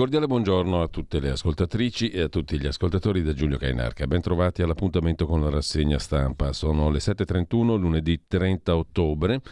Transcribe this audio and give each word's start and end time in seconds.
Cordiale 0.00 0.26
buongiorno 0.26 0.80
a 0.80 0.88
tutte 0.88 1.20
le 1.20 1.28
ascoltatrici 1.28 2.08
e 2.08 2.22
a 2.22 2.28
tutti 2.30 2.58
gli 2.58 2.66
ascoltatori 2.66 3.22
da 3.22 3.34
Giulio 3.34 3.58
Cainarca. 3.58 4.06
Ben 4.06 4.22
trovati 4.22 4.62
all'appuntamento 4.62 5.26
con 5.26 5.42
la 5.42 5.50
rassegna 5.50 5.98
stampa. 5.98 6.54
Sono 6.54 6.88
le 6.88 7.00
7.31, 7.00 7.76
lunedì 7.76 8.22
30 8.26 8.76
ottobre. 8.76 9.42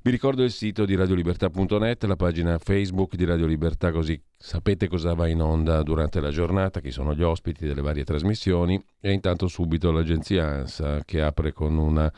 Vi 0.00 0.10
ricordo 0.10 0.44
il 0.44 0.50
sito 0.50 0.86
di 0.86 0.94
radiolibertà.net, 0.94 2.04
la 2.04 2.16
pagina 2.16 2.56
Facebook 2.56 3.16
di 3.16 3.26
Radio 3.26 3.44
Libertà, 3.44 3.92
così 3.92 4.18
sapete 4.34 4.88
cosa 4.88 5.12
va 5.12 5.28
in 5.28 5.42
onda 5.42 5.82
durante 5.82 6.20
la 6.20 6.30
giornata, 6.30 6.80
chi 6.80 6.90
sono 6.90 7.14
gli 7.14 7.22
ospiti 7.22 7.66
delle 7.66 7.82
varie 7.82 8.04
trasmissioni 8.04 8.82
e 8.98 9.12
intanto 9.12 9.46
subito 9.46 9.90
l'agenzia 9.90 10.46
ANSA 10.46 11.02
che 11.04 11.20
apre 11.20 11.52
con 11.52 11.76
una 11.76 12.10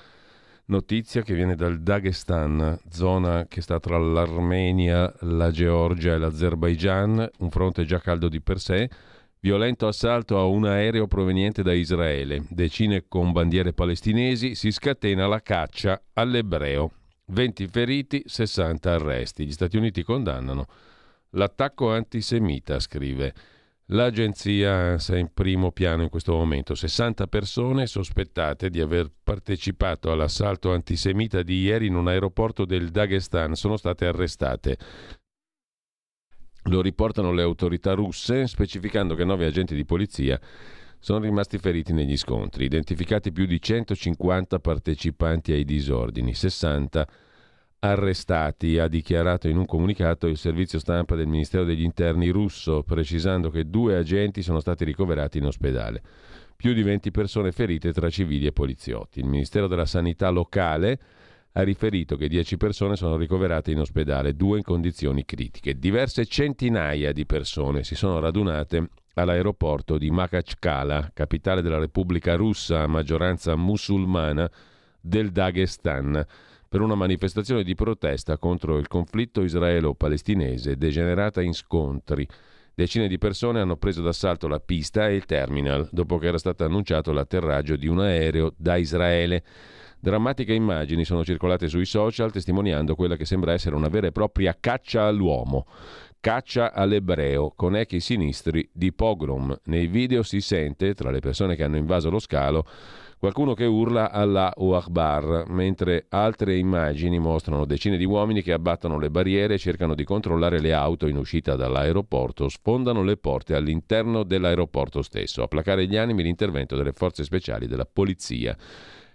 Notizia 0.67 1.23
che 1.23 1.35
viene 1.35 1.57
dal 1.57 1.81
Dagestan, 1.81 2.79
zona 2.89 3.47
che 3.49 3.61
sta 3.61 3.81
tra 3.81 3.99
l'Armenia, 3.99 5.13
la 5.21 5.51
Georgia 5.51 6.15
e 6.15 6.19
l'Azerbaigian, 6.19 7.29
un 7.39 7.51
fronte 7.51 7.85
già 7.85 7.99
caldo 7.99 8.29
di 8.29 8.41
per 8.41 8.61
sé. 8.61 8.89
Violento 9.41 9.89
assalto 9.89 10.39
a 10.39 10.45
un 10.45 10.65
aereo 10.65 11.09
proveniente 11.09 11.65
da 11.65 11.73
Israele. 11.73 12.45
Decine 12.49 13.07
con 13.09 13.33
bandiere 13.33 13.73
palestinesi, 13.73 14.55
si 14.55 14.71
scatena 14.71 15.27
la 15.27 15.43
caccia 15.43 16.01
all'ebreo. 16.13 16.93
20 17.27 17.67
feriti, 17.67 18.23
60 18.25 18.93
arresti. 18.93 19.45
Gli 19.45 19.53
Stati 19.53 19.77
Uniti 19.77 20.05
condannano 20.05 20.67
l'attacco 21.31 21.93
antisemita, 21.93 22.79
scrive. 22.79 23.35
L'agenzia 23.87 24.73
ANSA 24.73 25.17
è 25.17 25.19
in 25.19 25.33
primo 25.35 25.73
piano 25.73 26.03
in 26.03 26.09
questo 26.09 26.35
momento. 26.35 26.75
60 26.75 27.27
persone 27.27 27.87
sospettate 27.87 28.71
di 28.71 28.81
aver 28.81 29.11
partecipato 29.23 30.11
all'assalto 30.11 30.73
antisemita 30.73 31.43
di 31.43 31.63
ieri 31.63 31.89
in 31.89 31.97
un 31.97 32.09
aeroporto 32.09 32.65
del 32.65 32.91
Dagestan 32.91 33.55
sono 33.55 33.77
state 33.77 34.07
arrestate. 34.07 34.79
Lo 36.67 36.81
riportano 36.81 37.33
le 37.33 37.43
autorità 37.43 37.93
russe, 37.93 38.47
specificando 38.47 39.15
che 39.15 39.25
nove 39.25 39.47
agenti 39.47 39.75
di 39.75 39.85
polizia 39.85 40.41
sono 41.01 41.19
rimasti 41.19 41.59
feriti 41.59 41.93
negli 41.93 42.17
scontri. 42.17 42.65
Identificati 42.65 43.33
più 43.33 43.45
di 43.45 43.61
150 43.61 44.61
partecipanti 44.61 45.53
ai 45.53 45.65
disordini, 45.65 46.33
60 46.33 47.09
arrestati, 47.85 48.79
ha 48.79 48.87
dichiarato 48.87 49.49
in 49.49 49.57
un 49.57 49.67
comunicato 49.67 50.29
il 50.29 50.37
servizio 50.37 50.79
stampa 50.79 51.17
del 51.17 51.27
Ministero 51.27 51.65
degli 51.65 51.83
Interni 51.83 52.29
russo, 52.29 52.85
precisando 52.85 53.51
che 53.51 53.69
due 53.69 53.97
agenti 53.97 54.43
sono 54.43 54.61
stati 54.61 54.85
ricoverati 54.85 55.39
in 55.39 55.47
ospedale. 55.47 56.01
Più 56.55 56.75
di 56.75 56.83
20 56.85 57.11
persone 57.11 57.51
ferite 57.51 57.93
tra 57.93 58.09
civili 58.09 58.47
e 58.47 58.53
poliziotti. 58.53 59.19
Il 59.19 59.27
Ministero 59.27 59.67
della 59.67 59.85
Sanità 59.85 60.31
locale 60.31 61.01
ha 61.55 61.63
riferito 61.63 62.17
che 62.17 62.29
10 62.29 62.57
persone 62.57 62.95
sono 62.95 63.17
ricoverate 63.17 63.73
in 63.73 63.81
ospedale, 63.81 64.37
due 64.37 64.59
in 64.59 64.65
condizioni 64.65 65.25
critiche. 65.25 65.77
Diverse 65.77 66.25
centinaia 66.27 67.13
di 67.13 67.27
persone 67.27 67.83
si 67.83 67.97
sono 67.97 68.21
radunate 68.21 68.91
all'aeroporto 69.15 69.99
di 69.99 70.09
Makhachkala, 70.09 71.11
capitale 71.13 71.63
della 71.63 71.79
Repubblica 71.79 72.37
russa 72.37 72.83
a 72.83 72.87
maggioranza 72.87 73.57
musulmana 73.57 74.49
del 75.01 75.33
Dagestan 75.33 76.25
per 76.73 76.81
una 76.81 76.95
manifestazione 76.95 77.65
di 77.65 77.75
protesta 77.75 78.39
contro 78.39 78.79
il 78.79 78.89
conflitto 78.89 79.43
israelo-palestinese 79.43 80.79
degenerata 80.79 81.43
in 81.43 81.53
scontri. 81.53 82.27
Decine 82.75 83.09
di 83.09 83.19
persone 83.19 83.61
hanno 83.61 83.77
preso 83.77 84.01
d'assalto 84.01 84.49
la 84.49 84.59
pista 84.59 85.07
e 85.07 85.17
il 85.17 85.27
terminal 85.27 85.87
dopo 85.93 86.17
che 86.17 86.29
era 86.29 86.39
stato 86.39 86.65
annunciato 86.65 87.13
l'atterraggio 87.13 87.77
di 87.77 87.89
un 87.89 88.01
aereo 88.01 88.55
da 88.57 88.77
Israele. 88.77 89.45
Drammatiche 90.01 90.55
immagini 90.55 91.05
sono 91.05 91.23
circolate 91.23 91.69
sui 91.69 91.85
social 91.85 92.33
testimoniando 92.33 92.95
quella 92.95 93.17
che 93.17 93.27
sembra 93.27 93.53
essere 93.53 93.77
una 93.77 93.89
vera 93.89 94.07
e 94.07 94.13
propria 94.13 94.57
caccia 94.59 95.05
all'uomo, 95.05 95.67
caccia 96.21 96.73
all'ebreo 96.73 97.53
con 97.55 97.77
echi 97.77 98.01
sinistri 98.01 98.67
di 98.73 98.95
pogrom. 98.95 99.55
Nei 99.65 99.89
video 99.89 100.23
si 100.23 100.41
sente, 100.41 100.95
tra 100.95 101.11
le 101.11 101.21
persone 101.21 101.55
che 101.55 101.65
hanno 101.65 101.77
invaso 101.77 102.09
lo 102.09 102.19
scalo, 102.19 102.65
Qualcuno 103.23 103.55
che 103.55 103.67
urla 103.67 104.11
Allah 104.11 104.53
Akbar, 104.53 105.45
mentre 105.47 106.07
altre 106.09 106.57
immagini 106.57 107.21
mostrano 107.21 107.65
decine 107.65 107.97
di 107.97 108.05
uomini 108.05 108.43
che 108.43 108.53
abbattono 108.53 108.99
le 108.99 109.11
barriere 109.11 109.59
cercano 109.59 109.95
di 109.95 110.03
controllare 110.03 110.59
le 110.59 110.73
auto 110.73 111.07
in 111.07 111.17
uscita 111.17 111.55
dall'aeroporto, 111.55 112.49
sfondano 112.49 113.05
le 113.05 113.17
porte 113.17 113.55
all'interno 113.55 114.25
dell'aeroporto 114.25 115.03
stesso. 115.03 115.45
A 115.45 115.47
placare 115.47 115.87
gli 115.87 115.97
animi 115.97 116.25
l'intervento 116.25 116.75
delle 116.75 116.91
forze 116.91 117.23
speciali 117.23 117.69
della 117.69 117.87
polizia. 117.87 118.57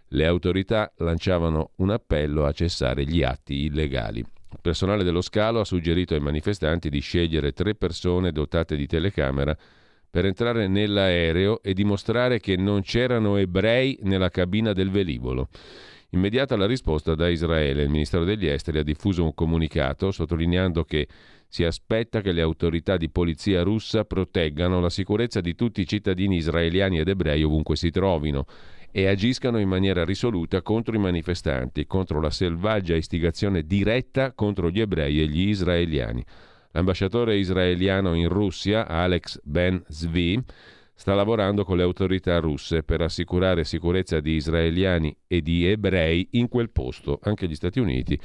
Le 0.07 0.25
autorità 0.25 0.90
lanciavano 1.00 1.72
un 1.75 1.90
appello 1.90 2.46
a 2.46 2.53
cessare 2.53 3.03
gli 3.03 3.23
atti 3.23 3.66
illegali. 3.66 4.20
Il 4.20 4.59
personale 4.61 5.03
dello 5.03 5.20
scalo 5.20 5.59
ha 5.59 5.66
suggerito 5.66 6.14
ai 6.14 6.22
manifestanti 6.22 6.90
di 6.90 7.02
scegliere 7.02 7.52
tre 7.52 7.76
persone 7.76 8.31
dotate 8.31 8.78
di 8.78 8.87
telecamera 8.87 9.53
per 10.17 10.25
entrare 10.25 10.67
nell'aereo 10.67 11.61
e 11.61 11.75
dimostrare 11.75 12.40
che 12.40 12.58
non 12.58 12.81
c'erano 12.81 13.37
ebrei 13.37 13.99
nella 14.02 14.31
cabina 14.31 14.73
del 14.73 14.90
velivolo. 14.90 15.47
Immediata 16.09 16.58
la 16.58 16.66
risposta 16.66 17.14
da 17.14 17.29
Israele. 17.29 17.84
Il 17.84 17.91
Ministero 17.91 18.23
degli 18.23 18.47
Esteri 18.47 18.79
ha 18.79 18.84
diffuso 18.84 19.23
un 19.23 19.35
comunicato 19.35 20.09
sottolineando 20.09 20.85
che 20.85 21.08
si 21.47 21.64
aspetta 21.66 22.22
che 22.22 22.31
le 22.31 22.41
autorità 22.41 22.97
di 22.97 23.11
polizia 23.11 23.61
russa 23.61 24.05
proteggano 24.05 24.79
la 24.79 24.90
sicurezza 24.90 25.40
di 25.40 25.53
tutti 25.53 25.81
i 25.81 25.87
cittadini 25.87 26.37
israeliani 26.37 26.97
ed 26.97 27.09
ebrei 27.09 27.43
ovunque 27.43 27.75
si 27.75 27.91
trovino 27.91 28.46
e 28.90 29.05
agiscano 29.05 29.59
in 29.59 29.67
maniera 29.67 30.03
risoluta 30.03 30.64
contro 30.64 30.96
i 30.96 30.99
manifestanti, 30.99 31.85
contro 31.85 32.19
la 32.19 32.31
selvaggia 32.31 32.96
istigazione 32.96 33.67
diretta 33.67 34.34
contro 34.34 34.72
gli 34.72 34.79
ebrei 34.79 35.22
e 35.22 35.28
gli 35.28 35.49
israeliani. 35.49 36.25
L'ambasciatore 36.72 37.37
israeliano 37.37 38.14
in 38.14 38.28
Russia, 38.28 38.87
Alex 38.87 39.40
Ben 39.43 39.81
Zvi, 39.87 40.41
sta 40.93 41.14
lavorando 41.14 41.64
con 41.64 41.78
le 41.78 41.84
autorità 41.84 42.40
russe 42.40 42.84
per 42.84 43.02
assicurare 43.02 43.64
sicurezza 43.64 44.19
di 44.19 44.34
israeliani 44.34 45.16
e 45.28 45.41
di 45.41 45.67
ebrei 45.67 46.28
in 46.31 46.47
quel 46.49 46.72
posto. 46.72 47.19
Anche 47.22 47.47
gli 47.47 47.55
Stati 47.55 47.79
Uniti 47.79 48.19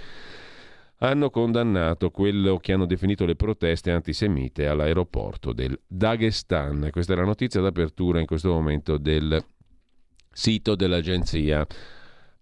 hanno 0.99 1.31
condannato 1.31 2.11
quello 2.11 2.56
che 2.59 2.73
hanno 2.73 2.87
definito 2.87 3.27
le 3.27 3.35
proteste 3.35 3.91
antisemite 3.91 4.67
all'aeroporto 4.69 5.53
del 5.53 5.79
Dagestan. 5.87 6.89
Questa 6.91 7.12
è 7.12 7.17
la 7.17 7.25
notizia 7.25 7.61
d'apertura 7.61 8.21
in 8.21 8.27
questo 8.27 8.50
momento 8.50 8.97
del 8.99 9.44
sito 10.31 10.75
dell'agenzia 10.75 11.67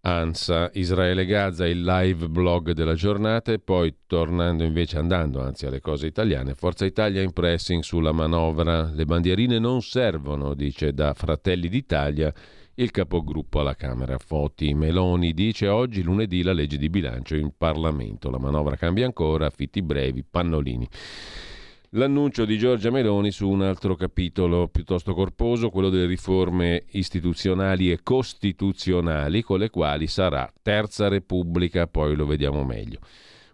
ANSA, 0.02 0.70
Israele 0.75 1.26
Gaza, 1.26 1.67
il 1.67 1.82
live 1.82 2.29
blog 2.29 2.73
della 2.73 2.94
giornata 2.94 3.52
e 3.52 3.58
poi 3.58 3.94
tornando 4.06 4.64
invece, 4.64 4.97
andando 4.97 5.43
anzi 5.43 5.67
alle 5.67 5.81
cose 5.81 6.06
italiane, 6.06 6.55
Forza 6.55 6.87
Italia 6.87 7.20
in 7.20 7.32
pressing 7.32 7.82
sulla 7.82 8.12
manovra, 8.12 8.91
le 8.91 9.05
bandierine 9.05 9.58
non 9.58 9.82
servono, 9.82 10.55
dice 10.55 10.94
da 10.94 11.12
Fratelli 11.12 11.69
d'Italia 11.69 12.32
il 12.75 12.91
capogruppo 12.91 13.61
alla 13.61 13.75
Camera. 13.75 14.17
Foti 14.17 14.73
Meloni 14.73 15.35
dice 15.35 15.69
oggi 15.69 16.02
lunedì 16.02 16.43
la 16.43 16.55
legge 16.55 16.79
di 16.79 16.88
bilancio 16.88 17.35
in 17.37 17.52
Parlamento, 17.58 18.31
la 18.31 18.38
manovra 18.38 18.76
cambia 18.76 19.05
ancora, 19.05 19.47
affitti 19.47 19.82
brevi, 19.82 20.25
pannolini. 20.25 20.88
L'annuncio 21.94 22.44
di 22.44 22.56
Giorgia 22.56 22.92
Meloni 22.92 23.32
su 23.32 23.48
un 23.48 23.62
altro 23.62 23.96
capitolo 23.96 24.69
piuttosto 24.69 25.12
corposo, 25.12 25.70
quello 25.70 25.88
delle 25.88 26.06
riforme 26.06 26.84
istituzionali 26.90 27.90
e 27.90 27.98
costituzionali, 28.04 29.42
con 29.42 29.58
le 29.58 29.70
quali 29.70 30.06
sarà 30.06 30.48
Terza 30.62 31.08
Repubblica, 31.08 31.88
poi 31.88 32.14
lo 32.14 32.26
vediamo 32.26 32.62
meglio. 32.62 33.00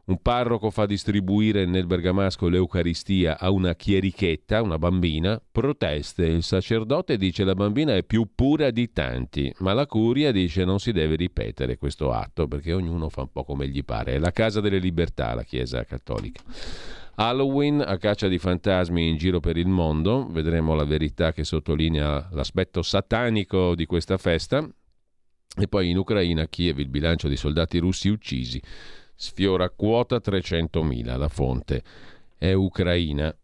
Un 0.07 0.21
parroco 0.21 0.71
fa 0.71 0.85
distribuire 0.85 1.65
nel 1.65 1.87
Bergamasco 1.87 2.49
l'Eucaristia 2.49 3.39
a 3.39 3.51
una 3.51 3.75
chierichetta, 3.75 4.61
una 4.61 4.79
bambina, 4.79 5.41
proteste. 5.51 6.27
Il 6.27 6.43
sacerdote 6.43 7.17
dice 7.17 7.43
la 7.43 7.55
bambina 7.55 7.95
è 7.95 8.05
più 8.05 8.29
pura 8.35 8.71
di 8.71 8.93
tanti, 8.93 9.51
ma 9.61 9.73
la 9.73 9.87
curia 9.87 10.31
dice 10.31 10.63
non 10.67 10.79
si 10.79 10.93
deve 10.93 11.17
ripetere 11.17 11.79
questo 11.79 12.13
atto 12.13 12.47
perché 12.47 12.75
ognuno 12.75 13.09
fa 13.09 13.23
un 13.23 13.33
po' 13.33 13.45
come 13.45 13.67
gli 13.67 13.83
pare. 13.83 14.13
È 14.13 14.19
la 14.19 14.31
casa 14.31 14.61
delle 14.61 14.79
libertà, 14.79 15.33
la 15.33 15.43
Chiesa 15.43 15.83
cattolica. 15.85 16.43
Halloween 17.19 17.81
a 17.81 17.97
caccia 17.97 18.29
di 18.29 18.39
fantasmi 18.39 19.09
in 19.09 19.17
giro 19.17 19.41
per 19.41 19.57
il 19.57 19.69
mondo, 19.69 20.27
vedremo 20.31 20.75
la 20.75 20.85
verità 20.85 21.33
che 21.33 21.45
sottolinea 21.45 22.29
l'aspetto 22.33 22.83
satanico 22.83 23.75
di 23.75 23.87
questa 23.87 24.19
festa. 24.19 24.67
E 25.59 25.69
poi 25.69 25.89
in 25.89 25.97
Ucraina, 25.97 26.47
Kiev, 26.47 26.79
il 26.79 26.89
bilancio 26.89 27.29
di 27.29 27.37
soldati 27.37 27.79
russi 27.79 28.09
uccisi 28.09 28.61
sfiora 29.15 29.71
quota 29.71 30.17
300.000. 30.17 31.17
La 31.17 31.29
fonte 31.29 31.83
è 32.37 32.53
ucraina. 32.53 33.35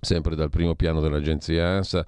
Sempre 0.00 0.34
dal 0.34 0.50
primo 0.50 0.74
piano 0.74 1.00
dell'agenzia 1.00 1.68
ANSA, 1.68 2.04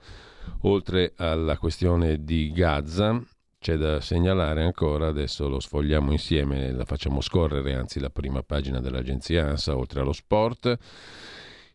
oltre 0.62 1.12
alla 1.16 1.56
questione 1.56 2.24
di 2.24 2.50
Gaza, 2.50 3.24
c'è 3.64 3.76
da 3.76 3.98
segnalare 4.02 4.62
ancora, 4.62 5.06
adesso 5.06 5.48
lo 5.48 5.58
sfogliamo 5.58 6.12
insieme, 6.12 6.70
la 6.72 6.84
facciamo 6.84 7.22
scorrere, 7.22 7.72
anzi 7.72 7.98
la 7.98 8.10
prima 8.10 8.42
pagina 8.42 8.78
dell'agenzia 8.78 9.46
ANSA, 9.46 9.74
oltre 9.74 10.00
allo 10.00 10.12
sport. 10.12 10.76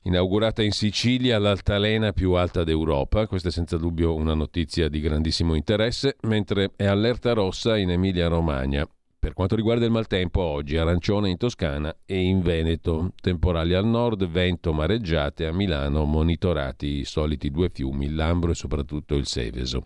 Inaugurata 0.03 0.61
in 0.61 0.69
Sicilia 0.69 1.39
l'altalena 1.39 2.11
più 2.11 2.33
alta 2.33 2.63
d'Europa, 2.63 3.25
questa 3.25 3.47
è 3.47 3.51
senza 3.51 3.77
dubbio 3.77 4.13
una 4.13 4.35
notizia 4.35 4.87
di 4.87 4.99
grandissimo 4.99 5.55
interesse, 5.55 6.17
mentre 6.27 6.73
è 6.75 6.85
allerta 6.85 7.33
rossa 7.33 7.75
in 7.75 7.89
Emilia-Romagna. 7.89 8.87
Per 9.17 9.33
quanto 9.33 9.55
riguarda 9.55 9.85
il 9.85 9.91
maltempo, 9.91 10.41
oggi 10.41 10.77
arancione 10.77 11.31
in 11.31 11.37
Toscana 11.37 11.91
e 12.05 12.19
in 12.19 12.43
Veneto, 12.43 13.13
temporali 13.19 13.73
al 13.73 13.87
nord, 13.87 14.27
vento 14.27 14.73
mareggiate 14.73 15.47
a 15.47 15.51
Milano, 15.51 16.05
monitorati 16.05 16.99
i 16.99 17.03
soliti 17.03 17.49
due 17.49 17.71
fiumi, 17.73 18.13
Lambro 18.13 18.51
e 18.51 18.55
soprattutto 18.55 19.15
il 19.15 19.25
Seveso. 19.25 19.85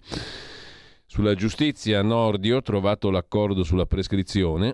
Sulla 1.13 1.35
giustizia 1.35 2.01
Nordio, 2.01 2.63
trovato 2.63 3.11
l'accordo 3.11 3.63
sulla 3.63 3.85
prescrizione, 3.85 4.73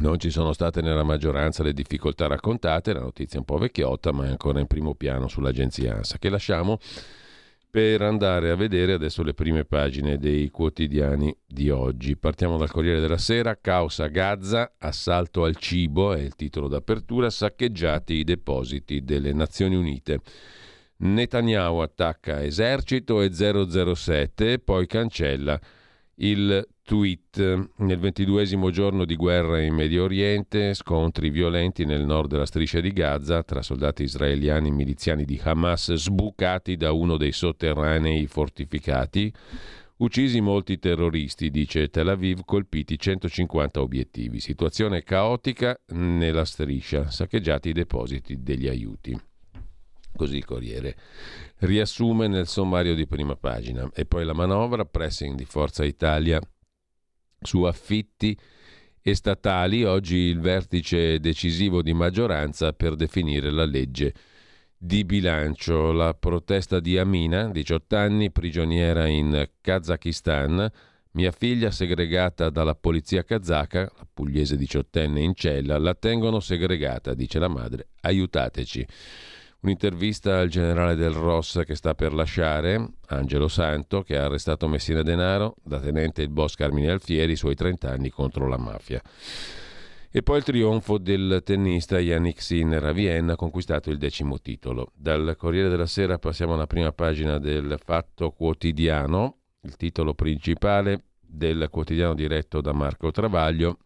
non 0.00 0.18
ci 0.18 0.30
sono 0.30 0.52
state 0.52 0.82
nella 0.82 1.04
maggioranza 1.04 1.62
le 1.62 1.72
difficoltà 1.72 2.26
raccontate, 2.26 2.92
la 2.92 2.98
notizia 2.98 3.36
è 3.36 3.38
un 3.38 3.44
po' 3.44 3.58
vecchiotta, 3.58 4.10
ma 4.10 4.24
è 4.24 4.30
ancora 4.30 4.58
in 4.58 4.66
primo 4.66 4.96
piano 4.96 5.28
sull'agenzia 5.28 5.94
ANSA, 5.94 6.18
che 6.18 6.28
lasciamo 6.28 6.78
per 7.70 8.02
andare 8.02 8.50
a 8.50 8.56
vedere 8.56 8.94
adesso 8.94 9.22
le 9.22 9.32
prime 9.32 9.64
pagine 9.64 10.18
dei 10.18 10.50
quotidiani 10.50 11.32
di 11.46 11.70
oggi. 11.70 12.16
Partiamo 12.16 12.56
dal 12.56 12.72
Corriere 12.72 12.98
della 12.98 13.16
Sera, 13.16 13.56
causa 13.56 14.08
Gaza, 14.08 14.74
assalto 14.78 15.44
al 15.44 15.54
cibo, 15.54 16.14
è 16.14 16.20
il 16.20 16.34
titolo 16.34 16.66
d'apertura, 16.66 17.30
saccheggiati 17.30 18.14
i 18.14 18.24
depositi 18.24 19.04
delle 19.04 19.32
Nazioni 19.32 19.76
Unite. 19.76 20.20
Netanyahu 20.96 21.78
attacca 21.78 22.42
esercito 22.42 23.20
e 23.20 23.30
007 23.32 24.58
poi 24.60 24.86
cancella 24.86 25.60
il 26.16 26.66
tweet. 26.82 27.68
Nel 27.78 27.98
ventiduesimo 27.98 28.70
giorno 28.70 29.04
di 29.04 29.16
guerra 29.16 29.60
in 29.60 29.74
Medio 29.74 30.04
Oriente, 30.04 30.74
scontri 30.74 31.30
violenti 31.30 31.84
nel 31.84 32.04
nord 32.04 32.30
della 32.30 32.46
striscia 32.46 32.80
di 32.80 32.92
Gaza 32.92 33.42
tra 33.42 33.62
soldati 33.62 34.04
israeliani 34.04 34.68
e 34.68 34.72
miliziani 34.72 35.24
di 35.24 35.40
Hamas 35.42 35.92
sbucati 35.94 36.76
da 36.76 36.92
uno 36.92 37.16
dei 37.16 37.32
sotterranei 37.32 38.26
fortificati. 38.26 39.32
Uccisi 39.96 40.40
molti 40.40 40.78
terroristi, 40.78 41.50
dice 41.50 41.88
Tel 41.88 42.08
Aviv, 42.08 42.40
colpiti 42.44 42.98
150 42.98 43.80
obiettivi. 43.80 44.40
Situazione 44.40 45.02
caotica 45.02 45.78
nella 45.88 46.44
striscia, 46.44 47.10
saccheggiati 47.10 47.68
i 47.68 47.72
depositi 47.72 48.42
degli 48.42 48.66
aiuti. 48.66 49.16
Così 50.16 50.36
il 50.36 50.44
Corriere 50.44 50.96
riassume 51.58 52.28
nel 52.28 52.46
sommario 52.46 52.94
di 52.94 53.06
prima 53.06 53.36
pagina. 53.36 53.88
E 53.94 54.06
poi 54.06 54.24
la 54.24 54.32
manovra, 54.32 54.84
pressing 54.84 55.36
di 55.36 55.44
Forza 55.44 55.84
Italia 55.84 56.40
su 57.40 57.62
affitti 57.62 58.38
e 59.02 59.14
statali, 59.14 59.84
oggi 59.84 60.16
il 60.16 60.40
vertice 60.40 61.20
decisivo 61.20 61.82
di 61.82 61.92
maggioranza 61.92 62.72
per 62.72 62.94
definire 62.94 63.50
la 63.50 63.64
legge 63.64 64.14
di 64.76 65.04
bilancio. 65.04 65.92
La 65.92 66.14
protesta 66.14 66.80
di 66.80 66.96
Amina, 66.96 67.50
18 67.50 67.96
anni, 67.96 68.30
prigioniera 68.30 69.06
in 69.06 69.48
Kazakistan, 69.60 70.70
mia 71.12 71.30
figlia 71.30 71.70
segregata 71.70 72.50
dalla 72.50 72.74
polizia 72.74 73.22
kazaka, 73.22 73.80
la 73.80 74.06
pugliese 74.12 74.56
diciottenne 74.56 75.20
in 75.20 75.34
cella, 75.34 75.78
la 75.78 75.94
tengono 75.94 76.40
segregata, 76.40 77.14
dice 77.14 77.38
la 77.38 77.48
madre, 77.48 77.88
aiutateci. 78.00 78.86
Un'intervista 79.64 80.40
al 80.40 80.48
generale 80.50 80.94
del 80.94 81.12
Ross 81.12 81.64
che 81.64 81.74
sta 81.74 81.94
per 81.94 82.12
lasciare, 82.12 82.86
Angelo 83.06 83.48
Santo, 83.48 84.02
che 84.02 84.18
ha 84.18 84.26
arrestato 84.26 84.68
Messina 84.68 85.00
Denaro, 85.00 85.54
da 85.62 85.80
tenente 85.80 86.20
il 86.20 86.28
boss 86.28 86.54
Carmine 86.54 86.90
Alfieri, 86.90 87.32
i 87.32 87.36
suoi 87.36 87.54
30 87.54 87.90
anni 87.90 88.10
contro 88.10 88.46
la 88.46 88.58
mafia. 88.58 89.00
E 90.10 90.22
poi 90.22 90.36
il 90.36 90.44
trionfo 90.44 90.98
del 90.98 91.40
tennista 91.42 91.98
Yannick 91.98 92.42
Sinner 92.42 92.84
a 92.84 92.92
Vienna, 92.92 93.36
conquistato 93.36 93.88
il 93.88 93.96
decimo 93.96 94.38
titolo. 94.38 94.92
Dal 94.94 95.34
Corriere 95.38 95.70
della 95.70 95.86
Sera 95.86 96.18
passiamo 96.18 96.52
alla 96.52 96.66
prima 96.66 96.92
pagina 96.92 97.38
del 97.38 97.78
Fatto 97.82 98.32
Quotidiano, 98.32 99.38
il 99.62 99.76
titolo 99.76 100.12
principale 100.12 101.04
del 101.18 101.68
quotidiano 101.70 102.12
diretto 102.12 102.60
da 102.60 102.74
Marco 102.74 103.10
Travaglio, 103.10 103.78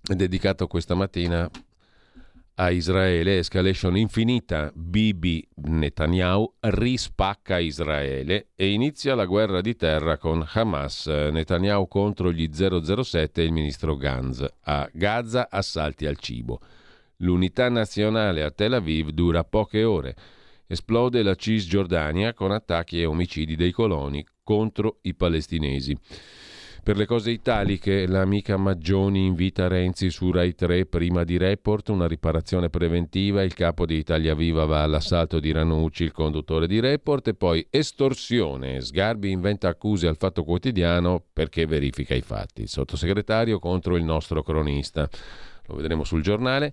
dedicato 0.00 0.66
questa 0.66 0.94
mattina 0.94 1.46
a 2.60 2.70
Israele, 2.70 3.38
escalation 3.38 3.96
infinita, 3.96 4.72
Bibi 4.74 5.46
Netanyahu 5.66 6.54
rispacca 6.58 7.58
Israele 7.58 8.48
e 8.56 8.72
inizia 8.72 9.14
la 9.14 9.26
guerra 9.26 9.60
di 9.60 9.76
terra 9.76 10.18
con 10.18 10.44
Hamas, 10.44 11.06
Netanyahu 11.06 11.86
contro 11.86 12.32
gli 12.32 12.50
007 12.52 13.42
e 13.42 13.44
il 13.44 13.52
ministro 13.52 13.96
Gantz. 13.96 14.44
A 14.62 14.88
Gaza 14.92 15.48
assalti 15.48 16.04
al 16.04 16.18
cibo. 16.18 16.60
L'unità 17.18 17.68
nazionale 17.68 18.42
a 18.42 18.50
Tel 18.50 18.72
Aviv 18.72 19.10
dura 19.10 19.44
poche 19.44 19.84
ore. 19.84 20.16
Esplode 20.66 21.22
la 21.22 21.36
Cisgiordania 21.36 22.34
con 22.34 22.50
attacchi 22.50 23.00
e 23.00 23.06
omicidi 23.06 23.54
dei 23.54 23.70
coloni 23.70 24.26
contro 24.42 24.98
i 25.02 25.14
palestinesi. 25.14 25.96
Per 26.88 26.96
le 26.96 27.04
cose 27.04 27.30
italiche, 27.30 28.06
l'amica 28.06 28.56
Maggioni 28.56 29.26
invita 29.26 29.68
Renzi 29.68 30.08
su 30.08 30.30
Rai 30.30 30.54
3 30.54 30.86
prima 30.86 31.22
di 31.22 31.36
report, 31.36 31.90
una 31.90 32.06
riparazione 32.06 32.70
preventiva, 32.70 33.42
il 33.42 33.52
capo 33.52 33.84
di 33.84 33.96
Italia 33.96 34.34
Viva 34.34 34.64
va 34.64 34.84
all'assalto 34.84 35.38
di 35.38 35.52
Ranucci, 35.52 36.04
il 36.04 36.12
conduttore 36.12 36.66
di 36.66 36.80
report, 36.80 37.28
e 37.28 37.34
poi 37.34 37.66
estorsione. 37.68 38.80
Sgarbi 38.80 39.30
inventa 39.30 39.68
accuse 39.68 40.06
al 40.06 40.16
Fatto 40.16 40.44
Quotidiano 40.44 41.22
perché 41.30 41.66
verifica 41.66 42.14
i 42.14 42.22
fatti. 42.22 42.62
Il 42.62 42.68
sottosegretario 42.68 43.58
contro 43.58 43.94
il 43.94 44.04
nostro 44.04 44.42
cronista. 44.42 45.06
Lo 45.66 45.74
vedremo 45.74 46.04
sul 46.04 46.22
giornale. 46.22 46.72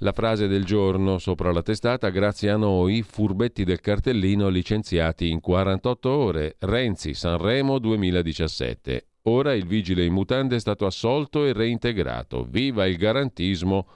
La 0.00 0.12
frase 0.12 0.48
del 0.48 0.66
giorno 0.66 1.16
sopra 1.16 1.50
la 1.50 1.62
testata, 1.62 2.10
grazie 2.10 2.50
a 2.50 2.58
noi, 2.58 3.00
furbetti 3.00 3.64
del 3.64 3.80
cartellino 3.80 4.48
licenziati 4.48 5.30
in 5.30 5.40
48 5.40 6.10
ore. 6.10 6.56
Renzi, 6.58 7.14
Sanremo 7.14 7.78
2017. 7.78 9.06
Ora 9.28 9.54
il 9.54 9.66
vigile 9.66 10.04
in 10.04 10.12
mutande 10.12 10.56
è 10.56 10.60
stato 10.60 10.86
assolto 10.86 11.44
e 11.44 11.52
reintegrato. 11.52 12.44
Viva 12.44 12.86
il 12.86 12.96
garantismo 12.96 13.88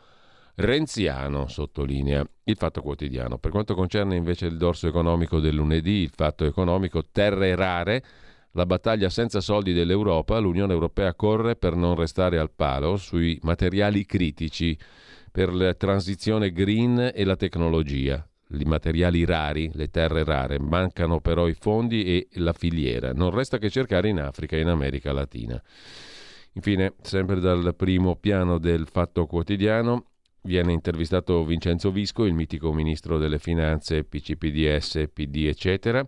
renziano, 0.57 1.47
sottolinea 1.47 2.25
il 2.45 2.57
Fatto 2.57 2.83
Quotidiano. 2.83 3.39
Per 3.39 3.53
quanto 3.53 3.75
concerne 3.75 4.17
invece 4.17 4.47
il 4.47 4.57
dorso 4.57 4.89
economico 4.89 5.39
del 5.39 5.55
lunedì, 5.55 6.03
il 6.03 6.11
Fatto 6.13 6.45
Economico 6.45 7.05
Terre 7.11 7.55
Rare, 7.55 8.05
La 8.55 8.67
battaglia 8.67 9.09
senza 9.11 9.41
soldi 9.41 9.73
dell'Europa, 9.73 10.41
l'Unione 10.41 10.73
Europea 10.73 11.15
corre 11.15 11.55
per 11.55 11.77
non 11.77 11.95
restare 11.95 12.37
al 12.37 12.51
palo 12.51 12.97
sui 12.97 13.39
materiali 13.43 14.05
critici 14.05 14.77
per 15.31 15.55
la 15.55 15.73
transizione 15.75 16.51
green 16.51 17.13
e 17.15 17.25
la 17.25 17.37
tecnologia 17.37 18.30
i 18.59 18.64
materiali 18.64 19.25
rari, 19.25 19.71
le 19.75 19.88
terre 19.88 20.25
rare, 20.25 20.59
mancano 20.59 21.21
però 21.21 21.49
i 21.49 21.54
fondi 21.54 22.04
e 22.04 22.28
la 22.35 22.52
filiera. 22.52 23.12
Non 23.12 23.30
resta 23.30 23.59
che 23.59 23.71
cercare 23.71 24.09
in 24.09 24.21
Africa 24.21 24.57
e 24.57 24.61
in 24.61 24.69
America 24.69 25.12
Latina. 25.12 25.61
Infine, 26.54 26.95
sempre 27.02 27.38
dal 27.40 27.75
primo 27.76 28.16
piano 28.16 28.59
del 28.59 28.88
Fatto 28.90 29.26
Quotidiano, 29.26 30.07
viene 30.42 30.73
intervistato 30.73 31.45
Vincenzo 31.45 31.90
Visco, 31.90 32.25
il 32.25 32.35
mitico 32.35 32.73
ministro 32.73 33.19
delle 33.19 33.38
finanze, 33.38 34.04
PCPDS, 34.04 35.04
PD, 35.12 35.47
eccetera 35.47 36.07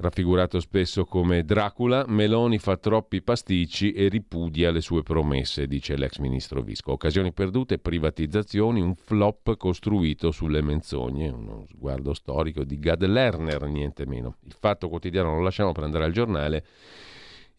Raffigurato 0.00 0.60
spesso 0.60 1.04
come 1.04 1.44
Dracula, 1.44 2.06
Meloni 2.08 2.58
fa 2.58 2.78
troppi 2.78 3.20
pasticci 3.20 3.92
e 3.92 4.08
ripudia 4.08 4.70
le 4.70 4.80
sue 4.80 5.02
promesse, 5.02 5.66
dice 5.66 5.94
l'ex 5.94 6.16
ministro 6.16 6.62
Visco. 6.62 6.92
Occasioni 6.92 7.34
perdute, 7.34 7.78
privatizzazioni, 7.78 8.80
un 8.80 8.94
flop 8.94 9.58
costruito 9.58 10.30
sulle 10.30 10.62
menzogne, 10.62 11.28
uno 11.28 11.66
sguardo 11.68 12.14
storico 12.14 12.64
di 12.64 12.78
Gad 12.78 13.04
Lerner, 13.04 13.64
niente 13.64 14.06
meno. 14.06 14.36
Il 14.46 14.56
fatto 14.58 14.88
quotidiano 14.88 15.34
lo 15.34 15.42
lasciamo 15.42 15.72
per 15.72 15.84
andare 15.84 16.04
al 16.04 16.12
giornale 16.12 16.64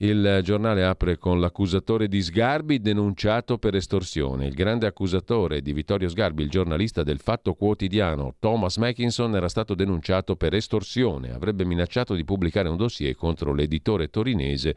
il 0.04 0.40
giornale 0.44 0.84
apre 0.84 1.18
con 1.18 1.40
l'accusatore 1.40 2.08
di 2.08 2.22
Sgarbi 2.22 2.80
denunciato 2.80 3.60
per 3.60 3.76
estorsione. 3.76 4.48
Il 4.48 4.56
grande 4.56 4.88
accusatore 4.88 5.62
di 5.62 5.74
Vittorio 5.74 6.10
Sgarbi, 6.10 6.42
il 6.42 6.50
giornalista 6.50 7.04
del 7.04 7.20
Fatto 7.20 7.54
Quotidiano, 7.54 8.36
Thomas 8.40 8.78
Mackinson, 8.78 9.36
era 9.36 9.48
stato 9.48 9.76
denunciato 9.76 10.36
per 10.36 10.56
estorsione. 10.56 11.32
Avrebbe 11.32 11.66
minacciato 11.66 12.16
di 12.16 12.24
pubblicare 12.24 12.68
un 12.68 12.78
dossier 12.78 13.16
contro 13.16 13.54
l'editore 13.54 14.10
torinese 14.10 14.76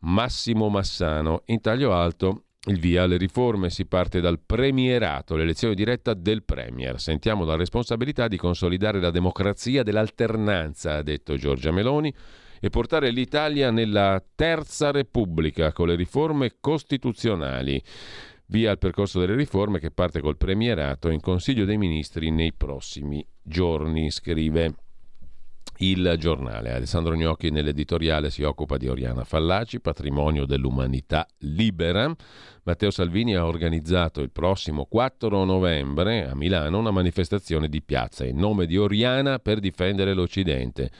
Massimo 0.00 0.68
Massano. 0.68 1.42
In 1.46 1.60
taglio 1.60 1.92
alto 1.92 2.44
il 2.66 2.78
via 2.78 3.02
alle 3.02 3.16
riforme 3.16 3.70
si 3.70 3.86
parte 3.86 4.20
dal 4.20 4.38
premierato, 4.38 5.34
l'elezione 5.34 5.74
diretta 5.74 6.14
del 6.14 6.44
Premier. 6.44 7.00
Sentiamo 7.00 7.44
la 7.44 7.56
responsabilità 7.56 8.28
di 8.28 8.36
consolidare 8.36 9.00
la 9.00 9.10
democrazia 9.10 9.82
dell'alternanza, 9.82 10.94
ha 10.94 11.02
detto 11.02 11.36
Giorgia 11.36 11.72
Meloni 11.72 12.14
e 12.64 12.70
portare 12.70 13.10
l'Italia 13.10 13.70
nella 13.70 14.24
terza 14.34 14.90
repubblica 14.90 15.70
con 15.72 15.88
le 15.88 15.96
riforme 15.96 16.54
costituzionali. 16.60 17.82
Via 18.46 18.70
il 18.70 18.78
percorso 18.78 19.20
delle 19.20 19.34
riforme 19.34 19.78
che 19.78 19.90
parte 19.90 20.22
col 20.22 20.38
premierato 20.38 21.10
in 21.10 21.20
Consiglio 21.20 21.66
dei 21.66 21.76
Ministri 21.76 22.30
nei 22.30 22.54
prossimi 22.54 23.22
giorni, 23.42 24.10
scrive 24.10 24.76
il 25.80 26.14
giornale. 26.16 26.72
Alessandro 26.72 27.14
Gnocchi 27.14 27.50
nell'editoriale 27.50 28.30
si 28.30 28.42
occupa 28.44 28.78
di 28.78 28.88
Oriana 28.88 29.24
Fallaci, 29.24 29.82
patrimonio 29.82 30.46
dell'umanità 30.46 31.26
libera. 31.40 32.10
Matteo 32.62 32.90
Salvini 32.90 33.34
ha 33.34 33.44
organizzato 33.44 34.22
il 34.22 34.30
prossimo 34.30 34.86
4 34.86 35.44
novembre 35.44 36.26
a 36.26 36.34
Milano 36.34 36.78
una 36.78 36.92
manifestazione 36.92 37.68
di 37.68 37.82
piazza 37.82 38.24
in 38.24 38.38
nome 38.38 38.64
di 38.64 38.78
Oriana 38.78 39.38
per 39.38 39.60
difendere 39.60 40.14
l'Occidente. 40.14 40.90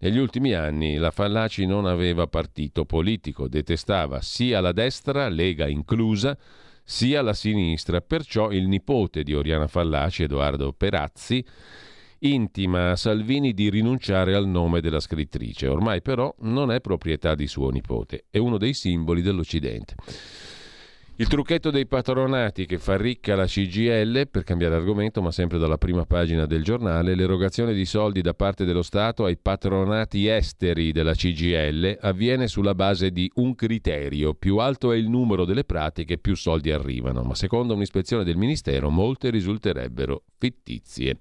Negli 0.00 0.18
ultimi 0.18 0.54
anni 0.54 0.94
la 0.94 1.10
Fallaci 1.10 1.66
non 1.66 1.84
aveva 1.84 2.28
partito 2.28 2.84
politico, 2.84 3.48
detestava 3.48 4.20
sia 4.20 4.60
la 4.60 4.70
destra, 4.70 5.28
Lega 5.28 5.66
inclusa, 5.66 6.38
sia 6.84 7.20
la 7.20 7.32
sinistra, 7.32 8.00
perciò 8.00 8.52
il 8.52 8.68
nipote 8.68 9.24
di 9.24 9.34
Oriana 9.34 9.66
Fallaci, 9.66 10.22
Edoardo 10.22 10.72
Perazzi, 10.72 11.44
intima 12.20 12.92
a 12.92 12.96
Salvini 12.96 13.52
di 13.52 13.70
rinunciare 13.70 14.36
al 14.36 14.46
nome 14.46 14.80
della 14.80 15.00
scrittrice. 15.00 15.66
Ormai 15.66 16.00
però 16.00 16.32
non 16.42 16.70
è 16.70 16.80
proprietà 16.80 17.34
di 17.34 17.48
suo 17.48 17.70
nipote, 17.70 18.26
è 18.30 18.38
uno 18.38 18.56
dei 18.56 18.74
simboli 18.74 19.20
dell'Occidente. 19.20 19.96
Il 21.20 21.26
trucchetto 21.26 21.72
dei 21.72 21.88
patronati 21.88 22.64
che 22.64 22.78
fa 22.78 22.96
ricca 22.96 23.34
la 23.34 23.46
CGL, 23.46 24.28
per 24.28 24.44
cambiare 24.44 24.76
argomento, 24.76 25.20
ma 25.20 25.32
sempre 25.32 25.58
dalla 25.58 25.76
prima 25.76 26.06
pagina 26.06 26.46
del 26.46 26.62
giornale, 26.62 27.16
l'erogazione 27.16 27.74
di 27.74 27.84
soldi 27.86 28.20
da 28.20 28.34
parte 28.34 28.64
dello 28.64 28.82
Stato 28.82 29.24
ai 29.24 29.36
patronati 29.36 30.28
esteri 30.28 30.92
della 30.92 31.14
CGL 31.14 31.98
avviene 32.02 32.46
sulla 32.46 32.76
base 32.76 33.10
di 33.10 33.28
un 33.34 33.56
criterio. 33.56 34.34
Più 34.34 34.58
alto 34.58 34.92
è 34.92 34.96
il 34.96 35.08
numero 35.08 35.44
delle 35.44 35.64
pratiche, 35.64 36.18
più 36.18 36.36
soldi 36.36 36.70
arrivano, 36.70 37.22
ma 37.22 37.34
secondo 37.34 37.74
un'ispezione 37.74 38.22
del 38.22 38.36
Ministero 38.36 38.88
molte 38.88 39.30
risulterebbero 39.30 40.22
fittizie. 40.38 41.16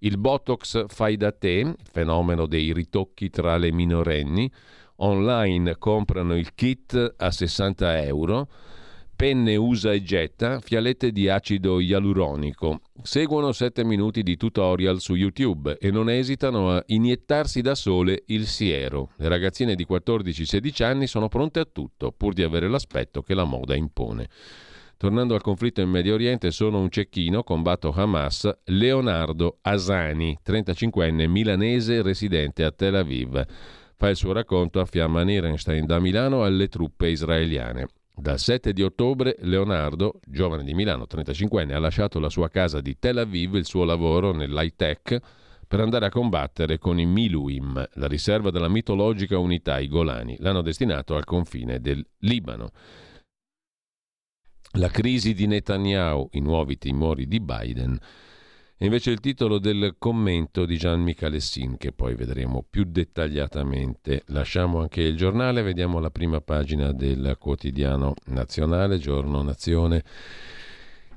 Il 0.00 0.18
Botox 0.18 0.84
fai 0.88 1.16
da 1.16 1.32
te, 1.32 1.74
fenomeno 1.90 2.44
dei 2.44 2.70
ritocchi 2.74 3.30
tra 3.30 3.56
le 3.56 3.72
minorenni, 3.72 4.52
online 4.96 5.78
comprano 5.78 6.36
il 6.36 6.52
kit 6.54 7.14
a 7.16 7.30
60 7.30 8.02
euro 8.02 8.48
penne 9.22 9.54
usa 9.54 9.92
e 9.92 10.02
getta, 10.02 10.58
fialette 10.58 11.12
di 11.12 11.28
acido 11.28 11.78
ialuronico. 11.78 12.80
Seguono 13.02 13.52
7 13.52 13.84
minuti 13.84 14.24
di 14.24 14.36
tutorial 14.36 15.00
su 15.00 15.14
YouTube 15.14 15.78
e 15.78 15.92
non 15.92 16.10
esitano 16.10 16.72
a 16.72 16.82
iniettarsi 16.86 17.60
da 17.60 17.76
sole 17.76 18.24
il 18.26 18.48
siero. 18.48 19.10
Le 19.18 19.28
ragazzine 19.28 19.76
di 19.76 19.86
14-16 19.88 20.82
anni 20.82 21.06
sono 21.06 21.28
pronte 21.28 21.60
a 21.60 21.68
tutto, 21.70 22.10
pur 22.10 22.32
di 22.32 22.42
avere 22.42 22.66
l'aspetto 22.66 23.22
che 23.22 23.34
la 23.34 23.44
moda 23.44 23.76
impone. 23.76 24.28
Tornando 24.96 25.36
al 25.36 25.40
conflitto 25.40 25.80
in 25.80 25.88
Medio 25.88 26.14
Oriente, 26.14 26.50
sono 26.50 26.80
un 26.80 26.90
cecchino, 26.90 27.44
combatto 27.44 27.92
Hamas, 27.94 28.50
Leonardo 28.64 29.58
Asani, 29.60 30.36
35enne 30.44 31.28
milanese 31.28 32.02
residente 32.02 32.64
a 32.64 32.72
Tel 32.72 32.96
Aviv. 32.96 33.40
Fa 33.94 34.08
il 34.08 34.16
suo 34.16 34.32
racconto 34.32 34.80
a 34.80 34.84
Fiamma 34.84 35.22
Nierenstein 35.22 35.86
da 35.86 36.00
Milano 36.00 36.42
alle 36.42 36.66
truppe 36.66 37.08
israeliane. 37.08 37.86
Dal 38.14 38.38
7 38.38 38.72
di 38.72 38.82
ottobre 38.82 39.36
Leonardo, 39.40 40.20
giovane 40.26 40.64
di 40.64 40.74
Milano, 40.74 41.06
35enne, 41.10 41.72
ha 41.72 41.78
lasciato 41.78 42.20
la 42.20 42.28
sua 42.28 42.50
casa 42.50 42.80
di 42.80 42.98
Tel 42.98 43.18
Aviv, 43.18 43.54
il 43.54 43.64
suo 43.64 43.84
lavoro 43.84 44.32
nell'high 44.32 44.74
tech, 44.76 45.18
per 45.66 45.80
andare 45.80 46.06
a 46.06 46.10
combattere 46.10 46.76
con 46.78 47.00
i 47.00 47.06
Miluim, 47.06 47.88
la 47.94 48.06
riserva 48.06 48.50
della 48.50 48.68
mitologica 48.68 49.38
unità, 49.38 49.80
i 49.80 49.88
Golani. 49.88 50.36
L'hanno 50.40 50.60
destinato 50.60 51.16
al 51.16 51.24
confine 51.24 51.80
del 51.80 52.06
Libano. 52.18 52.70
La 54.72 54.88
crisi 54.88 55.32
di 55.32 55.46
Netanyahu, 55.46 56.28
i 56.32 56.40
nuovi 56.40 56.76
timori 56.76 57.26
di 57.26 57.40
Biden 57.40 57.98
e 58.82 58.86
invece 58.86 59.12
il 59.12 59.20
titolo 59.20 59.60
del 59.60 59.94
commento 59.96 60.64
di 60.64 60.76
Gian 60.76 61.02
Michalessin, 61.02 61.76
che 61.76 61.92
poi 61.92 62.16
vedremo 62.16 62.64
più 62.68 62.82
dettagliatamente. 62.82 64.24
Lasciamo 64.26 64.80
anche 64.80 65.02
il 65.02 65.16
giornale, 65.16 65.62
vediamo 65.62 66.00
la 66.00 66.10
prima 66.10 66.40
pagina 66.40 66.90
del 66.90 67.36
quotidiano 67.38 68.14
nazionale, 68.24 68.98
giorno 68.98 69.40
nazione 69.40 70.02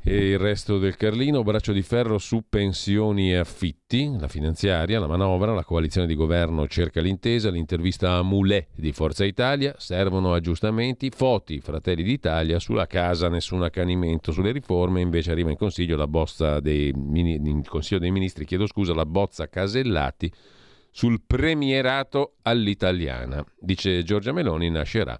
e 0.07 0.29
il 0.29 0.37
resto 0.37 0.77
del 0.77 0.97
Carlino, 0.97 1.41
braccio 1.41 1.71
di 1.71 1.81
ferro 1.81 2.19
su 2.19 2.43
pensioni 2.47 3.31
e 3.31 3.37
affitti, 3.37 4.15
la 4.19 4.27
finanziaria, 4.27 4.99
la 4.99 5.07
manovra, 5.07 5.51
la 5.51 5.63
coalizione 5.63 6.05
di 6.05 6.13
governo 6.13 6.67
cerca 6.67 7.01
l'intesa, 7.01 7.49
l'intervista 7.49 8.13
a 8.13 8.21
Moulet 8.21 8.67
di 8.75 8.91
Forza 8.91 9.25
Italia, 9.25 9.73
servono 9.79 10.35
aggiustamenti, 10.35 11.09
Foti, 11.09 11.59
Fratelli 11.59 12.03
d'Italia, 12.03 12.59
sulla 12.59 12.85
casa 12.85 13.29
nessun 13.29 13.63
accanimento, 13.63 14.31
sulle 14.31 14.51
riforme 14.51 15.01
invece 15.01 15.31
arriva 15.31 15.49
in 15.49 15.57
consiglio 15.57 15.97
la 15.97 16.07
bozza 16.07 16.59
dei, 16.59 16.89
in 16.89 17.63
Consiglio 17.67 17.99
dei 17.99 18.11
Ministri, 18.11 18.45
chiedo 18.45 18.67
scusa, 18.67 18.93
la 18.93 19.07
bozza 19.07 19.49
Casellati 19.49 20.31
sul 20.91 21.23
premierato 21.25 22.35
all'italiana. 22.43 23.43
Dice 23.59 24.03
Giorgia 24.03 24.33
Meloni 24.33 24.69
nascerà 24.69 25.17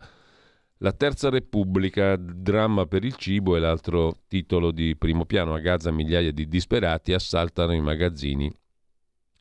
la 0.80 0.92
Terza 0.92 1.30
Repubblica, 1.30 2.18
dramma 2.18 2.86
per 2.86 3.06
il 3.06 3.16
cibo, 3.16 3.56
è 3.56 3.60
l'altro 3.60 4.20
titolo 4.28 4.72
di 4.72 4.96
primo 4.98 5.26
piano. 5.26 5.54
A 5.54 5.60
Gaza 5.60 5.92
migliaia 5.92 6.32
di 6.32 6.48
disperati 6.48 7.14
assaltano 7.14 7.74
i 7.74 7.80
magazzini 7.80 8.52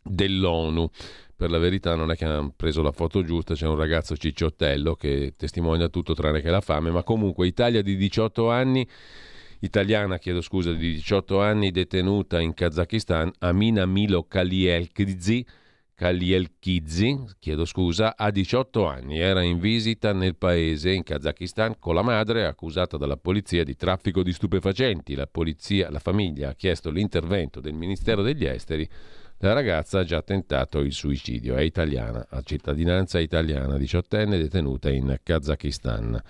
dell'ONU. 0.00 0.88
Per 1.36 1.50
la 1.50 1.58
verità 1.58 1.96
non 1.96 2.12
è 2.12 2.16
che 2.16 2.24
hanno 2.24 2.52
preso 2.54 2.82
la 2.82 2.92
foto 2.92 3.24
giusta, 3.24 3.54
c'è 3.54 3.66
un 3.66 3.74
ragazzo 3.74 4.16
cicciottello 4.16 4.94
che 4.94 5.34
testimonia 5.36 5.88
tutto 5.88 6.14
tranne 6.14 6.40
che 6.40 6.50
la 6.50 6.60
fame, 6.60 6.90
ma 6.90 7.02
comunque 7.02 7.48
Italia 7.48 7.82
di 7.82 7.96
18 7.96 8.50
anni, 8.50 8.88
italiana 9.58 10.18
chiedo 10.18 10.40
scusa, 10.40 10.72
di 10.72 10.92
18 10.92 11.40
anni 11.40 11.72
detenuta 11.72 12.40
in 12.40 12.54
Kazakistan, 12.54 13.32
Amina 13.40 13.84
Milo 13.84 14.22
Kalielkidzi, 14.22 15.44
Kalielkidzi, 15.96 17.24
chiedo 17.38 17.64
scusa, 17.64 18.16
ha 18.16 18.32
18 18.32 18.84
anni, 18.84 19.20
era 19.20 19.42
in 19.42 19.60
visita 19.60 20.12
nel 20.12 20.34
paese, 20.34 20.90
in 20.90 21.04
Kazakistan, 21.04 21.76
con 21.78 21.94
la 21.94 22.02
madre 22.02 22.46
accusata 22.46 22.96
dalla 22.96 23.16
polizia 23.16 23.62
di 23.62 23.76
traffico 23.76 24.24
di 24.24 24.32
stupefacenti. 24.32 25.14
La, 25.14 25.28
polizia, 25.28 25.90
la 25.90 26.00
famiglia 26.00 26.48
ha 26.48 26.54
chiesto 26.54 26.90
l'intervento 26.90 27.60
del 27.60 27.74
Ministero 27.74 28.22
degli 28.22 28.44
Esteri. 28.44 28.88
La 29.38 29.52
ragazza 29.52 30.00
ha 30.00 30.04
già 30.04 30.20
tentato 30.22 30.80
il 30.80 30.92
suicidio, 30.92 31.54
è 31.54 31.62
italiana, 31.62 32.26
ha 32.28 32.42
cittadinanza 32.42 33.20
italiana, 33.20 33.76
18enne, 33.76 34.36
detenuta 34.36 34.90
in 34.90 35.16
Kazakistan. 35.22 36.20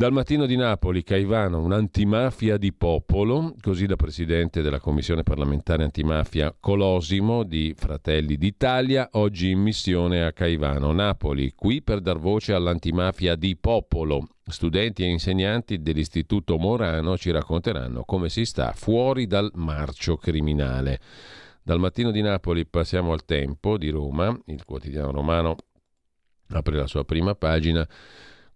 Dal 0.00 0.12
mattino 0.14 0.46
di 0.46 0.56
Napoli, 0.56 1.02
Caivano, 1.02 1.60
un'antimafia 1.60 2.56
di 2.56 2.72
popolo, 2.72 3.54
così 3.60 3.84
da 3.84 3.96
presidente 3.96 4.62
della 4.62 4.80
Commissione 4.80 5.22
parlamentare 5.22 5.82
antimafia 5.82 6.56
Colosimo 6.58 7.42
di 7.42 7.74
Fratelli 7.76 8.38
d'Italia, 8.38 9.10
oggi 9.12 9.50
in 9.50 9.60
missione 9.60 10.24
a 10.24 10.32
Caivano, 10.32 10.90
Napoli, 10.92 11.52
qui 11.54 11.82
per 11.82 12.00
dar 12.00 12.18
voce 12.18 12.54
all'antimafia 12.54 13.34
di 13.34 13.54
popolo. 13.56 14.26
Studenti 14.42 15.02
e 15.02 15.08
insegnanti 15.08 15.82
dell'Istituto 15.82 16.56
Morano 16.56 17.18
ci 17.18 17.30
racconteranno 17.30 18.04
come 18.04 18.30
si 18.30 18.46
sta 18.46 18.72
fuori 18.72 19.26
dal 19.26 19.50
marcio 19.52 20.16
criminale. 20.16 20.98
Dal 21.62 21.78
mattino 21.78 22.10
di 22.10 22.22
Napoli 22.22 22.64
passiamo 22.64 23.12
al 23.12 23.26
Tempo 23.26 23.76
di 23.76 23.90
Roma, 23.90 24.34
il 24.46 24.64
quotidiano 24.64 25.10
romano 25.10 25.56
apre 26.52 26.76
la 26.76 26.86
sua 26.86 27.04
prima 27.04 27.34
pagina 27.34 27.86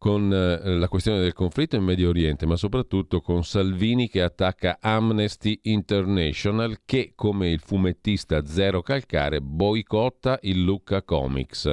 con 0.05 0.31
eh, 0.31 0.77
la 0.77 0.89
questione 0.89 1.19
del 1.19 1.33
conflitto 1.33 1.77
in 1.77 1.83
Medio 1.83 2.11
Oriente, 2.11 2.45
ma 2.45 2.57
soprattutto 2.57 3.23
con 3.23 3.43
Salvini 3.43 4.11
che 4.11 4.21
attacca 4.21 4.77
Amnesty 4.79 5.61
International 5.63 6.81
che, 6.85 7.13
come 7.15 7.49
il 7.49 7.61
fumettista 7.61 8.45
Zero 8.45 8.83
Calcare, 8.83 9.41
boicotta 9.41 10.39
il 10.43 10.63
Lucca 10.63 11.03
Comics, 11.03 11.65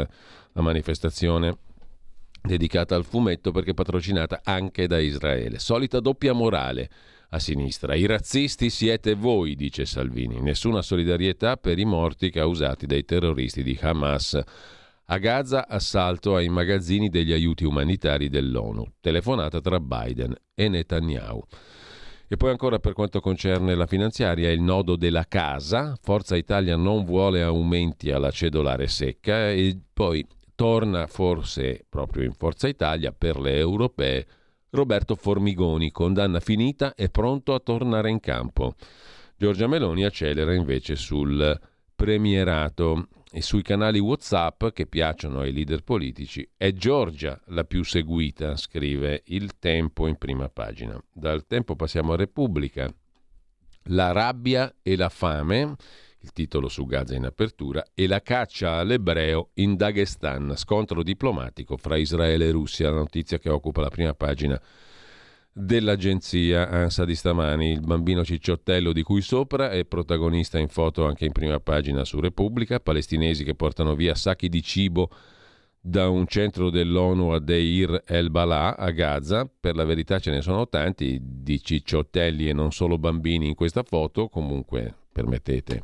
la 0.53 0.61
manifestazione 0.61 1.57
dedicata 2.41 2.95
al 2.95 3.03
fumetto 3.03 3.51
perché 3.51 3.73
patrocinata 3.73 4.39
anche 4.45 4.87
da 4.87 4.99
Israele. 4.99 5.59
Solita 5.59 5.99
doppia 5.99 6.31
morale 6.31 6.89
a 7.31 7.39
sinistra. 7.39 7.95
I 7.95 8.05
razzisti 8.05 8.69
siete 8.69 9.13
voi, 9.13 9.55
dice 9.55 9.85
Salvini. 9.85 10.39
Nessuna 10.39 10.81
solidarietà 10.81 11.57
per 11.57 11.77
i 11.79 11.85
morti 11.85 12.29
causati 12.29 12.85
dai 12.85 13.03
terroristi 13.03 13.61
di 13.61 13.77
Hamas. 13.81 14.41
A 15.11 15.17
Gaza 15.17 15.67
assalto 15.67 16.35
ai 16.37 16.47
magazzini 16.47 17.09
degli 17.09 17.33
aiuti 17.33 17.65
umanitari 17.65 18.29
dell'ONU. 18.29 18.93
Telefonata 19.01 19.59
tra 19.59 19.81
Biden 19.81 20.33
e 20.55 20.69
Netanyahu. 20.69 21.43
E 22.29 22.37
poi 22.37 22.51
ancora 22.51 22.79
per 22.79 22.93
quanto 22.93 23.19
concerne 23.19 23.75
la 23.75 23.87
finanziaria, 23.87 24.49
il 24.49 24.61
nodo 24.61 24.95
della 24.95 25.25
casa. 25.27 25.97
Forza 26.01 26.37
Italia 26.37 26.77
non 26.77 27.03
vuole 27.03 27.43
aumenti 27.43 28.09
alla 28.09 28.31
cedolare 28.31 28.87
secca 28.87 29.51
e 29.51 29.77
poi 29.91 30.25
torna 30.55 31.07
forse 31.07 31.85
proprio 31.89 32.23
in 32.23 32.31
Forza 32.31 32.69
Italia 32.69 33.11
per 33.11 33.37
le 33.37 33.57
europee 33.57 34.25
Roberto 34.69 35.15
Formigoni, 35.15 35.91
condanna 35.91 36.39
finita 36.39 36.95
e 36.95 37.09
pronto 37.09 37.53
a 37.53 37.59
tornare 37.59 38.09
in 38.09 38.21
campo. 38.21 38.75
Giorgia 39.35 39.67
Meloni 39.67 40.05
accelera 40.05 40.53
invece 40.53 40.95
sul 40.95 41.59
premierato 42.01 43.09
e 43.31 43.43
sui 43.43 43.61
canali 43.61 43.99
WhatsApp 43.99 44.69
che 44.69 44.87
piacciono 44.87 45.41
ai 45.41 45.53
leader 45.53 45.83
politici 45.83 46.49
è 46.57 46.73
Giorgia 46.73 47.39
la 47.49 47.63
più 47.63 47.83
seguita, 47.83 48.55
scrive 48.55 49.21
il 49.25 49.59
Tempo 49.59 50.07
in 50.07 50.15
prima 50.15 50.49
pagina. 50.49 50.99
Dal 51.13 51.45
Tempo 51.45 51.75
passiamo 51.75 52.13
a 52.13 52.15
Repubblica. 52.15 52.91
La 53.83 54.11
rabbia 54.11 54.77
e 54.81 54.95
la 54.95 55.09
fame, 55.09 55.75
il 56.21 56.31
titolo 56.31 56.69
su 56.69 56.87
Gaza 56.87 57.13
in 57.13 57.25
apertura, 57.25 57.85
e 57.93 58.07
la 58.07 58.23
caccia 58.23 58.77
all'ebreo 58.77 59.49
in 59.55 59.75
Dagestan, 59.75 60.55
scontro 60.55 61.03
diplomatico 61.03 61.77
fra 61.77 61.97
Israele 61.97 62.47
e 62.47 62.51
Russia, 62.51 62.89
la 62.89 62.97
notizia 62.97 63.37
che 63.37 63.49
occupa 63.49 63.81
la 63.81 63.89
prima 63.89 64.15
pagina 64.15 64.59
dell'agenzia 65.53 66.69
ANSA 66.69 67.05
di 67.05 67.15
stamani. 67.15 67.71
Il 67.71 67.81
bambino 67.81 68.23
cicciottello 68.23 68.93
di 68.93 69.03
cui 69.03 69.21
sopra 69.21 69.71
è 69.71 69.85
protagonista 69.85 70.57
in 70.57 70.67
foto 70.67 71.05
anche 71.05 71.25
in 71.25 71.31
prima 71.31 71.59
pagina 71.59 72.05
su 72.05 72.19
Repubblica. 72.19 72.79
Palestinesi 72.79 73.43
che 73.43 73.55
portano 73.55 73.95
via 73.95 74.15
sacchi 74.15 74.49
di 74.49 74.61
cibo 74.61 75.09
da 75.83 76.09
un 76.09 76.27
centro 76.27 76.69
dell'ONU 76.69 77.29
a 77.29 77.39
Deir 77.39 78.03
el-Balà 78.05 78.77
a 78.77 78.91
Gaza. 78.91 79.49
Per 79.59 79.75
la 79.75 79.83
verità 79.83 80.19
ce 80.19 80.31
ne 80.31 80.41
sono 80.41 80.67
tanti 80.69 81.19
di 81.21 81.61
cicciottelli 81.61 82.47
e 82.47 82.53
non 82.53 82.71
solo 82.71 82.97
bambini 82.97 83.47
in 83.47 83.55
questa 83.55 83.83
foto. 83.83 84.29
Comunque, 84.29 84.93
permettete, 85.11 85.83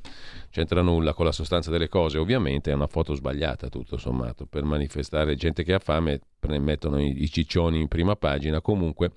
c'entra 0.52 0.82
nulla 0.82 1.14
con 1.14 1.26
la 1.26 1.32
sostanza 1.32 1.72
delle 1.72 1.90
cose. 1.90 2.20
Ovviamente 2.20 2.72
è 2.72 2.76
una 2.76 2.88
foto 2.88 3.16
sbagliata 3.16 3.70
tutto 3.70 3.98
sommato. 3.98 4.46
Per 4.46 4.64
manifestare 4.64 5.36
gente 5.36 5.64
che 5.64 5.74
ha 5.74 5.80
fame 5.80 6.22
mettono 6.60 7.02
i, 7.02 7.24
i 7.24 7.30
ciccioni 7.30 7.82
in 7.82 7.88
prima 7.88 8.16
pagina. 8.16 8.62
Comunque 8.62 9.12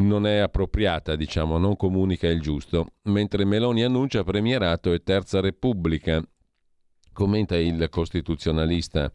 non 0.00 0.26
è 0.26 0.38
appropriata, 0.38 1.16
diciamo, 1.16 1.58
non 1.58 1.76
comunica 1.76 2.28
il 2.28 2.40
giusto, 2.40 2.94
mentre 3.04 3.44
Meloni 3.44 3.82
annuncia 3.82 4.24
premierato 4.24 4.92
e 4.92 5.02
terza 5.02 5.40
repubblica. 5.40 6.22
Commenta 7.12 7.56
il 7.56 7.88
costituzionalista 7.90 9.10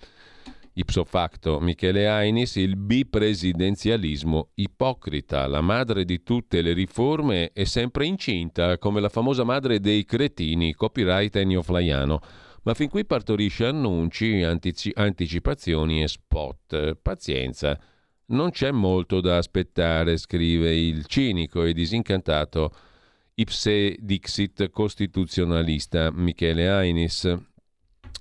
ipso 0.78 1.06
facto 1.06 1.60
Michele 1.62 2.08
Ainis, 2.10 2.56
il 2.56 2.76
bipresidenzialismo 2.76 4.50
ipocrita, 4.56 5.48
la 5.48 5.62
madre 5.62 6.04
di 6.04 6.21
tutte 6.21 6.62
le 6.62 6.74
riforme 6.74 7.52
è 7.54 7.63
sempre 7.63 8.06
incinta, 8.06 8.78
come 8.78 9.00
la 9.00 9.10
famosa 9.10 9.43
madre 9.43 9.80
dei 9.80 10.04
cretini, 10.04 10.74
copyright 10.74 11.36
Ennio 11.38 11.62
Flaiano 11.62 12.21
ma 12.65 12.74
fin 12.74 12.89
qui 12.89 13.06
partorisce 13.06 13.67
annunci, 13.67 14.41
antici- 14.41 14.91
anticipazioni 14.95 16.02
e 16.02 16.08
spot. 16.08 16.95
Pazienza. 16.95 17.80
Non 18.27 18.49
c'è 18.49 18.71
molto 18.71 19.21
da 19.21 19.38
aspettare, 19.38 20.17
scrive 20.17 20.75
il 20.75 21.05
cinico 21.05 21.63
e 21.63 21.73
disincantato 21.73 22.71
Ipse 23.35 23.97
Dixit 23.99 24.71
costituzionalista 24.71 26.09
Michele 26.11 26.67
Ainis. 26.67 27.38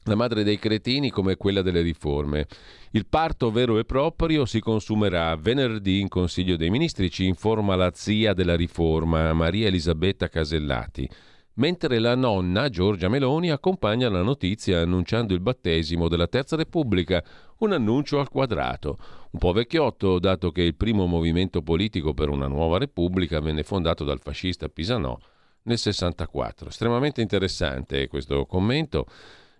La 0.02 0.14
madre 0.14 0.44
dei 0.44 0.58
cretini 0.58 1.08
come 1.08 1.36
quella 1.36 1.62
delle 1.62 1.80
riforme. 1.80 2.46
Il 2.90 3.06
parto 3.06 3.50
vero 3.50 3.78
e 3.78 3.86
proprio 3.86 4.44
si 4.44 4.60
consumerà 4.60 5.34
venerdì 5.36 6.00
in 6.00 6.08
Consiglio 6.08 6.56
dei 6.56 6.68
Ministri, 6.68 7.10
ci 7.10 7.24
informa 7.24 7.74
la 7.74 7.90
zia 7.94 8.34
della 8.34 8.56
riforma, 8.56 9.32
Maria 9.32 9.68
Elisabetta 9.68 10.28
Casellati 10.28 11.08
mentre 11.54 11.98
la 11.98 12.14
nonna 12.14 12.68
Giorgia 12.68 13.08
Meloni 13.08 13.50
accompagna 13.50 14.08
la 14.08 14.22
notizia 14.22 14.80
annunciando 14.80 15.34
il 15.34 15.40
battesimo 15.40 16.08
della 16.08 16.26
Terza 16.26 16.56
Repubblica, 16.56 17.22
un 17.58 17.72
annuncio 17.72 18.18
al 18.18 18.28
quadrato, 18.28 18.98
un 19.30 19.38
po' 19.38 19.52
vecchiotto 19.52 20.18
dato 20.18 20.50
che 20.50 20.62
il 20.62 20.74
primo 20.74 21.06
movimento 21.06 21.62
politico 21.62 22.14
per 22.14 22.28
una 22.28 22.48
nuova 22.48 22.78
Repubblica 22.78 23.40
venne 23.40 23.62
fondato 23.62 24.04
dal 24.04 24.20
fascista 24.20 24.68
Pisanò 24.68 25.16
nel 25.62 25.78
64. 25.78 26.68
Estremamente 26.68 27.20
interessante 27.20 28.08
questo 28.08 28.46
commento, 28.46 29.06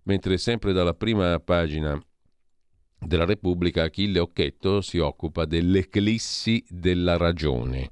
mentre 0.05 0.37
sempre 0.39 0.73
dalla 0.73 0.95
prima 0.95 1.39
pagina 1.39 1.99
della 2.99 3.25
Repubblica 3.25 3.85
Achille 3.85 4.19
Occhetto 4.19 4.81
si 4.81 4.99
occupa 4.99 5.45
dell'eclissi 5.45 6.65
della 6.69 7.17
ragione 7.17 7.91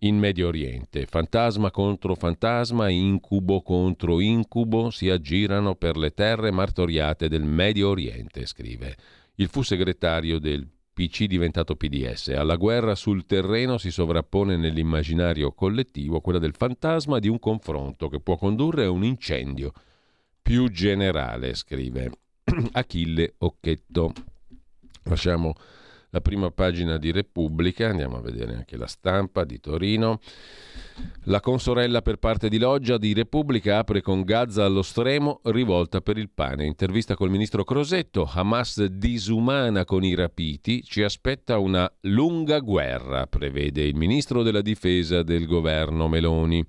in 0.00 0.18
Medio 0.18 0.48
Oriente. 0.48 1.06
Fantasma 1.06 1.70
contro 1.70 2.14
fantasma, 2.14 2.88
incubo 2.88 3.62
contro 3.62 4.20
incubo 4.20 4.90
si 4.90 5.10
aggirano 5.10 5.74
per 5.74 5.96
le 5.96 6.12
terre 6.12 6.50
martoriate 6.50 7.28
del 7.28 7.42
Medio 7.42 7.88
Oriente, 7.88 8.46
scrive. 8.46 8.96
Il 9.36 9.48
fu 9.48 9.62
segretario 9.62 10.38
del 10.38 10.68
PC 10.92 11.26
diventato 11.26 11.76
PDS. 11.76 12.28
Alla 12.28 12.56
guerra 12.56 12.94
sul 12.94 13.24
terreno 13.24 13.78
si 13.78 13.90
sovrappone 13.90 14.56
nell'immaginario 14.56 15.52
collettivo 15.52 16.20
quella 16.20 16.40
del 16.40 16.54
fantasma 16.56 17.20
di 17.20 17.28
un 17.28 17.38
confronto 17.38 18.08
che 18.08 18.18
può 18.20 18.36
condurre 18.36 18.84
a 18.84 18.90
un 18.90 19.04
incendio 19.04 19.72
più 20.42 20.68
generale, 20.70 21.54
scrive 21.54 22.10
Achille 22.72 23.34
Occhetto. 23.38 24.12
Lasciamo 25.04 25.54
la 26.10 26.20
prima 26.20 26.50
pagina 26.50 26.96
di 26.96 27.10
Repubblica, 27.10 27.88
andiamo 27.88 28.16
a 28.16 28.20
vedere 28.20 28.54
anche 28.54 28.76
la 28.76 28.86
stampa 28.86 29.44
di 29.44 29.60
Torino. 29.60 30.20
La 31.24 31.40
consorella 31.40 32.02
per 32.02 32.16
parte 32.16 32.48
di 32.48 32.58
Loggia 32.58 32.96
di 32.96 33.12
Repubblica 33.12 33.78
apre 33.78 34.00
con 34.00 34.22
Gaza 34.22 34.64
allo 34.64 34.82
stremo, 34.82 35.40
rivolta 35.44 36.00
per 36.00 36.16
il 36.16 36.30
pane. 36.30 36.64
Intervista 36.64 37.14
col 37.14 37.30
ministro 37.30 37.62
Crosetto, 37.62 38.28
Hamas 38.30 38.84
disumana 38.84 39.84
con 39.84 40.02
i 40.02 40.14
rapiti, 40.14 40.82
ci 40.82 41.02
aspetta 41.02 41.58
una 41.58 41.90
lunga 42.02 42.58
guerra, 42.60 43.26
prevede 43.26 43.82
il 43.82 43.94
ministro 43.94 44.42
della 44.42 44.62
difesa 44.62 45.22
del 45.22 45.46
governo 45.46 46.08
Meloni. 46.08 46.64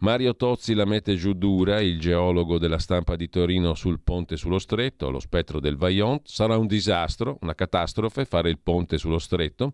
Mario 0.00 0.36
Tozzi 0.36 0.74
la 0.74 0.84
mette 0.84 1.16
giù 1.16 1.32
dura, 1.32 1.80
il 1.80 1.98
geologo 1.98 2.58
della 2.58 2.78
stampa 2.78 3.16
di 3.16 3.28
Torino 3.28 3.74
sul 3.74 3.98
ponte 4.00 4.36
sullo 4.36 4.60
stretto, 4.60 5.10
lo 5.10 5.18
spettro 5.18 5.58
del 5.58 5.76
Vaillant. 5.76 6.22
Sarà 6.24 6.56
un 6.56 6.68
disastro, 6.68 7.38
una 7.40 7.54
catastrofe 7.54 8.24
fare 8.24 8.48
il 8.48 8.60
ponte 8.62 8.96
sullo 8.96 9.18
stretto. 9.18 9.72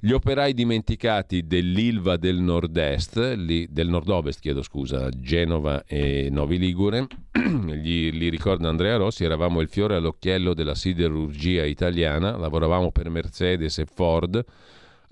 Gli 0.00 0.10
operai 0.10 0.54
dimenticati 0.54 1.46
dell'Ilva 1.46 2.16
del 2.16 2.40
nord-est, 2.40 3.34
del 3.34 3.88
nord-ovest, 3.88 4.40
chiedo 4.40 4.60
scusa, 4.60 5.08
Genova 5.08 5.84
e 5.84 6.28
Novi 6.30 6.58
Ligure, 6.58 7.06
gli, 7.32 8.10
li 8.10 8.28
ricorda 8.28 8.68
Andrea 8.68 8.96
Rossi, 8.96 9.22
eravamo 9.22 9.60
il 9.60 9.68
fiore 9.68 9.94
all'occhiello 9.94 10.52
della 10.52 10.74
siderurgia 10.74 11.64
italiana, 11.64 12.36
lavoravamo 12.36 12.90
per 12.90 13.08
Mercedes 13.08 13.78
e 13.78 13.86
Ford, 13.86 14.44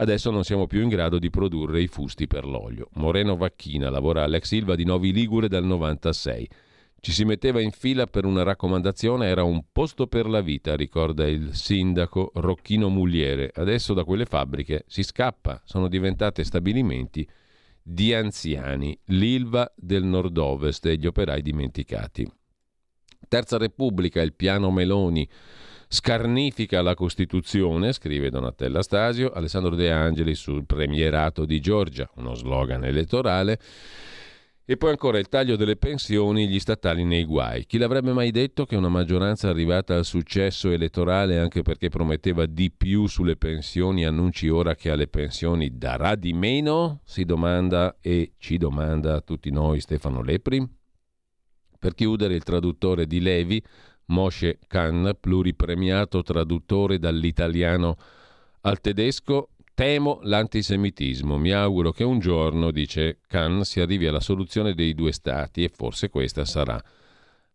Adesso 0.02 0.32
non 0.32 0.42
siamo 0.42 0.66
più 0.66 0.82
in 0.82 0.88
grado 0.88 1.20
di 1.20 1.30
produrre 1.30 1.80
i 1.80 1.86
fusti 1.86 2.26
per 2.26 2.44
l'olio. 2.44 2.88
Moreno 2.94 3.36
Vacchina 3.36 3.88
lavora 3.88 4.24
all'ex 4.24 4.46
Silva 4.46 4.74
di 4.74 4.84
Novi 4.84 5.12
Ligure 5.12 5.46
dal 5.46 5.62
96. 5.62 6.48
Ci 6.98 7.12
si 7.12 7.24
metteva 7.24 7.60
in 7.60 7.70
fila 7.70 8.06
per 8.06 8.24
una 8.24 8.42
raccomandazione, 8.42 9.28
era 9.28 9.44
un 9.44 9.62
posto 9.70 10.08
per 10.08 10.26
la 10.26 10.40
vita, 10.40 10.74
ricorda 10.74 11.28
il 11.28 11.54
sindaco 11.54 12.32
Rocchino 12.34 12.88
Muliere. 12.88 13.52
Adesso 13.54 13.94
da 13.94 14.02
quelle 14.02 14.24
fabbriche 14.24 14.82
si 14.88 15.04
scappa, 15.04 15.62
sono 15.64 15.86
diventate 15.86 16.42
stabilimenti 16.42 17.24
di 17.80 18.12
anziani, 18.12 18.98
l'Ilva 19.04 19.72
del 19.76 20.02
nord-ovest 20.02 20.84
e 20.86 20.96
gli 20.96 21.06
operai 21.06 21.42
dimenticati. 21.42 22.28
Terza 23.28 23.56
Repubblica, 23.56 24.20
il 24.20 24.34
piano 24.34 24.72
Meloni 24.72 25.28
scarnifica 25.92 26.80
la 26.80 26.94
Costituzione, 26.94 27.92
scrive 27.92 28.30
Donatella 28.30 28.82
Stasio, 28.82 29.30
Alessandro 29.30 29.74
De 29.74 29.90
Angeli 29.90 30.34
sul 30.34 30.64
premierato 30.64 31.44
di 31.44 31.60
Giorgia, 31.60 32.08
uno 32.14 32.34
slogan 32.34 32.82
elettorale. 32.84 33.58
E 34.64 34.78
poi 34.78 34.90
ancora 34.90 35.18
il 35.18 35.28
taglio 35.28 35.54
delle 35.54 35.76
pensioni, 35.76 36.48
gli 36.48 36.58
statali 36.60 37.04
nei 37.04 37.24
guai. 37.24 37.66
Chi 37.66 37.76
l'avrebbe 37.76 38.12
mai 38.12 38.30
detto 38.30 38.64
che 38.64 38.74
una 38.74 38.88
maggioranza 38.88 39.50
arrivata 39.50 39.94
al 39.94 40.06
successo 40.06 40.70
elettorale 40.70 41.38
anche 41.38 41.60
perché 41.60 41.90
prometteva 41.90 42.46
di 42.46 42.70
più 42.70 43.06
sulle 43.06 43.36
pensioni 43.36 44.06
annunci 44.06 44.48
ora 44.48 44.74
che 44.74 44.90
alle 44.90 45.08
pensioni 45.08 45.76
darà 45.76 46.14
di 46.14 46.32
meno? 46.32 47.02
Si 47.04 47.26
domanda 47.26 47.98
e 48.00 48.32
ci 48.38 48.56
domanda 48.56 49.16
a 49.16 49.20
tutti 49.20 49.50
noi 49.50 49.80
Stefano 49.80 50.22
Lepri. 50.22 50.66
Per 51.78 51.94
chiudere 51.94 52.34
il 52.34 52.44
traduttore 52.44 53.06
di 53.06 53.20
Levi, 53.20 53.60
Moshe 54.06 54.58
Khan, 54.66 55.16
pluripremiato 55.18 56.22
traduttore 56.22 56.98
dall'italiano 56.98 57.96
al 58.62 58.80
tedesco, 58.80 59.48
Temo 59.74 60.20
l'antisemitismo. 60.22 61.38
Mi 61.38 61.50
auguro 61.50 61.92
che 61.92 62.04
un 62.04 62.18
giorno, 62.18 62.70
dice 62.70 63.20
Khan, 63.26 63.64
si 63.64 63.80
arrivi 63.80 64.06
alla 64.06 64.20
soluzione 64.20 64.74
dei 64.74 64.94
due 64.94 65.12
stati 65.12 65.64
e 65.64 65.70
forse 65.74 66.10
questa 66.10 66.44
sarà 66.44 66.80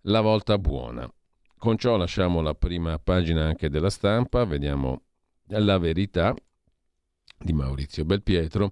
la 0.02 0.22
volta 0.22 0.58
buona. 0.58 1.08
Con 1.60 1.78
ciò 1.78 1.96
lasciamo 1.96 2.42
la 2.42 2.56
prima 2.56 2.98
pagina 2.98 3.46
anche 3.46 3.70
della 3.70 3.92
stampa, 3.92 4.46
vediamo 4.46 5.04
la 5.50 5.78
verità 5.78 6.34
di 7.38 7.54
Maurizio 7.54 8.04
Belpietro. 8.04 8.72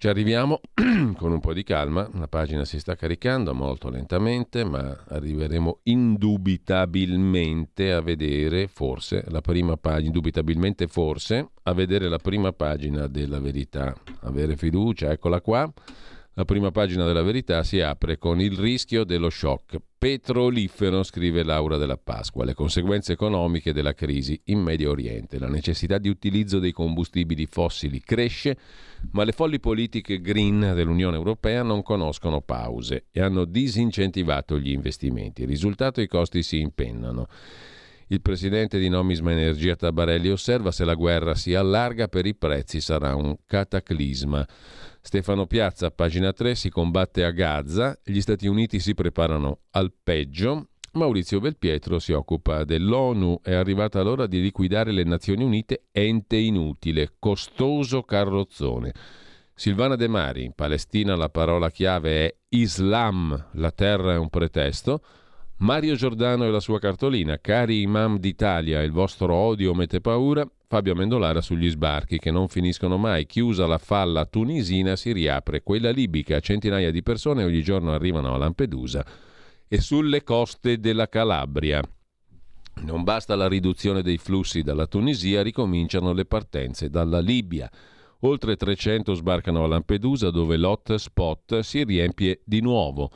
Ci 0.00 0.08
arriviamo 0.08 0.62
con 1.18 1.30
un 1.30 1.40
po' 1.40 1.52
di 1.52 1.62
calma, 1.62 2.08
la 2.14 2.26
pagina 2.26 2.64
si 2.64 2.78
sta 2.78 2.94
caricando 2.94 3.52
molto 3.52 3.90
lentamente, 3.90 4.64
ma 4.64 4.96
arriveremo 5.06 5.80
indubitabilmente 5.82 7.92
a 7.92 8.00
vedere, 8.00 8.66
forse, 8.66 9.22
la 9.28 9.42
prima 9.42 9.76
pagina, 9.76 10.06
indubitabilmente 10.06 10.86
forse, 10.86 11.50
a 11.64 11.74
vedere 11.74 12.08
la 12.08 12.16
prima 12.16 12.50
pagina 12.52 13.08
della 13.08 13.40
verità. 13.40 13.94
Avere 14.20 14.56
fiducia, 14.56 15.10
eccola 15.10 15.42
qua. 15.42 15.70
La 16.40 16.46
prima 16.46 16.70
pagina 16.70 17.04
della 17.04 17.20
verità 17.20 17.62
si 17.62 17.82
apre 17.82 18.16
con 18.16 18.40
il 18.40 18.56
rischio 18.56 19.04
dello 19.04 19.28
shock 19.28 19.76
petrolifero, 19.98 21.02
scrive 21.02 21.42
Laura 21.42 21.76
della 21.76 21.98
Pasqua, 21.98 22.46
le 22.46 22.54
conseguenze 22.54 23.12
economiche 23.12 23.74
della 23.74 23.92
crisi 23.92 24.40
in 24.44 24.60
Medio 24.60 24.88
Oriente. 24.88 25.38
La 25.38 25.50
necessità 25.50 25.98
di 25.98 26.08
utilizzo 26.08 26.58
dei 26.58 26.72
combustibili 26.72 27.44
fossili 27.44 28.00
cresce, 28.00 28.56
ma 29.10 29.24
le 29.24 29.32
folli 29.32 29.60
politiche 29.60 30.22
green 30.22 30.72
dell'Unione 30.74 31.16
Europea 31.16 31.62
non 31.62 31.82
conoscono 31.82 32.40
pause 32.40 33.08
e 33.10 33.20
hanno 33.20 33.44
disincentivato 33.44 34.58
gli 34.58 34.70
investimenti. 34.70 35.42
Il 35.42 35.48
risultato 35.48 36.00
i 36.00 36.06
costi 36.06 36.42
si 36.42 36.58
impennano. 36.58 37.26
Il 38.06 38.22
presidente 38.22 38.78
di 38.78 38.88
Nomisma 38.88 39.30
Energia 39.30 39.76
Tabarelli 39.76 40.30
osserva 40.30 40.72
se 40.72 40.86
la 40.86 40.94
guerra 40.94 41.34
si 41.34 41.54
allarga 41.54 42.08
per 42.08 42.24
i 42.24 42.34
prezzi 42.34 42.80
sarà 42.80 43.14
un 43.14 43.36
cataclisma. 43.44 44.44
Stefano 45.02 45.46
Piazza, 45.46 45.90
pagina 45.90 46.32
3, 46.32 46.54
si 46.54 46.68
combatte 46.68 47.24
a 47.24 47.30
Gaza, 47.30 47.98
gli 48.04 48.20
Stati 48.20 48.46
Uniti 48.46 48.80
si 48.80 48.94
preparano 48.94 49.60
al 49.70 49.92
peggio, 50.00 50.68
Maurizio 50.92 51.40
Belpietro 51.40 51.98
si 51.98 52.12
occupa 52.12 52.64
dell'ONU, 52.64 53.40
è 53.42 53.54
arrivata 53.54 54.02
l'ora 54.02 54.26
di 54.26 54.40
liquidare 54.40 54.92
le 54.92 55.04
Nazioni 55.04 55.44
Unite, 55.44 55.84
ente 55.90 56.36
inutile, 56.36 57.14
costoso 57.18 58.02
carrozzone. 58.02 58.92
Silvana 59.54 59.94
De 59.94 60.08
Mari, 60.08 60.44
in 60.44 60.52
Palestina 60.52 61.14
la 61.14 61.28
parola 61.28 61.70
chiave 61.70 62.26
è 62.26 62.36
Islam, 62.50 63.50
la 63.52 63.70
terra 63.70 64.14
è 64.14 64.18
un 64.18 64.28
pretesto. 64.28 65.02
Mario 65.58 65.94
Giordano 65.94 66.44
e 66.44 66.50
la 66.50 66.60
sua 66.60 66.78
cartolina, 66.78 67.38
cari 67.38 67.82
imam 67.82 68.18
d'Italia, 68.18 68.82
il 68.82 68.92
vostro 68.92 69.32
odio 69.32 69.74
mette 69.74 70.00
paura, 70.00 70.46
Fabio 70.72 70.92
Amendolara 70.92 71.40
sugli 71.40 71.68
sbarchi 71.68 72.20
che 72.20 72.30
non 72.30 72.46
finiscono 72.46 72.96
mai. 72.96 73.26
Chiusa 73.26 73.66
la 73.66 73.78
falla 73.78 74.24
tunisina 74.24 74.94
si 74.94 75.10
riapre 75.10 75.64
quella 75.64 75.90
libica. 75.90 76.38
Centinaia 76.38 76.92
di 76.92 77.02
persone 77.02 77.42
ogni 77.42 77.60
giorno 77.60 77.92
arrivano 77.92 78.32
a 78.32 78.38
Lampedusa 78.38 79.04
e 79.66 79.80
sulle 79.80 80.22
coste 80.22 80.78
della 80.78 81.08
Calabria. 81.08 81.82
Non 82.82 83.02
basta 83.02 83.34
la 83.34 83.48
riduzione 83.48 84.00
dei 84.02 84.16
flussi 84.16 84.62
dalla 84.62 84.86
Tunisia, 84.86 85.42
ricominciano 85.42 86.12
le 86.12 86.24
partenze 86.24 86.88
dalla 86.88 87.18
Libia. 87.18 87.68
Oltre 88.20 88.54
300 88.54 89.14
sbarcano 89.14 89.64
a 89.64 89.66
Lampedusa 89.66 90.30
dove 90.30 90.56
l'hotspot 90.56 91.58
si 91.58 91.82
riempie 91.82 92.42
di 92.44 92.60
nuovo. 92.60 93.10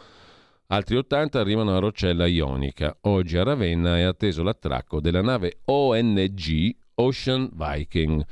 Altri 0.66 0.96
80 0.96 1.38
arrivano 1.38 1.76
a 1.76 1.78
Roccella 1.78 2.26
Ionica. 2.26 2.96
Oggi 3.02 3.36
a 3.36 3.44
Ravenna 3.44 3.96
è 3.96 4.02
atteso 4.02 4.42
l'attracco 4.42 4.98
della 5.00 5.22
nave 5.22 5.60
ONG 5.66 6.82
Ocean 6.96 7.50
Viking. 7.52 8.24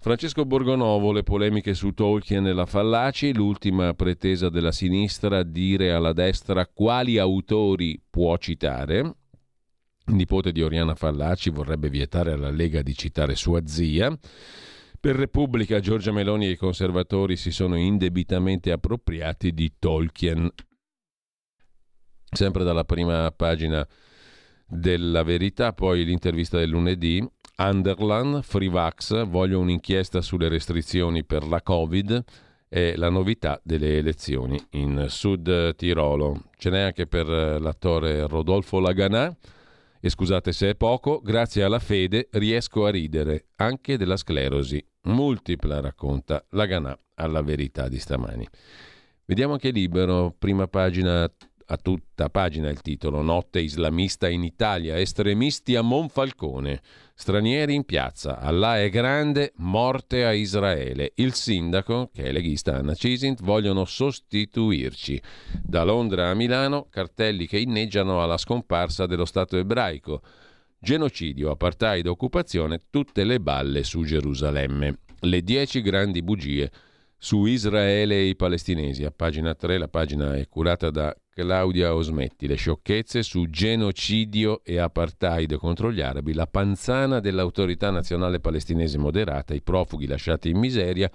Francesco 0.00 0.44
Borgonovo, 0.44 1.10
le 1.12 1.24
polemiche 1.24 1.74
su 1.74 1.90
Tolkien 1.92 2.46
e 2.46 2.52
la 2.52 2.66
Fallaci, 2.66 3.34
l'ultima 3.34 3.94
pretesa 3.94 4.48
della 4.48 4.70
sinistra 4.70 5.42
dire 5.42 5.92
alla 5.92 6.12
destra 6.12 6.66
quali 6.66 7.18
autori 7.18 8.00
può 8.08 8.36
citare. 8.36 8.98
Il 10.06 10.14
nipote 10.14 10.52
di 10.52 10.62
Oriana 10.62 10.94
Fallaci 10.94 11.50
vorrebbe 11.50 11.90
vietare 11.90 12.32
alla 12.32 12.50
Lega 12.50 12.80
di 12.80 12.94
citare 12.94 13.34
sua 13.34 13.66
zia. 13.66 14.16
Per 15.00 15.14
Repubblica 15.14 15.80
Giorgia 15.80 16.12
Meloni 16.12 16.46
e 16.46 16.50
i 16.50 16.56
conservatori 16.56 17.36
si 17.36 17.50
sono 17.50 17.76
indebitamente 17.76 18.72
appropriati 18.72 19.52
di 19.52 19.74
Tolkien. 19.78 20.48
Sempre 22.30 22.64
dalla 22.64 22.84
prima 22.84 23.30
pagina 23.32 23.86
della 24.66 25.22
verità, 25.22 25.72
poi 25.72 26.04
l'intervista 26.04 26.58
del 26.58 26.70
lunedì, 26.70 27.26
Underland, 27.60 28.42
Freevax, 28.42 29.26
voglio 29.26 29.58
un'inchiesta 29.58 30.20
sulle 30.20 30.48
restrizioni 30.48 31.24
per 31.24 31.44
la 31.44 31.60
Covid 31.60 32.24
e 32.68 32.96
la 32.96 33.08
novità 33.08 33.60
delle 33.64 33.96
elezioni 33.98 34.56
in 34.70 35.06
Sud 35.08 35.74
Tirolo. 35.74 36.44
Ce 36.56 36.70
n'è 36.70 36.80
anche 36.80 37.08
per 37.08 37.26
l'attore 37.26 38.28
Rodolfo 38.28 38.78
Laganà. 38.78 39.36
E 40.00 40.08
scusate 40.08 40.52
se 40.52 40.70
è 40.70 40.74
poco, 40.76 41.20
grazie 41.20 41.64
alla 41.64 41.80
fede 41.80 42.28
riesco 42.32 42.86
a 42.86 42.90
ridere 42.90 43.46
anche 43.56 43.96
della 43.96 44.16
sclerosi 44.16 44.80
multipla, 45.02 45.80
racconta 45.80 46.44
Laganà 46.50 46.96
alla 47.14 47.42
verità 47.42 47.88
di 47.88 47.98
stamani. 47.98 48.46
Vediamo 49.24 49.54
anche 49.54 49.70
libero, 49.70 50.32
prima 50.38 50.68
pagina 50.68 51.28
a 51.70 51.76
tutta 51.76 52.30
pagina 52.30 52.70
il 52.70 52.80
titolo 52.80 53.20
Notte 53.20 53.60
islamista 53.60 54.28
in 54.28 54.42
Italia, 54.42 54.98
estremisti 54.98 55.76
a 55.76 55.82
Monfalcone, 55.82 56.80
stranieri 57.14 57.74
in 57.74 57.84
piazza, 57.84 58.38
Allah 58.38 58.80
è 58.80 58.88
grande, 58.88 59.52
morte 59.56 60.24
a 60.24 60.32
Israele. 60.32 61.12
Il 61.16 61.34
sindaco, 61.34 62.10
che 62.14 62.24
è 62.24 62.32
leghista 62.32 62.76
Anna 62.76 62.94
Cisint, 62.94 63.42
vogliono 63.42 63.84
sostituirci. 63.84 65.20
Da 65.62 65.84
Londra 65.84 66.30
a 66.30 66.34
Milano, 66.34 66.86
cartelli 66.88 67.46
che 67.46 67.58
inneggiano 67.58 68.22
alla 68.22 68.38
scomparsa 68.38 69.04
dello 69.04 69.26
Stato 69.26 69.58
ebraico. 69.58 70.22
Genocidio, 70.78 71.50
apartheid, 71.50 72.06
occupazione, 72.06 72.84
tutte 72.88 73.24
le 73.24 73.40
balle 73.40 73.82
su 73.82 74.04
Gerusalemme. 74.04 75.00
Le 75.20 75.42
dieci 75.42 75.82
grandi 75.82 76.22
bugie 76.22 76.70
su 77.18 77.44
Israele 77.44 78.14
e 78.14 78.28
i 78.28 78.36
palestinesi. 78.36 79.04
A 79.04 79.10
pagina 79.10 79.54
3 79.54 79.76
la 79.76 79.88
pagina 79.88 80.34
è 80.34 80.48
curata 80.48 80.88
da 80.90 81.14
Claudia 81.38 81.94
Osmetti, 81.94 82.48
le 82.48 82.56
sciocchezze 82.56 83.22
su 83.22 83.48
genocidio 83.48 84.60
e 84.64 84.80
apartheid 84.80 85.54
contro 85.54 85.92
gli 85.92 86.00
arabi, 86.00 86.34
la 86.34 86.48
panzana 86.48 87.20
dell'autorità 87.20 87.90
nazionale 87.90 88.40
palestinese 88.40 88.98
moderata, 88.98 89.54
i 89.54 89.62
profughi 89.62 90.08
lasciati 90.08 90.48
in 90.48 90.58
miseria, 90.58 91.08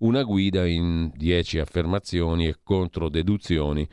una 0.00 0.24
guida 0.24 0.66
in 0.66 1.10
dieci 1.14 1.58
affermazioni 1.58 2.48
e 2.48 2.56
controdeduzioni 2.62 3.88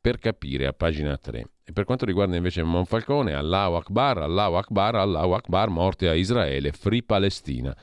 per 0.00 0.16
capire 0.16 0.66
a 0.66 0.72
pagina 0.72 1.14
3. 1.18 1.46
E 1.62 1.72
per 1.72 1.84
quanto 1.84 2.06
riguarda 2.06 2.36
invece 2.36 2.62
Monfalcone, 2.62 3.34
Allahu 3.34 3.74
Akbar, 3.74 4.16
Allahu 4.16 4.54
Akbar, 4.54 4.94
Allahu 4.94 5.32
Akbar, 5.32 5.68
morte 5.68 6.08
a 6.08 6.14
Israele, 6.14 6.72
Free 6.72 7.02
Palestina. 7.02 7.76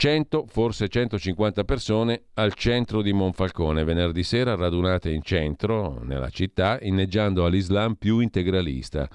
100, 0.00 0.46
forse 0.46 0.88
150 0.88 1.64
persone 1.64 2.22
al 2.32 2.54
centro 2.54 3.02
di 3.02 3.12
Monfalcone, 3.12 3.84
venerdì 3.84 4.22
sera 4.22 4.54
radunate 4.54 5.10
in 5.10 5.20
centro, 5.20 6.00
nella 6.02 6.30
città, 6.30 6.78
inneggiando 6.80 7.44
all'Islam 7.44 7.96
più 7.96 8.20
integralista, 8.20 9.06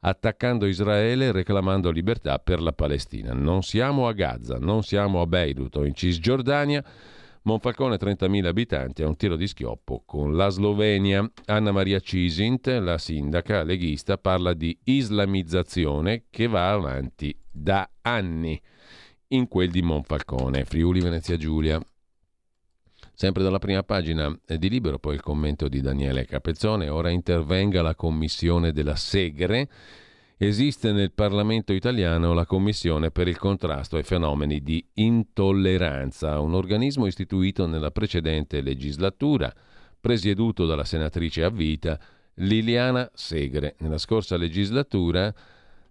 attaccando 0.00 0.66
Israele 0.66 1.28
e 1.28 1.32
reclamando 1.32 1.90
libertà 1.90 2.38
per 2.40 2.60
la 2.60 2.72
Palestina. 2.72 3.32
Non 3.32 3.62
siamo 3.62 4.06
a 4.06 4.12
Gaza, 4.12 4.58
non 4.58 4.82
siamo 4.82 5.22
a 5.22 5.26
Beirut 5.26 5.76
o 5.76 5.86
in 5.86 5.94
Cisgiordania, 5.94 6.84
Monfalcone 7.44 7.96
30.000 7.96 8.44
abitanti 8.44 9.02
a 9.02 9.06
un 9.06 9.16
tiro 9.16 9.36
di 9.36 9.46
schioppo 9.46 10.02
con 10.04 10.36
la 10.36 10.50
Slovenia. 10.50 11.26
Anna 11.46 11.72
Maria 11.72 12.00
Cisint, 12.00 12.66
la 12.66 12.98
sindaca 12.98 13.62
leghista, 13.62 14.18
parla 14.18 14.52
di 14.52 14.78
islamizzazione 14.84 16.24
che 16.28 16.48
va 16.48 16.70
avanti 16.70 17.34
da 17.50 17.88
anni 18.02 18.60
in 19.28 19.48
quel 19.48 19.70
di 19.70 19.82
Monfalcone, 19.82 20.64
Friuli 20.64 21.00
Venezia 21.00 21.36
Giulia. 21.36 21.80
Sempre 23.12 23.42
dalla 23.42 23.58
prima 23.58 23.82
pagina 23.82 24.36
di 24.46 24.68
Libero, 24.68 24.98
poi 24.98 25.14
il 25.14 25.22
commento 25.22 25.68
di 25.68 25.80
Daniele 25.80 26.24
Capezzone, 26.24 26.88
ora 26.88 27.10
intervenga 27.10 27.82
la 27.82 27.94
commissione 27.94 28.72
della 28.72 28.96
Segre 28.96 29.68
esiste 30.36 30.92
nel 30.92 31.12
Parlamento 31.12 31.72
italiano 31.72 32.32
la 32.32 32.46
Commissione 32.46 33.10
per 33.10 33.28
il 33.28 33.38
contrasto 33.38 33.96
ai 33.96 34.02
fenomeni 34.02 34.62
di 34.62 34.84
intolleranza, 34.94 36.40
un 36.40 36.54
organismo 36.54 37.06
istituito 37.06 37.66
nella 37.66 37.90
precedente 37.90 38.60
legislatura, 38.60 39.52
presieduto 40.00 40.66
dalla 40.66 40.84
senatrice 40.84 41.44
a 41.44 41.50
vita 41.50 41.98
Liliana 42.34 43.08
Segre. 43.14 43.76
Nella 43.78 43.98
scorsa 43.98 44.36
legislatura, 44.36 45.32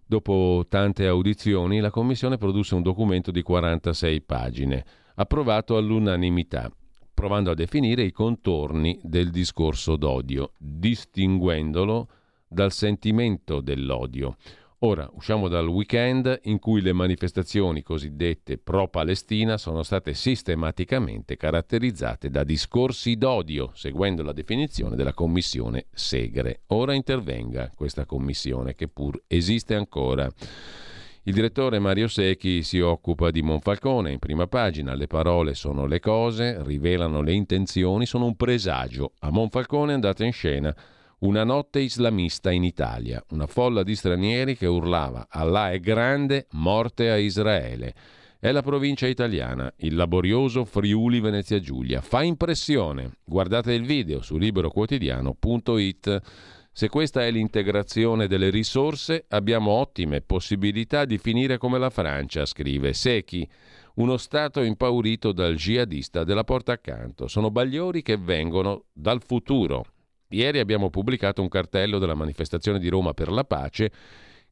dopo 0.06 0.64
tante 0.68 1.06
audizioni, 1.06 1.80
la 1.80 1.90
Commissione 1.90 2.36
produsse 2.36 2.74
un 2.74 2.82
documento 2.82 3.30
di 3.30 3.42
46 3.42 4.22
pagine, 4.22 4.84
approvato 5.14 5.76
all'unanimità 5.76 6.70
provando 7.14 7.52
a 7.52 7.54
definire 7.54 8.02
i 8.02 8.12
contorni 8.12 8.98
del 9.02 9.30
discorso 9.30 9.96
d'odio, 9.96 10.52
distinguendolo 10.58 12.08
dal 12.48 12.72
sentimento 12.72 13.60
dell'odio. 13.60 14.36
Ora 14.86 15.08
usciamo 15.14 15.48
dal 15.48 15.66
weekend 15.66 16.40
in 16.42 16.58
cui 16.58 16.82
le 16.82 16.92
manifestazioni 16.92 17.82
cosiddette 17.82 18.58
pro-Palestina 18.58 19.56
sono 19.56 19.82
state 19.82 20.12
sistematicamente 20.12 21.38
caratterizzate 21.38 22.28
da 22.28 22.44
discorsi 22.44 23.16
d'odio, 23.16 23.70
seguendo 23.72 24.22
la 24.22 24.34
definizione 24.34 24.94
della 24.94 25.14
commissione 25.14 25.86
Segre. 25.90 26.64
Ora 26.66 26.92
intervenga 26.92 27.70
questa 27.74 28.04
commissione 28.04 28.74
che 28.74 28.88
pur 28.88 29.22
esiste 29.26 29.74
ancora. 29.74 30.30
Il 31.22 31.32
direttore 31.32 31.78
Mario 31.78 32.06
Secchi 32.06 32.62
si 32.62 32.78
occupa 32.80 33.30
di 33.30 33.40
Monfalcone 33.40 34.12
in 34.12 34.18
prima 34.18 34.46
pagina. 34.46 34.94
Le 34.94 35.06
parole 35.06 35.54
sono 35.54 35.86
le 35.86 35.98
cose, 35.98 36.62
rivelano 36.62 37.22
le 37.22 37.32
intenzioni, 37.32 38.04
sono 38.04 38.26
un 38.26 38.36
presagio. 38.36 39.12
A 39.20 39.30
Monfalcone 39.30 39.92
è 39.92 39.94
andata 39.94 40.26
in 40.26 40.32
scena 40.32 40.76
una 41.24 41.42
notte 41.42 41.80
islamista 41.80 42.50
in 42.50 42.64
Italia, 42.64 43.22
una 43.30 43.46
folla 43.46 43.82
di 43.82 43.96
stranieri 43.96 44.56
che 44.56 44.66
urlava 44.66 45.26
Allah 45.30 45.72
è 45.72 45.80
grande, 45.80 46.46
morte 46.50 47.10
a 47.10 47.16
Israele. 47.16 47.94
È 48.38 48.52
la 48.52 48.60
provincia 48.60 49.06
italiana, 49.06 49.72
il 49.78 49.94
laborioso 49.94 50.66
Friuli 50.66 51.20
Venezia 51.20 51.58
Giulia. 51.60 52.02
Fa 52.02 52.22
impressione. 52.22 53.16
Guardate 53.24 53.72
il 53.72 53.86
video 53.86 54.20
su 54.20 54.36
liberoquotidiano.it. 54.36 56.20
Se 56.70 56.88
questa 56.90 57.24
è 57.24 57.30
l'integrazione 57.30 58.26
delle 58.26 58.50
risorse, 58.50 59.24
abbiamo 59.28 59.70
ottime 59.70 60.20
possibilità 60.20 61.06
di 61.06 61.16
finire 61.16 61.56
come 61.56 61.78
la 61.78 61.90
Francia, 61.90 62.44
scrive 62.44 62.92
Secchi 62.92 63.48
uno 63.94 64.18
Stato 64.18 64.60
impaurito 64.60 65.32
dal 65.32 65.54
jihadista 65.54 66.24
della 66.24 66.44
porta 66.44 66.72
accanto. 66.72 67.28
Sono 67.28 67.50
bagliori 67.50 68.02
che 68.02 68.18
vengono 68.18 68.86
dal 68.92 69.22
futuro. 69.22 69.86
Ieri 70.28 70.58
abbiamo 70.58 70.90
pubblicato 70.90 71.42
un 71.42 71.48
cartello 71.48 71.98
della 71.98 72.14
manifestazione 72.14 72.78
di 72.78 72.88
Roma 72.88 73.12
per 73.12 73.30
la 73.30 73.44
pace 73.44 73.90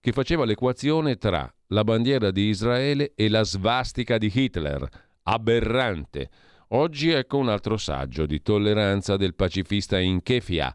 che 0.01 0.13
faceva 0.13 0.45
l'equazione 0.45 1.17
tra 1.17 1.53
la 1.69 1.85
bandiera 1.85 2.31
di 2.31 2.49
Israele 2.49 3.13
e 3.15 3.29
la 3.29 3.45
svastica 3.45 4.19
di 4.19 4.31
Hitler. 4.33 4.87
Aberrante. 5.23 6.29
Oggi 6.69 7.11
ecco 7.11 7.39
un 7.39 7.49
altro 7.49 7.77
saggio 7.77 8.27
di 8.27 8.43
tolleranza 8.43 9.17
del 9.17 9.35
pacifista 9.35 9.99
in 9.99 10.23
Kefia. 10.23 10.75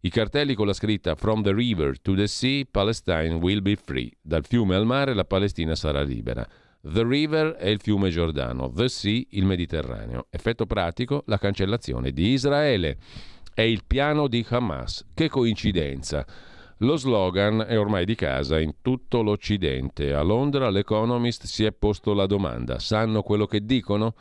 I 0.00 0.10
cartelli 0.10 0.54
con 0.54 0.66
la 0.66 0.72
scritta 0.72 1.16
From 1.16 1.42
the 1.42 1.52
river 1.52 2.00
to 2.00 2.14
the 2.14 2.28
sea, 2.28 2.62
Palestine 2.70 3.34
will 3.34 3.62
be 3.62 3.74
free. 3.74 4.12
Dal 4.20 4.44
fiume 4.44 4.76
al 4.76 4.86
mare 4.86 5.12
la 5.12 5.24
Palestina 5.24 5.74
sarà 5.74 6.02
libera. 6.02 6.46
The 6.80 7.02
river 7.02 7.54
è 7.54 7.66
il 7.68 7.80
fiume 7.80 8.08
Giordano, 8.10 8.70
the 8.70 8.88
sea 8.88 9.20
il 9.30 9.44
Mediterraneo. 9.44 10.28
Effetto 10.30 10.66
pratico, 10.66 11.24
la 11.26 11.38
cancellazione 11.38 12.12
di 12.12 12.28
Israele. 12.28 12.98
È 13.58 13.62
il 13.62 13.82
piano 13.84 14.28
di 14.28 14.46
Hamas. 14.50 15.04
Che 15.12 15.28
coincidenza! 15.28 16.24
Lo 16.76 16.94
slogan 16.94 17.64
è 17.66 17.76
ormai 17.76 18.04
di 18.04 18.14
casa 18.14 18.60
in 18.60 18.74
tutto 18.82 19.20
l'Occidente. 19.20 20.14
A 20.14 20.22
Londra 20.22 20.70
l'Economist 20.70 21.42
si 21.42 21.64
è 21.64 21.72
posto 21.72 22.14
la 22.14 22.26
domanda: 22.26 22.78
sanno 22.78 23.22
quello 23.22 23.46
che 23.46 23.64
dicono? 23.64 24.14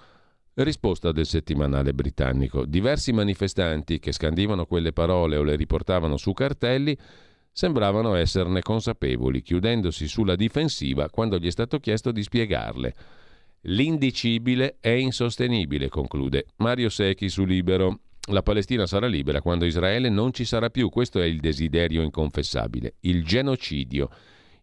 Risposta 0.55 1.11
del 1.11 1.27
settimanale 1.27 1.93
britannico. 1.93 2.65
Diversi 2.65 3.13
manifestanti 3.13 3.99
che 3.99 4.11
scandivano 4.11 4.65
quelle 4.65 4.91
parole 4.91 5.35
o 5.37 5.43
le 5.43 5.55
riportavano 5.55 6.17
su 6.17 6.33
cartelli 6.33 6.97
sembravano 7.51 8.15
esserne 8.15 8.63
consapevoli, 8.63 9.43
chiudendosi 9.43 10.07
sulla 10.07 10.35
difensiva 10.35 11.11
quando 11.11 11.37
gli 11.37 11.45
è 11.45 11.51
stato 11.51 11.77
chiesto 11.77 12.11
di 12.11 12.23
spiegarle. 12.23 12.95
L'indicibile 13.69 14.77
è 14.79 14.89
insostenibile, 14.89 15.89
conclude 15.89 16.47
Mario 16.55 16.89
Secchi 16.89 17.29
su 17.29 17.45
Libero. 17.45 17.99
La 18.29 18.43
Palestina 18.43 18.85
sarà 18.85 19.07
libera 19.07 19.41
quando 19.41 19.63
Israele 19.63 20.09
non 20.09 20.33
ci 20.33 20.43
sarà 20.43 20.69
più, 20.69 20.89
questo 20.89 21.21
è 21.21 21.25
il 21.25 21.39
desiderio 21.39 22.01
inconfessabile, 22.01 22.95
il 23.01 23.23
genocidio. 23.23 24.09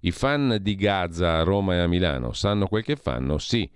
I 0.01 0.11
fan 0.11 0.59
di 0.61 0.75
Gaza 0.75 1.39
a 1.39 1.43
Roma 1.45 1.75
e 1.75 1.79
a 1.79 1.87
Milano 1.87 2.35
sanno 2.35 2.67
quel 2.67 2.85
che 2.85 2.97
fanno? 2.97 3.39
Sì, 3.39 3.71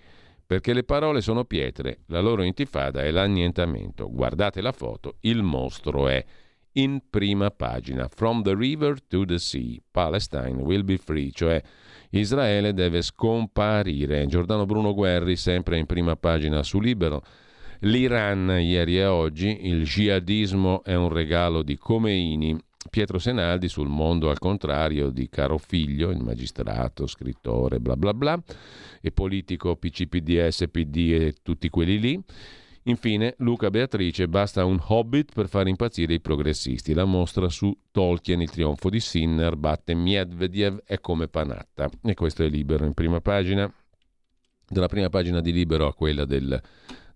perché 0.46 0.74
le 0.74 0.84
parole 0.84 1.22
sono 1.22 1.44
pietre, 1.44 2.00
la 2.08 2.20
loro 2.20 2.42
intifada 2.42 3.02
è 3.02 3.10
l'annientamento. 3.10 4.10
Guardate 4.12 4.60
la 4.60 4.72
foto, 4.72 5.16
il 5.20 5.42
mostro 5.42 6.06
è 6.06 6.22
in 6.72 7.00
prima 7.08 7.50
pagina. 7.50 8.08
From 8.08 8.42
the 8.42 8.54
river 8.54 9.00
to 9.06 9.24
the 9.24 9.38
sea, 9.38 9.78
Palestine 9.90 10.60
will 10.60 10.84
be 10.84 10.98
free, 10.98 11.30
cioè 11.32 11.62
Israele 12.10 12.74
deve 12.74 13.00
scomparire. 13.00 14.26
Giordano 14.26 14.66
Bruno 14.66 14.92
Guerri, 14.92 15.34
sempre 15.34 15.78
in 15.78 15.86
prima 15.86 16.14
pagina 16.14 16.62
su 16.62 16.78
Libero 16.78 17.22
L'Iran 17.82 18.58
ieri 18.60 18.98
e 18.98 19.06
oggi, 19.06 19.68
il 19.68 19.84
jihadismo 19.84 20.82
è 20.82 20.96
un 20.96 21.10
regalo 21.10 21.62
di 21.62 21.76
Comeini. 21.76 22.58
Pietro 22.90 23.20
Senaldi 23.20 23.68
sul 23.68 23.86
mondo 23.86 24.30
al 24.30 24.40
contrario 24.40 25.10
di 25.10 25.28
Caro 25.28 25.58
Figlio, 25.58 26.10
il 26.10 26.18
magistrato, 26.18 27.06
scrittore, 27.06 27.78
bla 27.78 27.96
bla 27.96 28.14
bla, 28.14 28.42
e 29.00 29.12
politico 29.12 29.76
PCPDS, 29.76 30.64
PD 30.72 30.96
e 31.12 31.34
tutti 31.40 31.68
quelli 31.68 32.00
lì. 32.00 32.20
Infine, 32.84 33.34
Luca 33.38 33.70
Beatrice, 33.70 34.26
basta 34.26 34.64
un 34.64 34.80
hobbit 34.82 35.32
per 35.32 35.48
far 35.48 35.68
impazzire 35.68 36.14
i 36.14 36.20
progressisti. 36.20 36.94
La 36.94 37.04
mostra 37.04 37.48
su 37.48 37.72
Tolkien, 37.92 38.40
il 38.40 38.50
trionfo 38.50 38.90
di 38.90 38.98
Sinner, 38.98 39.54
batte 39.56 39.94
Medvedev, 39.94 40.80
è 40.84 40.98
come 40.98 41.28
Panatta. 41.28 41.88
E 42.02 42.14
questo 42.14 42.42
è 42.42 42.48
libero 42.48 42.86
in 42.86 42.94
prima 42.94 43.20
pagina. 43.20 43.72
Dalla 44.66 44.88
prima 44.88 45.08
pagina 45.10 45.40
di 45.40 45.52
Libero 45.52 45.86
a 45.86 45.94
quella 45.94 46.24
del 46.24 46.60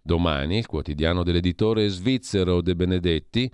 Domani, 0.02 0.58
il 0.58 0.66
quotidiano 0.66 1.22
dell'editore 1.22 1.88
svizzero 1.88 2.60
De 2.60 2.74
Benedetti, 2.74 3.50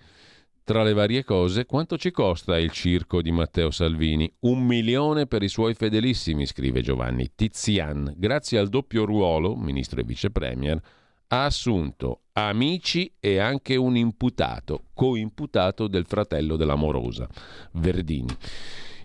tra 0.65 0.83
le 0.83 0.95
varie 0.95 1.25
cose, 1.25 1.67
quanto 1.67 1.97
ci 1.97 2.11
costa 2.11 2.59
il 2.59 2.71
circo 2.71 3.23
di 3.23 3.31
Matteo 3.31 3.71
Salvini? 3.71 4.31
Un 4.41 4.65
milione 4.65 5.27
per 5.27 5.43
i 5.43 5.49
suoi 5.49 5.75
fedelissimi, 5.75 6.47
scrive 6.47 6.81
Giovanni 6.81 7.31
Tizian. 7.35 8.13
Grazie 8.17 8.59
al 8.59 8.69
doppio 8.69 9.05
ruolo, 9.05 9.57
ministro 9.57 10.01
e 10.01 10.05
vice 10.05 10.31
premier, 10.31 10.81
ha 11.29 11.45
assunto 11.45 12.23
amici 12.33 13.13
e 13.21 13.39
anche 13.39 13.77
un 13.77 13.97
imputato, 13.97 14.85
coimputato 14.95 15.87
del 15.87 16.07
fratello 16.07 16.57
dell'amorosa, 16.57 17.29
Verdini. 17.73 18.35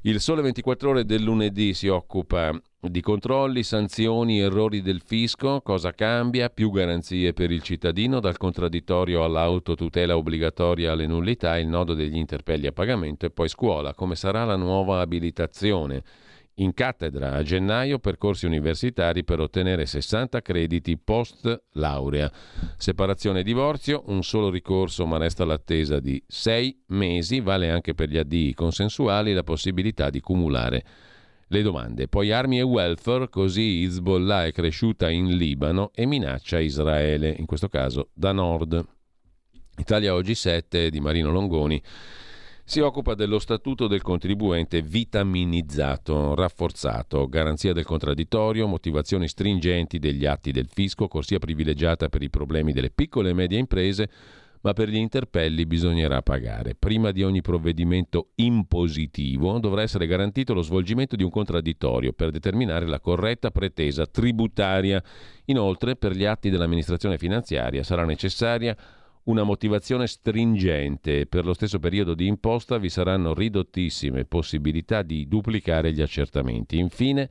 Il 0.02 0.20
Sole 0.20 0.42
24 0.42 0.90
ore 0.90 1.06
del 1.06 1.24
lunedì 1.24 1.74
si 1.74 1.88
occupa 1.88 2.58
di 2.90 3.02
controlli, 3.02 3.64
sanzioni, 3.64 4.40
errori 4.40 4.82
del 4.82 5.02
fisco, 5.06 5.62
cosa 5.62 5.94
cambia? 5.94 6.50
Più 6.50 6.70
garanzie 6.70 7.32
per 7.32 7.50
il 7.50 7.62
cittadino, 7.62 8.20
dal 8.20 8.38
contraddittorio 8.38 9.24
all'autotutela 9.24 10.18
obbligatoria 10.18 10.92
alle 10.92 11.08
nullità, 11.08 11.58
il 11.58 11.68
nodo 11.68 11.94
degli 11.94 12.18
interpelli 12.18 12.68
a 12.68 12.74
pagamento 12.74 13.26
e 13.26 13.30
poi 13.30 13.48
scuola, 13.48 13.94
come 13.94 14.16
sarà 14.16 14.44
la 14.44 14.58
nuova 14.58 15.00
abilitazione. 15.00 16.04
In 16.58 16.74
cattedra 16.74 17.32
a 17.32 17.42
gennaio 17.42 18.00
percorsi 18.00 18.46
universitari 18.46 19.24
per 19.24 19.40
ottenere 19.40 19.86
60 19.86 20.42
crediti 20.42 20.98
post 20.98 21.64
laurea. 21.72 22.30
Separazione 22.78 23.40
e 23.40 23.44
divorzio, 23.44 24.04
un 24.08 24.24
solo 24.24 24.50
ricorso 24.50 25.06
ma 25.06 25.18
resta 25.18 25.46
l'attesa 25.46 26.00
di 26.00 26.22
6 26.28 26.84
mesi, 26.88 27.40
vale 27.40 27.72
anche 27.72 27.96
per 27.96 28.10
gli 28.10 28.18
addii 28.18 28.54
consensuali 28.54 29.34
la 29.34 29.44
possibilità 29.44 30.10
di 30.10 30.20
cumulare 30.20 30.84
le 31.54 31.62
domande. 31.62 32.08
Poi 32.08 32.32
armi 32.32 32.58
e 32.58 32.64
welfare, 32.64 33.30
così 33.30 33.84
Hezbollah 33.84 34.46
è 34.46 34.52
cresciuta 34.52 35.10
in 35.10 35.38
Libano 35.38 35.92
e 35.94 36.06
minaccia 36.06 36.60
Israele, 36.60 37.34
in 37.38 37.46
questo 37.46 37.70
caso 37.70 38.10
da 38.14 38.32
nord. 38.32 38.84
Italia 39.78 40.14
oggi 40.14 40.36
7 40.36 40.90
di 40.90 41.00
Marino 41.00 41.32
Longoni 41.32 41.82
si 42.66 42.80
occupa 42.80 43.14
dello 43.14 43.40
statuto 43.40 43.88
del 43.88 44.02
contribuente 44.02 44.82
vitaminizzato, 44.82 46.34
rafforzato, 46.34 47.28
garanzia 47.28 47.74
del 47.74 47.84
contraddittorio, 47.84 48.68
motivazioni 48.68 49.28
stringenti 49.28 50.00
degli 50.00 50.26
atti 50.26 50.52
del 50.52 50.70
fisco, 50.72 51.08
corsia 51.08 51.40
privilegiata 51.40 52.08
per 52.08 52.24
i 52.24 52.30
problemi 52.30 52.72
delle 52.72 52.90
piccole 52.90 53.32
e 53.32 53.34
medie 53.34 53.60
imprese, 53.60 54.10
ma 54.64 54.74
per 54.74 54.88
gli 54.88 54.96
interpelli 54.96 55.66
bisognerà 55.66 56.22
pagare. 56.22 56.74
Prima 56.74 57.12
di 57.12 57.22
ogni 57.22 57.42
provvedimento 57.42 58.30
impositivo 58.36 59.60
dovrà 59.60 59.82
essere 59.82 60.08
garantito 60.08 60.54
lo 60.54 60.62
svolgimento 60.62 61.18
di 61.18 61.24
un 61.24 61.30
contraddittorio 61.30 62.14
per 62.14 62.32
determinare 62.32 62.88
la 62.88 63.02
corretta 63.02 63.52
pretesa 63.52 64.06
tributaria. 64.06 65.04
Inoltre, 65.46 65.98
per 65.98 66.14
gli 66.14 66.24
atti 66.24 66.50
dell'amministrazione 66.50 67.18
finanziaria 67.18 67.84
sarà 67.84 68.06
necessaria 68.06 68.76
una 69.24 69.44
motivazione 69.44 70.08
stringente. 70.08 71.26
Per 71.28 71.44
lo 71.44 71.54
stesso 71.54 71.80
periodo 71.80 72.14
di 72.14 72.28
imposta 72.28 72.78
vi 72.78 72.90
saranno 72.90 73.34
ridottissime 73.34 74.24
possibilità 74.24 75.02
di 75.02 75.28
duplicare 75.28 75.92
gli 75.92 76.02
accertamenti. 76.02 76.78
Infine, 76.78 77.30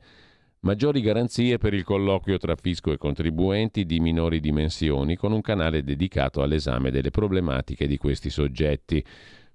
maggiori 0.63 1.01
garanzie 1.01 1.57
per 1.57 1.73
il 1.73 1.83
colloquio 1.83 2.37
tra 2.37 2.55
fisco 2.55 2.91
e 2.91 2.97
contribuenti 2.97 3.85
di 3.85 3.99
minori 3.99 4.39
dimensioni 4.39 5.15
con 5.15 5.31
un 5.31 5.41
canale 5.41 5.83
dedicato 5.83 6.41
all'esame 6.41 6.91
delle 6.91 7.11
problematiche 7.11 7.87
di 7.87 7.97
questi 7.97 8.29
soggetti. 8.29 9.03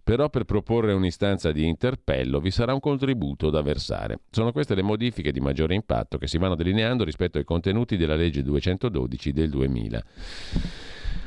Però 0.03 0.31
per 0.31 0.45
proporre 0.45 0.95
un'istanza 0.95 1.53
di 1.53 1.67
interpello 1.67 2.41
vi 2.41 2.51
sarà 2.51 2.73
un 2.73 2.81
contributo 2.81 3.51
da 3.51 3.61
versare. 3.61 4.21
Sono 4.31 4.53
queste 4.53 4.75
le 4.75 4.81
modifiche 4.83 5.33
di 5.33 5.41
maggiore 5.41 5.75
impatto 5.75 6.17
che 6.17 6.27
si 6.27 6.39
vanno 6.39 6.55
delineando 6.55 7.05
rispetto 7.05 7.37
ai 7.37 7.45
contenuti 7.45 7.99
della 7.99 8.17
legge 8.17 8.43
212 8.43 9.33
del 9.33 9.51
2000. 9.51 10.05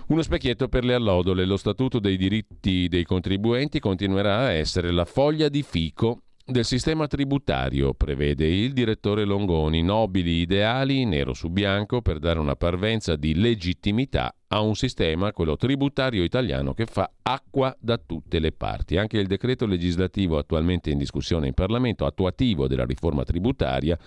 Uno 0.07 0.21
specchietto 0.23 0.67
per 0.67 0.83
le 0.83 0.95
allodole. 0.95 1.45
Lo 1.45 1.57
Statuto 1.57 1.99
dei 1.99 2.17
diritti 2.17 2.87
dei 2.87 3.03
contribuenti 3.03 3.79
continuerà 3.79 4.39
a 4.39 4.51
essere 4.51 4.91
la 4.91 5.05
foglia 5.05 5.47
di 5.47 5.61
fico 5.61 6.23
del 6.45 6.65
sistema 6.65 7.07
tributario, 7.07 7.93
prevede 7.93 8.47
il 8.47 8.73
direttore 8.73 9.25
Longoni, 9.25 9.81
nobili 9.81 10.41
ideali 10.41 11.05
nero 11.05 11.33
su 11.33 11.49
bianco 11.49 12.01
per 12.01 12.19
dare 12.19 12.39
una 12.39 12.55
parvenza 12.55 13.15
di 13.15 13.35
legittimità 13.35 14.35
a 14.47 14.59
un 14.61 14.75
sistema, 14.75 15.31
quello 15.31 15.55
tributario 15.55 16.23
italiano, 16.23 16.73
che 16.73 16.85
fa 16.85 17.09
acqua 17.21 17.75
da 17.79 17.97
tutte 17.97 18.39
le 18.39 18.51
parti. 18.51 18.97
Anche 18.97 19.19
il 19.19 19.27
decreto 19.27 19.65
legislativo 19.65 20.37
attualmente 20.37 20.89
in 20.89 20.97
discussione 20.97 21.47
in 21.47 21.53
Parlamento, 21.53 22.05
attuativo 22.05 22.67
della 22.67 22.85
riforma 22.85 23.23
tributaria, 23.23 23.97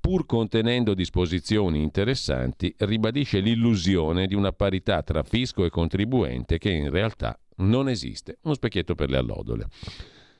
pur 0.00 0.26
contenendo 0.26 0.94
disposizioni 0.94 1.82
interessanti, 1.82 2.74
ribadisce 2.78 3.40
l'illusione 3.40 4.26
di 4.26 4.34
una 4.34 4.52
parità 4.52 5.02
tra 5.02 5.22
fisco 5.22 5.64
e 5.64 5.70
contribuente 5.70 6.58
che 6.58 6.70
in 6.70 6.90
realtà 6.90 7.38
non 7.56 7.88
esiste. 7.88 8.38
Uno 8.42 8.54
specchietto 8.54 8.94
per 8.94 9.08
le 9.08 9.18
allodole. 9.18 9.66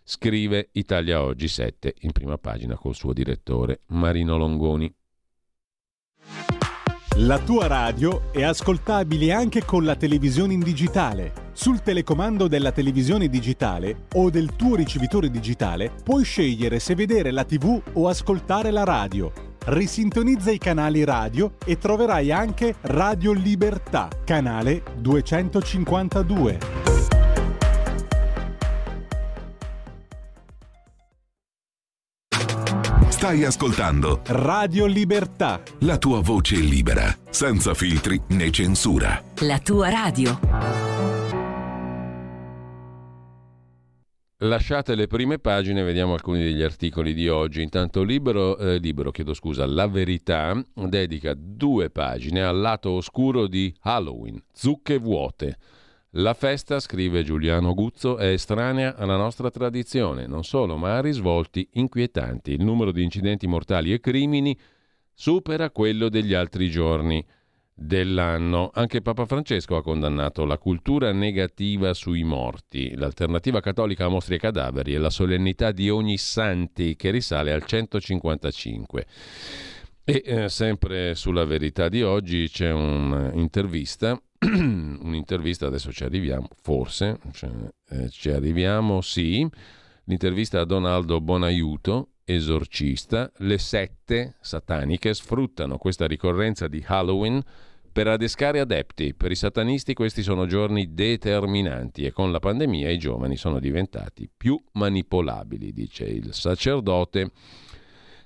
Scrive 0.02 0.70
Italia 0.72 1.22
Oggi 1.22 1.48
7 1.48 1.94
in 2.00 2.12
prima 2.12 2.38
pagina 2.38 2.76
col 2.76 2.94
suo 2.94 3.12
direttore 3.12 3.82
Marino 3.88 4.36
Longoni. 4.36 4.92
La 7.16 7.38
tua 7.38 7.66
radio 7.66 8.32
è 8.32 8.42
ascoltabile 8.42 9.32
anche 9.32 9.64
con 9.64 9.84
la 9.84 9.96
televisione 9.96 10.54
in 10.54 10.60
digitale. 10.60 11.50
Sul 11.52 11.82
telecomando 11.82 12.48
della 12.48 12.72
televisione 12.72 13.28
digitale 13.28 14.06
o 14.14 14.30
del 14.30 14.56
tuo 14.56 14.76
ricevitore 14.76 15.30
digitale 15.30 15.92
puoi 16.02 16.24
scegliere 16.24 16.78
se 16.78 16.94
vedere 16.94 17.30
la 17.30 17.44
TV 17.44 17.80
o 17.92 18.08
ascoltare 18.08 18.70
la 18.70 18.84
radio 18.84 19.48
risintonizza 19.66 20.50
i 20.50 20.58
canali 20.58 21.04
radio 21.04 21.54
e 21.64 21.78
troverai 21.78 22.32
anche 22.32 22.74
Radio 22.82 23.32
Libertà, 23.32 24.08
canale 24.24 24.82
252. 24.98 26.99
Stai 33.20 33.44
ascoltando 33.44 34.22
Radio 34.28 34.87
Libertà. 34.87 35.61
La 35.80 35.98
tua 35.98 36.20
voce 36.20 36.56
libera, 36.56 37.14
senza 37.28 37.74
filtri 37.74 38.18
né 38.28 38.50
censura. 38.50 39.22
La 39.40 39.59
tua 39.59 39.90
radio. 39.90 40.40
Lasciate 44.38 44.94
le 44.94 45.06
prime 45.06 45.38
pagine, 45.38 45.83
vediamo 45.83 46.14
alcuni 46.14 46.42
degli 46.42 46.62
articoli 46.62 47.12
di 47.12 47.28
oggi. 47.28 47.61
Intanto 47.61 48.02
Libero, 48.02 48.56
eh, 48.56 48.78
libero 48.78 49.11
chiedo 49.11 49.35
scusa, 49.35 49.66
La 49.66 49.87
Verità 49.87 50.59
dedica 50.74 51.35
due 51.37 51.90
pagine 51.90 52.42
al 52.42 52.59
lato 52.59 52.92
oscuro 52.92 53.46
di 53.48 53.70
Halloween, 53.83 54.42
zucche 54.50 54.96
vuote. 54.96 55.59
La 56.14 56.34
festa, 56.34 56.80
scrive 56.80 57.22
Giuliano 57.22 57.72
Guzzo, 57.72 58.16
è 58.16 58.32
estranea 58.32 58.96
alla 58.96 59.16
nostra 59.16 59.48
tradizione, 59.48 60.26
non 60.26 60.42
solo, 60.42 60.76
ma 60.76 60.96
ha 60.96 61.00
risvolti 61.00 61.68
inquietanti. 61.74 62.50
Il 62.50 62.64
numero 62.64 62.90
di 62.90 63.04
incidenti 63.04 63.46
mortali 63.46 63.92
e 63.92 64.00
crimini 64.00 64.58
supera 65.14 65.70
quello 65.70 66.08
degli 66.08 66.34
altri 66.34 66.68
giorni 66.68 67.24
dell'anno. 67.72 68.72
Anche 68.74 69.02
Papa 69.02 69.24
Francesco 69.24 69.76
ha 69.76 69.82
condannato 69.84 70.44
la 70.44 70.58
cultura 70.58 71.12
negativa 71.12 71.94
sui 71.94 72.24
morti, 72.24 72.96
l'alternativa 72.96 73.60
cattolica 73.60 74.06
a 74.06 74.08
mostri 74.08 74.34
e 74.34 74.38
cadaveri 74.38 74.94
e 74.94 74.98
la 74.98 75.10
solennità 75.10 75.70
di 75.70 75.90
ogni 75.90 76.16
santi 76.18 76.96
che 76.96 77.12
risale 77.12 77.52
al 77.52 77.64
155. 77.64 79.06
E 80.02 80.22
eh, 80.24 80.48
sempre 80.48 81.14
sulla 81.14 81.44
verità 81.44 81.88
di 81.88 82.02
oggi 82.02 82.48
c'è 82.48 82.72
un'intervista, 82.72 84.20
un'intervista 84.46 85.66
adesso 85.66 85.92
ci 85.92 86.05
arriviamo, 86.05 86.48
forse, 86.62 87.18
cioè, 87.33 87.50
eh, 87.90 88.09
ci 88.09 88.31
arriviamo, 88.31 89.03
sì, 89.03 89.46
l'intervista 90.05 90.61
a 90.61 90.64
Donaldo 90.64 91.20
Bonaiuto, 91.20 92.12
esorcista, 92.24 93.31
le 93.38 93.59
sette 93.59 94.37
sataniche 94.40 95.12
sfruttano 95.12 95.76
questa 95.76 96.07
ricorrenza 96.07 96.68
di 96.68 96.83
Halloween 96.87 97.42
per 97.92 98.07
adescare 98.07 98.61
adepti, 98.61 99.14
per 99.14 99.31
i 99.31 99.37
satanisti 99.37 99.94
questi 99.94 100.22
sono 100.22 100.46
giorni 100.46 100.94
determinanti 100.94 102.05
e 102.05 102.12
con 102.12 102.31
la 102.31 102.38
pandemia 102.38 102.88
i 102.88 102.98
giovani 102.98 103.37
sono 103.37 103.59
diventati 103.59 104.31
più 104.35 104.59
manipolabili, 104.72 105.72
dice 105.72 106.05
il 106.05 106.33
sacerdote 106.33 107.33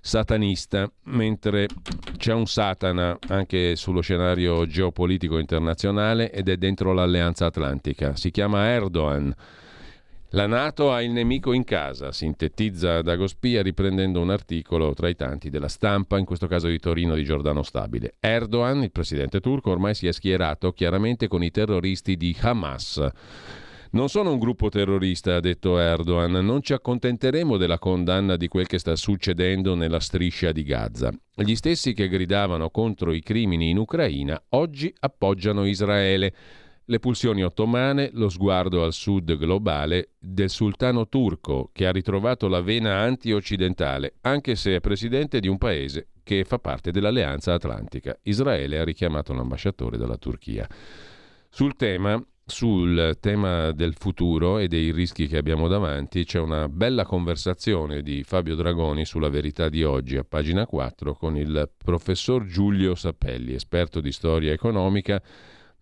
satanista, 0.07 0.87
mentre 1.05 1.67
c'è 2.19 2.35
un 2.35 2.45
Satana 2.45 3.19
anche 3.29 3.75
sullo 3.75 4.03
scenario 4.03 4.67
geopolitico 4.67 5.39
internazionale 5.39 6.31
ed 6.31 6.51
è 6.51 6.59
dentro 6.59 6.93
l'Alleanza 6.93 7.47
Atlantica. 7.47 8.15
Si 8.15 8.31
chiama 8.31 8.69
Erdogan 8.69 9.35
la 10.35 10.47
Nato 10.49 10.93
ha 10.93 11.01
il 11.01 11.13
nemico 11.13 11.53
in 11.53 11.63
casa, 11.63 12.11
sintetizza 12.11 13.03
Dagospia 13.03 13.63
riprendendo 13.63 14.21
un 14.21 14.31
articolo 14.31 14.93
tra 14.93 15.09
i 15.09 15.15
tanti 15.15 15.49
della 15.49 15.69
stampa, 15.69 16.19
in 16.19 16.25
questo 16.25 16.49
caso 16.49 16.67
di 16.67 16.81
Torino 16.81 17.15
di 17.15 17.23
Giordano 17.23 17.63
Stabile. 17.63 18.17
Erdogan, 18.19 18.83
il 18.83 18.91
presidente 18.91 19.39
turco, 19.39 19.71
ormai 19.71 19.95
si 19.95 20.09
è 20.09 20.13
schierato 20.13 20.73
chiaramente 20.73 21.29
con 21.29 21.45
i 21.45 21.53
terroristi 21.53 22.17
di 22.17 22.37
Hamas. 22.41 23.09
Non 23.95 24.09
sono 24.09 24.33
un 24.33 24.41
gruppo 24.41 24.71
terrorista, 24.71 25.37
ha 25.37 25.41
detto 25.41 25.79
Erdogan, 25.79 26.33
non 26.45 26.63
ci 26.63 26.73
accontenteremo 26.73 27.57
della 27.57 27.79
condanna 27.79 28.35
di 28.35 28.49
quel 28.49 28.67
che 28.67 28.81
sta 28.81 28.97
succedendo 28.97 29.77
nella 29.77 30.01
striscia 30.01 30.51
di 30.51 30.65
Gaza. 30.65 31.13
Gli 31.33 31.55
stessi 31.55 31.93
che 31.95 32.09
gridavano 32.09 32.71
contro 32.71 33.13
i 33.13 33.23
crimini 33.23 33.71
in 33.71 33.79
Ucraina 33.79 34.43
oggi 34.49 34.93
appoggiano 34.99 35.65
Israele 35.65 36.35
le 36.85 36.99
pulsioni 36.99 37.45
ottomane, 37.45 38.11
lo 38.15 38.29
sguardo 38.29 38.83
al 38.83 38.93
sud 38.93 39.37
globale 39.39 40.15
del 40.19 40.51
sultano 40.51 41.07
turco 41.07 41.71
che 41.73 41.87
ha 41.87 41.93
ritrovato 41.93 42.49
la 42.49 42.63
vena 42.63 42.99
anti-occidentale, 42.99 44.15
anche 44.23 44.57
se 44.57 44.75
è 44.75 44.81
presidente 44.81 45.39
di 45.39 45.47
un 45.47 45.57
paese 45.57 46.09
che 46.25 46.43
fa 46.43 46.59
parte 46.59 46.91
dell'Alleanza 46.91 47.53
Atlantica. 47.53 48.19
Israele 48.23 48.81
ha 48.81 48.85
richiamato 48.85 49.33
l'ambasciatore 49.33 49.97
della 49.97 50.17
Turchia. 50.17 50.67
Sul 51.49 51.77
tema, 51.77 52.21
sul 52.47 53.17
tema 53.21 53.73
del 53.73 53.95
futuro 53.95 54.59
e 54.59 54.69
dei 54.69 54.93
rischi 54.93 55.27
che 55.27 55.39
abbiamo 55.39 55.67
davanti 55.67 56.25
c'è 56.25 56.39
una 56.39 56.69
bella 56.69 57.05
conversazione 57.05 58.03
di 58.03 58.23
Fabio 58.23 58.55
Dragoni 58.55 59.07
sulla 59.07 59.31
verità 59.31 59.69
di 59.69 59.83
oggi 59.83 60.17
a 60.17 60.25
pagina 60.25 60.67
4 60.67 61.15
con 61.15 61.37
il 61.37 61.71
professor 61.77 62.45
Giulio 62.45 62.95
Sapelli, 62.95 63.55
esperto 63.55 64.01
di 64.01 64.13
storia 64.13 64.53
economica 64.53 65.23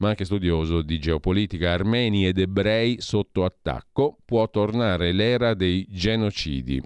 ma 0.02 0.08
anche 0.08 0.24
studioso 0.24 0.82
di 0.82 0.98
geopolitica, 0.98 1.72
armeni 1.72 2.26
ed 2.26 2.38
ebrei 2.38 3.00
sotto 3.00 3.44
attacco, 3.44 4.18
può 4.24 4.50
tornare 4.50 5.12
l'era 5.12 5.54
dei 5.54 5.86
genocidi. 5.88 6.82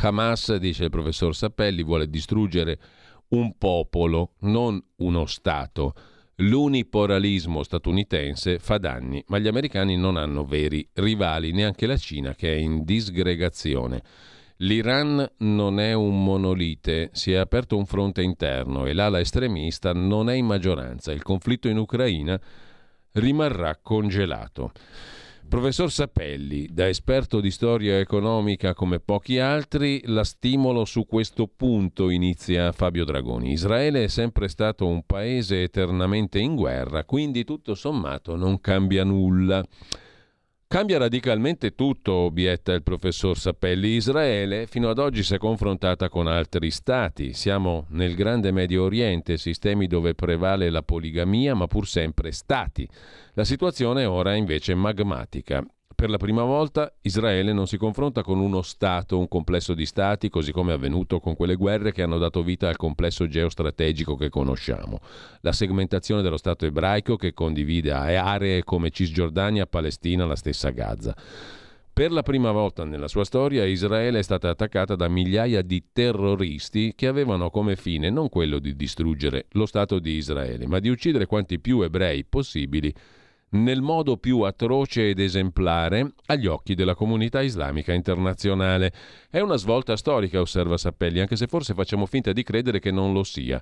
Hamas, 0.00 0.56
dice 0.56 0.84
il 0.84 0.90
professor 0.90 1.36
Sappelli, 1.36 1.82
vuole 1.82 2.08
distruggere 2.08 2.80
un 3.28 3.58
popolo, 3.58 4.32
non 4.40 4.82
uno 4.96 5.26
Stato. 5.26 5.94
L'uniporalismo 6.38 7.62
statunitense 7.62 8.58
fa 8.58 8.78
danni, 8.78 9.22
ma 9.28 9.38
gli 9.38 9.46
americani 9.46 9.96
non 9.96 10.16
hanno 10.16 10.44
veri 10.44 10.86
rivali, 10.94 11.52
neanche 11.52 11.86
la 11.86 11.96
Cina 11.96 12.34
che 12.34 12.52
è 12.52 12.56
in 12.56 12.84
disgregazione. 12.84 14.02
L'Iran 14.58 15.32
non 15.38 15.78
è 15.78 15.92
un 15.92 16.24
monolite, 16.24 17.10
si 17.12 17.32
è 17.32 17.36
aperto 17.36 17.76
un 17.76 17.86
fronte 17.86 18.22
interno 18.22 18.86
e 18.86 18.94
l'ala 18.94 19.20
estremista 19.20 19.92
non 19.92 20.28
è 20.28 20.34
in 20.34 20.46
maggioranza. 20.46 21.12
Il 21.12 21.22
conflitto 21.22 21.68
in 21.68 21.76
Ucraina 21.76 22.40
rimarrà 23.12 23.78
congelato. 23.80 24.72
Professor 25.48 25.90
Sapelli, 25.90 26.68
da 26.72 26.88
esperto 26.88 27.40
di 27.40 27.50
storia 27.50 27.98
economica 27.98 28.74
come 28.74 28.98
pochi 28.98 29.38
altri, 29.38 30.02
la 30.06 30.24
stimolo 30.24 30.84
su 30.84 31.06
questo 31.06 31.46
punto, 31.46 32.10
inizia 32.10 32.72
Fabio 32.72 33.04
Dragoni. 33.04 33.52
Israele 33.52 34.04
è 34.04 34.08
sempre 34.08 34.48
stato 34.48 34.86
un 34.86 35.04
paese 35.06 35.62
eternamente 35.62 36.40
in 36.40 36.56
guerra, 36.56 37.04
quindi 37.04 37.44
tutto 37.44 37.74
sommato 37.74 38.34
non 38.34 38.60
cambia 38.60 39.04
nulla. 39.04 39.64
Cambia 40.66 40.98
radicalmente 40.98 41.74
tutto, 41.76 42.12
obietta 42.12 42.72
il 42.72 42.82
professor 42.82 43.38
Sapelli. 43.38 43.90
Israele 43.90 44.66
fino 44.66 44.88
ad 44.88 44.98
oggi 44.98 45.22
si 45.22 45.34
è 45.34 45.38
confrontata 45.38 46.08
con 46.08 46.26
altri 46.26 46.70
stati. 46.70 47.32
Siamo 47.32 47.86
nel 47.90 48.16
grande 48.16 48.50
Medio 48.50 48.82
Oriente, 48.82 49.36
sistemi 49.36 49.86
dove 49.86 50.14
prevale 50.14 50.70
la 50.70 50.82
poligamia, 50.82 51.54
ma 51.54 51.68
pur 51.68 51.86
sempre 51.86 52.32
stati. 52.32 52.88
La 53.34 53.44
situazione 53.44 54.04
ora 54.04 54.32
è 54.32 54.36
invece 54.36 54.74
magmatica. 54.74 55.64
Per 56.04 56.12
la 56.12 56.18
prima 56.18 56.42
volta 56.42 56.92
Israele 57.00 57.54
non 57.54 57.66
si 57.66 57.78
confronta 57.78 58.22
con 58.22 58.38
uno 58.38 58.60
Stato, 58.60 59.18
un 59.18 59.26
complesso 59.26 59.72
di 59.72 59.86
Stati, 59.86 60.28
così 60.28 60.52
come 60.52 60.72
è 60.72 60.74
avvenuto 60.74 61.18
con 61.18 61.34
quelle 61.34 61.54
guerre 61.54 61.92
che 61.92 62.02
hanno 62.02 62.18
dato 62.18 62.42
vita 62.42 62.68
al 62.68 62.76
complesso 62.76 63.26
geostrategico 63.26 64.14
che 64.14 64.28
conosciamo. 64.28 65.00
La 65.40 65.52
segmentazione 65.52 66.20
dello 66.20 66.36
Stato 66.36 66.66
ebraico 66.66 67.16
che 67.16 67.32
condivide 67.32 67.92
aree 67.92 68.64
come 68.64 68.90
Cisgiordania, 68.90 69.64
Palestina, 69.64 70.26
la 70.26 70.36
stessa 70.36 70.68
Gaza. 70.68 71.16
Per 71.90 72.10
la 72.12 72.22
prima 72.22 72.50
volta 72.50 72.84
nella 72.84 73.08
sua 73.08 73.24
storia 73.24 73.64
Israele 73.64 74.18
è 74.18 74.22
stata 74.22 74.50
attaccata 74.50 74.96
da 74.96 75.08
migliaia 75.08 75.62
di 75.62 75.84
terroristi 75.92 76.92
che 76.96 77.06
avevano 77.06 77.50
come 77.50 77.76
fine 77.76 78.10
non 78.10 78.28
quello 78.28 78.58
di 78.58 78.76
distruggere 78.76 79.46
lo 79.52 79.64
Stato 79.64 80.00
di 80.00 80.10
Israele, 80.16 80.66
ma 80.66 80.80
di 80.80 80.88
uccidere 80.88 81.26
quanti 81.26 81.60
più 81.60 81.82
ebrei 81.82 82.24
possibili 82.24 82.92
nel 83.54 83.82
modo 83.82 84.16
più 84.16 84.40
atroce 84.40 85.10
ed 85.10 85.18
esemplare 85.18 86.12
agli 86.26 86.46
occhi 86.46 86.74
della 86.74 86.94
comunità 86.94 87.40
islamica 87.42 87.92
internazionale. 87.92 88.92
È 89.30 89.40
una 89.40 89.56
svolta 89.56 89.96
storica, 89.96 90.40
osserva 90.40 90.76
Sappelli, 90.76 91.20
anche 91.20 91.36
se 91.36 91.46
forse 91.46 91.74
facciamo 91.74 92.06
finta 92.06 92.32
di 92.32 92.42
credere 92.42 92.78
che 92.78 92.90
non 92.90 93.12
lo 93.12 93.22
sia. 93.22 93.60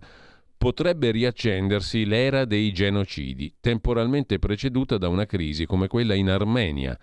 Potrebbe 0.56 1.10
riaccendersi 1.10 2.04
l'era 2.04 2.44
dei 2.44 2.72
genocidi, 2.72 3.54
temporalmente 3.60 4.38
preceduta 4.38 4.96
da 4.96 5.08
una 5.08 5.26
crisi 5.26 5.66
come 5.66 5.88
quella 5.88 6.14
in 6.14 6.30
Armenia 6.30 6.98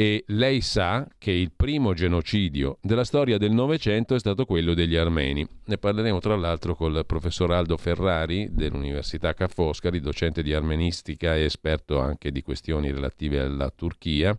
e 0.00 0.24
lei 0.28 0.62
sa 0.62 1.06
che 1.18 1.30
il 1.30 1.52
primo 1.54 1.92
genocidio 1.92 2.78
della 2.80 3.04
storia 3.04 3.36
del 3.36 3.52
Novecento 3.52 4.14
è 4.14 4.18
stato 4.18 4.46
quello 4.46 4.72
degli 4.72 4.96
armeni. 4.96 5.46
Ne 5.66 5.76
parleremo 5.76 6.20
tra 6.20 6.36
l'altro 6.36 6.74
col 6.74 7.04
professor 7.04 7.52
Aldo 7.52 7.76
Ferrari 7.76 8.48
dell'Università 8.50 9.34
Ca' 9.34 9.48
Foscari, 9.48 10.00
docente 10.00 10.42
di 10.42 10.54
armenistica 10.54 11.36
e 11.36 11.42
esperto 11.42 12.00
anche 12.00 12.32
di 12.32 12.40
questioni 12.40 12.90
relative 12.90 13.40
alla 13.40 13.68
Turchia, 13.68 14.34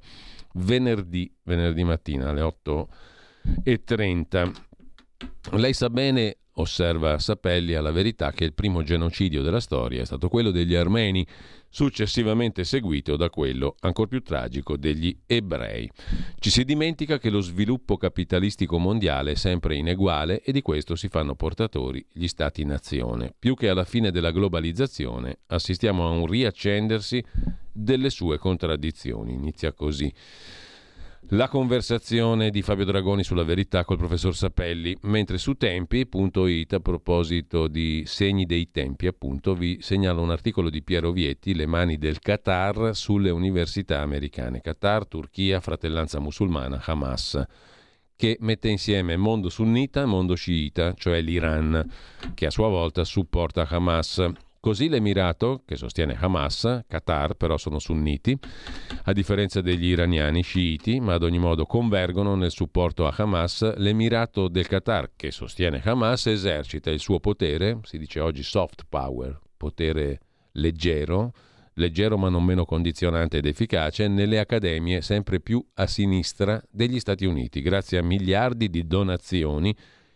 venerdì, 0.55 1.31
venerdì 1.43 1.83
mattina 1.83 2.29
alle 2.29 2.41
8.30. 2.41 4.51
Lei 5.51 5.73
sa 5.73 5.91
bene 5.91 6.37
osserva 6.53 7.19
Sapelli 7.19 7.75
alla 7.75 7.91
verità 7.91 8.31
che 8.31 8.45
il 8.45 8.53
primo 8.53 8.81
genocidio 8.81 9.43
della 9.43 9.59
storia 9.59 10.01
è 10.01 10.05
stato 10.05 10.27
quello 10.27 10.49
degli 10.49 10.73
armeni, 10.73 11.23
successivamente 11.71 12.65
seguito 12.65 13.15
da 13.15 13.29
quello 13.29 13.75
ancora 13.79 14.09
più 14.09 14.21
tragico 14.21 14.75
degli 14.75 15.17
ebrei. 15.25 15.89
Ci 16.37 16.49
si 16.49 16.65
dimentica 16.65 17.17
che 17.17 17.29
lo 17.29 17.39
sviluppo 17.39 17.95
capitalistico 17.97 18.77
mondiale 18.77 19.31
è 19.31 19.35
sempre 19.35 19.77
ineguale 19.77 20.41
e 20.41 20.51
di 20.51 20.61
questo 20.61 20.95
si 20.95 21.07
fanno 21.07 21.33
portatori 21.33 22.05
gli 22.11 22.27
stati-nazione. 22.27 23.33
Più 23.39 23.55
che 23.55 23.69
alla 23.69 23.85
fine 23.85 24.11
della 24.11 24.31
globalizzazione 24.31 25.39
assistiamo 25.47 26.05
a 26.05 26.11
un 26.11 26.25
riaccendersi 26.25 27.23
delle 27.71 28.09
sue 28.09 28.37
contraddizioni. 28.37 29.33
Inizia 29.33 29.71
così. 29.71 30.13
La 31.29 31.47
conversazione 31.47 32.49
di 32.49 32.61
Fabio 32.61 32.83
Dragoni 32.83 33.23
sulla 33.23 33.43
verità 33.43 33.85
col 33.85 33.97
professor 33.97 34.35
Sapelli, 34.35 34.97
mentre 35.03 35.37
su 35.37 35.53
tempi.it 35.53 36.73
a 36.73 36.79
proposito 36.79 37.67
di 37.67 38.03
segni 38.05 38.45
dei 38.45 38.69
tempi, 38.71 39.07
appunto, 39.07 39.53
vi 39.53 39.77
segnalo 39.81 40.21
un 40.21 40.31
articolo 40.31 40.69
di 40.69 40.81
Piero 40.83 41.11
Vietti, 41.11 41.53
Le 41.53 41.67
mani 41.67 41.97
del 41.97 42.19
Qatar 42.19 42.95
sulle 42.95 43.29
università 43.29 44.01
americane. 44.01 44.61
Qatar, 44.61 45.07
Turchia, 45.07 45.61
fratellanza 45.61 46.19
musulmana, 46.19 46.81
Hamas 46.83 47.45
che 48.21 48.37
mette 48.41 48.69
insieme 48.69 49.17
mondo 49.17 49.49
sunnita 49.49 50.03
e 50.03 50.05
mondo 50.05 50.35
sciita, 50.35 50.93
cioè 50.93 51.21
l'Iran, 51.21 51.89
che 52.35 52.45
a 52.45 52.51
sua 52.51 52.67
volta 52.67 53.03
supporta 53.03 53.65
Hamas. 53.67 54.31
Così 54.61 54.89
l'Emirato, 54.89 55.63
che 55.65 55.75
sostiene 55.75 56.15
Hamas, 56.15 56.83
Qatar 56.87 57.33
però 57.33 57.57
sono 57.57 57.79
sunniti, 57.79 58.37
a 59.05 59.11
differenza 59.11 59.59
degli 59.59 59.85
iraniani 59.85 60.43
sciiti, 60.43 60.99
ma 60.99 61.15
ad 61.15 61.23
ogni 61.23 61.39
modo 61.39 61.65
convergono 61.65 62.35
nel 62.35 62.51
supporto 62.51 63.07
a 63.07 63.13
Hamas, 63.17 63.75
l'Emirato 63.77 64.47
del 64.49 64.67
Qatar, 64.67 65.13
che 65.15 65.31
sostiene 65.31 65.81
Hamas, 65.83 66.27
esercita 66.27 66.91
il 66.91 66.99
suo 66.99 67.19
potere, 67.19 67.79
si 67.81 67.97
dice 67.97 68.19
oggi 68.19 68.43
soft 68.43 68.85
power, 68.87 69.39
potere 69.57 70.19
leggero, 70.51 71.33
leggero 71.73 72.19
ma 72.19 72.29
non 72.29 72.43
meno 72.43 72.63
condizionante 72.63 73.37
ed 73.37 73.47
efficace, 73.47 74.07
nelle 74.07 74.37
accademie 74.37 75.01
sempre 75.01 75.39
più 75.39 75.65
a 75.73 75.87
sinistra 75.87 76.61
degli 76.69 76.99
Stati 76.99 77.25
Uniti, 77.25 77.63
grazie 77.63 77.97
a 77.97 78.03
miliardi 78.03 78.69
di 78.69 78.85
donazioni 78.85 79.75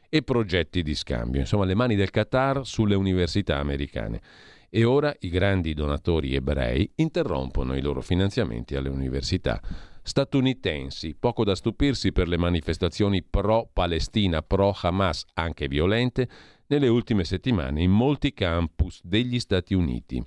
e 0.10 0.22
progetti 0.24 0.84
di 0.84 0.96
scambio. 0.96 1.40
Insomma, 1.40 1.66
le 1.66 1.76
mani 1.76 1.96
del 1.96 2.10
Qatar 2.10 2.66
sulle 2.66 2.96
università 2.96 3.58
americane. 3.58 4.22
E 4.70 4.84
ora 4.84 5.16
i 5.20 5.30
grandi 5.30 5.74
donatori 5.74 6.36
ebrei 6.36 6.90
interrompono 6.96 7.76
i 7.76 7.82
loro 7.82 8.02
finanziamenti 8.02 8.76
alle 8.76 8.90
università 8.90 9.62
statunitensi. 10.06 11.16
Poco 11.16 11.44
da 11.44 11.56
stupirsi 11.56 12.12
per 12.12 12.28
le 12.28 12.38
manifestazioni 12.38 13.24
pro-Palestina, 13.24 14.42
pro-Hamas, 14.44 15.26
anche 15.34 15.68
violente, 15.68 16.30
nelle 16.68 16.88
ultime 16.88 17.24
settimane 17.24 17.82
in 17.82 17.92
molti 17.92 18.34
campus 18.34 19.02
degli 19.04 19.40
Stati 19.40 19.74
Uniti. 19.74 20.24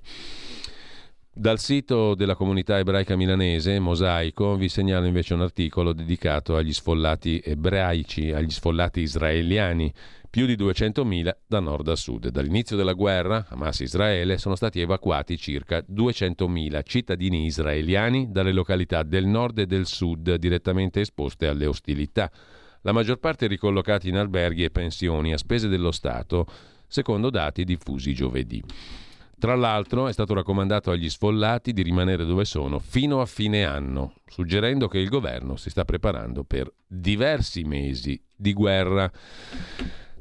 Dal 1.31 1.59
sito 1.59 2.15
della 2.15 2.35
comunità 2.35 2.79
ebraica 2.79 3.15
milanese, 3.15 3.79
Mosaico, 3.79 4.55
vi 4.55 4.67
segnalo 4.67 5.05
invece 5.05 5.35
un 5.35 5.41
articolo 5.41 5.93
dedicato 5.93 6.57
agli 6.57 6.73
sfollati 6.73 7.39
ebraici, 7.41 8.31
agli 8.31 8.49
sfollati 8.49 9.01
israeliani, 9.01 9.93
più 10.29 10.47
di 10.47 10.55
200.000 10.57 11.29
da 11.47 11.59
nord 11.59 11.87
a 11.87 11.95
sud. 11.95 12.29
Dall'inizio 12.29 12.75
della 12.75 12.93
guerra, 12.93 13.45
Hamas-Israele, 13.47 14.37
sono 14.37 14.55
stati 14.55 14.81
evacuati 14.81 15.37
circa 15.37 15.85
200.000 15.87 16.81
cittadini 16.83 17.45
israeliani 17.45 18.31
dalle 18.31 18.51
località 18.51 19.03
del 19.03 19.25
nord 19.25 19.59
e 19.59 19.65
del 19.65 19.85
sud 19.85 20.33
direttamente 20.35 20.99
esposte 20.99 21.47
alle 21.47 21.67
ostilità. 21.67 22.29
La 22.81 22.91
maggior 22.91 23.19
parte 23.19 23.47
ricollocati 23.47 24.09
in 24.09 24.17
alberghi 24.17 24.63
e 24.63 24.71
pensioni 24.71 25.31
a 25.31 25.37
spese 25.37 25.67
dello 25.67 25.91
Stato, 25.91 26.47
secondo 26.87 27.29
dati 27.29 27.63
diffusi 27.63 28.13
giovedì. 28.13 28.61
Tra 29.39 29.55
l'altro 29.55 30.09
è 30.09 30.11
stato 30.11 30.33
raccomandato 30.33 30.91
agli 30.91 31.09
sfollati 31.09 31.71
di 31.71 31.81
rimanere 31.81 32.25
dove 32.25 32.43
sono 32.43 32.77
fino 32.77 33.21
a 33.21 33.25
fine 33.25 33.63
anno, 33.63 34.15
suggerendo 34.27 34.89
che 34.89 34.97
il 34.99 35.07
governo 35.07 35.55
si 35.55 35.69
sta 35.69 35.85
preparando 35.85 36.43
per 36.43 36.69
diversi 36.85 37.63
mesi 37.63 38.21
di 38.35 38.51
guerra. 38.51 39.09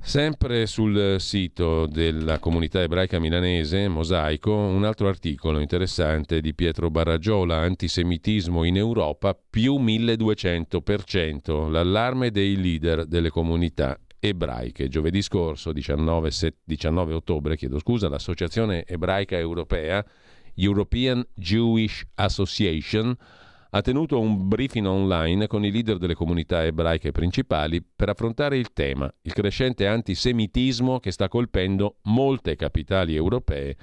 Sempre 0.01 0.66
sul 0.66 1.16
sito 1.19 1.87
della 1.87 2.39
comunità 2.39 2.81
ebraica 2.81 3.19
milanese, 3.19 3.89
Mosaico, 3.89 4.53
un 4.55 4.85
altro 4.85 5.09
articolo 5.09 5.59
interessante 5.59 6.41
di 6.41 6.55
Pietro 6.55 6.89
Baragiola, 6.89 7.57
Antisemitismo 7.57 8.62
in 8.62 8.77
Europa 8.77 9.37
più 9.37 9.81
1200%, 9.81 11.69
l'allarme 11.69 12.31
dei 12.31 12.57
leader 12.57 13.05
delle 13.05 13.31
comunità 13.31 13.99
ebraiche. 14.21 14.89
Giovedì 14.89 15.23
scorso, 15.23 15.73
19, 15.73 16.31
19 16.64 17.14
ottobre, 17.14 17.57
chiedo 17.57 17.79
scusa, 17.79 18.09
l'Associazione 18.09 18.85
Ebraica 18.87 19.37
Europea, 19.37 20.05
European 20.55 21.25
Jewish 21.35 22.07
Association, 22.14 23.16
ha 23.71 23.83
tenuto 23.83 24.19
un 24.19 24.49
briefing 24.49 24.87
online 24.87 25.47
con 25.47 25.64
i 25.64 25.71
leader 25.71 25.99
delle 25.99 26.14
comunità 26.14 26.64
ebraiche 26.64 27.12
principali 27.12 27.83
per 27.83 28.09
affrontare 28.09 28.57
il 28.57 28.73
tema, 28.73 29.12
il 29.23 29.33
crescente 29.33 29.87
antisemitismo 29.87 31.01
che 31.01 31.11
sta 31.11 31.29
colpendo 31.29 31.99
molte 32.05 32.57
capitali 32.57 33.14
europee 33.14 33.77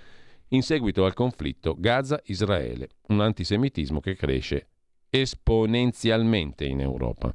in 0.49 0.63
seguito 0.63 1.05
al 1.05 1.13
conflitto 1.13 1.75
Gaza-Israele, 1.77 2.89
un 3.09 3.21
antisemitismo 3.21 3.99
che 3.99 4.15
cresce 4.15 4.69
esponenzialmente 5.09 6.65
in 6.65 6.81
Europa. 6.81 7.33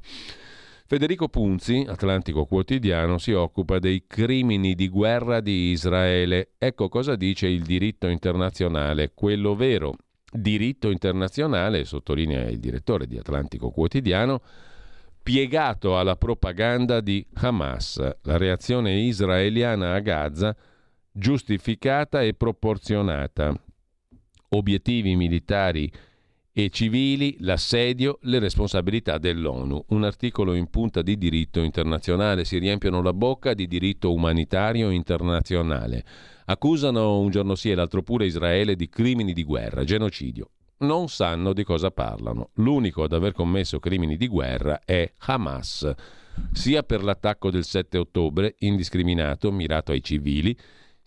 Federico 0.91 1.29
Punzi, 1.29 1.85
Atlantico 1.87 2.43
Quotidiano, 2.43 3.17
si 3.17 3.31
occupa 3.31 3.79
dei 3.79 4.03
crimini 4.05 4.75
di 4.75 4.89
guerra 4.89 5.39
di 5.39 5.69
Israele. 5.69 6.49
Ecco 6.57 6.89
cosa 6.89 7.15
dice 7.15 7.47
il 7.47 7.63
diritto 7.63 8.07
internazionale, 8.07 9.13
quello 9.13 9.55
vero. 9.55 9.95
Diritto 10.29 10.89
internazionale, 10.89 11.85
sottolinea 11.85 12.49
il 12.49 12.59
direttore 12.59 13.07
di 13.07 13.17
Atlantico 13.17 13.71
Quotidiano, 13.71 14.41
piegato 15.23 15.97
alla 15.97 16.17
propaganda 16.17 16.99
di 16.99 17.25
Hamas, 17.35 18.17
la 18.23 18.35
reazione 18.35 18.99
israeliana 18.99 19.93
a 19.93 19.99
Gaza 19.99 20.53
giustificata 21.09 22.21
e 22.21 22.33
proporzionata. 22.33 23.55
Obiettivi 24.49 25.15
militari 25.15 25.89
e 26.53 26.69
civili, 26.69 27.37
l'assedio, 27.39 28.19
le 28.23 28.39
responsabilità 28.39 29.17
dell'ONU. 29.17 29.85
Un 29.89 30.03
articolo 30.03 30.53
in 30.53 30.69
punta 30.69 31.01
di 31.01 31.17
diritto 31.17 31.61
internazionale, 31.61 32.43
si 32.43 32.57
riempiono 32.57 33.01
la 33.01 33.13
bocca 33.13 33.53
di 33.53 33.67
diritto 33.67 34.13
umanitario 34.13 34.89
internazionale. 34.89 36.03
Accusano 36.45 37.19
un 37.19 37.29
giorno 37.29 37.55
sì 37.55 37.71
e 37.71 37.75
l'altro 37.75 38.03
pure 38.03 38.25
Israele 38.25 38.75
di 38.75 38.89
crimini 38.89 39.31
di 39.31 39.43
guerra, 39.43 39.83
genocidio. 39.85 40.49
Non 40.79 41.07
sanno 41.09 41.53
di 41.53 41.63
cosa 41.63 41.91
parlano. 41.91 42.49
L'unico 42.55 43.03
ad 43.03 43.13
aver 43.13 43.33
commesso 43.33 43.79
crimini 43.79 44.17
di 44.17 44.27
guerra 44.27 44.81
è 44.83 45.13
Hamas, 45.19 45.89
sia 46.51 46.83
per 46.83 47.03
l'attacco 47.03 47.51
del 47.51 47.63
7 47.63 47.97
ottobre, 47.97 48.55
indiscriminato, 48.59 49.51
mirato 49.51 49.91
ai 49.91 50.03
civili, 50.03 50.57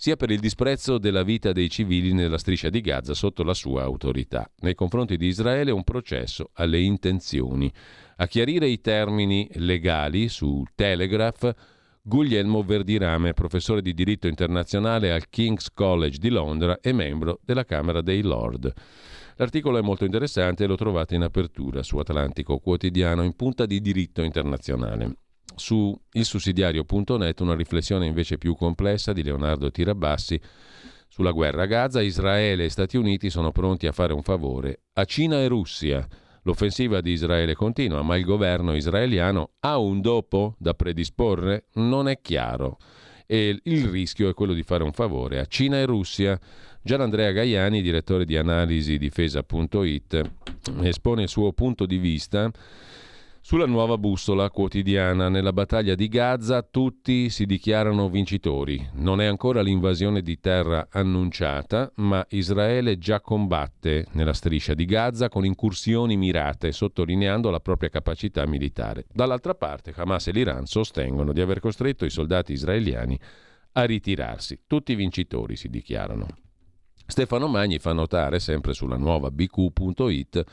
sia 0.05 0.17
per 0.17 0.31
il 0.31 0.39
disprezzo 0.39 0.99
della 0.99 1.23
vita 1.23 1.53
dei 1.53 1.71
civili 1.71 2.13
nella 2.13 2.37
striscia 2.37 2.69
di 2.69 2.83
Gaza 2.83 3.15
sotto 3.15 3.43
la 3.43 3.55
sua 3.55 3.85
autorità. 3.85 4.47
Nei 4.59 4.75
confronti 4.75 5.17
di 5.17 5.29
Israele 5.29 5.71
un 5.71 5.83
processo 5.83 6.51
alle 6.57 6.79
intenzioni. 6.79 7.73
A 8.17 8.27
chiarire 8.27 8.69
i 8.69 8.83
termini 8.83 9.49
legali 9.55 10.29
su 10.29 10.63
Telegraph 10.75 11.51
Guglielmo 12.03 12.63
Verdirame, 12.63 13.33
professore 13.33 13.81
di 13.81 13.95
diritto 13.95 14.29
internazionale 14.29 15.11
al 15.11 15.31
King's 15.31 15.73
College 15.73 16.19
di 16.19 16.29
Londra 16.29 16.81
e 16.83 16.93
membro 16.93 17.41
della 17.43 17.65
Camera 17.65 18.03
dei 18.03 18.21
Lord. 18.21 18.71
L'articolo 19.37 19.79
è 19.79 19.81
molto 19.81 20.05
interessante 20.05 20.65
e 20.65 20.67
lo 20.67 20.77
trovate 20.77 21.15
in 21.15 21.23
apertura 21.23 21.83
su 21.83 21.97
Atlantico 21.97 22.59
Quotidiano 22.59 23.23
in 23.23 23.35
punta 23.35 23.65
di 23.65 23.81
diritto 23.81 24.21
internazionale. 24.21 25.24
Su 25.57 25.97
ilsussidiario.net 26.13 27.41
una 27.41 27.55
riflessione 27.55 28.07
invece 28.07 28.39
più 28.39 28.57
complessa 28.57 29.13
di 29.13 29.23
Leonardo 29.23 29.71
Tirabassi 29.71 30.41
sulla 31.09 31.31
guerra 31.31 31.63
a 31.63 31.67
Gaza. 31.67 32.03
Israele 32.03 32.65
e 32.65 32.71
Stati 32.71 32.97
Uniti 32.97 33.31
sono 33.31 33.53
pronti 33.53 33.87
a 33.87 33.93
fare 33.93 34.13
un 34.13 34.23
favore 34.23 34.81
a 34.95 35.05
Cina 35.05 35.37
e 35.37 35.47
Russia. 35.47 36.07
L'offensiva 36.43 37.01
di 37.01 37.13
Israele 37.13 37.55
continua, 37.55 38.03
ma 38.03 38.17
il 38.17 38.25
governo 38.25 38.75
israeliano 38.75 39.53
ha 39.61 39.79
un 39.79 40.01
dopo 40.01 40.57
da 40.59 40.75
predisporre? 40.75 41.67
Non 41.75 42.09
è 42.09 42.21
chiaro. 42.21 42.79
E 43.27 43.59
il 43.63 43.87
rischio 43.87 44.29
è 44.29 44.35
quello 44.35 44.53
di 44.53 44.63
fare 44.63 44.83
un 44.83 44.93
favore 44.93 45.39
a 45.39 45.47
Cina 45.47 45.79
e 45.79 45.87
Russia. 45.87 46.39
Gianandrea 46.83 47.31
Gaiani, 47.31 47.81
direttore 47.81 48.27
di 48.27 48.37
analisi 48.37 48.99
difesa.it, 48.99 50.31
espone 50.83 51.23
il 51.23 51.29
suo 51.29 51.53
punto 51.53 51.87
di 51.87 51.97
vista 51.97 52.51
sulla 53.47 53.67
nuova 53.67 53.99
bussola 53.99 54.49
quotidiana, 54.49 55.29
nella 55.29 55.53
battaglia 55.53 55.95
di 55.95 56.09
Gaza 56.09 56.63
tutti 56.63 57.29
si 57.29 57.45
dichiarano 57.45 58.09
vincitori. 58.09 58.89
Non 58.95 59.21
è 59.21 59.27
ancora 59.27 59.61
l'invasione 59.61 60.23
di 60.23 60.41
terra 60.41 60.89
annunciata, 60.91 61.93
ma 61.97 62.25
Israele 62.31 62.97
già 62.97 63.21
combatte 63.21 64.07
nella 64.13 64.33
striscia 64.33 64.73
di 64.73 64.87
Gaza 64.87 65.29
con 65.29 65.45
incursioni 65.45 66.17
mirate, 66.17 66.73
sottolineando 66.73 67.51
la 67.51 67.61
propria 67.61 67.91
capacità 67.91 68.47
militare. 68.47 69.05
Dall'altra 69.13 69.55
parte, 69.55 69.93
Hamas 69.95 70.29
e 70.29 70.33
l'Iran 70.33 70.65
sostengono 70.65 71.35
di 71.35 71.43
aver 71.43 71.61
costretto 71.61 72.07
i 72.07 72.11
soldati 72.11 72.55
israeliani 72.55 73.21
a 73.73 73.85
ritirarsi. 73.85 74.63
Tutti 74.67 74.95
vincitori 74.95 75.57
si 75.57 75.69
dichiarano. 75.69 76.29
Stefano 77.07 77.47
Magni 77.49 77.79
fa 77.79 77.93
notare, 77.93 78.41
sempre 78.41 78.73
sulla 78.73 78.97
nuova 78.97 79.31
bq.it, 79.31 80.45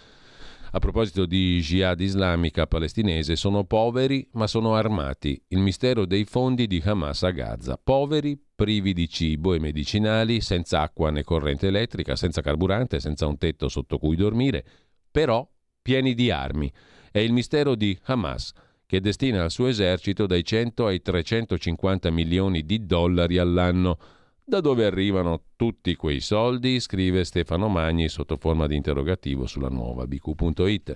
a 0.73 0.79
proposito 0.79 1.25
di 1.25 1.59
jihad 1.59 1.99
islamica 1.99 2.65
palestinese, 2.65 3.35
sono 3.35 3.65
poveri 3.65 4.27
ma 4.33 4.47
sono 4.47 4.75
armati. 4.75 5.41
Il 5.49 5.59
mistero 5.59 6.05
dei 6.05 6.23
fondi 6.23 6.65
di 6.65 6.81
Hamas 6.83 7.23
a 7.23 7.31
Gaza. 7.31 7.77
Poveri, 7.77 8.41
privi 8.55 8.93
di 8.93 9.09
cibo 9.09 9.53
e 9.53 9.59
medicinali, 9.59 10.39
senza 10.39 10.81
acqua 10.81 11.11
né 11.11 11.23
corrente 11.23 11.67
elettrica, 11.67 12.15
senza 12.15 12.41
carburante, 12.41 13.01
senza 13.01 13.27
un 13.27 13.37
tetto 13.37 13.67
sotto 13.67 13.97
cui 13.97 14.15
dormire, 14.15 14.63
però 15.11 15.45
pieni 15.81 16.13
di 16.13 16.31
armi. 16.31 16.71
È 17.11 17.19
il 17.19 17.33
mistero 17.33 17.75
di 17.75 17.97
Hamas 18.03 18.53
che 18.85 19.01
destina 19.01 19.43
al 19.43 19.51
suo 19.51 19.67
esercito 19.67 20.25
dai 20.25 20.43
100 20.43 20.85
ai 20.85 21.01
350 21.01 22.09
milioni 22.11 22.65
di 22.65 22.85
dollari 22.85 23.37
all'anno 23.37 23.97
da 24.43 24.59
dove 24.59 24.85
arrivano 24.85 25.43
tutti 25.55 25.95
quei 25.95 26.19
soldi? 26.19 26.79
scrive 26.79 27.23
Stefano 27.23 27.67
Magni 27.67 28.09
sotto 28.09 28.37
forma 28.37 28.67
di 28.67 28.75
interrogativo 28.75 29.45
sulla 29.45 29.69
nuova 29.69 30.07
bq.it. 30.07 30.95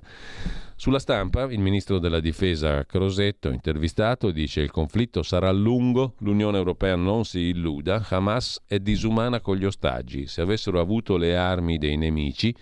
Sulla 0.75 0.99
stampa 0.99 1.43
il 1.43 1.59
ministro 1.59 1.99
della 1.99 2.19
difesa 2.19 2.85
Crosetto, 2.85 3.49
intervistato, 3.51 4.31
dice 4.31 4.61
il 4.61 4.71
conflitto 4.71 5.23
sarà 5.23 5.51
lungo, 5.51 6.15
l'Unione 6.19 6.57
Europea 6.57 6.95
non 6.95 7.23
si 7.23 7.39
illuda, 7.49 8.05
Hamas 8.09 8.61
è 8.65 8.79
disumana 8.79 9.39
con 9.39 9.55
gli 9.55 9.65
ostaggi, 9.65 10.27
se 10.27 10.41
avessero 10.41 10.79
avuto 10.79 11.17
le 11.17 11.37
armi 11.37 11.77
dei 11.77 11.97
nemici 11.97 12.55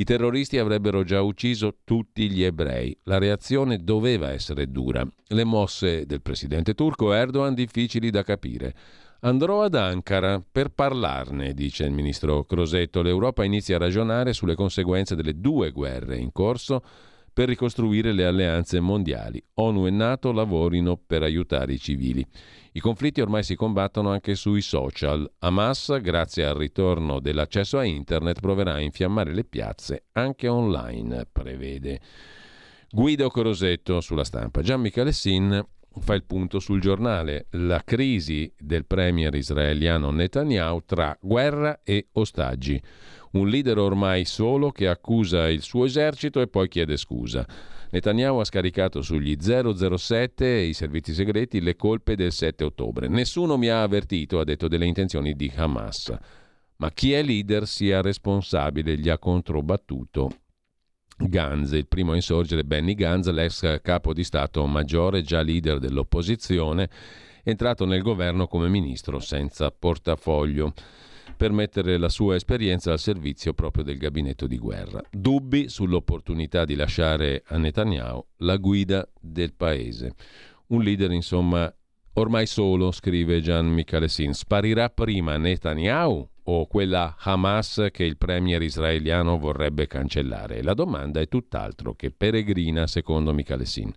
i 0.00 0.04
terroristi 0.04 0.56
avrebbero 0.56 1.04
già 1.04 1.20
ucciso 1.20 1.80
tutti 1.84 2.30
gli 2.30 2.42
ebrei. 2.42 2.96
La 3.02 3.18
reazione 3.18 3.84
doveva 3.84 4.30
essere 4.30 4.70
dura. 4.70 5.06
Le 5.26 5.44
mosse 5.44 6.06
del 6.06 6.22
presidente 6.22 6.72
turco 6.72 7.12
Erdogan 7.12 7.52
difficili 7.52 8.08
da 8.08 8.22
capire. 8.22 8.74
Andrò 9.22 9.62
ad 9.62 9.74
Ankara 9.74 10.42
per 10.50 10.70
parlarne, 10.70 11.52
dice 11.52 11.84
il 11.84 11.92
ministro 11.92 12.44
Crosetto. 12.44 13.02
L'Europa 13.02 13.44
inizia 13.44 13.76
a 13.76 13.78
ragionare 13.78 14.32
sulle 14.32 14.54
conseguenze 14.54 15.14
delle 15.14 15.38
due 15.38 15.72
guerre 15.72 16.16
in 16.16 16.32
corso 16.32 16.82
per 17.30 17.46
ricostruire 17.46 18.12
le 18.12 18.24
alleanze 18.24 18.80
mondiali. 18.80 19.42
ONU 19.54 19.86
e 19.86 19.90
NATO 19.90 20.32
lavorino 20.32 20.96
per 20.96 21.22
aiutare 21.22 21.74
i 21.74 21.78
civili. 21.78 22.26
I 22.72 22.80
conflitti 22.80 23.20
ormai 23.20 23.42
si 23.42 23.56
combattono 23.56 24.10
anche 24.10 24.34
sui 24.34 24.62
social. 24.62 25.30
Hamas, 25.40 26.00
grazie 26.00 26.46
al 26.46 26.54
ritorno 26.54 27.20
dell'accesso 27.20 27.76
a 27.76 27.84
Internet, 27.84 28.40
proverà 28.40 28.74
a 28.74 28.80
infiammare 28.80 29.34
le 29.34 29.44
piazze 29.44 30.04
anche 30.12 30.48
online, 30.48 31.26
prevede. 31.30 32.00
Guido 32.90 33.28
Crosetto 33.28 34.00
sulla 34.00 34.24
stampa. 34.24 34.62
Gian 34.62 34.80
Michele 34.80 35.12
Sin 35.12 35.62
fa 35.98 36.14
il 36.14 36.24
punto 36.24 36.58
sul 36.60 36.80
giornale. 36.80 37.46
La 37.50 37.82
crisi 37.84 38.52
del 38.58 38.86
premier 38.86 39.34
israeliano 39.34 40.10
Netanyahu 40.10 40.82
tra 40.86 41.16
guerra 41.20 41.80
e 41.82 42.08
ostaggi. 42.12 42.80
Un 43.32 43.48
leader 43.48 43.78
ormai 43.78 44.24
solo 44.24 44.70
che 44.70 44.88
accusa 44.88 45.48
il 45.48 45.62
suo 45.62 45.84
esercito 45.84 46.40
e 46.40 46.48
poi 46.48 46.68
chiede 46.68 46.96
scusa. 46.96 47.46
Netanyahu 47.90 48.38
ha 48.38 48.44
scaricato 48.44 49.02
sugli 49.02 49.36
007 49.38 50.44
e 50.44 50.66
i 50.66 50.74
servizi 50.74 51.12
segreti 51.12 51.60
le 51.60 51.74
colpe 51.74 52.14
del 52.14 52.32
7 52.32 52.64
ottobre. 52.64 53.08
Nessuno 53.08 53.56
mi 53.56 53.68
ha 53.68 53.82
avvertito, 53.82 54.38
ha 54.38 54.44
detto, 54.44 54.68
delle 54.68 54.86
intenzioni 54.86 55.34
di 55.34 55.50
Hamas. 55.54 56.16
Ma 56.76 56.90
chi 56.92 57.12
è 57.12 57.22
leader 57.22 57.66
sia 57.66 58.00
responsabile, 58.00 58.96
gli 58.96 59.08
ha 59.08 59.18
controbattuto 59.18 60.30
Gantz, 61.28 61.72
il 61.72 61.86
primo 61.86 62.12
a 62.12 62.14
insorgere 62.14 62.64
Benny 62.64 62.94
Gantz, 62.94 63.28
l'ex 63.30 63.80
capo 63.82 64.14
di 64.14 64.24
Stato 64.24 64.66
maggiore, 64.66 65.22
già 65.22 65.42
leader 65.42 65.78
dell'opposizione, 65.78 66.88
entrato 67.44 67.84
nel 67.84 68.02
governo 68.02 68.46
come 68.46 68.68
ministro 68.68 69.18
senza 69.20 69.70
portafoglio 69.70 70.72
per 71.36 71.52
mettere 71.52 71.96
la 71.98 72.08
sua 72.08 72.34
esperienza 72.34 72.92
al 72.92 72.98
servizio 72.98 73.54
proprio 73.54 73.84
del 73.84 73.96
gabinetto 73.96 74.46
di 74.46 74.58
guerra. 74.58 75.00
Dubbi 75.10 75.68
sull'opportunità 75.68 76.64
di 76.64 76.74
lasciare 76.74 77.42
a 77.46 77.56
Netanyahu 77.56 78.24
la 78.38 78.56
guida 78.56 79.08
del 79.18 79.54
paese. 79.54 80.14
Un 80.68 80.82
leader, 80.82 81.10
insomma, 81.12 81.72
ormai 82.14 82.46
solo, 82.46 82.92
scrive 82.92 83.40
Gian 83.40 83.66
Michalesin. 83.66 84.34
Sparirà 84.34 84.90
prima 84.90 85.36
Netanyahu 85.36 86.28
o 86.50 86.66
quella 86.66 87.14
Hamas 87.18 87.88
che 87.92 88.04
il 88.04 88.16
premier 88.16 88.60
israeliano 88.60 89.38
vorrebbe 89.38 89.86
cancellare? 89.86 90.62
La 90.62 90.74
domanda 90.74 91.20
è 91.20 91.28
tutt'altro 91.28 91.94
che 91.94 92.10
peregrina, 92.10 92.86
secondo 92.88 93.32
Michalessin. 93.32 93.92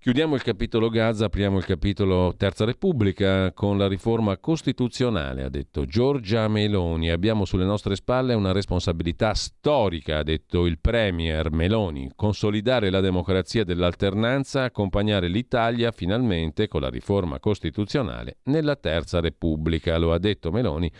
Chiudiamo 0.00 0.36
il 0.36 0.42
capitolo 0.42 0.88
Gaza, 0.88 1.26
apriamo 1.26 1.58
il 1.58 1.64
capitolo 1.64 2.34
Terza 2.36 2.64
Repubblica 2.64 3.52
con 3.52 3.76
la 3.76 3.88
riforma 3.88 4.38
costituzionale, 4.38 5.42
ha 5.42 5.48
detto 5.48 5.84
Giorgia 5.86 6.48
Meloni. 6.48 7.10
Abbiamo 7.10 7.44
sulle 7.44 7.64
nostre 7.64 7.94
spalle 7.96 8.34
una 8.34 8.52
responsabilità 8.52 9.34
storica, 9.34 10.18
ha 10.18 10.22
detto 10.22 10.66
il 10.66 10.78
Premier 10.78 11.50
Meloni, 11.50 12.10
consolidare 12.14 12.90
la 12.90 13.00
democrazia 13.00 13.64
dell'alternanza, 13.64 14.62
accompagnare 14.62 15.28
l'Italia 15.28 15.90
finalmente 15.90 16.68
con 16.68 16.80
la 16.80 16.90
riforma 16.90 17.38
costituzionale 17.40 18.38
nella 18.44 18.76
Terza 18.76 19.20
Repubblica, 19.20 19.98
lo 19.98 20.12
ha 20.12 20.18
detto 20.18 20.50
Meloni 20.50 20.90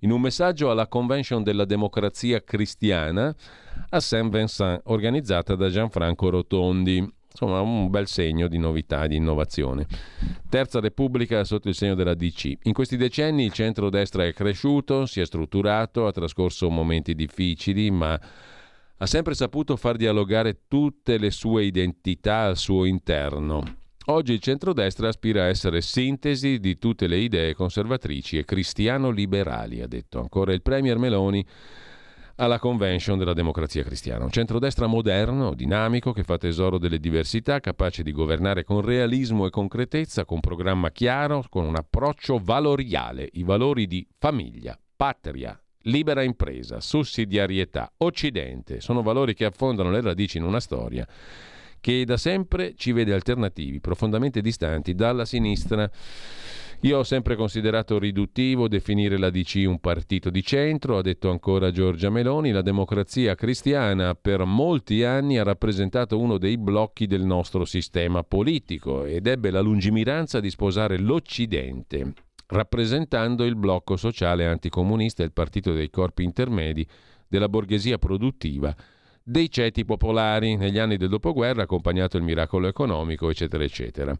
in 0.00 0.10
un 0.10 0.20
messaggio 0.20 0.70
alla 0.70 0.86
Convention 0.86 1.42
della 1.42 1.64
Democrazia 1.64 2.42
Cristiana 2.42 3.34
a 3.88 4.00
Saint-Vincent 4.00 4.82
organizzata 4.84 5.54
da 5.54 5.68
Gianfranco 5.68 6.30
Rotondi. 6.30 7.18
Insomma, 7.32 7.60
un 7.60 7.90
bel 7.90 8.08
segno 8.08 8.48
di 8.48 8.58
novità 8.58 9.04
e 9.04 9.08
di 9.08 9.16
innovazione. 9.16 9.86
Terza 10.48 10.80
Repubblica 10.80 11.44
sotto 11.44 11.68
il 11.68 11.76
segno 11.76 11.94
della 11.94 12.14
DC. 12.14 12.58
In 12.62 12.72
questi 12.72 12.96
decenni 12.96 13.44
il 13.44 13.52
centro-destra 13.52 14.24
è 14.24 14.32
cresciuto, 14.32 15.06
si 15.06 15.20
è 15.20 15.24
strutturato, 15.24 16.06
ha 16.06 16.12
trascorso 16.12 16.68
momenti 16.70 17.14
difficili, 17.14 17.90
ma 17.92 18.20
ha 18.96 19.06
sempre 19.06 19.34
saputo 19.34 19.76
far 19.76 19.96
dialogare 19.96 20.62
tutte 20.66 21.18
le 21.18 21.30
sue 21.30 21.64
identità 21.64 22.40
al 22.40 22.56
suo 22.56 22.84
interno. 22.84 23.78
Oggi 24.10 24.32
il 24.32 24.40
centrodestra 24.40 25.06
aspira 25.06 25.42
a 25.42 25.46
essere 25.46 25.80
sintesi 25.80 26.58
di 26.58 26.78
tutte 26.78 27.06
le 27.06 27.18
idee 27.18 27.54
conservatrici 27.54 28.38
e 28.38 28.44
cristiano-liberali, 28.44 29.82
ha 29.82 29.86
detto 29.86 30.18
ancora 30.18 30.52
il 30.52 30.62
Premier 30.62 30.98
Meloni 30.98 31.46
alla 32.34 32.58
convention 32.58 33.18
della 33.18 33.34
democrazia 33.34 33.84
cristiana. 33.84 34.24
Un 34.24 34.32
centrodestra 34.32 34.88
moderno, 34.88 35.54
dinamico, 35.54 36.10
che 36.10 36.24
fa 36.24 36.38
tesoro 36.38 36.76
delle 36.76 36.98
diversità, 36.98 37.60
capace 37.60 38.02
di 38.02 38.10
governare 38.10 38.64
con 38.64 38.80
realismo 38.80 39.46
e 39.46 39.50
concretezza, 39.50 40.24
con 40.24 40.40
programma 40.40 40.90
chiaro, 40.90 41.44
con 41.48 41.64
un 41.64 41.76
approccio 41.76 42.40
valoriale, 42.42 43.28
i 43.34 43.44
valori 43.44 43.86
di 43.86 44.04
famiglia, 44.18 44.76
patria, 44.96 45.56
libera 45.82 46.24
impresa, 46.24 46.80
sussidiarietà, 46.80 47.92
occidente, 47.98 48.80
sono 48.80 49.02
valori 49.02 49.34
che 49.34 49.44
affondano 49.44 49.92
le 49.92 50.00
radici 50.00 50.36
in 50.36 50.42
una 50.42 50.58
storia 50.58 51.06
che 51.80 52.04
da 52.04 52.16
sempre 52.16 52.74
ci 52.76 52.92
vede 52.92 53.12
alternativi, 53.12 53.80
profondamente 53.80 54.40
distanti 54.40 54.94
dalla 54.94 55.24
sinistra. 55.24 55.90
Io 56.82 56.98
ho 56.98 57.02
sempre 57.02 57.36
considerato 57.36 57.98
riduttivo 57.98 58.66
definire 58.66 59.18
la 59.18 59.28
DC 59.28 59.64
un 59.66 59.80
partito 59.80 60.30
di 60.30 60.42
centro, 60.42 60.96
ha 60.96 61.02
detto 61.02 61.30
ancora 61.30 61.70
Giorgia 61.70 62.08
Meloni, 62.08 62.52
la 62.52 62.62
democrazia 62.62 63.34
cristiana 63.34 64.14
per 64.14 64.44
molti 64.44 65.04
anni 65.04 65.36
ha 65.36 65.42
rappresentato 65.42 66.18
uno 66.18 66.38
dei 66.38 66.56
blocchi 66.56 67.06
del 67.06 67.22
nostro 67.22 67.66
sistema 67.66 68.22
politico 68.22 69.04
ed 69.04 69.26
ebbe 69.26 69.50
la 69.50 69.60
lungimiranza 69.60 70.40
di 70.40 70.48
sposare 70.48 70.98
l'Occidente, 70.98 72.14
rappresentando 72.46 73.44
il 73.44 73.56
blocco 73.56 73.96
sociale 73.96 74.46
anticomunista 74.46 75.22
e 75.22 75.26
il 75.26 75.32
partito 75.32 75.74
dei 75.74 75.90
corpi 75.90 76.22
intermedi 76.24 76.86
della 77.28 77.50
borghesia 77.50 77.98
produttiva 77.98 78.74
dei 79.30 79.48
ceti 79.48 79.84
popolari 79.84 80.56
negli 80.56 80.78
anni 80.78 80.96
del 80.96 81.08
dopoguerra, 81.08 81.62
accompagnato 81.62 82.16
il 82.16 82.24
miracolo 82.24 82.66
economico, 82.66 83.30
eccetera, 83.30 83.62
eccetera. 83.62 84.12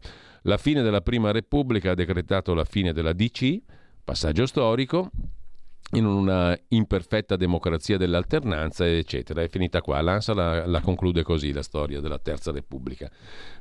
La 0.43 0.57
fine 0.57 0.81
della 0.81 1.01
Prima 1.01 1.31
Repubblica 1.31 1.91
ha 1.91 1.95
decretato 1.95 2.53
la 2.53 2.63
fine 2.63 2.93
della 2.93 3.11
DC, 3.11 3.57
passaggio 4.05 4.45
storico, 4.45 5.11
in 5.93 6.05
una 6.05 6.57
imperfetta 6.69 7.35
democrazia 7.35 7.97
dell'alternanza, 7.97 8.87
eccetera. 8.87 9.41
È 9.41 9.49
finita 9.49 9.81
qua. 9.81 10.01
L'ANSA 10.01 10.33
la, 10.33 10.65
la, 10.65 10.79
conclude 10.79 11.23
così 11.23 11.51
la 11.51 11.63
storia 11.63 11.99
della 11.99 12.19
Terza 12.19 12.51
Repubblica. 12.51 13.09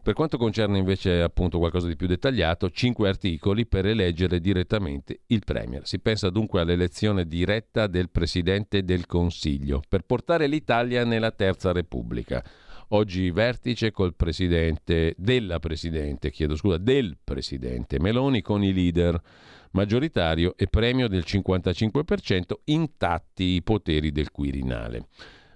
Per 0.03 0.15
quanto 0.15 0.37
concerne 0.37 0.79
invece 0.79 1.23
appunto 1.23 1.59
qualcosa 1.59 1.89
di 1.89 1.97
più 1.97 2.07
dettagliato, 2.07 2.71
cinque 2.71 3.09
articoli 3.09 3.67
per 3.67 3.87
eleggere 3.87 4.41
direttamente 4.41 5.23
il 5.27 5.43
Premier. 5.45 5.87
Si 5.87 5.99
pensa 5.99 6.31
dunque 6.31 6.61
all'elezione 6.61 7.27
diretta 7.27 7.87
del 7.87 8.11
Presidente 8.11 8.85
del 8.85 9.07
Consiglio 9.07 9.83
per 9.89 10.03
portare 10.03 10.47
l'Italia 10.47 11.05
nella 11.05 11.33
Terza 11.33 11.73
Repubblica. 11.73 12.43
Oggi 12.93 13.31
vertice 13.31 13.93
col 13.93 14.17
Presidente, 14.17 15.15
della 15.17 15.61
Presidente, 15.61 16.31
chiedo 16.31 16.57
scusa, 16.57 16.77
del 16.77 17.17
Presidente 17.23 18.01
Meloni 18.01 18.43
con 18.43 18.65
i 18.65 18.73
leader 18.73 19.21
maggioritario 19.73 20.55
e 20.57 20.67
premio 20.67 21.09
del 21.09 21.25
55%, 21.27 22.53
intatti 22.65 23.45
i 23.45 23.63
poteri 23.63 24.13
del 24.13 24.31
Quirinale. 24.31 25.07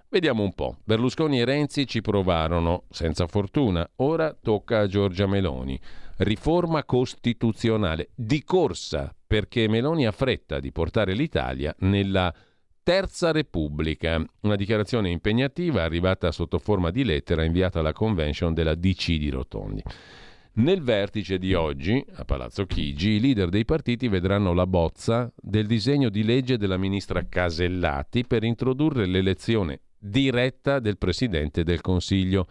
Vediamo 0.09 0.45
un 0.45 0.53
po'. 0.53 0.77
Berlusconi 0.85 1.41
e 1.41 1.45
Renzi 1.45 1.89
ci 1.89 2.01
provarono 2.01 2.85
senza 2.91 3.27
fortuna. 3.27 3.89
Ora 3.97 4.33
tocca 4.33 4.81
a 4.81 4.87
Giorgia 4.87 5.27
Meloni. 5.27 5.77
Riforma 6.19 6.85
costituzionale 6.85 8.11
di 8.15 8.45
corsa 8.45 9.13
perché 9.27 9.69
Meloni 9.69 10.07
ha 10.07 10.13
fretta 10.13 10.61
di 10.61 10.71
portare 10.71 11.15
l'Italia 11.15 11.75
nella 11.81 12.33
Terza 12.85 13.33
Repubblica, 13.33 14.23
una 14.43 14.57
dichiarazione 14.57 15.11
impegnativa 15.11 15.83
arrivata 15.83 16.31
sotto 16.31 16.59
forma 16.59 16.91
di 16.91 17.03
lettera 17.03 17.43
inviata 17.43 17.81
alla 17.81 17.95
convention 17.95 18.55
della 18.55 18.75
DC 18.75 19.17
di 19.17 19.31
Rotondi. 19.31 19.83
Nel 20.57 20.83
vertice 20.83 21.39
di 21.39 21.53
oggi, 21.53 22.05
a 22.15 22.25
Palazzo 22.25 22.65
Chigi, 22.65 23.15
i 23.15 23.21
leader 23.21 23.49
dei 23.49 23.65
partiti 23.65 24.07
vedranno 24.07 24.53
la 24.53 24.69
bozza 24.69 25.33
del 25.35 25.67
disegno 25.67 26.11
di 26.11 26.23
legge 26.23 26.57
della 26.57 26.77
ministra 26.77 27.27
Casellati 27.29 28.25
per 28.25 28.45
introdurre 28.45 29.05
l'elezione 29.05 29.81
diretta 29.99 30.79
del 30.79 30.97
Presidente 30.97 31.65
del 31.65 31.81
Consiglio. 31.81 32.47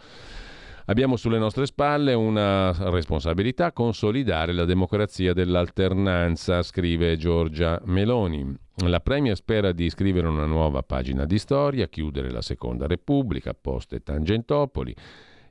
Abbiamo 0.87 1.15
sulle 1.15 1.37
nostre 1.37 1.65
spalle 1.65 2.11
una 2.11 2.73
responsabilità, 2.89 3.71
consolidare 3.71 4.51
la 4.51 4.65
democrazia 4.65 5.31
dell'alternanza, 5.31 6.61
scrive 6.61 7.15
Giorgia 7.15 7.81
Meloni. 7.85 8.53
La 8.85 8.99
Premier 8.99 9.37
spera 9.37 9.71
di 9.71 9.89
scrivere 9.89 10.27
una 10.27 10.45
nuova 10.45 10.83
pagina 10.83 11.23
di 11.23 11.39
storia, 11.39 11.87
chiudere 11.87 12.31
la 12.31 12.41
Seconda 12.41 12.85
Repubblica, 12.85 13.53
post 13.53 13.93
e 13.93 14.03
Tangentopoli 14.03 14.93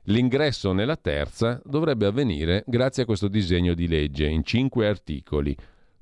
L'ingresso 0.07 0.73
nella 0.73 0.97
terza 0.97 1.61
dovrebbe 1.63 2.05
avvenire 2.05 2.63
grazie 2.67 3.03
a 3.03 3.05
questo 3.05 3.29
disegno 3.29 3.73
di 3.73 3.87
legge 3.87 4.25
in 4.25 4.43
cinque 4.43 4.87
articoli. 4.87 5.55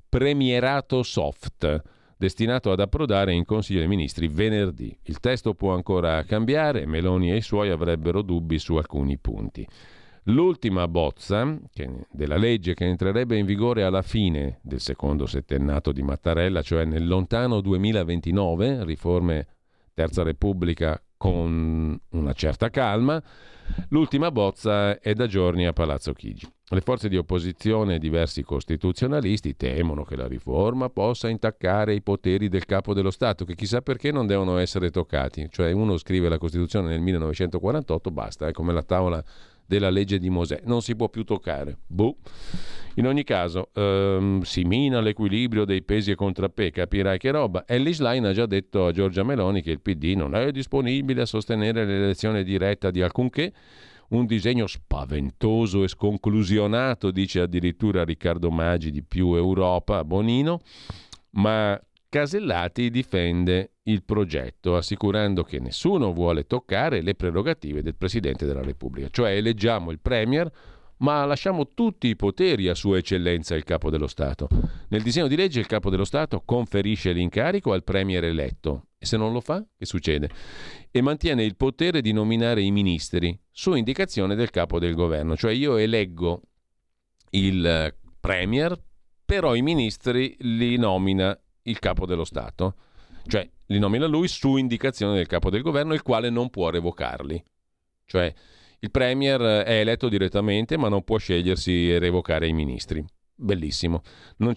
Premierato 0.08 1.04
soft, 1.04 1.80
destinato 2.16 2.72
ad 2.72 2.80
approdare 2.80 3.32
in 3.32 3.44
Consiglio 3.44 3.78
dei 3.78 3.88
Ministri 3.88 4.26
venerdì. 4.26 4.96
Il 5.04 5.20
testo 5.20 5.54
può 5.54 5.72
ancora 5.72 6.24
cambiare, 6.24 6.84
Meloni 6.84 7.30
e 7.30 7.36
i 7.36 7.42
suoi 7.42 7.70
avrebbero 7.70 8.22
dubbi 8.22 8.58
su 8.58 8.74
alcuni 8.74 9.18
punti. 9.18 9.66
L'ultima 10.26 10.88
bozza 10.88 11.56
della 12.10 12.36
legge 12.36 12.74
che 12.74 12.84
entrerebbe 12.84 13.36
in 13.36 13.46
vigore 13.46 13.84
alla 13.84 14.02
fine 14.02 14.58
del 14.62 14.80
secondo 14.80 15.26
settennato 15.26 15.92
di 15.92 16.02
Mattarella, 16.02 16.62
cioè 16.62 16.84
nel 16.84 17.06
lontano 17.06 17.60
2029, 17.60 18.84
riforme 18.84 19.46
Terza 19.94 20.22
Repubblica 20.22 21.00
con 21.22 21.96
una 22.08 22.32
certa 22.32 22.68
calma, 22.68 23.22
L'ultima 23.88 24.30
bozza 24.30 24.98
è 24.98 25.12
da 25.14 25.26
giorni 25.26 25.66
a 25.66 25.72
Palazzo 25.72 26.12
Chigi. 26.12 26.50
Le 26.72 26.80
forze 26.80 27.08
di 27.08 27.16
opposizione 27.16 27.96
e 27.96 27.98
diversi 27.98 28.42
costituzionalisti 28.42 29.56
temono 29.56 30.04
che 30.04 30.16
la 30.16 30.26
riforma 30.26 30.88
possa 30.88 31.28
intaccare 31.28 31.94
i 31.94 32.02
poteri 32.02 32.48
del 32.48 32.64
capo 32.64 32.94
dello 32.94 33.10
Stato, 33.10 33.44
che 33.44 33.54
chissà 33.54 33.82
perché 33.82 34.10
non 34.10 34.26
devono 34.26 34.56
essere 34.56 34.90
toccati. 34.90 35.48
Cioè 35.50 35.70
uno 35.72 35.98
scrive 35.98 36.28
la 36.28 36.38
Costituzione 36.38 36.88
nel 36.88 37.00
1948, 37.00 38.10
basta, 38.10 38.46
è 38.46 38.52
come 38.52 38.72
la 38.72 38.82
tavola 38.82 39.22
della 39.72 39.88
legge 39.88 40.18
di 40.18 40.28
Mosè, 40.28 40.60
non 40.64 40.82
si 40.82 40.94
può 40.94 41.08
più 41.08 41.24
toccare. 41.24 41.78
Boh. 41.86 42.16
In 42.96 43.06
ogni 43.06 43.24
caso, 43.24 43.70
ehm, 43.72 44.42
si 44.42 44.64
mina 44.64 45.00
l'equilibrio 45.00 45.64
dei 45.64 45.82
pesi 45.82 46.10
e 46.10 46.14
contrappè, 46.14 46.70
capirai 46.70 47.16
che 47.16 47.30
roba. 47.30 47.64
Ellis 47.66 48.00
Line 48.00 48.28
ha 48.28 48.32
già 48.34 48.44
detto 48.44 48.84
a 48.84 48.92
Giorgia 48.92 49.22
Meloni 49.22 49.62
che 49.62 49.70
il 49.70 49.80
PD 49.80 50.12
non 50.14 50.34
è 50.34 50.50
disponibile 50.52 51.22
a 51.22 51.26
sostenere 51.26 51.86
l'elezione 51.86 52.44
diretta 52.44 52.90
di 52.90 53.00
alcunché. 53.00 53.50
Un 54.08 54.26
disegno 54.26 54.66
spaventoso 54.66 55.84
e 55.84 55.88
sconclusionato, 55.88 57.10
dice 57.10 57.40
addirittura 57.40 58.04
Riccardo 58.04 58.50
Maggi 58.50 58.90
di 58.90 59.02
Più 59.02 59.34
Europa 59.34 60.04
Bonino, 60.04 60.60
ma 61.30 61.80
Casellati 62.12 62.90
difende 62.90 63.76
il 63.84 64.04
progetto, 64.04 64.76
assicurando 64.76 65.44
che 65.44 65.58
nessuno 65.58 66.12
vuole 66.12 66.46
toccare 66.46 67.00
le 67.00 67.14
prerogative 67.14 67.80
del 67.80 67.94
Presidente 67.94 68.44
della 68.44 68.60
Repubblica, 68.60 69.08
cioè 69.10 69.30
eleggiamo 69.30 69.90
il 69.90 69.98
Premier, 69.98 70.52
ma 70.98 71.24
lasciamo 71.24 71.68
tutti 71.68 72.08
i 72.08 72.14
poteri 72.14 72.68
a 72.68 72.74
Sua 72.74 72.98
Eccellenza 72.98 73.54
il 73.54 73.64
Capo 73.64 73.88
dello 73.88 74.08
Stato. 74.08 74.46
Nel 74.88 75.00
disegno 75.00 75.26
di 75.26 75.36
legge 75.36 75.60
il 75.60 75.66
Capo 75.66 75.88
dello 75.88 76.04
Stato 76.04 76.42
conferisce 76.44 77.12
l'incarico 77.12 77.72
al 77.72 77.82
Premier 77.82 78.24
eletto 78.24 78.88
e 78.98 79.06
se 79.06 79.16
non 79.16 79.32
lo 79.32 79.40
fa, 79.40 79.64
che 79.74 79.86
succede? 79.86 80.28
E 80.90 81.00
mantiene 81.00 81.42
il 81.44 81.56
potere 81.56 82.02
di 82.02 82.12
nominare 82.12 82.60
i 82.60 82.70
ministri 82.70 83.40
su 83.50 83.72
indicazione 83.72 84.34
del 84.34 84.50
Capo 84.50 84.78
del 84.78 84.92
Governo, 84.94 85.34
cioè 85.34 85.52
io 85.52 85.78
eleggo 85.78 86.42
il 87.30 87.94
Premier, 88.20 88.78
però 89.24 89.54
i 89.54 89.62
ministri 89.62 90.36
li 90.40 90.76
nomina 90.76 91.34
il 91.62 91.78
capo 91.78 92.06
dello 92.06 92.24
Stato, 92.24 92.74
cioè 93.26 93.48
li 93.66 93.78
nomina 93.78 94.06
lui 94.06 94.28
su 94.28 94.56
indicazione 94.56 95.16
del 95.16 95.26
capo 95.26 95.50
del 95.50 95.62
governo, 95.62 95.94
il 95.94 96.02
quale 96.02 96.30
non 96.30 96.50
può 96.50 96.70
revocarli. 96.70 97.42
Cioè 98.04 98.34
il 98.80 98.90
Premier 98.90 99.40
è 99.40 99.78
eletto 99.78 100.08
direttamente, 100.08 100.76
ma 100.76 100.88
non 100.88 101.04
può 101.04 101.16
scegliersi 101.16 101.90
e 101.90 101.98
revocare 101.98 102.48
i 102.48 102.52
ministri. 102.52 103.04
Bellissimo. 103.34 104.02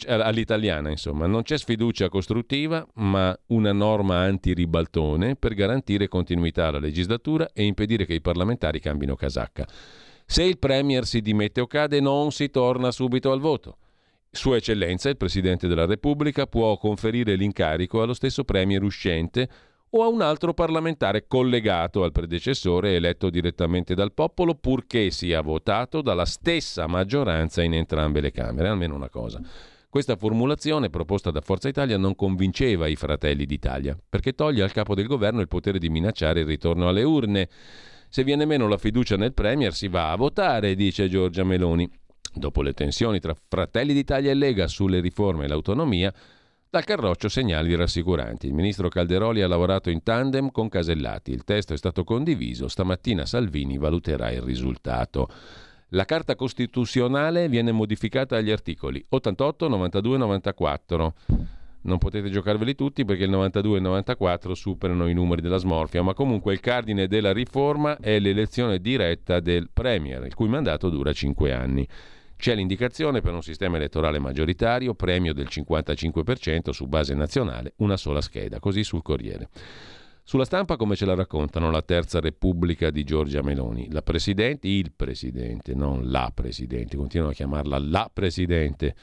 all'italiana, 0.07 0.89
insomma, 0.89 1.27
non 1.27 1.43
c'è 1.43 1.57
sfiducia 1.57 2.09
costruttiva, 2.09 2.85
ma 2.95 3.37
una 3.47 3.71
norma 3.71 4.17
anti-ribaltone 4.19 5.35
per 5.35 5.53
garantire 5.53 6.07
continuità 6.07 6.67
alla 6.67 6.79
legislatura 6.79 7.49
e 7.53 7.63
impedire 7.63 8.05
che 8.05 8.13
i 8.13 8.21
parlamentari 8.21 8.79
cambino 8.79 9.15
casacca. 9.15 9.67
Se 10.25 10.43
il 10.43 10.57
Premier 10.57 11.05
si 11.05 11.21
dimette 11.21 11.61
o 11.61 11.67
cade, 11.67 11.99
non 11.99 12.31
si 12.31 12.49
torna 12.49 12.91
subito 12.91 13.31
al 13.31 13.39
voto. 13.39 13.77
Sua 14.35 14.57
Eccellenza, 14.57 15.09
il 15.09 15.17
Presidente 15.17 15.67
della 15.67 15.85
Repubblica, 15.85 16.45
può 16.45 16.77
conferire 16.77 17.35
l'incarico 17.35 18.01
allo 18.01 18.13
stesso 18.13 18.43
Premier 18.43 18.83
uscente 18.83 19.47
o 19.91 20.03
a 20.03 20.07
un 20.07 20.21
altro 20.21 20.53
parlamentare 20.53 21.25
collegato 21.25 22.03
al 22.03 22.11
predecessore 22.11 22.95
eletto 22.95 23.29
direttamente 23.29 23.95
dal 23.95 24.11
popolo, 24.11 24.53
purché 24.55 25.09
sia 25.09 25.41
votato 25.41 26.01
dalla 26.01 26.25
stessa 26.25 26.85
maggioranza 26.85 27.63
in 27.63 27.75
entrambe 27.75 28.19
le 28.19 28.31
Camere, 28.31 28.67
almeno 28.67 28.93
una 28.93 29.09
cosa. 29.09 29.41
Questa 29.89 30.17
formulazione 30.17 30.89
proposta 30.89 31.31
da 31.31 31.39
Forza 31.39 31.69
Italia 31.69 31.97
non 31.97 32.13
convinceva 32.13 32.87
i 32.87 32.97
fratelli 32.97 33.45
d'Italia, 33.45 33.97
perché 34.09 34.33
toglie 34.33 34.63
al 34.63 34.73
capo 34.73 34.95
del 34.95 35.07
governo 35.07 35.39
il 35.39 35.47
potere 35.47 35.79
di 35.79 35.87
minacciare 35.87 36.41
il 36.41 36.45
ritorno 36.45 36.89
alle 36.89 37.03
urne. 37.03 37.47
Se 38.09 38.25
viene 38.25 38.43
meno 38.43 38.67
la 38.67 38.77
fiducia 38.77 39.15
nel 39.15 39.33
Premier 39.33 39.73
si 39.73 39.87
va 39.87 40.11
a 40.11 40.17
votare, 40.17 40.75
dice 40.75 41.07
Giorgia 41.07 41.45
Meloni. 41.45 41.89
Dopo 42.35 42.61
le 42.61 42.73
tensioni 42.73 43.19
tra 43.19 43.33
Fratelli 43.47 43.93
d'Italia 43.93 44.31
e 44.31 44.33
Lega 44.33 44.67
sulle 44.67 44.99
riforme 44.99 45.45
e 45.45 45.47
l'autonomia, 45.47 46.13
Dal 46.75 46.83
Carroccio 46.83 47.29
segnali 47.29 47.73
rassicuranti. 47.73 48.47
Il 48.47 48.53
ministro 48.53 48.89
Calderoli 48.89 49.41
ha 49.41 49.47
lavorato 49.47 49.89
in 49.89 50.03
tandem 50.03 50.51
con 50.51 50.67
Casellati. 50.67 51.31
Il 51.31 51.45
testo 51.45 51.73
è 51.73 51.77
stato 51.77 52.03
condiviso. 52.03 52.67
Stamattina 52.67 53.25
Salvini 53.25 53.77
valuterà 53.77 54.29
il 54.29 54.41
risultato. 54.41 55.29
La 55.89 56.03
Carta 56.03 56.35
Costituzionale 56.35 57.47
viene 57.47 57.71
modificata 57.71 58.35
agli 58.35 58.51
articoli 58.51 59.01
88, 59.07 59.69
92 59.69 60.17
94. 60.17 61.13
Non 61.83 61.97
potete 61.97 62.29
giocarveli 62.29 62.75
tutti 62.75 63.05
perché 63.05 63.23
il 63.23 63.29
92 63.29 63.75
e 63.75 63.77
il 63.77 63.83
94 63.83 64.53
superano 64.53 65.07
i 65.07 65.13
numeri 65.13 65.41
della 65.41 65.55
smorfia, 65.55 66.01
ma 66.01 66.13
comunque 66.13 66.51
il 66.51 66.59
cardine 66.59 67.07
della 67.07 67.31
riforma 67.31 67.95
è 67.99 68.19
l'elezione 68.19 68.79
diretta 68.79 69.39
del 69.39 69.69
Premier, 69.71 70.25
il 70.25 70.33
cui 70.33 70.49
mandato 70.49 70.89
dura 70.89 71.13
5 71.13 71.53
anni. 71.53 71.87
C'è 72.37 72.53
l'indicazione 72.53 73.21
per 73.21 73.33
un 73.33 73.41
sistema 73.41 73.77
elettorale 73.77 74.19
maggioritario, 74.19 74.93
premio 74.93 75.33
del 75.33 75.47
55% 75.49 76.69
su 76.69 76.85
base 76.87 77.13
nazionale, 77.13 77.73
una 77.77 77.97
sola 77.97 78.21
scheda, 78.21 78.59
così 78.59 78.83
sul 78.83 79.01
Corriere. 79.01 79.49
Sulla 80.27 80.45
stampa 80.45 80.75
come 80.75 80.95
ce 80.95 81.05
la 81.05 81.13
raccontano 81.13 81.69
la 81.69 81.83
terza 81.83 82.19
repubblica 82.19 82.89
di 82.89 83.03
Giorgia 83.03 83.43
Meloni? 83.43 83.91
La 83.91 84.01
Presidente, 84.01 84.67
il 84.67 84.91
Presidente, 84.91 85.75
non 85.75 86.09
la 86.09 86.31
Presidente, 86.33 86.97
continuano 86.97 87.31
a 87.31 87.35
chiamarla 87.35 87.77
la 87.77 88.09
Presidente, 88.11 88.95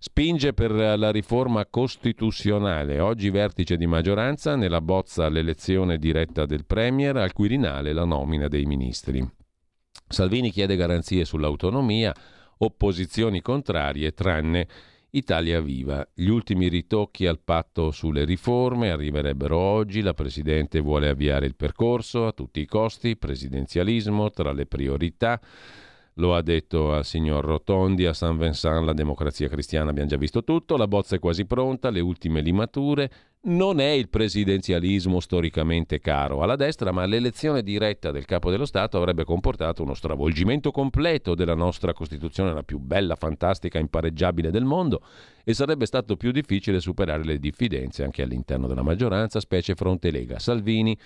spinge 0.00 0.54
per 0.54 0.72
la 0.72 1.10
riforma 1.12 1.66
costituzionale. 1.66 2.98
Oggi 2.98 3.30
vertice 3.30 3.76
di 3.76 3.86
maggioranza 3.86 4.56
nella 4.56 4.80
bozza 4.80 5.28
l'elezione 5.28 5.98
diretta 5.98 6.46
del 6.46 6.64
Premier, 6.64 7.16
al 7.16 7.32
Quirinale 7.32 7.92
la 7.92 8.04
nomina 8.04 8.48
dei 8.48 8.64
ministri. 8.64 9.24
Salvini 10.08 10.50
chiede 10.50 10.74
garanzie 10.74 11.24
sull'autonomia, 11.24 12.12
opposizioni 12.58 13.40
contrarie 13.40 14.12
tranne 14.12 14.68
Italia 15.10 15.60
Viva. 15.60 16.06
Gli 16.12 16.28
ultimi 16.28 16.68
ritocchi 16.68 17.26
al 17.26 17.40
patto 17.40 17.90
sulle 17.90 18.24
riforme 18.24 18.90
arriverebbero 18.90 19.56
oggi, 19.56 20.02
la 20.02 20.14
Presidente 20.14 20.80
vuole 20.80 21.08
avviare 21.08 21.46
il 21.46 21.56
percorso 21.56 22.26
a 22.26 22.32
tutti 22.32 22.60
i 22.60 22.66
costi, 22.66 23.16
presidenzialismo 23.16 24.30
tra 24.30 24.52
le 24.52 24.66
priorità. 24.66 25.40
Lo 26.18 26.34
ha 26.34 26.40
detto 26.40 26.94
al 26.94 27.04
signor 27.04 27.44
Rotondi, 27.44 28.06
a 28.06 28.14
San 28.14 28.38
Vincent, 28.38 28.86
la 28.86 28.94
democrazia 28.94 29.48
cristiana, 29.48 29.90
abbiamo 29.90 30.08
già 30.08 30.16
visto 30.16 30.44
tutto, 30.44 30.78
la 30.78 30.88
bozza 30.88 31.16
è 31.16 31.18
quasi 31.18 31.44
pronta, 31.44 31.90
le 31.90 32.00
ultime 32.00 32.40
limature, 32.40 33.10
non 33.48 33.80
è 33.80 33.90
il 33.90 34.08
presidenzialismo 34.08 35.20
storicamente 35.20 36.00
caro 36.00 36.42
alla 36.42 36.56
destra, 36.56 36.90
ma 36.90 37.04
l'elezione 37.04 37.62
diretta 37.62 38.12
del 38.12 38.24
capo 38.24 38.50
dello 38.50 38.64
Stato 38.64 38.96
avrebbe 38.96 39.24
comportato 39.24 39.82
uno 39.82 39.92
stravolgimento 39.92 40.70
completo 40.70 41.34
della 41.34 41.54
nostra 41.54 41.92
Costituzione, 41.92 42.54
la 42.54 42.62
più 42.62 42.78
bella, 42.78 43.14
fantastica, 43.14 43.78
impareggiabile 43.78 44.50
del 44.50 44.64
mondo, 44.64 45.02
e 45.44 45.52
sarebbe 45.52 45.84
stato 45.84 46.16
più 46.16 46.32
difficile 46.32 46.80
superare 46.80 47.24
le 47.24 47.38
diffidenze 47.38 48.04
anche 48.04 48.22
all'interno 48.22 48.66
della 48.66 48.82
maggioranza, 48.82 49.38
specie 49.38 49.74
fronte 49.74 50.10
Lega. 50.10 50.38
Salvini, 50.38 50.98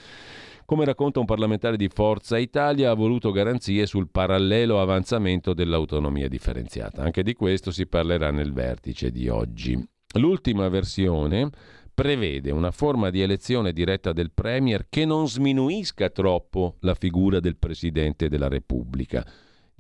come 0.71 0.85
racconta 0.85 1.18
un 1.18 1.25
parlamentare 1.25 1.77
di 1.77 1.89
Forza 1.89 2.39
Italia, 2.39 2.93
ha 2.93 2.95
voluto 2.95 3.33
garanzie 3.33 3.87
sul 3.87 4.09
parallelo 4.09 4.81
avanzamento 4.81 5.53
dell'autonomia 5.53 6.29
differenziata. 6.29 7.03
Anche 7.03 7.25
di 7.25 7.33
questo 7.33 7.73
si 7.73 7.89
parlerà 7.89 8.31
nel 8.31 8.53
vertice 8.53 9.11
di 9.11 9.29
oggi. 9.29 9.77
L'ultima 10.21 10.68
versione 10.68 11.51
prevede 11.93 12.53
una 12.53 12.71
forma 12.71 13.11
di 13.11 13.21
elezione 13.21 13.73
diretta 13.73 14.12
del 14.12 14.31
Premier 14.31 14.87
che 14.89 15.05
non 15.05 15.27
sminuisca 15.27 16.09
troppo 16.09 16.77
la 16.83 16.95
figura 16.95 17.41
del 17.41 17.57
Presidente 17.57 18.29
della 18.29 18.47
Repubblica. 18.47 19.27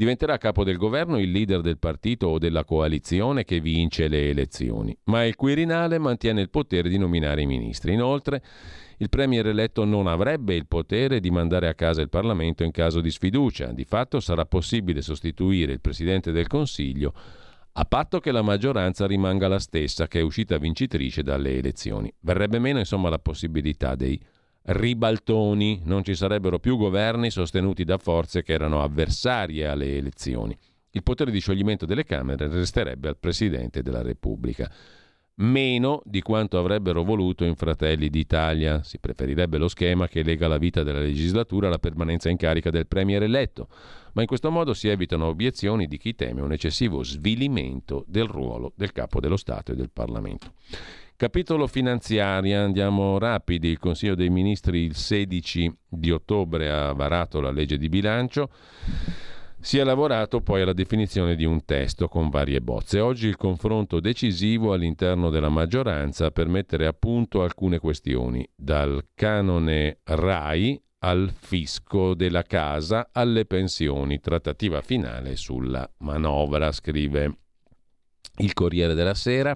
Diventerà 0.00 0.38
capo 0.38 0.64
del 0.64 0.78
governo 0.78 1.18
il 1.18 1.30
leader 1.30 1.60
del 1.60 1.76
partito 1.76 2.28
o 2.28 2.38
della 2.38 2.64
coalizione 2.64 3.44
che 3.44 3.60
vince 3.60 4.08
le 4.08 4.30
elezioni, 4.30 4.96
ma 5.04 5.26
il 5.26 5.36
Quirinale 5.36 5.98
mantiene 5.98 6.40
il 6.40 6.48
potere 6.48 6.88
di 6.88 6.96
nominare 6.96 7.42
i 7.42 7.46
ministri. 7.46 7.92
Inoltre, 7.92 8.42
il 8.96 9.10
Premier 9.10 9.46
eletto 9.46 9.84
non 9.84 10.06
avrebbe 10.06 10.54
il 10.54 10.66
potere 10.66 11.20
di 11.20 11.30
mandare 11.30 11.68
a 11.68 11.74
casa 11.74 12.00
il 12.00 12.08
Parlamento 12.08 12.64
in 12.64 12.70
caso 12.70 13.02
di 13.02 13.10
sfiducia. 13.10 13.72
Di 13.72 13.84
fatto 13.84 14.20
sarà 14.20 14.46
possibile 14.46 15.02
sostituire 15.02 15.72
il 15.72 15.82
Presidente 15.82 16.32
del 16.32 16.46
Consiglio 16.46 17.12
a 17.72 17.84
patto 17.84 18.20
che 18.20 18.32
la 18.32 18.40
maggioranza 18.40 19.06
rimanga 19.06 19.48
la 19.48 19.58
stessa 19.58 20.08
che 20.08 20.20
è 20.20 20.22
uscita 20.22 20.56
vincitrice 20.56 21.22
dalle 21.22 21.58
elezioni. 21.58 22.10
Verrebbe 22.20 22.58
meno 22.58 22.78
insomma 22.78 23.10
la 23.10 23.18
possibilità 23.18 23.94
dei 23.96 24.18
ribaltoni, 24.62 25.82
non 25.84 26.04
ci 26.04 26.14
sarebbero 26.14 26.58
più 26.58 26.76
governi 26.76 27.30
sostenuti 27.30 27.84
da 27.84 27.98
forze 27.98 28.42
che 28.42 28.52
erano 28.52 28.82
avversarie 28.82 29.66
alle 29.66 29.96
elezioni. 29.96 30.56
Il 30.92 31.02
potere 31.02 31.30
di 31.30 31.40
scioglimento 31.40 31.86
delle 31.86 32.04
Camere 32.04 32.48
resterebbe 32.48 33.08
al 33.08 33.16
Presidente 33.18 33.82
della 33.82 34.02
Repubblica. 34.02 34.70
Meno 35.36 36.02
di 36.04 36.20
quanto 36.20 36.58
avrebbero 36.58 37.02
voluto 37.02 37.44
in 37.44 37.54
Fratelli 37.54 38.10
d'Italia. 38.10 38.82
Si 38.82 38.98
preferirebbe 38.98 39.56
lo 39.56 39.68
schema 39.68 40.06
che 40.06 40.22
lega 40.22 40.48
la 40.48 40.58
vita 40.58 40.82
della 40.82 40.98
legislatura 41.00 41.68
alla 41.68 41.78
permanenza 41.78 42.28
in 42.28 42.36
carica 42.36 42.70
del 42.70 42.86
Premier 42.86 43.22
eletto 43.22 43.68
ma 44.12 44.22
in 44.22 44.26
questo 44.26 44.50
modo 44.50 44.74
si 44.74 44.88
evitano 44.88 45.26
obiezioni 45.26 45.86
di 45.86 45.98
chi 45.98 46.14
teme 46.14 46.40
un 46.40 46.52
eccessivo 46.52 47.02
svilimento 47.02 48.04
del 48.06 48.26
ruolo 48.26 48.72
del 48.76 48.92
capo 48.92 49.20
dello 49.20 49.36
Stato 49.36 49.72
e 49.72 49.76
del 49.76 49.90
Parlamento. 49.90 50.54
Capitolo 51.20 51.66
finanziaria, 51.66 52.62
andiamo 52.62 53.18
rapidi. 53.18 53.68
Il 53.68 53.78
Consiglio 53.78 54.14
dei 54.14 54.30
Ministri 54.30 54.84
il 54.84 54.94
16 54.94 55.70
di 55.86 56.10
ottobre 56.10 56.70
ha 56.70 56.94
varato 56.94 57.42
la 57.42 57.50
legge 57.50 57.76
di 57.76 57.90
bilancio. 57.90 58.48
Si 59.60 59.76
è 59.76 59.84
lavorato 59.84 60.40
poi 60.40 60.62
alla 60.62 60.72
definizione 60.72 61.36
di 61.36 61.44
un 61.44 61.66
testo 61.66 62.08
con 62.08 62.30
varie 62.30 62.62
bozze. 62.62 63.00
Oggi 63.00 63.26
il 63.26 63.36
confronto 63.36 64.00
decisivo 64.00 64.72
all'interno 64.72 65.28
della 65.28 65.50
maggioranza 65.50 66.30
per 66.30 66.48
mettere 66.48 66.86
a 66.86 66.94
punto 66.94 67.42
alcune 67.42 67.78
questioni, 67.78 68.48
dal 68.56 69.08
canone 69.14 69.98
RAI 70.04 70.82
al 71.00 71.30
fisco 71.38 72.14
della 72.14 72.44
casa, 72.44 73.10
alle 73.12 73.44
pensioni. 73.44 74.20
Trattativa 74.20 74.80
finale 74.80 75.36
sulla 75.36 75.86
manovra, 75.98 76.72
scrive 76.72 77.40
il 78.38 78.54
Corriere 78.54 78.94
della 78.94 79.12
Sera. 79.12 79.54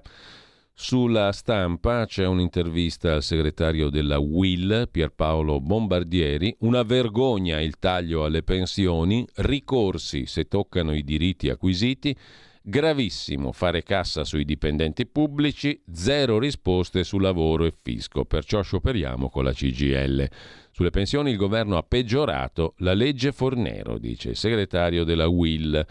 Sulla 0.77 1.31
stampa 1.31 2.05
c'è 2.05 2.27
un'intervista 2.27 3.14
al 3.14 3.22
segretario 3.22 3.91
della 3.91 4.18
WIL, 4.18 4.89
Pierpaolo 4.91 5.61
Bombardieri. 5.61 6.55
Una 6.61 6.83
vergogna 6.83 7.61
il 7.61 7.79
taglio 7.79 8.25
alle 8.25 8.43
pensioni, 8.43 9.25
ricorsi 9.37 10.27
se 10.27 10.49
toccano 10.49 10.93
i 10.93 11.05
diritti 11.05 11.49
acquisiti. 11.49 12.14
Gravissimo 12.61 13.53
fare 13.53 13.85
cassa 13.85 14.25
sui 14.25 14.45
dipendenti 14.45 15.07
pubblici, 15.07 15.81
zero 15.93 16.41
risposte 16.41 17.05
su 17.05 17.18
lavoro 17.18 17.66
e 17.66 17.75
fisco, 17.81 18.25
perciò 18.25 18.61
scioperiamo 18.61 19.31
con 19.31 19.45
la 19.45 19.53
CGL. 19.53 20.29
Sulle 20.72 20.91
pensioni 20.91 21.31
il 21.31 21.37
governo 21.37 21.77
ha 21.77 21.85
peggiorato 21.85 22.75
la 22.79 22.95
legge 22.95 23.31
Fornero, 23.31 23.97
dice 23.97 24.31
il 24.31 24.37
segretario 24.37 25.05
della 25.05 25.29
WIL. 25.29 25.87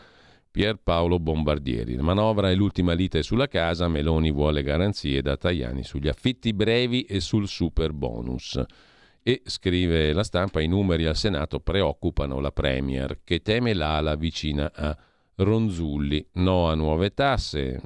Pierpaolo 0.53 1.17
Bombardieri. 1.17 1.95
La 1.95 2.03
manovra 2.03 2.51
è 2.51 2.53
l'ultima 2.53 2.93
lite 2.93 3.23
sulla 3.23 3.47
casa, 3.47 3.87
Meloni 3.87 4.31
vuole 4.31 4.61
garanzie 4.61 5.23
da 5.23 5.35
Tajani 5.35 5.83
sugli 5.83 6.07
affitti 6.07 6.53
brevi 6.53 7.01
e 7.05 7.21
sul 7.21 7.47
super 7.47 7.91
bonus. 7.91 8.63
E 9.23 9.41
scrive 9.45 10.13
la 10.13 10.23
stampa, 10.23 10.61
i 10.61 10.67
numeri 10.67 11.07
al 11.07 11.15
Senato 11.15 11.59
preoccupano 11.59 12.39
la 12.39 12.51
Premier 12.51 13.21
che 13.23 13.41
teme 13.41 13.73
l'ala 13.73 14.13
vicina 14.13 14.71
a 14.71 14.95
Ronzulli. 15.37 16.23
No 16.33 16.69
a 16.69 16.75
nuove 16.75 17.15
tasse, 17.15 17.81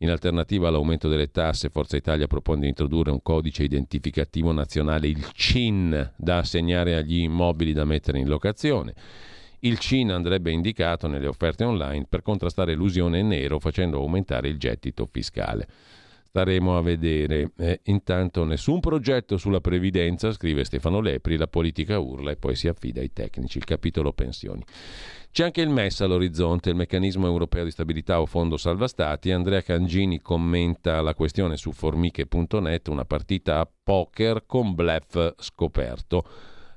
in 0.00 0.10
alternativa 0.10 0.68
all'aumento 0.68 1.08
delle 1.08 1.30
tasse, 1.30 1.70
Forza 1.70 1.96
Italia 1.96 2.26
propone 2.26 2.60
di 2.60 2.68
introdurre 2.68 3.10
un 3.10 3.22
codice 3.22 3.62
identificativo 3.62 4.52
nazionale, 4.52 5.08
il 5.08 5.26
CIN, 5.32 6.12
da 6.18 6.36
assegnare 6.36 6.96
agli 6.96 7.20
immobili 7.20 7.72
da 7.72 7.86
mettere 7.86 8.18
in 8.18 8.28
locazione. 8.28 8.92
Il 9.60 9.78
CIN 9.78 10.10
andrebbe 10.10 10.50
indicato 10.50 11.06
nelle 11.06 11.26
offerte 11.26 11.64
online 11.64 12.06
per 12.08 12.22
contrastare 12.22 12.74
l'usione 12.74 13.22
nero 13.22 13.58
facendo 13.58 13.98
aumentare 13.98 14.48
il 14.48 14.58
gettito 14.58 15.06
fiscale. 15.10 15.68
Staremo 16.30 16.76
a 16.76 16.80
vedere. 16.80 17.50
Eh, 17.58 17.80
intanto 17.84 18.44
nessun 18.44 18.80
progetto 18.80 19.36
sulla 19.36 19.60
previdenza, 19.60 20.32
scrive 20.32 20.64
Stefano 20.64 21.00
Lepri, 21.00 21.36
la 21.36 21.48
politica 21.48 21.98
urla 21.98 22.30
e 22.30 22.36
poi 22.36 22.54
si 22.54 22.68
affida 22.68 23.00
ai 23.00 23.12
tecnici, 23.12 23.58
il 23.58 23.64
capitolo 23.64 24.12
pensioni. 24.12 24.64
C'è 25.32 25.44
anche 25.44 25.60
il 25.60 25.68
MES 25.68 26.00
all'orizzonte, 26.00 26.70
il 26.70 26.76
meccanismo 26.76 27.26
europeo 27.26 27.64
di 27.64 27.70
stabilità 27.70 28.20
o 28.20 28.26
fondo 28.26 28.56
salva 28.56 28.88
stati. 28.88 29.30
Andrea 29.30 29.60
Cangini 29.60 30.20
commenta 30.20 31.02
la 31.02 31.14
questione 31.14 31.56
su 31.56 31.72
formiche.net, 31.72 32.88
una 32.88 33.04
partita 33.04 33.58
a 33.58 33.68
poker 33.82 34.44
con 34.46 34.74
blef 34.74 35.34
scoperto. 35.36 36.24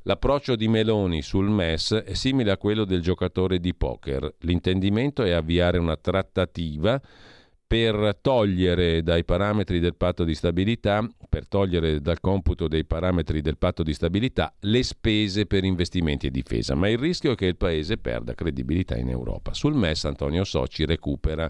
L'approccio 0.05 0.57
di 0.57 0.67
Meloni 0.67 1.21
sul 1.21 1.49
MES 1.49 1.93
è 1.93 2.13
simile 2.13 2.51
a 2.51 2.57
quello 2.57 2.83
del 2.83 3.01
giocatore 3.01 3.59
di 3.59 3.73
poker. 3.73 4.35
L'intendimento 4.39 5.23
è 5.23 5.31
avviare 5.31 5.77
una 5.77 5.95
trattativa 5.95 7.01
per 7.65 8.17
togliere 8.21 9.01
dai 9.01 9.23
parametri 9.23 9.79
del 9.79 9.95
patto 9.95 10.25
di 10.25 10.35
stabilità, 10.35 11.07
per 11.29 11.47
togliere 11.47 12.01
dal 12.01 12.19
computo 12.19 12.67
dei 12.67 12.83
parametri 12.83 13.39
del 13.39 13.57
patto 13.57 13.81
di 13.81 13.93
stabilità 13.93 14.53
le 14.59 14.83
spese 14.83 15.45
per 15.45 15.63
investimenti 15.63 16.27
e 16.27 16.31
difesa, 16.31 16.75
ma 16.75 16.89
il 16.89 16.97
rischio 16.97 17.31
è 17.31 17.35
che 17.35 17.45
il 17.45 17.55
Paese 17.55 17.97
perda 17.97 18.35
credibilità 18.35 18.97
in 18.97 19.07
Europa. 19.07 19.53
Sul 19.53 19.73
MES 19.73 20.03
Antonio 20.03 20.43
Soci 20.43 20.85
recupera 20.85 21.49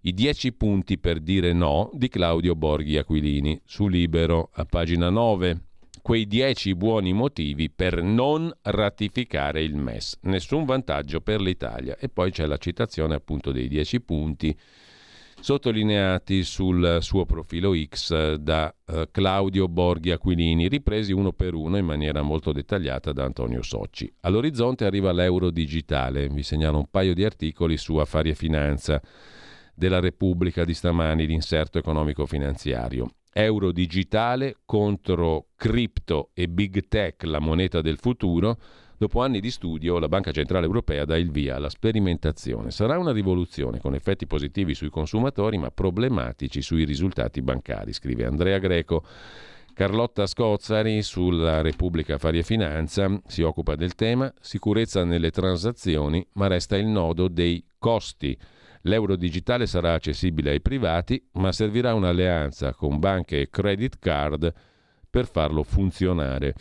I 0.00 0.14
dieci 0.14 0.54
punti 0.54 0.96
per 0.96 1.20
dire 1.20 1.52
no 1.52 1.90
di 1.92 2.08
Claudio 2.08 2.56
Borghi 2.56 2.96
Aquilini 2.96 3.60
su 3.66 3.86
Libero 3.86 4.48
a 4.54 4.64
pagina 4.64 5.10
9 5.10 5.65
quei 6.06 6.28
dieci 6.28 6.76
buoni 6.76 7.12
motivi 7.12 7.68
per 7.68 8.00
non 8.00 8.48
ratificare 8.62 9.60
il 9.64 9.74
MES. 9.74 10.18
Nessun 10.20 10.64
vantaggio 10.64 11.20
per 11.20 11.40
l'Italia. 11.40 11.96
E 11.98 12.08
poi 12.08 12.30
c'è 12.30 12.46
la 12.46 12.58
citazione 12.58 13.16
appunto 13.16 13.50
dei 13.50 13.66
dieci 13.66 14.00
punti 14.00 14.56
sottolineati 15.40 16.44
sul 16.44 16.98
suo 17.00 17.26
profilo 17.26 17.72
X 17.74 18.34
da 18.34 18.72
uh, 18.86 19.02
Claudio 19.10 19.66
Borghi 19.66 20.12
Aquilini, 20.12 20.68
ripresi 20.68 21.12
uno 21.12 21.32
per 21.32 21.54
uno 21.54 21.76
in 21.76 21.84
maniera 21.84 22.22
molto 22.22 22.52
dettagliata 22.52 23.12
da 23.12 23.24
Antonio 23.24 23.62
Socci. 23.62 24.08
All'orizzonte 24.20 24.84
arriva 24.84 25.10
l'euro 25.10 25.50
digitale, 25.50 26.28
vi 26.28 26.44
segnalo 26.44 26.78
un 26.78 26.86
paio 26.88 27.14
di 27.14 27.24
articoli 27.24 27.76
su 27.76 27.96
affari 27.96 28.30
e 28.30 28.36
finanza 28.36 29.02
della 29.74 29.98
Repubblica 29.98 30.64
di 30.64 30.72
stamani, 30.72 31.26
l'inserto 31.26 31.78
economico-finanziario. 31.78 33.10
Euro 33.38 33.70
digitale 33.70 34.56
contro 34.64 35.48
cripto 35.56 36.30
e 36.32 36.48
big 36.48 36.88
tech, 36.88 37.22
la 37.24 37.38
moneta 37.38 37.82
del 37.82 37.98
futuro, 37.98 38.58
Dopo 38.98 39.20
anni 39.20 39.40
di 39.40 39.50
studio, 39.50 39.98
la 39.98 40.08
Banca 40.08 40.32
Centrale 40.32 40.64
Europea 40.64 41.04
dà 41.04 41.18
il 41.18 41.30
via 41.30 41.56
alla 41.56 41.68
sperimentazione. 41.68 42.70
Sarà 42.70 42.96
una 42.96 43.12
rivoluzione 43.12 43.78
con 43.78 43.94
effetti 43.94 44.26
positivi 44.26 44.72
sui 44.72 44.88
consumatori, 44.88 45.58
ma 45.58 45.70
problematici 45.70 46.62
sui 46.62 46.84
risultati 46.84 47.42
bancari, 47.42 47.92
scrive 47.92 48.24
Andrea 48.24 48.56
Greco. 48.56 49.04
Carlotta 49.74 50.24
Scozzari 50.26 51.02
sulla 51.02 51.60
Repubblica 51.60 52.14
Affari 52.14 52.38
e 52.38 52.42
Finanza 52.42 53.20
si 53.26 53.42
occupa 53.42 53.74
del 53.74 53.94
tema 53.94 54.32
sicurezza 54.40 55.04
nelle 55.04 55.30
transazioni, 55.30 56.26
ma 56.32 56.46
resta 56.46 56.78
il 56.78 56.86
nodo 56.86 57.28
dei 57.28 57.62
costi. 57.76 58.34
L'euro 58.86 59.16
digitale 59.16 59.66
sarà 59.66 59.94
accessibile 59.94 60.50
ai 60.50 60.60
privati, 60.60 61.22
ma 61.32 61.52
servirà 61.52 61.94
un'alleanza 61.94 62.72
con 62.72 62.98
banche 62.98 63.40
e 63.40 63.50
credit 63.50 63.98
card 63.98 64.52
per 65.10 65.26
farlo 65.26 65.62
funzionare. 65.62 66.54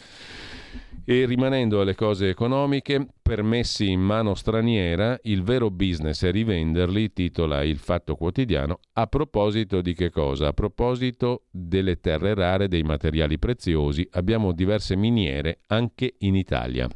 E 1.08 1.26
rimanendo 1.26 1.82
alle 1.82 1.94
cose 1.94 2.30
economiche, 2.30 3.06
permessi 3.22 3.92
in 3.92 4.02
mano 4.02 4.34
straniera, 4.34 5.20
il 5.24 5.44
vero 5.44 5.70
business 5.70 6.26
è 6.26 6.32
rivenderli, 6.32 7.14
titola 7.14 7.64
il 7.64 7.78
Fatto 7.78 8.16
Quotidiano, 8.16 8.80
a 8.94 9.06
proposito 9.06 9.82
di 9.82 9.94
che 9.94 10.10
cosa? 10.10 10.48
A 10.48 10.54
proposito 10.54 11.44
delle 11.52 12.00
terre 12.00 12.34
rare, 12.34 12.68
dei 12.68 12.82
materiali 12.82 13.38
preziosi, 13.38 14.08
abbiamo 14.14 14.52
diverse 14.52 14.96
miniere 14.96 15.60
anche 15.68 16.16
in 16.20 16.36
Italia. 16.36 16.90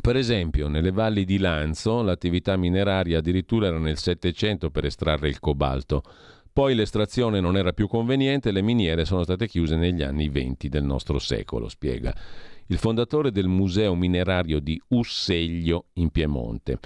Per 0.00 0.14
esempio, 0.16 0.68
nelle 0.68 0.92
valli 0.92 1.24
di 1.24 1.38
Lanzo 1.38 2.02
l'attività 2.02 2.56
mineraria 2.56 3.18
addirittura 3.18 3.66
era 3.66 3.78
nel 3.78 3.98
Settecento 3.98 4.70
per 4.70 4.84
estrarre 4.84 5.28
il 5.28 5.40
cobalto. 5.40 6.02
Poi 6.52 6.74
l'estrazione 6.74 7.40
non 7.40 7.56
era 7.56 7.72
più 7.72 7.86
conveniente 7.88 8.48
e 8.48 8.52
le 8.52 8.62
miniere 8.62 9.04
sono 9.04 9.24
state 9.24 9.46
chiuse 9.46 9.76
negli 9.76 10.02
anni 10.02 10.28
venti 10.28 10.68
del 10.68 10.84
nostro 10.84 11.18
secolo, 11.18 11.68
spiega 11.68 12.14
il 12.68 12.78
fondatore 12.78 13.30
del 13.30 13.46
Museo 13.46 13.94
Minerario 13.94 14.60
di 14.60 14.80
Usseglio 14.88 15.86
in 15.94 16.10
Piemonte. 16.10 16.78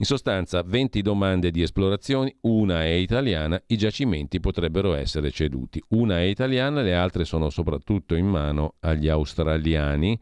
In 0.00 0.04
sostanza, 0.04 0.62
20 0.62 1.02
domande 1.02 1.50
di 1.50 1.62
esplorazioni, 1.62 2.32
una 2.42 2.82
è 2.82 2.90
italiana, 2.90 3.60
i 3.66 3.76
giacimenti 3.76 4.38
potrebbero 4.38 4.94
essere 4.94 5.32
ceduti. 5.32 5.82
Una 5.88 6.18
è 6.18 6.22
italiana, 6.22 6.82
le 6.82 6.94
altre 6.94 7.24
sono 7.24 7.50
soprattutto 7.50 8.14
in 8.14 8.26
mano 8.26 8.74
agli 8.80 9.08
australiani 9.08 10.18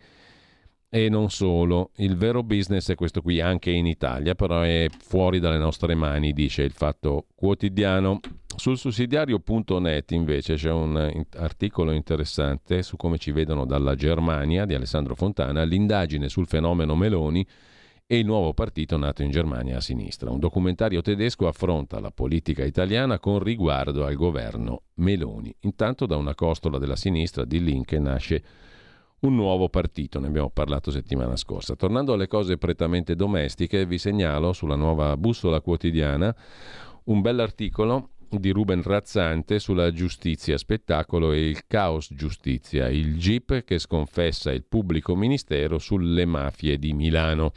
e 0.89 1.09
non 1.09 1.30
solo. 1.30 1.91
Il 1.97 2.16
vero 2.16 2.43
business 2.43 2.91
è 2.91 2.95
questo 2.95 3.22
qui 3.22 3.41
anche 3.41 3.70
in 3.70 3.87
Italia, 3.87 4.34
però 4.34 4.61
è 4.61 4.87
fuori 4.99 5.39
dalle 5.39 5.59
nostre 5.59 5.95
mani, 5.95 6.32
dice 6.32 6.62
il 6.62 6.72
fatto 6.72 7.26
quotidiano. 7.34 8.20
Sul 8.57 8.78
sussidiario.net 8.78 10.12
invece 10.12 10.55
c'è 10.55 10.70
un 10.70 11.24
articolo 11.37 11.93
interessante 11.93 12.82
su 12.82 12.97
come 12.97 13.18
ci 13.18 13.30
vedono 13.30 13.66
dalla 13.66 13.95
Germania 13.95 14.64
di 14.64 14.74
Alessandro 14.74 15.14
Fontana, 15.14 15.62
l'indagine 15.64 16.28
sul 16.28 16.47
fenomeno 16.47 16.97
Meloni 16.97 17.47
e 18.09 18.18
il 18.18 18.24
nuovo 18.24 18.55
partito 18.55 18.97
nato 18.97 19.22
in 19.22 19.30
Germania 19.30 19.78
a 19.78 19.80
sinistra. 19.80 20.30
Un 20.30 20.39
documentario 20.39 21.03
tedesco 21.03 21.49
affronta 21.49 21.99
la 21.99 22.12
politica 22.12 22.64
italiana 22.64 23.18
con 23.18 23.41
riguardo 23.41 24.07
al 24.07 24.14
governo 24.14 24.84
Meloni. 24.95 25.55
Intanto 25.62 26.07
da 26.07 26.16
una 26.16 26.34
costola 26.34 26.78
della 26.78 26.97
sinistra 26.97 27.45
di 27.45 27.62
Linke 27.62 27.99
nasce 27.99 28.43
un 29.21 29.35
nuovo 29.35 29.69
partito, 29.69 30.21
ne 30.21 30.27
abbiamo 30.27 30.51
parlato 30.51 30.91
settimana 30.91 31.37
scorsa. 31.37 31.75
Tornando 31.75 32.12
alle 32.12 32.27
cose 32.27 32.59
prettamente 32.59 33.17
domestiche, 33.17 33.87
vi 33.87 33.99
segnalo 33.99 34.53
sulla 34.53 34.77
nuova 34.77 35.17
bussola 35.17 35.61
quotidiana 35.61 36.35
un 37.05 37.21
bell'articolo 37.21 38.11
di 38.29 38.51
Ruben 38.51 38.83
Razzante 38.83 39.59
sulla 39.59 39.93
giustizia, 39.93 40.59
spettacolo 40.59 41.33
e 41.33 41.49
il 41.49 41.67
caos 41.67 42.09
giustizia, 42.12 42.89
il 42.89 43.17
GIP 43.17 43.64
che 43.64 43.79
sconfessa 43.79 44.53
il 44.53 44.64
pubblico 44.64 45.14
ministero 45.14 45.79
sulle 45.79 46.25
mafie 46.25 46.79
di 46.79 46.93
Milano. 46.93 47.53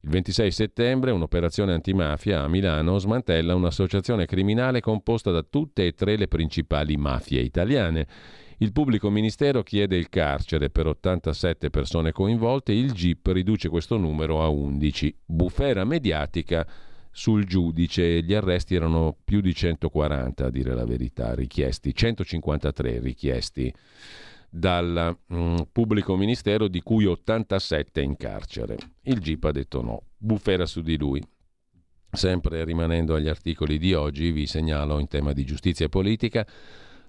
Il 0.00 0.10
26 0.10 0.50
settembre 0.50 1.10
un'operazione 1.10 1.72
antimafia 1.72 2.42
a 2.42 2.48
Milano 2.48 2.98
smantella 2.98 3.54
un'associazione 3.54 4.24
criminale 4.24 4.80
composta 4.80 5.30
da 5.30 5.42
tutte 5.42 5.84
e 5.84 5.92
tre 5.92 6.16
le 6.16 6.28
principali 6.28 6.96
mafie 6.96 7.40
italiane. 7.40 8.06
Il 8.58 8.72
pubblico 8.72 9.10
ministero 9.10 9.62
chiede 9.62 9.96
il 9.96 10.08
carcere 10.08 10.70
per 10.70 10.86
87 10.86 11.68
persone 11.68 12.12
coinvolte, 12.12 12.72
il 12.72 12.92
GIP 12.92 13.26
riduce 13.26 13.68
questo 13.68 13.98
numero 13.98 14.42
a 14.42 14.48
11. 14.48 15.14
Bufera 15.26 15.84
mediatica 15.84 16.66
sul 17.10 17.44
giudice. 17.44 18.22
Gli 18.22 18.32
arresti 18.32 18.74
erano 18.74 19.14
più 19.22 19.42
di 19.42 19.54
140, 19.54 20.46
a 20.46 20.50
dire 20.50 20.74
la 20.74 20.86
verità, 20.86 21.34
richiesti, 21.34 21.94
153 21.94 22.98
richiesti 22.98 23.70
dal 24.48 25.14
mm, 25.34 25.56
pubblico 25.70 26.16
ministero, 26.16 26.66
di 26.66 26.80
cui 26.80 27.04
87 27.04 28.00
in 28.00 28.16
carcere. 28.16 28.78
Il 29.02 29.18
GIP 29.18 29.44
ha 29.44 29.52
detto 29.52 29.82
no, 29.82 30.02
bufera 30.16 30.64
su 30.64 30.80
di 30.80 30.96
lui. 30.96 31.22
Sempre 32.10 32.64
rimanendo 32.64 33.14
agli 33.14 33.28
articoli 33.28 33.76
di 33.76 33.92
oggi, 33.92 34.30
vi 34.30 34.46
segnalo 34.46 34.98
in 34.98 35.08
tema 35.08 35.34
di 35.34 35.44
giustizia 35.44 35.90
politica 35.90 36.46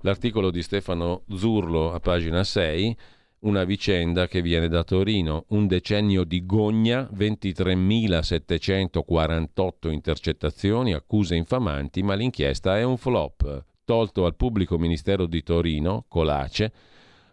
l'articolo 0.01 0.51
di 0.51 0.61
Stefano 0.61 1.23
Zurlo 1.29 1.93
a 1.93 1.99
pagina 1.99 2.43
6 2.43 2.95
una 3.39 3.65
vicenda 3.65 4.27
che 4.27 4.41
viene 4.41 4.67
da 4.67 4.83
Torino, 4.83 5.45
un 5.49 5.67
decennio 5.67 6.23
di 6.23 6.43
gogna, 6.45 7.07
23.748 7.13 9.91
intercettazioni, 9.91 10.93
accuse 10.93 11.35
infamanti, 11.35 12.01
ma 12.01 12.15
l'inchiesta 12.15 12.75
è 12.77 12.83
un 12.83 12.97
flop. 12.97 13.65
Tolto 13.85 14.25
al 14.25 14.35
pubblico 14.35 14.79
ministero 14.79 15.27
di 15.27 15.43
Torino, 15.43 16.05
Colace, 16.07 16.73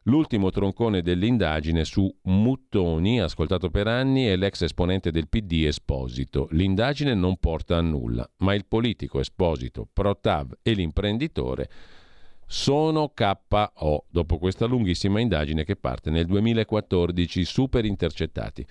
l'ultimo 0.02 0.50
troncone 0.50 1.00
dell'indagine 1.00 1.84
su 1.84 2.14
Muttoni, 2.24 3.18
ascoltato 3.20 3.70
per 3.70 3.86
anni, 3.88 4.28
e 4.28 4.36
l'ex 4.36 4.60
esponente 4.60 5.10
del 5.10 5.28
PD 5.28 5.64
Esposito. 5.66 6.48
L'indagine 6.50 7.14
non 7.14 7.38
porta 7.38 7.78
a 7.78 7.80
nulla, 7.80 8.30
ma 8.38 8.52
il 8.54 8.66
politico 8.66 9.20
Esposito, 9.20 9.88
Protav 9.90 10.58
e 10.62 10.74
l'imprenditore 10.74 11.70
sono 12.46 13.12
KO 13.14 14.04
dopo 14.08 14.38
questa 14.38 14.66
lunghissima 14.66 15.20
indagine 15.20 15.64
che 15.64 15.76
parte 15.76 16.10
nel 16.10 16.26
2014, 16.26 17.44
super 17.44 17.84
intercettati. 17.84 18.66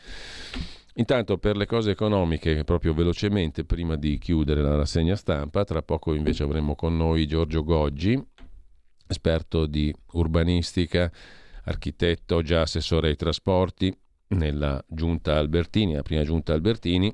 Intanto 0.96 1.38
per 1.40 1.58
le 1.58 1.66
cose 1.66 1.92
economiche, 1.92 2.64
proprio 2.64 2.94
velocemente 2.94 3.66
prima 3.66 3.96
di 3.96 4.20
chiudere 4.20 4.62
la 4.62 4.76
rassegna 4.76 5.16
stampa, 5.16 5.64
tra 5.64 5.82
poco 5.82 6.14
invece 6.14 6.44
avremo 6.44 6.76
con 6.76 6.96
noi 6.96 7.26
Giorgio 7.26 7.64
Goggi, 7.64 8.22
esperto 9.08 9.66
di 9.66 9.94
urbanistica, 10.12 11.12
architetto, 11.64 12.42
già 12.44 12.62
assessore 12.62 13.10
ai 13.10 13.16
trasporti 13.16 13.96
nella 14.30 14.84
giunta 14.88 15.38
Albertini, 15.38 15.94
la 15.94 16.02
prima 16.04 16.24
giunta 16.24 16.54
Albertini, 16.54 17.14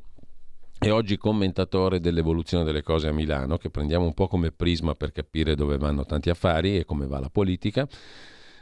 e 0.82 0.92
oggi 0.92 1.18
commentatore 1.18 2.00
dell'evoluzione 2.00 2.64
delle 2.64 2.82
cose 2.82 3.10
a 3.10 3.12
Milano, 3.12 3.58
che 3.58 3.70
prendiamo 3.70 4.06
un 4.06 4.14
po' 4.14 4.28
come 4.28 4.52
prisma 4.52 4.96
per 4.96 5.12
capire 5.12 5.54
dove 5.54 5.78
vanno 5.78 6.06
tanti 6.06 6.30
affari 6.30 6.78
e 6.78 6.86
come 6.86 7.06
va 7.06 7.20
la 7.20 7.30
politica. 7.30 7.86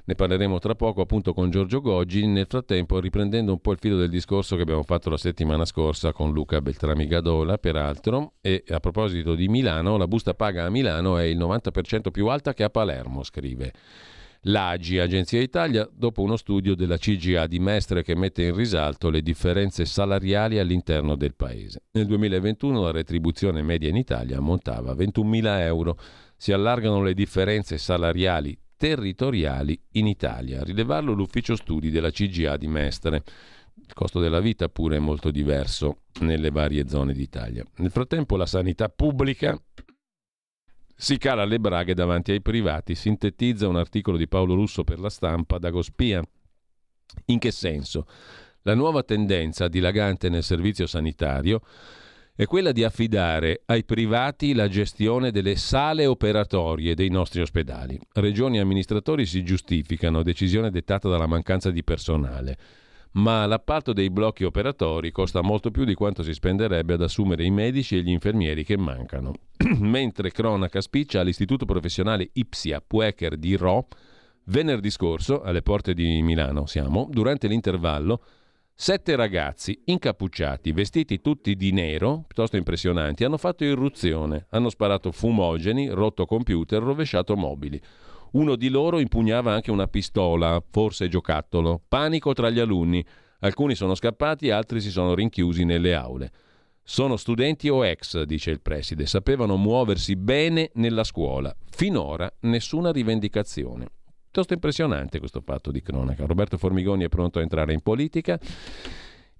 Ne 0.03 0.15
parleremo 0.15 0.57
tra 0.57 0.74
poco 0.74 1.01
appunto 1.01 1.34
con 1.34 1.51
Giorgio 1.51 1.80
Goggi, 1.80 2.26
nel 2.26 2.47
frattempo 2.47 2.99
riprendendo 2.99 3.51
un 3.51 3.59
po' 3.59 3.74
il 3.74 3.78
filo 3.80 3.97
del 3.97 4.09
discorso 4.09 4.55
che 4.55 4.63
abbiamo 4.63 4.84
fatto 4.84 5.11
la 5.11 5.18
settimana 5.18 5.63
scorsa 5.65 6.11
con 6.11 6.32
Luca 6.32 6.59
Beltrami 6.59 7.05
Gadola, 7.05 7.59
peraltro, 7.59 8.34
e 8.41 8.63
a 8.70 8.80
proposito 8.80 9.36
di 9.36 9.47
Milano, 9.47 9.97
la 9.97 10.07
busta 10.07 10.34
paga 10.34 10.65
a 10.65 10.70
Milano 10.70 11.18
è 11.18 11.24
il 11.24 11.38
90% 11.38 12.09
più 12.09 12.28
alta 12.28 12.53
che 12.53 12.63
a 12.63 12.70
Palermo, 12.70 13.22
scrive 13.22 13.74
L'AGI, 14.48 15.00
Agenzia 15.00 15.41
Italia, 15.41 15.89
dopo 15.91 16.22
uno 16.22 16.38
studio 16.38 16.74
della 16.74 16.98
CGA 16.98 17.48
di 17.48 17.60
Mestre 17.60 18.02
che 18.02 18.16
mette 18.16 18.43
in 18.43 18.56
risalto 18.56 19.10
le 19.10 19.22
differenze 19.22 19.84
salariali 19.84 20.58
all'interno 20.58 21.16
del 21.16 21.36
paese. 21.36 21.84
Nel 21.91 22.06
2021 22.06 22.82
la 22.82 22.91
retribuzione 22.91 23.62
media 23.62 23.89
in 23.89 23.98
Italia 23.98 24.38
ammontava 24.38 24.91
a 24.91 24.95
21.000 24.95 25.60
euro. 25.60 25.98
Si 26.38 26.54
allargano 26.54 27.02
le 27.02 27.14
differenze 27.14 27.78
salariali 27.78 28.58
territoriali 28.78 29.78
in 29.93 30.08
Italia. 30.08 30.62
A 30.62 30.64
rilevarlo 30.64 31.12
l'ufficio 31.12 31.58
studi 31.58 31.89
della 31.89 32.12
CGA 32.12 32.56
di 32.56 32.68
Mestre. 32.68 33.24
Il 33.76 33.93
costo 33.93 34.22
della 34.22 34.39
vita 34.39 34.70
pure 34.70 34.95
è 34.95 35.00
molto 35.00 35.30
diverso 35.30 36.04
nelle 36.22 36.52
varie 36.52 36.88
zone 36.88 37.12
d'Italia. 37.12 37.66
Nel 37.78 37.91
frattempo 37.91 38.38
la 38.38 38.45
sanità 38.45 38.88
pubblica 38.88 39.60
Si 41.00 41.20
cala 41.20 41.45
le 41.45 41.60
braghe 41.60 41.93
davanti 41.93 42.32
ai 42.32 42.41
privati, 42.41 42.95
sintetizza 42.95 43.68
un 43.68 43.76
articolo 43.76 44.18
di 44.18 44.28
Paolo 44.28 44.56
Russo 44.56 44.84
per 44.84 44.98
la 44.98 45.12
stampa 45.12 45.60
da 45.60 45.70
Gospia. 45.70 46.24
In 47.26 47.38
che 47.38 47.52
senso? 47.52 48.08
La 48.64 48.74
nuova 48.74 49.04
tendenza 49.04 49.68
dilagante 49.68 50.28
nel 50.28 50.41
servizio 50.41 50.88
sanitario 50.88 51.62
è 52.36 52.45
quella 52.45 52.72
di 52.72 52.84
affidare 52.84 53.62
ai 53.66 53.86
privati 53.86 54.56
la 54.56 54.68
gestione 54.68 55.30
delle 55.30 55.56
sale 55.56 56.08
operatorie 56.08 56.95
dei 56.95 57.10
nostri 57.10 57.41
ospedali. 57.41 58.00
Regioni 58.14 58.58
e 58.58 58.62
amministratori 58.62 59.28
si 59.28 59.43
giustificano, 59.43 60.24
decisione 60.24 60.72
dettata 60.72 61.08
dalla 61.08 61.28
mancanza 61.28 61.70
di 61.70 61.84
personale. 61.84 62.58
Ma 63.18 63.47
l'appalto 63.47 63.93
dei 63.93 64.11
blocchi 64.11 64.43
operatori 64.43 65.11
costa 65.11 65.41
molto 65.41 65.72
più 65.72 65.86
di 65.86 65.95
quanto 65.95 66.22
si 66.22 66.34
spenderebbe 66.34 66.93
ad 66.93 67.01
assumere 67.01 67.43
i 67.43 67.49
medici 67.49 67.97
e 67.97 68.01
gli 68.01 68.11
infermieri 68.11 68.63
che 68.63 68.78
mancano. 68.78 69.34
Mentre 69.80 70.32
cronaca 70.32 70.82
spiccia 70.82 71.22
all'Istituto 71.22 71.65
Professionale 71.65 72.30
Ipsia 72.34 72.80
Puecher 72.86 73.38
di 73.38 73.55
Ro, 73.55 73.88
venerdì 74.45 74.91
scorso, 74.91 75.41
alle 75.41 75.63
porte 75.63 75.95
di 75.95 76.22
Milano 76.22 76.68
siamo, 76.68 77.07
durante 77.09 77.47
l'intervallo, 77.47 78.22
Sette 78.80 79.15
ragazzi 79.15 79.82
incappucciati, 79.86 80.72
vestiti 80.72 81.20
tutti 81.20 81.55
di 81.55 81.72
nero, 81.72 82.26
piuttosto 82.28 82.57
impressionanti, 82.57 83.24
hanno 83.24 83.38
fatto 83.38 83.63
irruzione, 83.63 84.45
hanno 84.51 84.70
sparato 84.70 85.11
fumogeni, 85.11 85.89
rotto 85.89 86.28
computer, 86.28 86.84
rovesciato 86.84 87.36
mobili. 87.36 87.82
Uno 88.32 88.55
di 88.55 88.69
loro 88.69 88.99
impugnava 88.99 89.53
anche 89.53 89.71
una 89.71 89.88
pistola, 89.88 90.61
forse 90.69 91.07
giocattolo. 91.07 91.82
Panico 91.88 92.34
tra 92.34 92.49
gli 92.49 92.59
alunni. 92.59 93.05
Alcuni 93.39 93.75
sono 93.75 93.95
scappati, 93.95 94.49
altri 94.49 94.82
si 94.82 94.89
sono 94.89 95.13
rinchiusi 95.13 95.63
nelle 95.63 95.93
aule. 95.93 96.32
Sono 96.84 97.17
studenti 97.17 97.69
o 97.69 97.86
ex, 97.86 98.21
dice 98.23 98.51
il 98.51 98.61
preside, 98.61 99.05
sapevano 99.05 99.57
muoversi 99.57 100.15
bene 100.15 100.71
nella 100.75 101.03
scuola. 101.03 101.53
Finora 101.69 102.32
nessuna 102.41 102.91
rivendicazione 102.91 103.88
piuttosto 104.38 104.53
impressionante 104.53 105.17
questo 105.17 105.41
fatto 105.41 105.71
di 105.71 105.82
cronaca. 105.82 106.25
Roberto 106.25 106.57
Formigoni 106.57 107.03
è 107.03 107.09
pronto 107.09 107.39
a 107.39 107.41
entrare 107.41 107.73
in 107.73 107.82
politica. 107.82 108.39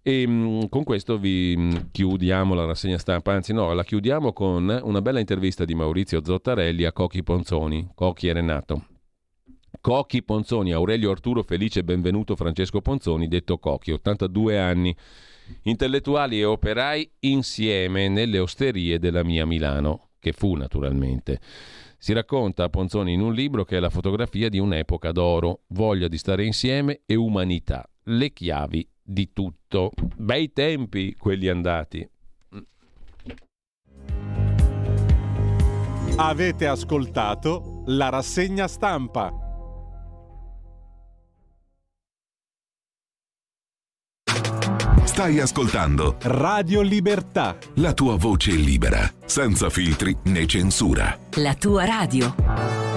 E 0.08 0.26
mm, 0.26 0.68
con 0.70 0.86
questo 0.86 1.18
vi 1.18 1.53
mm, 1.58 1.76
chiudiamo 1.91 2.53
la 2.53 2.64
rassegna 2.64 2.97
stampa, 2.97 3.34
anzi 3.34 3.51
no, 3.51 3.74
la 3.74 3.84
chiudiamo 3.84 4.32
con 4.32 4.80
una 4.84 5.01
bella 5.01 5.20
intervista 5.20 5.66
di 5.66 5.76
Maurizio 5.76 6.24
Zottarelli 6.24 6.86
a 6.86 6.93
Cocchi 6.93 7.24
Ponzoni, 7.24 7.89
Cocchi 7.93 8.30
e 8.30 8.32
Renato. 8.32 8.86
Cocchi 9.82 10.24
Ponzoni, 10.24 10.72
Aurelio 10.72 11.12
Arturo 11.12 11.43
Felice 11.43 11.84
Benvenuto 11.84 12.38
Francesco 12.38 12.80
Ponzoni, 12.80 13.28
detto 13.28 13.58
Cocchi, 13.58 13.91
82 13.91 14.58
anni, 14.58 14.95
intellettuali 15.64 16.39
e 16.39 16.45
operai 16.45 17.12
insieme 17.20 18.08
nelle 18.08 18.39
osterie 18.39 18.99
della 18.99 19.26
mia 19.26 19.45
Milano, 19.45 20.12
che 20.20 20.32
fu 20.32 20.55
naturalmente. 20.55 21.41
Si 21.97 22.14
racconta 22.14 22.64
a 22.64 22.70
Ponzoni 22.70 23.12
in 23.12 23.20
un 23.20 23.34
libro 23.34 23.66
che 23.66 23.76
è 23.76 23.82
la 23.82 23.89
fotografia 23.89 24.47
di 24.47 24.58
un'epoca 24.58 25.12
d'oro, 25.12 25.64
voglia 25.68 26.08
di 26.08 26.18
stare 26.18 26.45
insieme 26.45 27.01
e 27.05 27.16
umanità, 27.16 27.86
le 28.03 28.32
chiavi 28.32 28.88
di 29.08 29.32
tutto. 29.32 29.91
Bei 30.18 30.51
tempi 30.51 31.16
quelli 31.18 31.47
andati. 31.47 32.08
Avete 36.18 36.68
ascoltato 36.68 37.84
la 37.86 38.10
rassegna 38.10 38.68
stampa. 38.68 39.32
Stai 45.03 45.39
ascoltando 45.39 46.18
Radio 46.24 46.82
Libertà. 46.82 47.58
La 47.76 47.93
tua 47.93 48.18
voce 48.18 48.51
libera, 48.51 49.10
senza 49.26 49.70
filtri 49.70 50.16
né 50.26 50.45
censura. 50.45 51.18
La 51.36 51.55
tua 51.55 51.86
radio. 51.86 52.96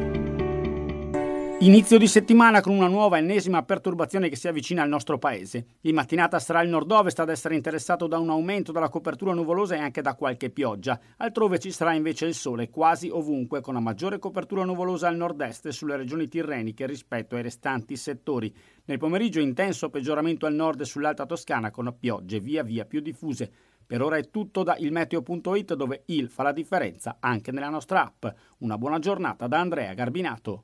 Inizio 1.61 1.99
di 1.99 2.07
settimana 2.07 2.59
con 2.59 2.75
una 2.75 2.87
nuova 2.87 3.19
ennesima 3.19 3.61
perturbazione 3.61 4.29
che 4.29 4.35
si 4.35 4.47
avvicina 4.47 4.81
al 4.81 4.89
nostro 4.89 5.19
paese. 5.19 5.77
In 5.81 5.93
mattinata 5.93 6.39
sarà 6.39 6.63
il 6.63 6.71
nord-ovest 6.71 7.19
ad 7.19 7.29
essere 7.29 7.53
interessato 7.53 8.07
da 8.07 8.17
un 8.17 8.31
aumento 8.31 8.71
della 8.71 8.89
copertura 8.89 9.31
nuvolosa 9.33 9.75
e 9.75 9.77
anche 9.77 10.01
da 10.01 10.15
qualche 10.15 10.49
pioggia. 10.49 10.99
Altrove 11.17 11.59
ci 11.59 11.69
sarà 11.69 11.93
invece 11.93 12.25
il 12.25 12.33
sole 12.33 12.71
quasi 12.71 13.09
ovunque 13.09 13.61
con 13.61 13.75
una 13.75 13.83
maggiore 13.83 14.17
copertura 14.17 14.63
nuvolosa 14.63 15.07
al 15.07 15.17
nord-est 15.17 15.67
e 15.67 15.71
sulle 15.71 15.97
regioni 15.97 16.27
tirreniche 16.27 16.87
rispetto 16.87 17.35
ai 17.35 17.43
restanti 17.43 17.95
settori. 17.95 18.51
Nel 18.85 18.97
pomeriggio 18.97 19.39
intenso 19.39 19.91
peggioramento 19.91 20.47
al 20.47 20.55
nord 20.55 20.81
e 20.81 20.85
sull'alta 20.85 21.27
Toscana 21.27 21.69
con 21.69 21.95
piogge 21.95 22.39
via 22.39 22.63
via 22.63 22.85
più 22.85 23.01
diffuse. 23.01 23.51
Per 23.85 24.01
ora 24.01 24.17
è 24.17 24.31
tutto 24.31 24.63
da 24.63 24.77
ilmeteo.it 24.79 25.75
dove 25.75 26.05
il 26.07 26.27
fa 26.27 26.41
la 26.41 26.53
differenza 26.53 27.17
anche 27.19 27.51
nella 27.51 27.69
nostra 27.69 28.03
app. 28.03 28.25
Una 28.61 28.79
buona 28.79 28.97
giornata 28.97 29.45
da 29.45 29.59
Andrea 29.59 29.93
Garbinato. 29.93 30.63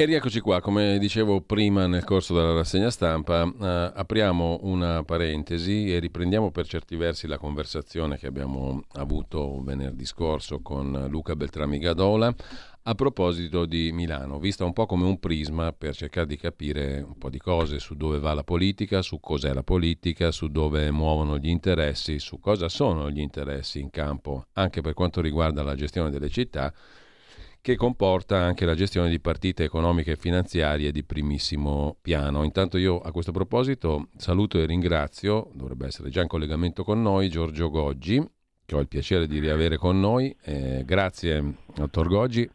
E 0.00 0.06
rieccoci 0.06 0.40
qua, 0.40 0.62
come 0.62 0.96
dicevo 0.98 1.42
prima 1.42 1.86
nel 1.86 2.04
corso 2.04 2.32
della 2.32 2.54
rassegna 2.54 2.88
stampa, 2.88 3.42
eh, 3.44 3.92
apriamo 3.94 4.60
una 4.62 5.04
parentesi 5.04 5.92
e 5.92 5.98
riprendiamo 5.98 6.50
per 6.50 6.66
certi 6.66 6.96
versi 6.96 7.26
la 7.26 7.36
conversazione 7.36 8.16
che 8.16 8.26
abbiamo 8.26 8.82
avuto 8.92 9.62
venerdì 9.62 10.06
scorso 10.06 10.62
con 10.62 11.06
Luca 11.10 11.36
Beltrami 11.36 11.76
Gadola 11.76 12.34
a 12.84 12.94
proposito 12.94 13.66
di 13.66 13.92
Milano, 13.92 14.38
vista 14.38 14.64
un 14.64 14.72
po' 14.72 14.86
come 14.86 15.04
un 15.04 15.20
prisma 15.20 15.74
per 15.74 15.94
cercare 15.94 16.26
di 16.26 16.38
capire 16.38 17.02
un 17.06 17.18
po' 17.18 17.28
di 17.28 17.36
cose 17.36 17.78
su 17.78 17.94
dove 17.94 18.18
va 18.18 18.32
la 18.32 18.42
politica, 18.42 19.02
su 19.02 19.20
cos'è 19.20 19.52
la 19.52 19.62
politica, 19.62 20.30
su 20.30 20.48
dove 20.48 20.90
muovono 20.90 21.36
gli 21.36 21.50
interessi, 21.50 22.18
su 22.18 22.40
cosa 22.40 22.70
sono 22.70 23.10
gli 23.10 23.20
interessi 23.20 23.80
in 23.80 23.90
campo, 23.90 24.46
anche 24.54 24.80
per 24.80 24.94
quanto 24.94 25.20
riguarda 25.20 25.62
la 25.62 25.74
gestione 25.74 26.08
delle 26.08 26.30
città 26.30 26.72
che 27.62 27.76
comporta 27.76 28.38
anche 28.38 28.64
la 28.64 28.74
gestione 28.74 29.10
di 29.10 29.20
partite 29.20 29.64
economiche 29.64 30.12
e 30.12 30.16
finanziarie 30.16 30.92
di 30.92 31.04
primissimo 31.04 31.96
piano. 32.00 32.42
Intanto 32.42 32.78
io 32.78 32.98
a 33.00 33.10
questo 33.12 33.32
proposito 33.32 34.08
saluto 34.16 34.58
e 34.58 34.66
ringrazio, 34.66 35.50
dovrebbe 35.54 35.86
essere 35.86 36.08
già 36.08 36.22
in 36.22 36.28
collegamento 36.28 36.84
con 36.84 37.02
noi, 37.02 37.28
Giorgio 37.28 37.68
Goggi, 37.68 38.22
che 38.64 38.74
ho 38.74 38.80
il 38.80 38.88
piacere 38.88 39.26
di 39.26 39.38
riavere 39.38 39.76
con 39.76 40.00
noi. 40.00 40.34
Eh, 40.42 40.82
grazie, 40.86 41.56
dottor 41.74 42.08
Goggi. 42.08 42.48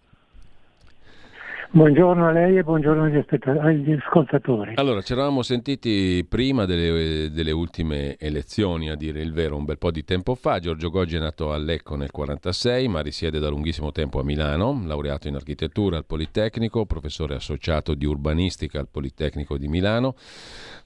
Buongiorno 1.71 2.27
a 2.27 2.31
lei 2.31 2.57
e 2.57 2.63
buongiorno 2.63 3.03
agli, 3.03 3.23
agli 3.59 3.91
ascoltatori. 3.91 4.73
Allora, 4.75 5.01
ci 5.01 5.13
eravamo 5.13 5.41
sentiti 5.41 6.25
prima 6.27 6.65
delle, 6.65 7.29
delle, 7.31 7.51
ultime 7.51 8.15
elezioni, 8.17 8.89
a 8.89 8.95
dire 8.95 9.21
il 9.21 9.33
vero, 9.33 9.57
un 9.57 9.65
bel 9.65 9.77
po' 9.77 9.91
di 9.91 10.03
tempo 10.03 10.35
fa. 10.35 10.59
Giorgio 10.59 10.89
Goggi 10.89 11.15
è 11.15 11.19
nato 11.19 11.51
a 11.51 11.57
Lecco 11.57 11.95
nel 11.95 12.09
1946, 12.13 12.87
ma 12.87 13.01
risiede 13.01 13.39
da 13.39 13.49
lunghissimo 13.49 13.91
tempo 13.91 14.19
a 14.19 14.23
Milano, 14.23 14.81
laureato 14.85 15.27
in 15.27 15.35
architettura 15.35 15.97
al 15.97 16.05
Politecnico, 16.05 16.85
professore 16.85 17.35
associato 17.35 17.93
di 17.93 18.05
urbanistica 18.05 18.79
al 18.79 18.87
Politecnico 18.89 19.57
di 19.57 19.67
Milano 19.67 20.15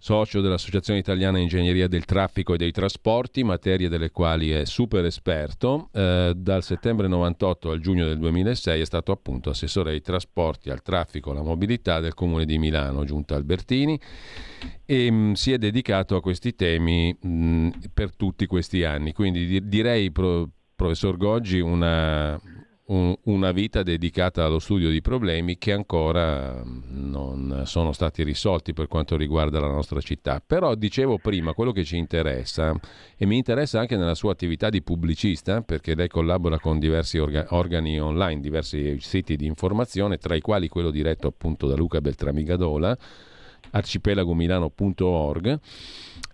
socio 0.01 0.39
dell'Associazione 0.39 0.99
Italiana 0.99 1.39
Ingegneria 1.39 1.89
del 1.89 2.05
Traffico 2.05 2.53
e 2.53 2.57
dei 2.57 2.71
Trasporti, 2.71 3.43
materie 3.43 3.89
delle 3.89 4.11
quali 4.11 4.49
è 4.49 4.63
super 4.63 5.03
esperto. 5.03 5.89
Eh, 5.91 6.33
dal 6.35 6.63
settembre 6.63 7.07
98 7.07 7.69
al 7.69 7.79
giugno 7.79 8.05
del 8.05 8.17
2006 8.17 8.79
è 8.79 8.85
stato 8.85 9.11
appunto 9.11 9.49
assessore 9.49 9.91
ai 9.91 10.01
trasporti, 10.01 10.68
al 10.69 10.81
traffico, 10.81 11.31
alla 11.31 11.41
mobilità 11.41 11.99
del 11.99 12.13
Comune 12.13 12.45
di 12.45 12.57
Milano, 12.57 13.03
Giunta 13.03 13.35
Albertini, 13.35 13.99
e 14.85 15.11
mh, 15.11 15.15
mm, 15.15 15.31
si 15.33 15.51
è 15.51 15.57
dedicato 15.57 16.15
a 16.15 16.21
questi 16.21 16.55
temi 16.55 17.15
mh, 17.19 17.29
mm, 17.29 17.69
per 17.93 18.15
tutti 18.15 18.45
questi 18.45 18.83
anni. 18.83 19.13
Quindi 19.13 19.45
di- 19.45 19.67
direi, 19.67 20.11
pro- 20.11 20.49
professor 20.75 21.17
Goggi, 21.17 21.59
una, 21.59 22.39
un, 22.89 23.15
una 23.23 23.51
vita 23.51 23.83
dedicata 23.83 24.45
allo 24.45 24.59
studio 24.59 24.89
di 24.89 25.01
problemi 25.01 25.57
che 25.57 25.73
ancora 25.73 26.61
non 26.63 27.63
sono 27.65 27.91
stati 27.91 28.23
risolti 28.23 28.73
per 28.73 28.87
quanto 28.87 29.15
riguarda 29.15 29.59
la 29.59 29.67
nostra 29.67 30.01
città. 30.01 30.41
Però 30.45 30.75
dicevo 30.75 31.17
prima, 31.17 31.53
quello 31.53 31.71
che 31.71 31.83
ci 31.83 31.97
interessa, 31.97 32.73
e 33.17 33.25
mi 33.25 33.37
interessa 33.37 33.79
anche 33.79 33.95
nella 33.95 34.15
sua 34.15 34.31
attività 34.31 34.69
di 34.69 34.81
pubblicista, 34.81 35.61
perché 35.61 35.95
lei 35.95 36.07
collabora 36.07 36.59
con 36.59 36.79
diversi 36.79 37.17
orga- 37.17 37.47
organi 37.49 37.99
online, 37.99 38.41
diversi 38.41 38.97
siti 38.99 39.35
di 39.35 39.45
informazione, 39.45 40.17
tra 40.17 40.35
i 40.35 40.41
quali 40.41 40.67
quello 40.67 40.91
diretto 40.91 41.27
appunto 41.27 41.67
da 41.67 41.75
Luca 41.75 42.01
Beltramigadola, 42.01 42.97
arcipelagomilano.org. 43.71 45.59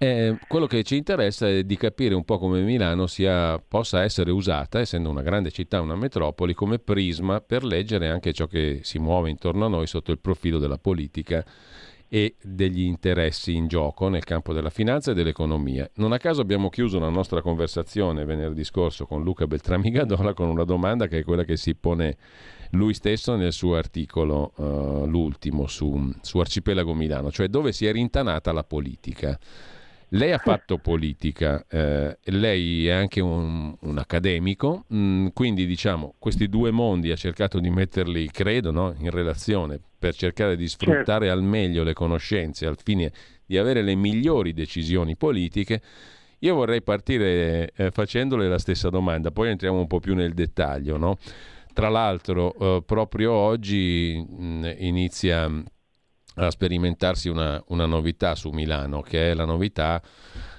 Eh, 0.06 0.38
quello 0.48 0.68
che 0.68 0.84
ci 0.84 0.98
interessa 0.98 1.50
è 1.50 1.64
di 1.64 1.78
capire 1.78 2.14
un 2.14 2.24
po' 2.26 2.38
come 2.38 2.62
Milano 2.62 3.08
sia, 3.08 3.58
possa 3.58 4.04
essere 4.04 4.30
usata, 4.30 4.78
essendo 4.80 5.10
una 5.10 5.24
grande 5.24 5.50
città, 5.50 5.82
una 5.82 5.96
metropoli, 5.96 6.54
come 6.54 6.78
prisma 6.78 7.42
per 7.42 7.64
leggere 7.64 8.10
anche 8.10 8.32
ciò 8.32 8.46
che 8.46 8.82
si 8.84 9.00
muove 9.00 9.32
intorno 9.32 9.66
a 9.66 9.68
noi 9.68 9.88
sotto 9.88 10.12
il 10.12 10.20
profilo 10.20 10.60
della 10.60 10.78
politica 10.78 11.44
e 12.08 12.36
degli 12.40 12.82
interessi 12.82 13.56
in 13.56 13.68
gioco 13.68 14.08
nel 14.08 14.24
campo 14.24 14.54
della 14.54 14.70
finanza 14.70 15.10
e 15.10 15.16
dell'economia. 15.16 15.90
Non 15.96 16.12
a 16.12 16.20
caso 16.20 16.40
abbiamo 16.40 16.70
chiuso 16.70 17.00
la 17.00 17.10
nostra 17.10 17.42
conversazione 17.42 18.26
venerdì 18.26 18.64
scorso 18.64 19.08
con 19.08 19.24
Luca 19.24 19.48
Beltrami 19.48 19.90
Gadola 19.90 20.36
con 20.36 20.48
una 20.50 20.66
domanda 20.66 21.08
che 21.08 21.18
è 21.18 21.24
quella 21.24 21.44
che 21.44 21.58
si 21.58 21.74
pone 21.74 22.16
lui 22.72 22.94
stesso 22.94 23.36
nel 23.36 23.54
suo 23.54 23.76
articolo, 23.76 24.52
uh, 24.58 25.08
l'ultimo, 25.08 25.66
su, 25.66 26.14
su 26.22 26.38
Arcipelago 26.38 26.94
Milano, 26.94 27.32
cioè 27.32 27.48
dove 27.48 27.72
si 27.72 27.88
è 27.88 27.92
rintanata 27.92 28.52
la 28.52 28.64
politica. 28.64 29.40
Lei 30.16 30.32
ha 30.32 30.38
fatto 30.38 30.78
politica, 30.78 31.66
eh, 31.70 32.18
lei 32.24 32.88
è 32.88 32.92
anche 32.92 33.20
un, 33.20 33.76
un 33.78 33.98
accademico, 33.98 34.86
mh, 34.88 34.98
mm, 34.98 35.28
quindi 35.34 35.66
diciamo 35.66 36.16
questi 36.18 36.48
due 36.48 36.72
mondi 36.72 37.12
ha 37.12 37.18
cercato 37.18 37.60
di 37.60 37.70
metterli, 37.70 38.30
credo, 38.32 38.72
no, 38.72 38.96
in 38.98 39.10
relazione 39.10 39.78
per 40.00 40.16
cercare 40.16 40.56
di 40.56 40.70
sfruttare 40.70 41.26
certo. 41.26 41.38
al 41.40 41.44
meglio 41.44 41.84
le 41.84 41.92
conoscenze 41.92 42.66
al 42.66 42.78
fine 42.82 43.12
di 43.46 43.58
avere 43.58 43.82
le 43.82 43.96
migliori 43.96 44.54
decisioni 44.54 45.18
politiche. 45.18 45.82
Io 46.40 46.56
vorrei 46.56 46.82
partire 46.82 47.72
eh, 47.76 47.92
facendole 47.92 48.48
la 48.48 48.60
stessa 48.60 48.90
domanda, 48.90 49.32
poi 49.32 49.50
entriamo 49.50 49.80
un 49.80 49.88
po' 49.88 50.00
più 50.00 50.16
nel 50.16 50.34
dettaglio. 50.34 50.96
No? 50.96 51.18
Tra 51.74 51.90
l'altro, 51.90 52.56
eh, 52.58 52.84
proprio 52.86 53.34
oggi 53.34 54.16
mh, 54.16 54.76
inizia 54.78 55.52
a 56.36 56.50
sperimentarsi 56.50 57.30
una, 57.30 57.62
una, 57.68 57.86
novità 57.86 58.36
su 58.36 58.50
Milano, 58.50 59.02
che 59.02 59.32
è 59.32 59.34
la 59.34 59.46
novità 59.46 60.02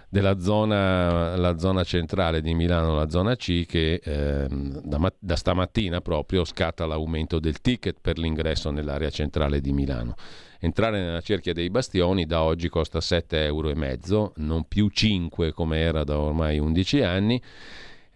della 0.09 0.39
zona, 0.39 1.57
zona 1.59 1.85
centrale 1.85 2.41
di 2.41 2.55
Milano, 2.55 2.95
la 2.95 3.09
zona 3.09 3.37
C, 3.37 3.66
che 3.66 4.01
eh, 4.03 4.47
da, 4.49 5.12
da, 5.18 5.37
stamattina 5.37 6.01
proprio 6.01 6.45
scatta 6.45 6.87
l'aumento 6.87 7.39
del 7.39 7.61
ticket 7.61 7.99
per 8.01 8.18
l'ingresso 8.18 8.70
nell'area 8.70 9.11
centrale 9.11 9.61
di 9.61 9.72
Milano. 9.72 10.14
Entrare 10.59 10.99
nella 10.99 11.20
cerchia 11.20 11.53
dei 11.53 11.68
bastioni 11.68 12.24
da 12.24 12.43
oggi 12.43 12.68
costa 12.68 12.99
7,5 12.99 13.45
euro, 13.45 14.33
non 14.37 14.64
più 14.66 14.89
5 14.89 15.53
come 15.53 15.81
era 15.81 16.03
da 16.03 16.18
ormai 16.18 16.59
11 16.59 17.03
anni 17.03 17.43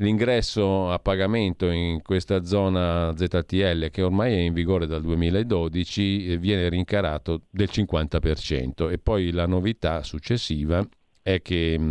L'ingresso 0.00 0.90
a 0.90 0.98
pagamento 0.98 1.68
in 1.68 2.00
questa 2.00 2.42
zona 2.44 3.12
ZTL, 3.14 3.90
che 3.90 4.00
ormai 4.00 4.32
è 4.32 4.38
in 4.38 4.54
vigore 4.54 4.86
dal 4.86 5.02
2012, 5.02 6.32
eh, 6.32 6.36
viene 6.38 6.70
rincarato 6.70 7.42
del 7.50 7.68
50% 7.70 8.90
e 8.90 8.96
poi 8.96 9.30
la 9.30 9.46
novità 9.46 10.02
successiva 10.02 10.86
è 11.20 11.42
che 11.42 11.78
mh, 11.78 11.82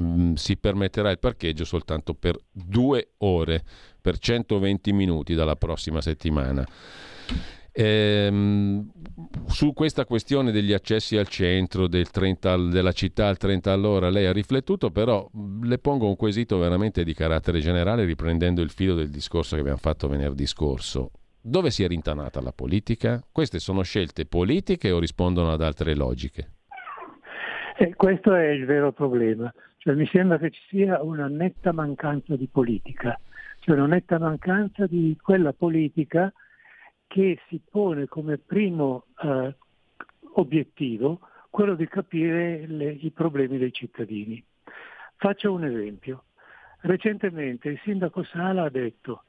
mm, 0.00 0.34
si 0.34 0.56
permetterà 0.56 1.10
il 1.10 1.18
parcheggio 1.18 1.66
soltanto 1.66 2.14
per 2.14 2.38
due 2.50 3.10
ore, 3.18 3.62
per 4.00 4.18
120 4.18 4.92
minuti 4.92 5.34
dalla 5.34 5.56
prossima 5.56 6.00
settimana. 6.00 6.66
Ehm, 7.80 8.90
su 9.46 9.72
questa 9.72 10.04
questione 10.04 10.50
degli 10.50 10.72
accessi 10.72 11.16
al 11.16 11.28
centro 11.28 11.86
del 11.86 12.10
30, 12.10 12.56
della 12.56 12.90
città 12.90 13.28
al 13.28 13.36
30 13.36 13.70
all'ora 13.70 14.10
lei 14.10 14.26
ha 14.26 14.32
riflettuto, 14.32 14.90
però 14.90 15.30
le 15.62 15.78
pongo 15.78 16.08
un 16.08 16.16
quesito 16.16 16.58
veramente 16.58 17.04
di 17.04 17.14
carattere 17.14 17.60
generale 17.60 18.04
riprendendo 18.04 18.62
il 18.62 18.70
filo 18.70 18.94
del 18.94 19.10
discorso 19.10 19.54
che 19.54 19.60
abbiamo 19.60 19.78
fatto 19.78 20.08
venerdì 20.08 20.44
scorso. 20.44 21.12
Dove 21.40 21.70
si 21.70 21.84
è 21.84 21.86
rintanata 21.86 22.40
la 22.40 22.50
politica? 22.50 23.22
Queste 23.30 23.60
sono 23.60 23.82
scelte 23.82 24.26
politiche 24.26 24.90
o 24.90 24.98
rispondono 24.98 25.52
ad 25.52 25.62
altre 25.62 25.94
logiche? 25.94 26.54
Eh, 27.76 27.94
questo 27.94 28.34
è 28.34 28.48
il 28.48 28.66
vero 28.66 28.90
problema. 28.90 29.54
Cioè, 29.76 29.94
mi 29.94 30.06
sembra 30.06 30.38
che 30.38 30.50
ci 30.50 30.60
sia 30.68 31.00
una 31.00 31.28
netta 31.28 31.72
mancanza 31.72 32.34
di 32.34 32.48
politica, 32.50 33.16
cioè 33.60 33.76
una 33.76 33.86
netta 33.86 34.18
mancanza 34.18 34.88
di 34.88 35.16
quella 35.22 35.52
politica 35.52 36.32
che 37.08 37.40
si 37.48 37.60
pone 37.68 38.06
come 38.06 38.38
primo 38.38 39.06
eh, 39.20 39.56
obiettivo 40.34 41.20
quello 41.50 41.74
di 41.74 41.88
capire 41.88 42.66
le, 42.66 42.90
i 42.92 43.10
problemi 43.10 43.58
dei 43.58 43.72
cittadini. 43.72 44.44
Faccio 45.16 45.52
un 45.52 45.64
esempio. 45.64 46.24
Recentemente 46.82 47.70
il 47.70 47.80
sindaco 47.82 48.22
Sala 48.22 48.64
ha 48.64 48.70
detto 48.70 49.24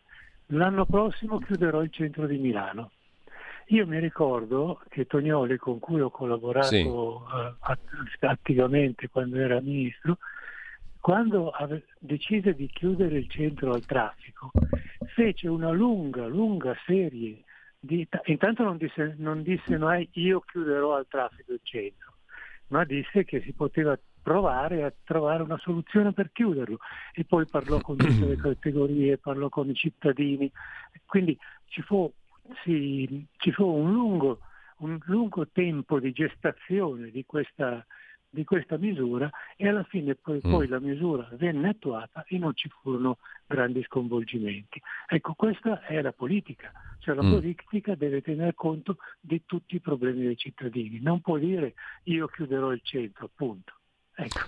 l'anno 0.47 0.85
prossimo 0.85 1.39
chiuderò 1.39 1.81
il 1.81 1.89
centro 1.89 2.27
di 2.27 2.37
Milano. 2.37 2.91
Io 3.67 3.87
mi 3.87 3.99
ricordo 3.99 4.81
che 4.89 5.05
Tognoli, 5.05 5.57
con 5.57 5.79
cui 5.79 6.01
ho 6.01 6.09
collaborato 6.09 6.67
sì. 6.67 6.81
uh, 6.81 8.27
attivamente 8.27 9.09
quando 9.09 9.37
era 9.37 9.61
ministro, 9.61 10.17
quando 10.99 11.51
ave- 11.51 11.85
decise 11.99 12.53
di 12.55 12.67
chiudere 12.67 13.17
il 13.17 13.29
centro 13.29 13.73
al 13.73 13.85
traffico, 13.85 14.51
fece 15.13 15.47
una 15.47 15.71
lunga, 15.71 16.25
lunga 16.25 16.75
serie 16.85 17.43
di, 17.79 18.07
intanto 18.25 18.63
non 18.63 18.77
disse, 18.77 19.15
non 19.17 19.41
disse 19.41 19.77
mai 19.77 20.07
io 20.13 20.41
chiuderò 20.41 20.95
al 20.95 21.07
traffico 21.07 21.53
il 21.53 21.61
centro, 21.63 22.15
ma 22.67 22.83
disse 22.83 23.23
che 23.23 23.41
si 23.41 23.53
poteva 23.53 23.97
provare 24.21 24.83
a 24.83 24.93
trovare 25.03 25.43
una 25.43 25.57
soluzione 25.57 26.11
per 26.11 26.31
chiuderlo. 26.31 26.77
E 27.13 27.23
poi 27.23 27.45
parlò 27.47 27.79
con 27.79 27.97
tutte 27.97 28.25
le 28.25 28.35
categorie, 28.37 29.17
parlò 29.17 29.49
con 29.49 29.69
i 29.69 29.75
cittadini, 29.75 30.51
quindi 31.05 31.37
ci 31.67 31.81
fu, 31.81 32.11
sì, 32.63 33.25
ci 33.37 33.51
fu 33.51 33.65
un, 33.65 33.91
lungo, 33.91 34.39
un 34.77 34.99
lungo 35.05 35.47
tempo 35.47 35.99
di 35.99 36.11
gestazione 36.11 37.09
di 37.09 37.25
questa, 37.25 37.85
di 38.29 38.43
questa 38.43 38.77
misura 38.77 39.29
e 39.55 39.67
alla 39.67 39.83
fine 39.83 40.15
poi, 40.15 40.39
mm. 40.45 40.51
poi, 40.51 40.67
la 40.67 40.79
misura 40.79 41.27
venne 41.33 41.69
attuata 41.69 42.23
e 42.27 42.37
non 42.37 42.55
ci 42.55 42.69
furono 42.69 43.17
grandi 43.47 43.83
sconvolgimenti. 43.83 44.81
Ecco, 45.07 45.33
questa 45.33 45.81
è 45.85 46.01
la 46.01 46.13
politica, 46.13 46.71
cioè 46.99 47.15
la 47.15 47.23
mm. 47.23 47.31
politica 47.31 47.95
deve 47.95 48.21
tener 48.21 48.53
conto 48.53 48.97
di 49.19 49.43
tutti 49.45 49.75
i 49.75 49.79
problemi 49.79 50.21
dei 50.21 50.37
cittadini, 50.37 50.99
non 51.01 51.21
può 51.21 51.37
dire 51.37 51.73
io 52.03 52.27
chiuderò 52.27 52.71
il 52.71 52.81
centro, 52.83 53.25
appunto. 53.25 53.73
Ecco. 54.15 54.39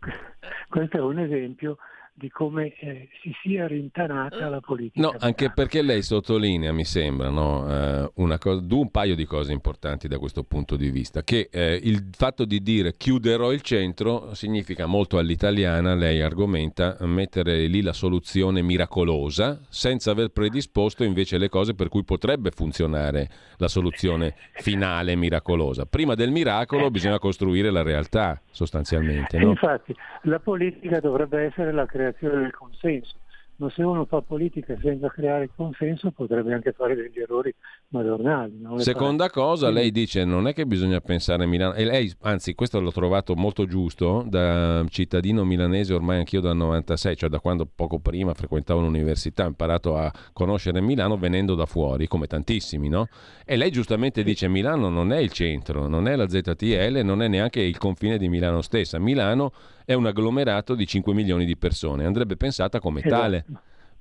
Questo 0.68 0.96
è 0.96 1.00
un 1.00 1.18
esempio 1.18 1.78
di 2.16 2.30
come 2.30 2.72
eh, 2.78 3.08
si 3.20 3.34
sia 3.42 3.66
rintanata 3.66 4.48
la 4.48 4.60
politica. 4.60 5.00
No, 5.00 5.14
anche 5.18 5.50
perché 5.50 5.82
lei 5.82 6.00
sottolinea, 6.02 6.72
mi 6.72 6.84
sembra, 6.84 7.28
no, 7.28 7.68
eh, 7.68 8.10
una 8.14 8.38
cosa, 8.38 8.62
un 8.70 8.90
paio 8.92 9.16
di 9.16 9.24
cose 9.24 9.52
importanti 9.52 10.06
da 10.06 10.18
questo 10.18 10.44
punto 10.44 10.76
di 10.76 10.90
vista, 10.90 11.24
che 11.24 11.48
eh, 11.50 11.78
il 11.82 12.10
fatto 12.12 12.44
di 12.44 12.62
dire 12.62 12.94
chiuderò 12.96 13.50
il 13.50 13.62
centro 13.62 14.32
significa 14.34 14.86
molto 14.86 15.18
all'italiana, 15.18 15.94
lei 15.94 16.20
argomenta, 16.20 16.96
mettere 17.00 17.66
lì 17.66 17.82
la 17.82 17.92
soluzione 17.92 18.62
miracolosa 18.62 19.60
senza 19.68 20.12
aver 20.12 20.28
predisposto 20.28 21.02
invece 21.02 21.36
le 21.36 21.48
cose 21.48 21.74
per 21.74 21.88
cui 21.88 22.04
potrebbe 22.04 22.52
funzionare 22.52 23.28
la 23.56 23.68
soluzione 23.68 24.36
finale 24.52 25.16
miracolosa. 25.16 25.84
Prima 25.84 26.14
del 26.14 26.30
miracolo 26.30 26.90
bisogna 26.92 27.18
costruire 27.18 27.70
la 27.70 27.82
realtà 27.82 28.40
sostanzialmente. 28.52 29.36
No? 29.38 29.50
Infatti 29.50 29.94
la 30.22 30.38
politica 30.38 31.00
dovrebbe 31.00 31.42
essere 31.42 31.72
la 31.72 31.86
creazione 31.86 32.02
creazione 32.04 32.42
del 32.42 32.52
consenso 32.52 33.14
ma 33.56 33.70
se 33.70 33.82
uno 33.82 34.04
fa 34.04 34.20
politica 34.20 34.76
senza 34.82 35.08
creare 35.08 35.48
consenso 35.54 36.10
potrebbe 36.10 36.52
anche 36.52 36.72
fare 36.72 36.96
degli 36.96 37.20
errori 37.20 37.54
madornali. 37.88 38.60
Seconda 38.78 39.26
fa. 39.26 39.30
cosa, 39.30 39.70
lei 39.70 39.92
dice 39.92 40.24
non 40.24 40.48
è 40.48 40.54
che 40.54 40.66
bisogna 40.66 41.00
pensare 41.00 41.44
a 41.44 41.46
Milano, 41.46 41.74
e 41.74 41.84
lei, 41.84 42.12
anzi 42.22 42.54
questo 42.54 42.80
l'ho 42.80 42.90
trovato 42.90 43.34
molto 43.36 43.66
giusto, 43.66 44.24
da 44.26 44.84
cittadino 44.88 45.44
milanese 45.44 45.94
ormai 45.94 46.18
anch'io 46.18 46.40
dal 46.40 46.56
96, 46.56 47.16
cioè 47.16 47.28
da 47.28 47.38
quando 47.38 47.68
poco 47.72 48.00
prima 48.00 48.34
frequentavo 48.34 48.80
l'università, 48.80 49.44
ho 49.44 49.48
imparato 49.48 49.96
a 49.96 50.12
conoscere 50.32 50.80
Milano 50.80 51.16
venendo 51.16 51.54
da 51.54 51.66
fuori, 51.66 52.08
come 52.08 52.26
tantissimi, 52.26 52.88
no? 52.88 53.06
E 53.44 53.56
lei 53.56 53.70
giustamente 53.70 54.24
dice 54.24 54.48
Milano 54.48 54.88
non 54.88 55.12
è 55.12 55.18
il 55.18 55.30
centro, 55.30 55.86
non 55.86 56.08
è 56.08 56.16
la 56.16 56.28
ZTL, 56.28 57.02
non 57.04 57.22
è 57.22 57.28
neanche 57.28 57.60
il 57.60 57.78
confine 57.78 58.18
di 58.18 58.28
Milano 58.28 58.62
stessa, 58.62 58.98
Milano 58.98 59.52
è 59.84 59.92
un 59.92 60.06
agglomerato 60.06 60.74
di 60.74 60.86
5 60.86 61.12
milioni 61.12 61.44
di 61.44 61.56
persone, 61.56 62.04
andrebbe 62.04 62.36
pensata 62.36 62.80
come 62.80 63.00
esatto. 63.00 63.14
tale 63.14 63.44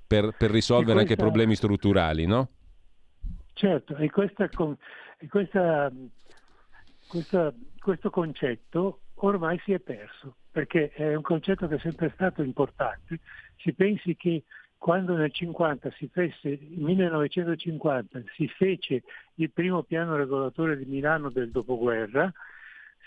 per, 0.05 0.35
per 0.37 0.51
risolvere 0.51 0.93
questa, 0.93 1.11
anche 1.11 1.15
problemi 1.15 1.55
strutturali, 1.55 2.25
no? 2.25 2.49
Certo, 3.53 3.95
e, 3.97 4.09
questa, 4.09 4.49
e 5.17 5.27
questa, 5.27 5.91
questo 7.79 8.09
concetto 8.09 8.99
ormai 9.15 9.59
si 9.63 9.73
è 9.73 9.79
perso, 9.79 10.35
perché 10.51 10.91
è 10.91 11.15
un 11.15 11.21
concetto 11.21 11.67
che 11.67 11.75
è 11.75 11.79
sempre 11.79 12.11
stato 12.13 12.41
importante. 12.43 13.19
Si 13.57 13.73
pensi 13.73 14.15
che 14.15 14.43
quando 14.77 15.15
nel 15.15 15.31
50 15.31 15.91
si 15.91 16.09
fece, 16.11 16.59
1950 16.59 18.21
si 18.35 18.47
fece 18.49 19.03
il 19.35 19.49
primo 19.51 19.83
piano 19.83 20.17
regolatore 20.17 20.77
di 20.77 20.85
Milano 20.85 21.29
del 21.29 21.51
dopoguerra, 21.51 22.31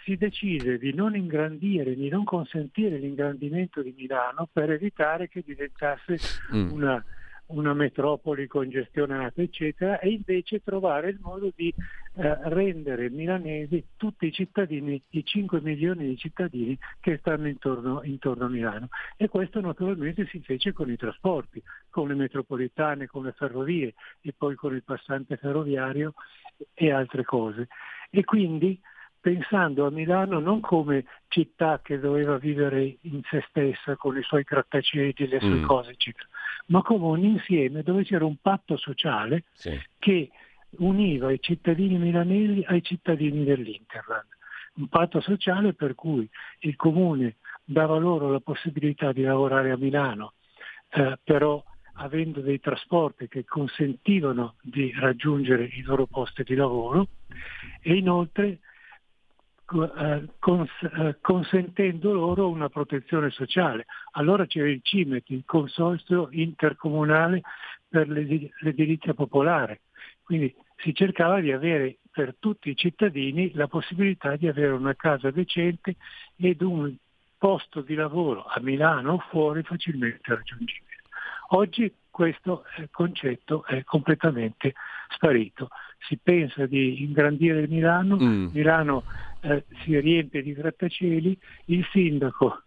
si 0.07 0.17
decise 0.17 0.79
di 0.79 0.95
non 0.95 1.17
ingrandire, 1.17 1.97
di 1.97 2.09
non 2.09 2.23
consentire 2.23 2.97
l'ingrandimento 2.97 3.83
di 3.83 3.93
Milano 3.99 4.49
per 4.51 4.71
evitare 4.71 5.29
che 5.29 5.43
diventasse 5.45 6.17
mm. 6.55 6.71
una, 6.71 7.05
una, 7.47 7.75
metropoli 7.75 8.47
congestionata, 8.47 9.43
eccetera, 9.43 9.99
e 9.99 10.11
invece 10.11 10.63
trovare 10.63 11.09
il 11.09 11.19
modo 11.21 11.51
di 11.53 11.75
eh, 12.15 12.39
rendere 12.45 13.11
milanesi 13.11 13.85
tutti 13.97 14.27
i 14.27 14.33
cittadini, 14.33 15.03
i 15.11 15.25
5 15.25 15.61
milioni 15.61 16.07
di 16.07 16.17
cittadini 16.17 16.79
che 17.01 17.17
stanno 17.19 17.49
intorno, 17.49 18.05
intorno 18.05 18.45
a 18.45 18.49
Milano. 18.49 18.89
E 19.17 19.29
questo 19.29 19.61
naturalmente 19.61 20.25
si 20.29 20.41
fece 20.41 20.73
con 20.73 20.89
i 20.89 20.97
trasporti, 20.97 21.61
con 21.91 22.07
le 22.07 22.15
metropolitane, 22.15 23.09
con 23.09 23.25
le 23.25 23.33
ferrovie 23.33 23.95
e 24.21 24.33
poi 24.39 24.55
con 24.55 24.73
il 24.73 24.85
passante 24.85 25.37
ferroviario 25.37 26.15
e 26.75 26.93
altre 26.93 27.25
cose. 27.25 27.67
E 28.09 28.23
quindi 28.23 28.81
pensando 29.27 29.87
a 29.87 29.91
Milano 29.91 30.39
non 30.39 30.61
come 30.61 31.05
città 31.27 31.81
che 31.83 31.99
doveva 31.99 32.39
vivere 32.39 32.99
in 33.01 33.23
se 33.29 33.45
stessa 33.49 33.97
con 33.97 34.17
i 34.17 34.23
suoi 34.23 34.45
grattacieli, 34.45 35.27
le 35.27 35.41
sue 35.41 35.49
mm. 35.49 35.65
cose, 35.65 35.91
eccetera, 35.91 36.29
ma 36.67 36.81
come 36.83 37.07
un 37.07 37.25
insieme 37.25 37.83
dove 37.83 38.05
c'era 38.05 38.25
un 38.25 38.37
patto 38.41 38.77
sociale 38.77 39.43
sì. 39.55 39.77
che 39.99 40.31
univa 40.79 41.33
i 41.33 41.41
cittadini 41.41 41.99
milanesi 41.99 42.65
ai 42.69 42.85
cittadini 42.85 43.43
dell'Interland. 43.43 44.29
Un 44.75 44.87
patto 44.87 45.21
sociale 45.21 45.75
per 45.75 45.97
cui 45.97 46.31
il 46.61 46.77
comune 46.77 47.39
dava 47.65 47.99
loro 47.99 48.31
la 48.31 48.39
possibilità 48.39 49.11
di 49.11 49.23
lavorare 49.23 49.73
a 49.73 49.77
Milano, 49.77 50.35
eh, 50.91 51.19
però 51.25 51.61
avendo 51.95 52.41
dei 52.43 52.61
trasporti 52.61 53.27
che 53.27 53.45
consentivano 53.45 54.55
di 54.63 54.95
raggiungere 54.97 55.65
i 55.65 55.83
loro 55.83 56.07
posti 56.07 56.45
di 56.45 56.55
lavoro 56.55 57.09
e 57.83 57.97
inoltre 57.97 58.61
consentendo 61.21 62.13
loro 62.13 62.49
una 62.49 62.69
protezione 62.69 63.31
sociale. 63.31 63.87
Allora 64.13 64.47
c'era 64.47 64.69
il 64.69 64.81
CIMET, 64.83 65.31
il 65.31 65.43
Consorzio 65.45 66.29
Intercomunale 66.31 67.43
per 67.89 68.09
l'edilizia 68.09 69.15
popolare, 69.15 69.81
quindi 70.23 70.55
si 70.77 70.95
cercava 70.95 71.41
di 71.41 71.53
avere 71.53 71.99
per 72.11 72.35
tutti 72.39 72.71
i 72.71 72.77
cittadini 72.77 73.53
la 73.55 73.67
possibilità 73.67 74.37
di 74.37 74.49
avere 74.49 74.73
una 74.73 74.95
casa 74.95 75.31
decente 75.31 75.97
ed 76.37 76.63
un 76.63 76.95
posto 77.39 77.81
di 77.81 77.95
lavoro 77.95 78.45
a 78.45 78.61
Milano 78.61 79.15
o 79.15 79.19
fuori 79.31 79.63
facilmente 79.63 80.35
raggiungibile. 80.35 81.03
Oggi 81.51 81.93
questo 82.11 82.65
eh, 82.77 82.89
concetto 82.91 83.65
è 83.67 83.85
completamente 83.85 84.73
sparito. 85.11 85.69
Si 86.09 86.19
pensa 86.21 86.67
di 86.67 87.03
ingrandire 87.03 87.69
Milano, 87.69 88.17
mm. 88.17 88.49
Milano 88.53 89.05
eh, 89.47 89.65
si 89.85 89.99
riempie 89.99 90.43
di 90.43 90.53
grattacieli, 90.53 91.39
il 91.67 91.87
sindaco 91.93 92.63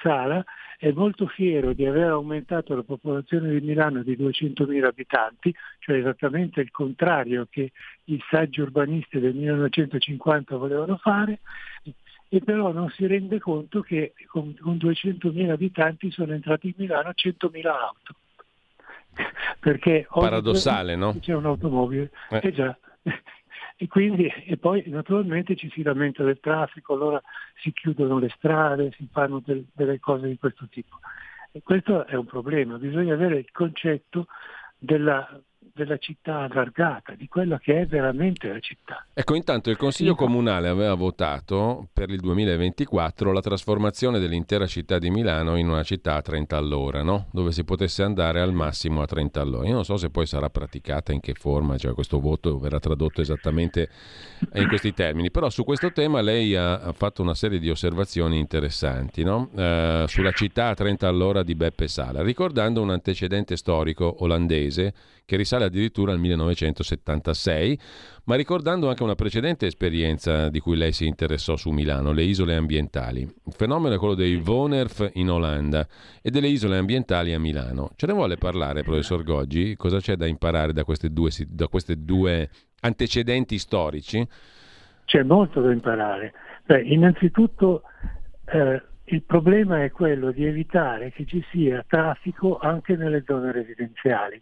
Sala 0.00 0.44
è 0.78 0.92
molto 0.92 1.26
fiero 1.26 1.72
di 1.72 1.84
aver 1.84 2.08
aumentato 2.08 2.74
la 2.74 2.82
popolazione 2.82 3.50
di 3.50 3.66
Milano 3.66 4.02
di 4.02 4.16
200.000 4.16 4.84
abitanti, 4.84 5.54
cioè 5.80 5.98
esattamente 5.98 6.60
il 6.60 6.70
contrario 6.70 7.46
che 7.50 7.72
i 8.04 8.18
saggi 8.30 8.60
urbanisti 8.60 9.18
del 9.18 9.34
1950 9.34 10.56
volevano 10.56 10.96
fare, 10.96 11.40
e 12.28 12.40
però 12.40 12.72
non 12.72 12.88
si 12.90 13.06
rende 13.06 13.40
conto 13.40 13.82
che 13.82 14.14
con, 14.26 14.56
con 14.58 14.76
200.000 14.76 15.50
abitanti 15.50 16.10
sono 16.10 16.32
entrati 16.32 16.68
in 16.68 16.74
Milano 16.76 17.10
100.000 17.10 17.66
auto. 17.66 18.14
Perché 19.58 20.06
Paradossale, 20.08 20.96
no? 20.96 21.18
C'è 21.20 21.34
un'automobile. 21.34 22.10
Eh. 22.30 22.40
eh 22.42 22.52
già. 22.52 22.78
E, 23.82 23.88
quindi, 23.88 24.26
e 24.26 24.58
poi 24.58 24.82
naturalmente 24.88 25.56
ci 25.56 25.70
si 25.70 25.82
lamenta 25.82 26.22
del 26.22 26.38
traffico, 26.38 26.92
allora 26.92 27.22
si 27.54 27.72
chiudono 27.72 28.18
le 28.18 28.28
strade, 28.28 28.92
si 28.92 29.08
fanno 29.10 29.40
del, 29.42 29.64
delle 29.72 29.98
cose 29.98 30.28
di 30.28 30.36
questo 30.36 30.68
tipo. 30.68 30.98
E 31.50 31.62
questo 31.62 32.04
è 32.04 32.14
un 32.14 32.26
problema, 32.26 32.76
bisogna 32.76 33.14
avere 33.14 33.38
il 33.38 33.50
concetto 33.50 34.26
della 34.76 35.26
della 35.80 35.96
città 35.96 36.40
allargata, 36.40 37.14
di 37.14 37.26
quella 37.26 37.58
che 37.58 37.80
è 37.80 37.86
veramente 37.86 38.48
la 38.48 38.60
città. 38.60 39.06
Ecco, 39.14 39.34
intanto 39.34 39.70
il 39.70 39.78
Consiglio 39.78 40.14
Comunale 40.14 40.68
aveva 40.68 40.94
votato 40.94 41.88
per 41.92 42.10
il 42.10 42.20
2024 42.20 43.32
la 43.32 43.40
trasformazione 43.40 44.18
dell'intera 44.18 44.66
città 44.66 44.98
di 44.98 45.10
Milano 45.10 45.56
in 45.56 45.68
una 45.68 45.82
città 45.82 46.16
a 46.16 46.22
30 46.22 46.56
all'ora, 46.56 47.02
no? 47.02 47.28
dove 47.32 47.52
si 47.52 47.64
potesse 47.64 48.02
andare 48.02 48.40
al 48.40 48.52
massimo 48.52 49.00
a 49.00 49.06
30 49.06 49.40
all'ora. 49.40 49.66
Io 49.66 49.74
non 49.74 49.84
so 49.84 49.96
se 49.96 50.10
poi 50.10 50.26
sarà 50.26 50.50
praticata, 50.50 51.12
in 51.12 51.20
che 51.20 51.32
forma, 51.32 51.78
cioè 51.78 51.94
questo 51.94 52.20
voto 52.20 52.58
verrà 52.58 52.78
tradotto 52.78 53.22
esattamente 53.22 53.88
in 54.54 54.68
questi 54.68 54.92
termini, 54.92 55.30
però 55.30 55.48
su 55.48 55.64
questo 55.64 55.92
tema 55.92 56.20
lei 56.20 56.54
ha, 56.54 56.92
fatto 56.92 57.22
una 57.22 57.34
serie 57.34 57.58
di 57.58 57.70
osservazioni 57.70 58.38
interessanti 58.38 59.22
no? 59.22 59.48
uh, 59.52 60.06
sulla 60.06 60.32
città 60.32 60.68
a 60.68 60.74
30 60.74 61.08
all'ora 61.08 61.42
di 61.42 61.54
Beppe 61.54 61.88
Sala, 61.88 62.22
ricordando 62.22 62.82
un 62.82 62.90
antecedente 62.90 63.56
storico 63.56 64.16
olandese 64.18 64.92
che 65.30 65.36
risale 65.36 65.69
addirittura 65.70 66.12
al 66.12 66.18
1976, 66.18 67.78
ma 68.24 68.34
ricordando 68.34 68.88
anche 68.88 69.02
una 69.02 69.14
precedente 69.14 69.66
esperienza 69.66 70.50
di 70.50 70.60
cui 70.60 70.76
lei 70.76 70.92
si 70.92 71.06
interessò 71.06 71.56
su 71.56 71.70
Milano, 71.70 72.12
le 72.12 72.22
isole 72.22 72.54
ambientali. 72.54 73.20
Il 73.20 73.52
fenomeno 73.52 73.94
è 73.94 73.98
quello 73.98 74.14
dei 74.14 74.36
Vonerf 74.36 75.10
in 75.14 75.30
Olanda 75.30 75.86
e 76.20 76.30
delle 76.30 76.48
isole 76.48 76.76
ambientali 76.76 77.32
a 77.32 77.40
Milano. 77.40 77.90
Ce 77.96 78.06
ne 78.06 78.12
vuole 78.12 78.36
parlare, 78.36 78.82
professor 78.82 79.22
Goggi? 79.22 79.74
Cosa 79.76 79.98
c'è 79.98 80.16
da 80.16 80.26
imparare 80.26 80.72
da 80.72 80.84
queste 80.84 81.10
due, 81.10 81.30
due 81.96 82.50
antecedenti 82.80 83.58
storici? 83.58 84.26
C'è 85.04 85.22
molto 85.22 85.60
da 85.60 85.72
imparare. 85.72 86.32
Beh, 86.66 86.82
innanzitutto 86.82 87.82
eh, 88.44 88.82
il 89.04 89.22
problema 89.22 89.82
è 89.82 89.90
quello 89.90 90.30
di 90.30 90.44
evitare 90.44 91.10
che 91.10 91.26
ci 91.26 91.44
sia 91.50 91.84
traffico 91.88 92.58
anche 92.58 92.94
nelle 92.94 93.24
zone 93.26 93.50
residenziali 93.50 94.40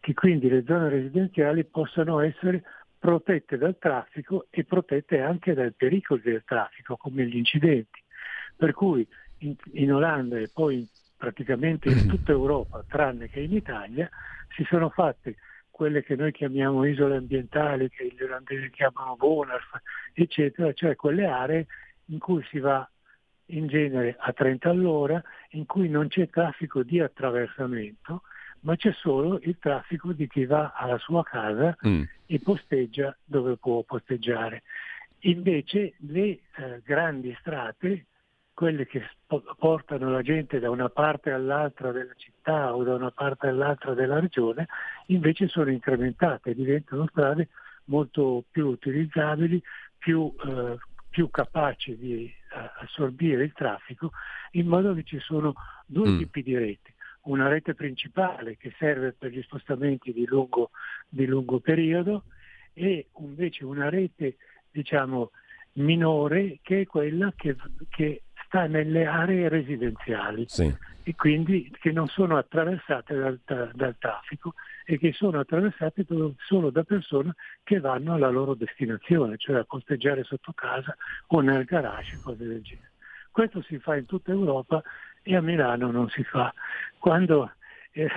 che 0.00 0.14
quindi 0.14 0.48
le 0.48 0.64
zone 0.66 0.88
residenziali 0.88 1.64
possano 1.64 2.20
essere 2.20 2.62
protette 2.98 3.56
dal 3.56 3.78
traffico 3.78 4.46
e 4.50 4.64
protette 4.64 5.20
anche 5.20 5.54
dai 5.54 5.72
pericoli 5.72 6.22
del 6.22 6.42
traffico, 6.44 6.96
come 6.96 7.26
gli 7.26 7.36
incidenti. 7.36 8.02
Per 8.56 8.72
cui 8.72 9.06
in, 9.38 9.54
in 9.72 9.92
Olanda 9.92 10.38
e 10.38 10.50
poi 10.52 10.88
praticamente 11.16 11.88
in 11.88 12.06
tutta 12.06 12.32
Europa, 12.32 12.84
tranne 12.86 13.28
che 13.28 13.40
in 13.40 13.52
Italia, 13.52 14.08
si 14.54 14.64
sono 14.64 14.88
fatte 14.88 15.36
quelle 15.70 16.02
che 16.02 16.16
noi 16.16 16.32
chiamiamo 16.32 16.84
isole 16.84 17.16
ambientali, 17.16 17.88
che 17.88 18.12
gli 18.16 18.22
olandesi 18.22 18.70
chiamano 18.70 19.16
Bonarf, 19.16 19.80
eccetera, 20.12 20.72
cioè 20.72 20.96
quelle 20.96 21.26
aree 21.26 21.66
in 22.06 22.18
cui 22.18 22.44
si 22.50 22.58
va 22.58 22.88
in 23.46 23.66
genere 23.66 24.16
a 24.18 24.32
30 24.32 24.68
all'ora, 24.68 25.22
in 25.50 25.66
cui 25.66 25.88
non 25.88 26.08
c'è 26.08 26.28
traffico 26.28 26.82
di 26.82 27.00
attraversamento 27.00 28.22
ma 28.60 28.76
c'è 28.76 28.92
solo 28.92 29.38
il 29.42 29.56
traffico 29.58 30.12
di 30.12 30.26
chi 30.28 30.44
va 30.44 30.72
alla 30.74 30.98
sua 30.98 31.22
casa 31.22 31.76
mm. 31.86 32.02
e 32.26 32.40
posteggia 32.40 33.16
dove 33.24 33.56
può 33.56 33.82
posteggiare. 33.82 34.62
Invece 35.20 35.94
le 35.98 36.26
eh, 36.26 36.40
grandi 36.84 37.36
strade, 37.40 38.06
quelle 38.54 38.86
che 38.86 39.02
portano 39.56 40.10
la 40.10 40.22
gente 40.22 40.58
da 40.58 40.70
una 40.70 40.88
parte 40.88 41.30
all'altra 41.30 41.92
della 41.92 42.14
città 42.16 42.74
o 42.74 42.82
da 42.82 42.94
una 42.94 43.10
parte 43.10 43.46
all'altra 43.46 43.94
della 43.94 44.18
regione, 44.18 44.66
invece 45.06 45.48
sono 45.48 45.70
incrementate, 45.70 46.54
diventano 46.54 47.06
strade 47.08 47.48
molto 47.84 48.44
più 48.50 48.66
utilizzabili, 48.68 49.62
più, 49.96 50.32
eh, 50.44 50.76
più 51.08 51.30
capaci 51.30 51.96
di 51.96 52.32
assorbire 52.80 53.44
il 53.44 53.52
traffico 53.52 54.12
in 54.52 54.66
modo 54.66 54.94
che 54.94 55.04
ci 55.04 55.18
sono 55.18 55.54
due 55.86 56.10
mm. 56.10 56.18
tipi 56.18 56.42
di 56.42 56.56
reti. 56.56 56.92
Una 57.28 57.48
rete 57.48 57.74
principale 57.74 58.56
che 58.56 58.72
serve 58.78 59.12
per 59.12 59.30
gli 59.30 59.42
spostamenti 59.42 60.14
di 60.14 60.24
lungo, 60.26 60.70
di 61.06 61.26
lungo 61.26 61.60
periodo 61.60 62.24
e 62.72 63.08
invece 63.18 63.64
una 63.64 63.90
rete 63.90 64.36
diciamo, 64.70 65.30
minore 65.74 66.58
che 66.62 66.82
è 66.82 66.86
quella 66.86 67.32
che, 67.36 67.54
che 67.90 68.22
sta 68.46 68.66
nelle 68.66 69.04
aree 69.04 69.50
residenziali 69.50 70.46
sì. 70.48 70.74
e 71.02 71.14
quindi 71.14 71.70
che 71.78 71.92
non 71.92 72.08
sono 72.08 72.38
attraversate 72.38 73.14
dal, 73.14 73.38
dal, 73.74 73.96
traffico 73.98 74.54
e 74.86 74.98
che 74.98 75.12
sono 75.12 75.40
attraversate 75.40 76.06
solo 76.46 76.70
da 76.70 76.82
persone 76.82 77.34
che 77.62 77.78
vanno 77.78 78.14
alla 78.14 78.30
loro 78.30 78.54
destinazione, 78.54 79.36
cioè 79.36 79.58
a 79.58 79.64
posteggiare 79.64 80.24
sotto 80.24 80.52
casa 80.54 80.96
o 81.26 81.40
nel 81.40 81.64
garage, 81.64 82.20
cose 82.22 82.46
del 82.46 82.62
genere. 82.62 82.92
Questo 83.30 83.62
si 83.62 83.78
fa 83.78 83.96
in 83.96 84.06
tutta 84.06 84.32
Europa 84.32 84.82
e 85.28 85.36
a 85.36 85.42
Milano 85.42 85.90
non 85.90 86.08
si 86.08 86.24
fa. 86.24 86.52
Quando, 86.98 87.52
eh, 87.92 88.08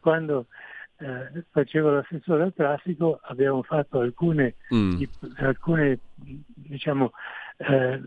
quando 0.00 0.46
eh, 0.98 1.44
facevo 1.50 1.90
l'assessore 1.90 2.42
al 2.42 2.52
traffico 2.52 3.20
abbiamo 3.22 3.62
fatto 3.62 4.00
alcune, 4.00 4.56
mm. 4.74 5.02
alcune 5.36 6.00
diciamo, 6.16 7.12
eh, 7.58 8.02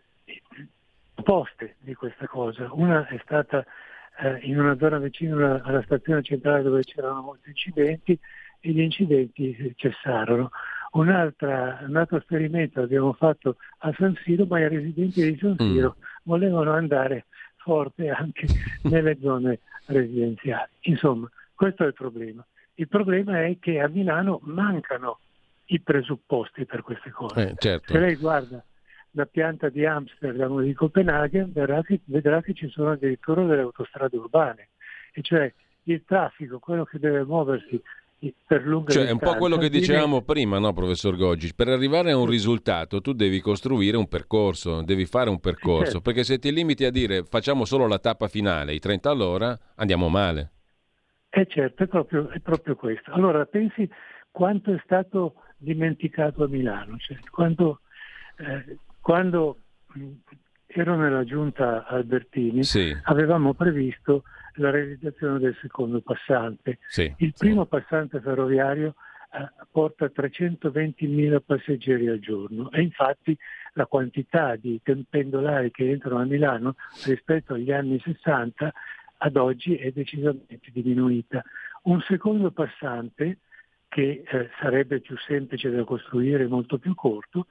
poste 1.24 1.76
di 1.80 1.94
questa 1.94 2.28
cosa. 2.28 2.68
Una 2.74 3.08
è 3.08 3.18
stata 3.24 3.66
eh, 4.20 4.40
in 4.42 4.60
una 4.60 4.76
zona 4.78 4.98
vicino 4.98 5.62
alla 5.64 5.82
stazione 5.84 6.22
centrale 6.24 6.62
dove 6.62 6.84
c'erano 6.84 7.22
molti 7.22 7.50
incidenti 7.50 8.20
e 8.60 8.70
gli 8.70 8.82
incidenti 8.82 9.74
cessarono. 9.78 10.52
un 10.92 11.10
altro 11.10 12.18
esperimento 12.18 12.82
l'abbiamo 12.82 13.14
fatto 13.14 13.56
a 13.80 13.94
San 13.98 14.14
Siro, 14.26 14.46
ma 14.46 14.60
i 14.60 14.68
residenti 14.68 15.24
di 15.24 15.38
San 15.38 15.56
Siro 15.58 15.96
mm. 15.98 16.04
volevano 16.24 16.74
andare 16.74 17.28
forte 17.64 18.10
anche 18.10 18.46
nelle 18.84 19.18
zone 19.20 19.60
residenziali. 19.88 20.70
Insomma, 20.82 21.30
questo 21.56 21.84
è 21.84 21.88
il 21.88 21.94
problema. 21.94 22.46
Il 22.76 22.88
problema 22.88 23.44
è 23.44 23.58
che 23.60 23.80
a 23.80 23.88
Milano 23.88 24.40
mancano 24.44 25.20
i 25.66 25.80
presupposti 25.80 26.66
per 26.66 26.82
queste 26.82 27.12
cose. 27.12 27.50
Eh, 27.50 27.54
certo. 27.58 27.94
Se 27.94 28.00
lei 28.00 28.16
guarda 28.16 28.64
la 29.12 29.26
pianta 29.26 29.70
di 29.70 29.86
Amsterdam 29.86 30.52
o 30.52 30.62
di 30.62 30.74
Copenaghen, 30.74 31.52
vedrà 31.54 31.82
che, 31.84 32.00
vedrà 32.06 32.42
che 32.42 32.54
ci 32.54 32.68
sono 32.70 32.92
addirittura 32.92 33.46
delle 33.46 33.62
autostrade 33.62 34.18
urbane, 34.18 34.70
e 35.14 35.22
cioè 35.22 35.52
il 35.84 36.04
traffico, 36.06 36.60
quello 36.60 36.84
che 36.84 37.00
deve 37.00 37.24
muoversi 37.24 37.82
per 38.46 38.66
lunghe 38.66 38.92
cioè, 38.92 39.06
è 39.06 39.12
un 39.12 39.20
po' 39.20 39.36
quello 39.36 39.58
che 39.58 39.70
dicevamo 39.70 40.22
prima, 40.22 40.60
no, 40.60 40.72
professor 40.74 41.16
Goggi? 41.16 41.54
Per 41.56 41.68
arrivare 41.68 42.12
a 42.12 42.18
un 42.18 42.28
risultato 42.28 43.02
tu 43.02 43.14
devi 43.14 43.40
costruire 43.40 43.98
un 43.98 44.08
percorso, 44.08 44.82
devi 44.84 45.06
fare 45.06 45.30
un 45.30 45.40
percorso, 45.40 45.84
certo. 45.84 46.02
perché 46.02 46.24
se 46.24 46.40
ti 46.40 46.52
limiti 46.52 46.86
a 46.86 46.92
dire 46.92 47.24
facciamo 47.24 47.66
solo 47.66 47.88
la 47.88 48.00
tappa 48.00 48.28
finale, 48.28 48.74
i 48.74 48.80
30 48.80 49.10
all'ora, 49.10 49.58
andiamo 49.76 50.10
male. 50.10 50.52
Eh 51.30 51.48
certo, 51.48 51.84
è 51.84 51.88
proprio, 51.88 52.30
è 52.30 52.40
proprio 52.40 52.76
questo. 52.76 53.12
Allora 53.12 53.46
pensi 53.46 53.90
quanto 54.30 54.72
è 54.72 54.80
stato 54.84 55.36
dimenticato 55.58 56.44
a 56.44 56.48
Milano, 56.48 56.98
cioè, 56.98 57.18
quando, 57.32 57.80
eh, 58.38 58.78
quando 59.02 59.58
ero 60.68 60.96
nella 60.96 61.24
giunta 61.24 61.86
Albertini 61.86 62.64
sì. 62.64 62.96
avevamo 63.04 63.54
previsto 63.54 64.24
la 64.56 64.70
realizzazione 64.70 65.40
del 65.40 65.58
secondo 65.62 66.02
passante. 66.02 66.80
Sì, 66.88 67.14
Il 67.18 67.34
primo 67.38 67.64
sì. 67.64 67.70
passante 67.70 68.20
ferroviario 68.20 68.96
eh, 69.32 69.50
porta 69.72 70.06
320.000 70.06 71.42
passeggeri 71.46 72.08
al 72.08 72.20
giorno 72.20 72.72
e 72.72 72.82
infatti 72.82 73.38
la 73.74 73.88
quantità 73.88 74.56
di 74.56 74.80
pendolari 75.10 75.72
che 75.72 75.90
entrano 75.90 76.20
a 76.20 76.26
Milano 76.26 76.76
rispetto 77.06 77.56
agli 77.56 77.72
anni 77.72 78.00
60 78.00 78.72
ad 79.18 79.36
oggi 79.38 79.76
è 79.76 79.92
decisamente 79.92 80.60
diminuita. 80.72 81.44
Un 81.84 82.02
secondo 82.02 82.52
passante, 82.52 83.40
che 83.88 84.24
eh, 84.26 84.50
sarebbe 84.60 85.00
più 85.00 85.18
semplice 85.18 85.70
da 85.70 85.84
costruire 85.84 86.46
molto 86.48 86.78
più 86.78 86.94
corto, 86.94 87.48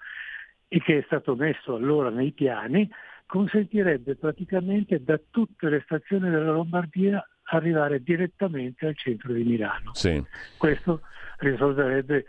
e 0.68 0.80
che 0.80 0.98
è 0.98 1.02
stato 1.04 1.34
messo 1.34 1.74
allora 1.74 2.10
nei 2.10 2.32
piani, 2.32 2.88
consentirebbe 3.32 4.16
praticamente 4.16 5.02
da 5.02 5.18
tutte 5.30 5.70
le 5.70 5.80
stazioni 5.86 6.28
della 6.28 6.52
Lombardia 6.52 7.26
arrivare 7.44 8.02
direttamente 8.02 8.84
al 8.84 8.94
centro 8.94 9.32
di 9.32 9.42
Milano. 9.42 9.94
Sì. 9.94 10.22
Questo 10.58 11.00
risolverebbe 11.38 12.26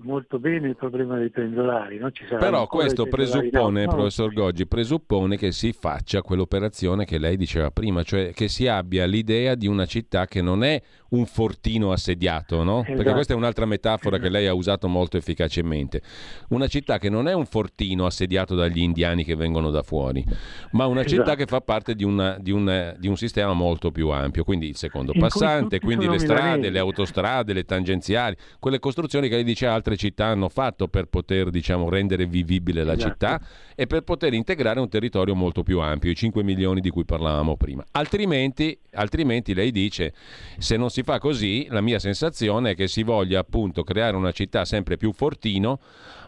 molto 0.00 0.38
bene 0.38 0.68
il 0.68 0.76
problema 0.76 1.16
dei 1.16 1.30
pendolari. 1.30 1.96
No? 1.96 2.10
Però 2.38 2.66
questo 2.66 3.06
presuppone, 3.06 3.86
professor 3.86 4.30
Goggi, 4.30 4.66
presuppone 4.66 5.38
che 5.38 5.52
si 5.52 5.72
faccia 5.72 6.20
quell'operazione 6.20 7.06
che 7.06 7.16
lei 7.16 7.38
diceva 7.38 7.70
prima, 7.70 8.02
cioè 8.02 8.34
che 8.34 8.48
si 8.48 8.68
abbia 8.68 9.06
l'idea 9.06 9.54
di 9.54 9.66
una 9.66 9.86
città 9.86 10.26
che 10.26 10.42
non 10.42 10.64
è 10.64 10.82
un 11.12 11.26
fortino 11.26 11.92
assediato, 11.92 12.62
no? 12.62 12.80
Esatto. 12.80 12.96
Perché 12.96 13.12
questa 13.12 13.32
è 13.32 13.36
un'altra 13.36 13.66
metafora 13.66 14.18
che 14.18 14.28
lei 14.28 14.46
ha 14.46 14.54
usato 14.54 14.88
molto 14.88 15.16
efficacemente. 15.16 16.02
Una 16.48 16.66
città 16.66 16.98
che 16.98 17.08
non 17.08 17.28
è 17.28 17.32
un 17.32 17.46
fortino 17.46 18.06
assediato 18.06 18.54
dagli 18.54 18.80
indiani 18.80 19.24
che 19.24 19.34
vengono 19.34 19.70
da 19.70 19.82
fuori, 19.82 20.24
ma 20.72 20.86
una 20.86 21.00
esatto. 21.00 21.22
città 21.22 21.36
che 21.36 21.46
fa 21.46 21.60
parte 21.60 21.94
di, 21.94 22.04
una, 22.04 22.36
di, 22.38 22.50
un, 22.50 22.94
di, 22.98 23.08
un, 23.08 23.16
sistema 23.16 23.52
molto 23.52 23.90
più 23.90 24.08
ampio. 24.08 24.44
Quindi 24.44 24.68
il 24.68 24.76
secondo 24.76 25.12
passante, 25.18 25.80
quindi 25.80 26.08
le 26.08 26.18
strade, 26.18 26.42
milanesi. 26.42 26.70
le 26.70 26.78
autostrade, 26.78 27.52
le 27.52 27.64
tangenziali, 27.64 28.36
quelle 28.58 28.78
costruzioni 28.78 29.28
che 29.28 29.34
lei 29.34 29.44
dice 29.44 29.66
altre 29.66 29.96
città 29.96 30.26
hanno 30.26 30.48
fatto 30.48 30.88
per 30.88 31.06
poter 31.06 31.50
diciamo, 31.50 31.88
rendere 31.88 32.26
vivibile 32.26 32.84
la 32.84 32.94
esatto. 32.94 33.10
città 33.10 33.40
e 33.74 33.86
per 33.86 34.02
poter 34.02 34.32
integrare 34.32 34.80
un 34.80 34.88
territorio 34.88 35.34
molto 35.34 35.62
più 35.62 35.80
ampio, 35.80 36.10
i 36.10 36.14
5 36.14 36.42
milioni 36.42 36.80
di 36.80 36.90
cui 36.90 37.04
parlavamo 37.04 37.56
prima. 37.56 37.84
Altrimenti, 37.92 38.78
altrimenti 38.92 39.54
lei 39.54 39.70
dice, 39.70 40.14
se 40.58 40.76
non 40.76 40.90
si 40.90 41.01
si 41.02 41.10
fa 41.10 41.18
così, 41.18 41.66
la 41.68 41.80
mia 41.80 41.98
sensazione 41.98 42.70
è 42.70 42.74
che 42.74 42.86
si 42.86 43.02
voglia 43.02 43.40
appunto 43.40 43.82
creare 43.82 44.16
una 44.16 44.30
città 44.30 44.64
sempre 44.64 44.96
più 44.96 45.12
fortino, 45.12 45.80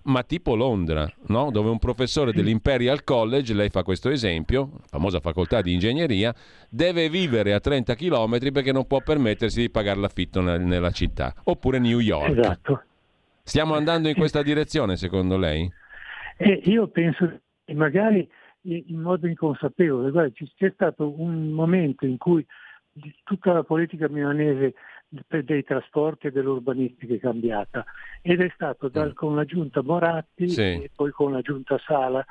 ma 0.05 0.23
tipo 0.25 0.57
Londra, 0.57 1.11
no? 1.29 1.51
dove 1.51 1.71
un 1.71 1.79
professore 1.79 2.33
dell'Imperial 2.33 3.05
College, 3.05 3.55
lei 3.55 3.71
fa 3.71 3.83
questo 3.83 4.11
esempio, 4.11 4.81
famosa 4.89 5.21
facoltà 5.21 5.63
di 5.63 5.73
ingegneria, 5.73 6.35
deve 6.69 7.09
vivere 7.09 7.55
a 7.55 7.61
30 7.61 7.95
km 7.95 8.51
perché 8.53 8.73
non 8.73 8.87
può 8.87 9.01
permettersi 9.01 9.61
di 9.61 9.71
pagare 9.71 10.01
l'affitto 10.01 10.41
nella 10.41 10.91
città. 10.91 11.33
Oppure 11.45 11.79
New 11.79 12.01
York. 12.01 12.37
Esatto. 12.37 12.83
Stiamo 13.43 13.75
andando 13.75 14.09
in 14.09 14.15
questa 14.15 14.43
direzione, 14.43 14.97
secondo 14.97 15.37
lei? 15.37 15.71
Eh, 16.37 16.61
io 16.65 16.89
penso 16.89 17.41
che 17.65 17.75
magari 17.75 18.29
in 18.63 19.01
modo 19.01 19.27
inconsapevole. 19.27 20.11
Guarda, 20.11 20.33
c'è 20.57 20.71
stato 20.75 21.21
un 21.21 21.51
momento 21.51 22.07
in 22.07 22.17
cui 22.17 22.45
tutta 23.25 23.53
la 23.53 23.63
politica 23.63 24.09
milanese 24.09 24.75
dei 25.09 25.63
trasporti 25.63 26.27
e 26.27 26.33
dell'urbanistica 26.33 27.15
è 27.15 27.19
cambiata 27.19 27.85
ed 28.23 28.41
è 28.41 28.51
stato 28.55 28.89
dal, 28.89 29.11
mm. 29.11 29.15
con 29.15 29.35
la 29.35 29.45
giunta 29.45 29.83
Moratti 29.83 30.49
sì. 30.49 30.61
e 30.61 30.91
poi 30.95 31.11
con 31.11 31.33
la 31.33 31.41
giunta 31.41 31.79
Sala 31.79 32.25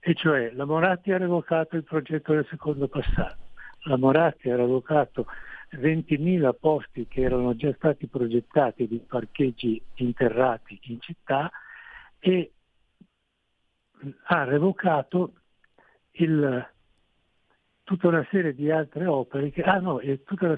e 0.00 0.14
cioè 0.14 0.50
la 0.52 0.64
Moratti 0.64 1.12
ha 1.12 1.18
revocato 1.18 1.76
il 1.76 1.84
progetto 1.84 2.32
del 2.32 2.46
secondo 2.48 2.88
passaggio 2.88 3.42
la 3.84 3.96
Moratti 3.96 4.50
ha 4.50 4.56
revocato 4.56 5.26
20.000 5.72 6.54
posti 6.58 7.06
che 7.06 7.22
erano 7.22 7.54
già 7.54 7.72
stati 7.74 8.06
progettati 8.06 8.86
di 8.86 8.98
parcheggi 9.06 9.80
interrati 9.96 10.78
in 10.84 11.00
città 11.00 11.50
e 12.18 12.52
ha 14.24 14.44
revocato 14.44 15.32
il, 16.12 16.73
tutta 17.84 18.08
una 18.08 18.26
serie 18.30 18.54
di 18.54 18.70
altre 18.70 19.06
opere 19.06 19.50
che 19.50 19.62
ah 19.62 19.78
no, 19.78 20.00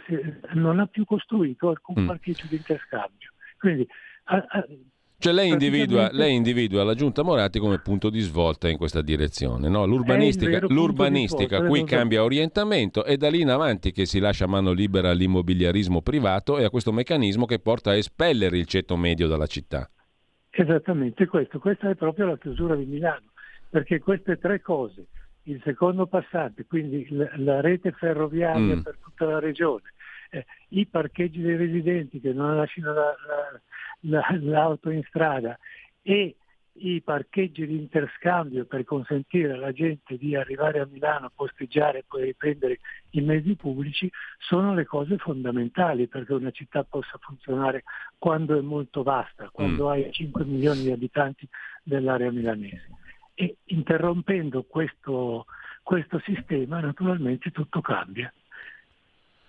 serie, 0.07 0.40
non 0.55 0.78
ha 0.78 0.86
più 0.86 1.05
costruito 1.05 1.69
alcun 1.69 2.03
mm. 2.03 2.07
parcheggio 2.07 2.47
di 2.48 2.57
interscambio. 2.57 3.31
Quindi, 3.59 3.86
a, 4.24 4.36
a, 4.48 4.66
cioè 5.19 5.32
lei 5.32 5.48
individua, 5.48 6.11
lei 6.12 6.35
individua, 6.35 6.85
la 6.85 6.94
giunta 6.94 7.23
Moratti 7.23 7.59
come 7.59 7.81
punto 7.81 8.11
di 8.11 8.20
svolta 8.20 8.69
in 8.69 8.77
questa 8.77 9.01
direzione. 9.01 9.69
No? 9.69 9.86
L'urbanistica, 9.86 10.61
l'urbanistica 10.69 11.65
qui 11.65 11.85
cambia 11.85 12.23
orientamento 12.23 13.05
e 13.05 13.16
da 13.16 13.31
lì 13.31 13.40
in 13.40 13.48
avanti 13.48 13.93
che 13.93 14.05
si 14.05 14.19
lascia 14.19 14.47
mano 14.47 14.73
libera 14.73 15.11
all'immobiliarismo 15.11 16.03
privato 16.03 16.59
e 16.59 16.65
a 16.65 16.70
questo 16.70 16.93
meccanismo 16.93 17.47
che 17.47 17.59
porta 17.59 17.90
a 17.90 17.97
espellere 17.97 18.59
il 18.59 18.66
ceto 18.66 18.97
medio 18.97 19.27
dalla 19.27 19.47
città. 19.47 19.90
Esattamente 20.51 21.27
questo, 21.27 21.59
questa 21.59 21.89
è 21.89 21.94
proprio 21.94 22.27
la 22.27 22.39
chiusura 22.39 22.74
di 22.77 22.85
Milano, 22.85 23.32
perché 23.70 23.98
queste 24.01 24.39
tre 24.39 24.61
cose, 24.61 25.07
il 25.47 25.60
secondo 25.64 26.06
passante, 26.06 26.64
quindi 26.66 27.06
la, 27.10 27.60
rete 27.60 27.93
ferroviaria 27.93 28.77
mm. 28.77 28.81
per 28.81 28.98
tutta 29.02 29.27
la 29.27 29.39
regione, 29.39 29.93
eh, 30.31 30.44
i 30.68 30.86
parcheggi 30.86 31.40
dei 31.40 31.56
residenti 31.56 32.20
che 32.20 32.32
non 32.32 32.56
lasciano 32.56 32.93
la, 32.93 33.14
la, 34.01 34.27
l'auto 34.40 34.90
in 34.90 35.02
strada 35.05 35.59
e 36.02 36.36
i 36.78 37.01
parcheggi 37.01 37.66
di 37.66 37.77
interscambio 37.77 38.66
per 38.66 38.85
consentire 38.85 39.52
alla 39.52 39.73
gente 39.73 40.18
di 40.18 40.36
arrivare 40.36 40.81
a 40.81 40.89
Milano, 40.90 41.31
posteggiare 41.35 42.01
e 42.01 42.05
poi 42.06 42.24
riprendere 42.24 42.81
i 43.10 43.23
mezzi 43.23 43.55
pubblici 43.55 44.10
sono 44.39 44.74
le 44.74 44.85
cose 44.85 45.16
fondamentali 45.16 46.06
perché 46.06 46.35
una 46.35 46.51
città 46.51 46.85
possa 46.85 47.18
funzionare 47.18 47.85
quando 48.18 48.59
è 48.59 48.60
molto 48.60 49.02
vasta, 49.02 49.48
quando 49.51 49.86
mm. 49.86 49.89
hai 49.89 50.12
5 50.12 50.44
milioni 50.44 50.82
di 50.82 50.90
abitanti 50.90 51.48
dell'area 51.82 52.31
milanese. 52.31 52.90
E 53.37 53.59
interrompendo 53.67 54.65
questo, 54.65 55.45
questo 55.83 56.21
sistema 56.25 56.81
naturalmente 56.81 57.51
tutto 57.51 57.81
cambia. 57.81 58.33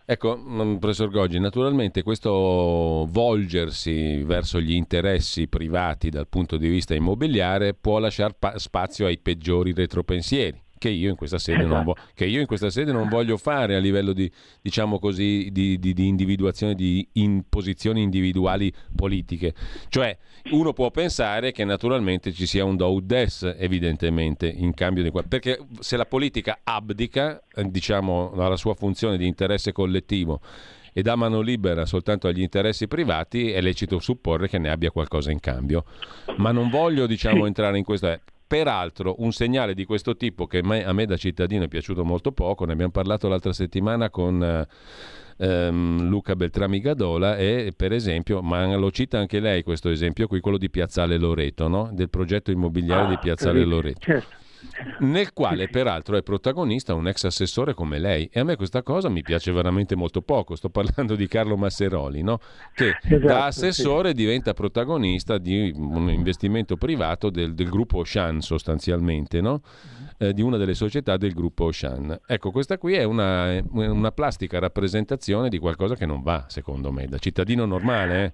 Ecco, 0.05 0.37
mm, 0.37 0.75
professor 0.77 1.09
Goggi, 1.09 1.39
naturalmente 1.39 2.03
questo 2.03 3.07
volgersi 3.09 4.21
verso 4.23 4.59
gli 4.59 4.73
interessi 4.73 5.47
privati 5.47 6.09
dal 6.09 6.27
punto 6.27 6.57
di 6.57 6.69
vista 6.69 6.93
immobiliare 6.93 7.73
può 7.73 7.97
lasciare 7.99 8.35
spazio 8.55 9.05
ai 9.05 9.17
peggiori 9.17 9.73
retropensieri 9.73 10.65
che 10.77 10.89
io 10.89 11.09
in 11.09 11.15
questa 11.15 11.37
sede, 11.37 11.63
esatto. 11.63 11.73
non, 11.73 11.83
vo- 11.83 11.95
in 12.25 12.45
questa 12.45 12.69
sede 12.69 12.91
non, 12.91 13.09
voglio 13.09 13.37
fare 13.37 13.75
a 13.75 13.79
livello 13.79 14.13
di, 14.13 14.31
diciamo 14.61 14.99
così, 14.99 15.49
di, 15.51 15.79
di, 15.79 15.93
di 15.93 16.07
individuazione 16.07 16.75
di 16.75 17.07
in 17.13 17.43
posizioni 17.47 18.01
individuali 18.01 18.73
politiche. 18.95 19.53
Cioè, 19.89 20.17
uno 20.51 20.73
può 20.73 20.91
pensare 20.91 21.51
che 21.51 21.65
naturalmente 21.65 22.31
ci 22.31 22.45
sia 22.45 22.63
un 22.63 22.75
do 22.75 22.99
des, 23.01 23.55
evidentemente, 23.57 24.47
in 24.47 24.73
cambio 24.73 25.03
di 25.03 25.09
quello. 25.09 25.27
Perché 25.27 25.59
se 25.79 25.97
la 25.97 26.05
politica 26.05 26.59
abdica, 26.63 27.41
eh, 27.53 27.69
diciamo, 27.69 28.33
alla 28.33 28.57
sua 28.57 28.75
funzione 28.75 29.17
di 29.17 29.27
interesse 29.27 29.71
collettivo 29.71 30.41
e 30.93 31.01
dà 31.01 31.15
mano 31.15 31.41
libera 31.41 31.85
soltanto 31.85 32.27
agli 32.27 32.41
interessi 32.41 32.87
privati, 32.87 33.51
è 33.51 33.61
lecito 33.61 33.99
supporre 33.99 34.47
che 34.47 34.57
ne 34.57 34.69
abbia 34.69 34.89
qualcosa 34.89 35.31
in 35.31 35.39
cambio. 35.39 35.85
Ma 36.37 36.51
non 36.51 36.69
voglio, 36.69 37.05
diciamo, 37.05 37.45
entrare 37.45 37.77
in 37.77 37.83
questo. 37.83 38.19
Eh, 38.47 38.55
Peraltro 38.57 39.15
un 39.19 39.31
segnale 39.31 39.73
di 39.73 39.83
questo 39.85 40.15
tipo 40.15 40.47
che 40.47 40.59
a 40.59 40.93
me 40.93 41.05
da 41.05 41.17
cittadino 41.17 41.65
è 41.65 41.67
piaciuto 41.67 42.05
molto 42.05 42.31
poco, 42.31 42.65
ne 42.65 42.73
abbiamo 42.73 42.91
parlato 42.91 43.27
l'altra 43.27 43.51
settimana 43.53 44.09
con 44.09 44.65
ehm, 45.37 46.07
Luca 46.07 46.35
Beltrami 46.35 46.79
Gadola 46.79 47.37
è 47.37 47.73
per 47.75 47.91
esempio, 47.91 48.41
ma 48.41 48.65
lo 48.75 48.91
cita 48.91 49.19
anche 49.19 49.39
lei 49.39 49.63
questo 49.63 49.89
esempio 49.89 50.27
qui, 50.27 50.39
quello 50.39 50.57
di 50.57 50.69
Piazzale 50.69 51.17
Loreto, 51.17 51.67
no? 51.67 51.89
del 51.91 52.09
progetto 52.09 52.51
immobiliare 52.51 53.05
ah, 53.05 53.09
di 53.09 53.17
Piazzale 53.19 53.63
Loreto. 53.65 53.99
Certo 53.99 54.45
nel 54.99 55.33
quale 55.33 55.67
peraltro 55.69 56.15
è 56.17 56.23
protagonista 56.23 56.93
un 56.93 57.07
ex 57.07 57.25
assessore 57.25 57.73
come 57.73 57.99
lei 57.99 58.29
e 58.31 58.39
a 58.39 58.43
me 58.43 58.55
questa 58.55 58.83
cosa 58.83 59.09
mi 59.09 59.21
piace 59.21 59.51
veramente 59.51 59.95
molto 59.95 60.21
poco, 60.21 60.55
sto 60.55 60.69
parlando 60.69 61.15
di 61.15 61.27
Carlo 61.27 61.57
Masseroli, 61.57 62.21
no? 62.21 62.39
che 62.73 62.97
esatto, 63.01 63.25
da 63.25 63.45
assessore 63.45 64.09
sì. 64.09 64.15
diventa 64.15 64.53
protagonista 64.53 65.37
di 65.37 65.73
un 65.75 66.09
investimento 66.09 66.77
privato 66.77 67.29
del, 67.29 67.53
del 67.53 67.69
gruppo 67.69 67.99
Ocean 67.99 68.41
sostanzialmente, 68.41 69.41
no? 69.41 69.61
eh, 70.17 70.33
di 70.33 70.41
una 70.41 70.57
delle 70.57 70.73
società 70.73 71.17
del 71.17 71.33
gruppo 71.33 71.65
Ocean. 71.65 72.17
Ecco, 72.25 72.51
questa 72.51 72.77
qui 72.77 72.93
è 72.93 73.03
una, 73.03 73.61
una, 73.71 74.11
plastica 74.11 74.59
rappresentazione 74.59 75.49
di 75.49 75.59
qualcosa 75.59 75.95
che 75.95 76.05
non 76.05 76.21
va, 76.21 76.45
secondo 76.47 76.91
me, 76.91 77.07
da 77.07 77.17
cittadino 77.17 77.65
normale. 77.65 78.23
Eh? 78.23 78.33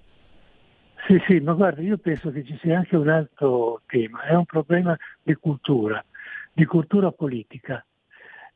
Sì, 1.06 1.22
sì, 1.28 1.40
ma 1.40 1.52
guarda, 1.52 1.82
io 1.82 1.98
penso 1.98 2.30
che 2.30 2.44
ci 2.44 2.58
sia 2.62 2.78
anche 2.78 2.96
un 2.96 3.08
altro 3.08 3.82
tema, 3.86 4.22
è 4.22 4.34
un 4.34 4.46
problema 4.46 4.96
di 5.22 5.34
cultura 5.34 6.02
di 6.54 6.64
cultura 6.64 7.10
politica, 7.10 7.84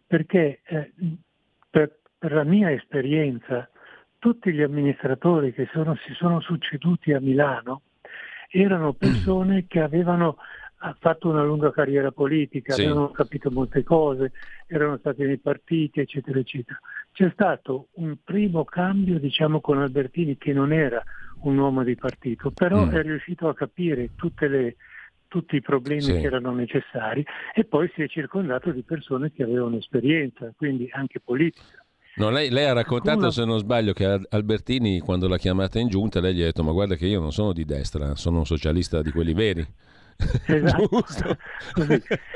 perché 0.06 0.60
eh, 0.64 0.92
per, 1.68 1.98
per, 2.16 2.32
la 2.32 2.44
mia 2.44 2.70
esperienza 2.70 3.68
tutti 4.18 4.52
gli 4.52 4.62
amministratori 4.62 5.52
che 5.52 5.68
sono, 5.72 5.96
si 5.96 6.14
sono 6.14 6.40
succeduti 6.40 7.12
a 7.12 7.20
Milano 7.20 7.82
erano 8.50 8.94
persone 8.94 9.66
che 9.66 9.80
avevano 9.80 10.36
fatto 11.00 11.28
una 11.28 11.42
lunga 11.42 11.72
carriera 11.72 12.12
politica, 12.12 12.72
sì. 12.72 12.84
avevano 12.84 13.10
capito 13.10 13.50
molte 13.50 13.82
cose, 13.82 14.32
erano 14.66 14.96
stati 14.98 15.24
nei 15.24 15.38
partiti, 15.38 16.00
eccetera, 16.00 16.38
eccetera. 16.38 16.78
C'è 17.12 17.30
stato 17.32 17.88
un 17.94 18.16
primo 18.22 18.64
cambio, 18.64 19.18
diciamo, 19.18 19.60
con 19.60 19.78
Albertini, 19.80 20.38
che 20.38 20.52
non 20.52 20.72
era 20.72 21.02
un 21.40 21.58
uomo 21.58 21.82
di 21.82 21.96
partito, 21.96 22.52
però 22.52 22.86
mm. 22.86 22.90
è 22.90 23.02
riuscito 23.02 23.48
a 23.48 23.54
capire 23.54 24.10
tutte 24.14 24.46
le, 24.46 24.76
tutti 25.28 25.56
i 25.56 25.60
problemi 25.60 26.00
sì. 26.00 26.12
che 26.12 26.26
erano 26.26 26.52
necessari 26.52 27.24
e 27.54 27.64
poi 27.64 27.90
si 27.94 28.02
è 28.02 28.08
circondato 28.08 28.70
di 28.72 28.82
persone 28.82 29.30
che 29.32 29.42
avevano 29.42 29.76
esperienza, 29.76 30.52
quindi 30.56 30.88
anche 30.92 31.20
politica. 31.20 31.84
No, 32.16 32.30
lei, 32.30 32.50
lei, 32.50 32.64
ha 32.64 32.72
raccontato, 32.72 33.18
Una... 33.18 33.30
se 33.30 33.44
non 33.44 33.58
sbaglio, 33.58 33.92
che 33.92 34.20
Albertini, 34.30 34.98
quando 34.98 35.28
l'ha 35.28 35.38
chiamata 35.38 35.78
in 35.78 35.88
giunta, 35.88 36.20
lei 36.20 36.34
gli 36.34 36.42
ha 36.42 36.46
detto: 36.46 36.64
Ma 36.64 36.72
guarda, 36.72 36.96
che 36.96 37.06
io 37.06 37.20
non 37.20 37.30
sono 37.30 37.52
di 37.52 37.64
destra, 37.64 38.16
sono 38.16 38.38
un 38.38 38.46
socialista 38.46 39.02
di 39.02 39.12
quelli 39.12 39.34
veri. 39.34 39.64
Esatto. 40.46 41.36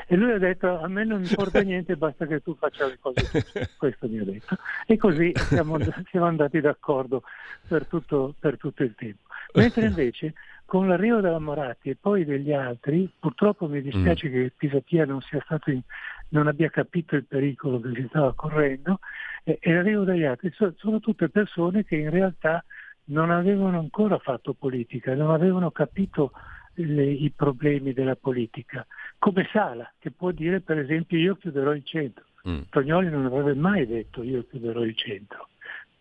e 0.06 0.16
lui 0.16 0.32
ha 0.32 0.38
detto: 0.38 0.80
A 0.80 0.88
me 0.88 1.04
non 1.04 1.22
importa 1.22 1.60
niente, 1.62 1.96
basta 1.96 2.26
che 2.26 2.40
tu 2.40 2.54
faccia 2.54 2.86
le 2.86 2.98
cose. 3.00 3.44
Questo 3.76 4.08
mi 4.08 4.18
ha 4.20 4.24
detto. 4.24 4.56
E 4.86 4.96
così 4.96 5.32
siamo, 5.34 5.78
siamo 6.10 6.26
andati 6.26 6.60
d'accordo 6.60 7.22
per 7.66 7.86
tutto, 7.86 8.34
per 8.38 8.56
tutto 8.56 8.84
il 8.84 8.94
tempo. 8.94 9.22
Mentre 9.54 9.86
invece 9.86 10.34
con 10.64 10.88
l'arrivo 10.88 11.20
della 11.20 11.38
Moratti 11.38 11.90
e 11.90 11.96
poi 12.00 12.24
degli 12.24 12.52
altri, 12.52 13.10
purtroppo 13.18 13.68
mi 13.68 13.82
dispiace 13.82 14.28
mm. 14.28 14.32
che 14.32 14.52
Pisapia 14.56 15.04
non, 15.04 15.20
in, 15.66 15.80
non, 16.28 16.46
abbia 16.46 16.70
capito 16.70 17.16
il 17.16 17.26
pericolo 17.26 17.80
che 17.80 17.90
si 17.94 18.06
stava 18.08 18.32
correndo, 18.32 19.00
e, 19.44 19.58
e 19.60 19.72
l'arrivo 19.74 20.04
degli 20.04 20.24
altri 20.24 20.50
so, 20.54 20.72
sono 20.78 21.00
tutte 21.00 21.28
persone 21.28 21.84
che 21.84 21.96
in 21.96 22.08
realtà 22.08 22.64
non 23.06 23.30
avevano 23.30 23.80
ancora 23.80 24.18
fatto 24.18 24.54
politica, 24.54 25.14
non 25.14 25.30
avevano 25.30 25.70
capito 25.72 26.32
le, 26.74 27.04
i 27.04 27.30
problemi 27.30 27.92
della 27.92 28.16
politica, 28.16 28.86
come 29.18 29.48
Sala, 29.52 29.90
che 29.98 30.10
può 30.10 30.30
dire 30.30 30.60
per 30.60 30.78
esempio 30.78 31.18
io 31.18 31.36
chiuderò 31.36 31.72
il 31.74 31.84
centro. 31.84 32.24
Mm. 32.48 32.62
Tognoli 32.70 33.08
non 33.08 33.26
avrebbe 33.26 33.54
mai 33.54 33.86
detto 33.86 34.22
io 34.22 34.44
chiuderò 34.48 34.82
il 34.82 34.96
centro. 34.96 35.48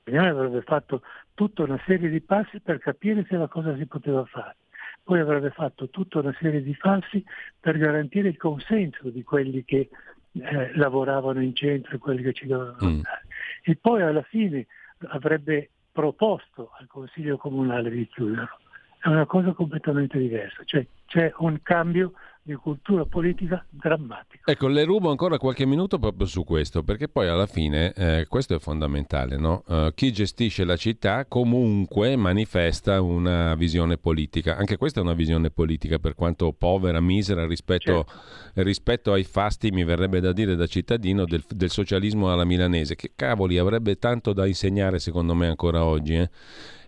Tognoli 0.03 0.27
avrebbe 0.27 0.61
fatto 0.61 1.01
tutta 1.33 1.63
una 1.63 1.79
serie 1.85 2.09
di 2.09 2.21
passi 2.21 2.59
per 2.59 2.79
capire 2.79 3.25
se 3.29 3.35
la 3.35 3.47
cosa 3.47 3.75
si 3.77 3.85
poteva 3.85 4.25
fare 4.25 4.55
poi 5.03 5.19
avrebbe 5.19 5.49
fatto 5.49 5.89
tutta 5.89 6.19
una 6.19 6.35
serie 6.39 6.61
di 6.61 6.73
falsi 6.75 7.23
per 7.59 7.77
garantire 7.77 8.29
il 8.29 8.37
consenso 8.37 9.09
di 9.09 9.23
quelli 9.23 9.65
che 9.65 9.89
eh, 10.33 10.75
lavoravano 10.75 11.41
in 11.41 11.55
centro 11.55 11.95
e 11.95 11.99
quelli 11.99 12.21
che 12.21 12.33
ci 12.33 12.47
dovevano 12.47 12.77
mm. 12.81 12.87
andare. 12.87 13.21
E 13.63 13.75
poi 13.75 14.01
alla 14.01 14.21
fine 14.21 14.67
avrebbe 15.07 15.69
proposto 15.91 16.71
al 16.79 16.87
Consiglio 16.87 17.37
Comunale 17.37 17.89
di 17.89 18.07
chiuderlo. 18.07 18.59
È 19.01 19.07
una 19.07 19.25
cosa 19.25 19.51
completamente 19.53 20.19
diversa, 20.19 20.61
cioè 20.63 20.85
c'è 21.07 21.33
un 21.39 21.59
cambio 21.63 22.13
di 22.43 22.55
cultura 22.55 23.05
politica 23.05 23.63
drammatica. 23.69 24.51
Ecco, 24.51 24.67
le 24.67 24.83
rubo 24.83 25.11
ancora 25.11 25.37
qualche 25.37 25.65
minuto 25.65 25.99
proprio 25.99 26.25
su 26.25 26.43
questo, 26.43 26.81
perché 26.83 27.07
poi 27.07 27.27
alla 27.27 27.45
fine 27.45 27.93
eh, 27.93 28.25
questo 28.27 28.55
è 28.55 28.59
fondamentale, 28.59 29.37
no? 29.37 29.63
uh, 29.67 29.93
chi 29.93 30.11
gestisce 30.11 30.63
la 30.63 30.75
città 30.75 31.25
comunque 31.27 32.15
manifesta 32.15 32.99
una 33.01 33.53
visione 33.55 33.97
politica, 33.97 34.57
anche 34.57 34.77
questa 34.77 34.99
è 34.99 35.03
una 35.03 35.13
visione 35.13 35.51
politica 35.51 35.99
per 35.99 36.15
quanto 36.15 36.51
povera, 36.51 36.99
misera 36.99 37.45
rispetto, 37.45 38.05
certo. 38.07 38.61
rispetto 38.63 39.13
ai 39.13 39.23
fasti, 39.23 39.69
mi 39.69 39.83
verrebbe 39.83 40.19
da 40.19 40.31
dire 40.31 40.55
da 40.55 40.65
cittadino, 40.65 41.25
del, 41.25 41.43
del, 41.47 41.69
socialismo 41.69 42.31
alla 42.31 42.45
milanese, 42.45 42.95
che 42.95 43.11
cavoli 43.15 43.59
avrebbe 43.59 43.97
tanto 43.97 44.33
da 44.33 44.47
insegnare 44.47 44.97
secondo 44.97 45.35
me 45.35 45.47
ancora 45.47 45.85
oggi. 45.85 46.15
Eh? 46.15 46.29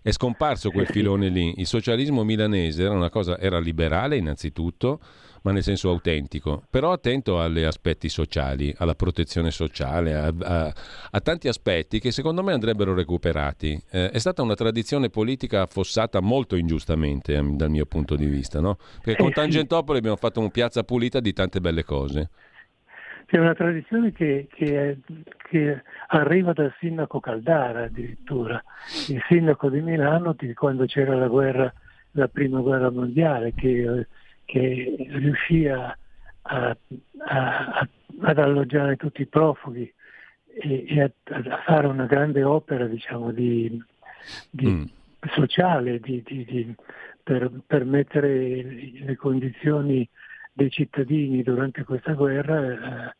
È 0.06 0.10
scomparso 0.10 0.70
quel 0.70 0.86
filone 0.86 1.30
lì, 1.30 1.54
il 1.56 1.66
socialismo 1.66 2.24
milanese 2.24 2.82
era 2.82 2.92
una 2.92 3.08
cosa, 3.08 3.38
era 3.38 3.58
liberale 3.58 4.18
innanzitutto, 4.18 5.00
ma 5.44 5.50
nel 5.50 5.62
senso 5.62 5.88
autentico, 5.88 6.62
però 6.68 6.92
attento 6.92 7.40
agli 7.40 7.62
aspetti 7.62 8.10
sociali, 8.10 8.70
alla 8.76 8.94
protezione 8.94 9.50
sociale, 9.50 10.14
a, 10.14 10.34
a, 10.38 10.74
a 11.10 11.20
tanti 11.20 11.48
aspetti 11.48 12.00
che 12.00 12.12
secondo 12.12 12.42
me 12.42 12.52
andrebbero 12.52 12.92
recuperati. 12.92 13.82
Eh, 13.90 14.10
è 14.10 14.18
stata 14.18 14.42
una 14.42 14.54
tradizione 14.54 15.08
politica 15.08 15.62
affossata 15.62 16.20
molto 16.20 16.56
ingiustamente 16.56 17.34
eh, 17.36 17.42
dal 17.42 17.70
mio 17.70 17.86
punto 17.86 18.14
di 18.14 18.26
vista, 18.26 18.60
no? 18.60 18.76
perché 19.02 19.22
con 19.22 19.32
Tangentopoli 19.32 19.96
abbiamo 19.96 20.16
fatto 20.16 20.38
una 20.38 20.50
piazza 20.50 20.84
pulita 20.84 21.18
di 21.18 21.32
tante 21.32 21.62
belle 21.62 21.82
cose. 21.82 22.28
C'è 23.34 23.40
una 23.40 23.54
tradizione 23.54 24.12
che, 24.12 24.46
che, 24.48 24.98
che, 25.48 25.82
arriva 26.06 26.52
dal 26.52 26.72
sindaco 26.78 27.18
Caldara 27.18 27.82
addirittura, 27.82 28.62
il 29.08 29.20
sindaco 29.26 29.68
di 29.70 29.80
Milano 29.80 30.34
di 30.38 30.54
quando 30.54 30.84
c'era 30.84 31.16
la 31.16 31.26
guerra, 31.26 31.74
la 32.12 32.28
prima 32.28 32.60
guerra 32.60 32.92
mondiale, 32.92 33.52
che 33.52 34.06
che 34.44 34.94
riuscì 35.10 35.66
a, 35.66 35.98
a, 36.42 36.76
a, 37.26 37.88
ad 38.20 38.38
alloggiare 38.38 38.94
tutti 38.94 39.22
i 39.22 39.26
profughi 39.26 39.92
e, 40.46 40.84
e 40.86 41.02
a, 41.02 41.10
fare 41.64 41.88
una 41.88 42.06
grande 42.06 42.44
opera 42.44 42.86
diciamo, 42.86 43.32
di, 43.32 43.82
di 44.48 44.66
mm. 44.68 44.84
sociale 45.34 45.98
di, 45.98 46.22
di, 46.24 46.72
per, 47.20 47.50
per, 47.66 47.84
mettere 47.84 48.62
le 48.62 49.16
condizioni 49.16 50.08
dei 50.52 50.70
cittadini 50.70 51.42
durante 51.42 51.82
questa 51.82 52.12
guerra 52.12 53.08
eh, 53.08 53.14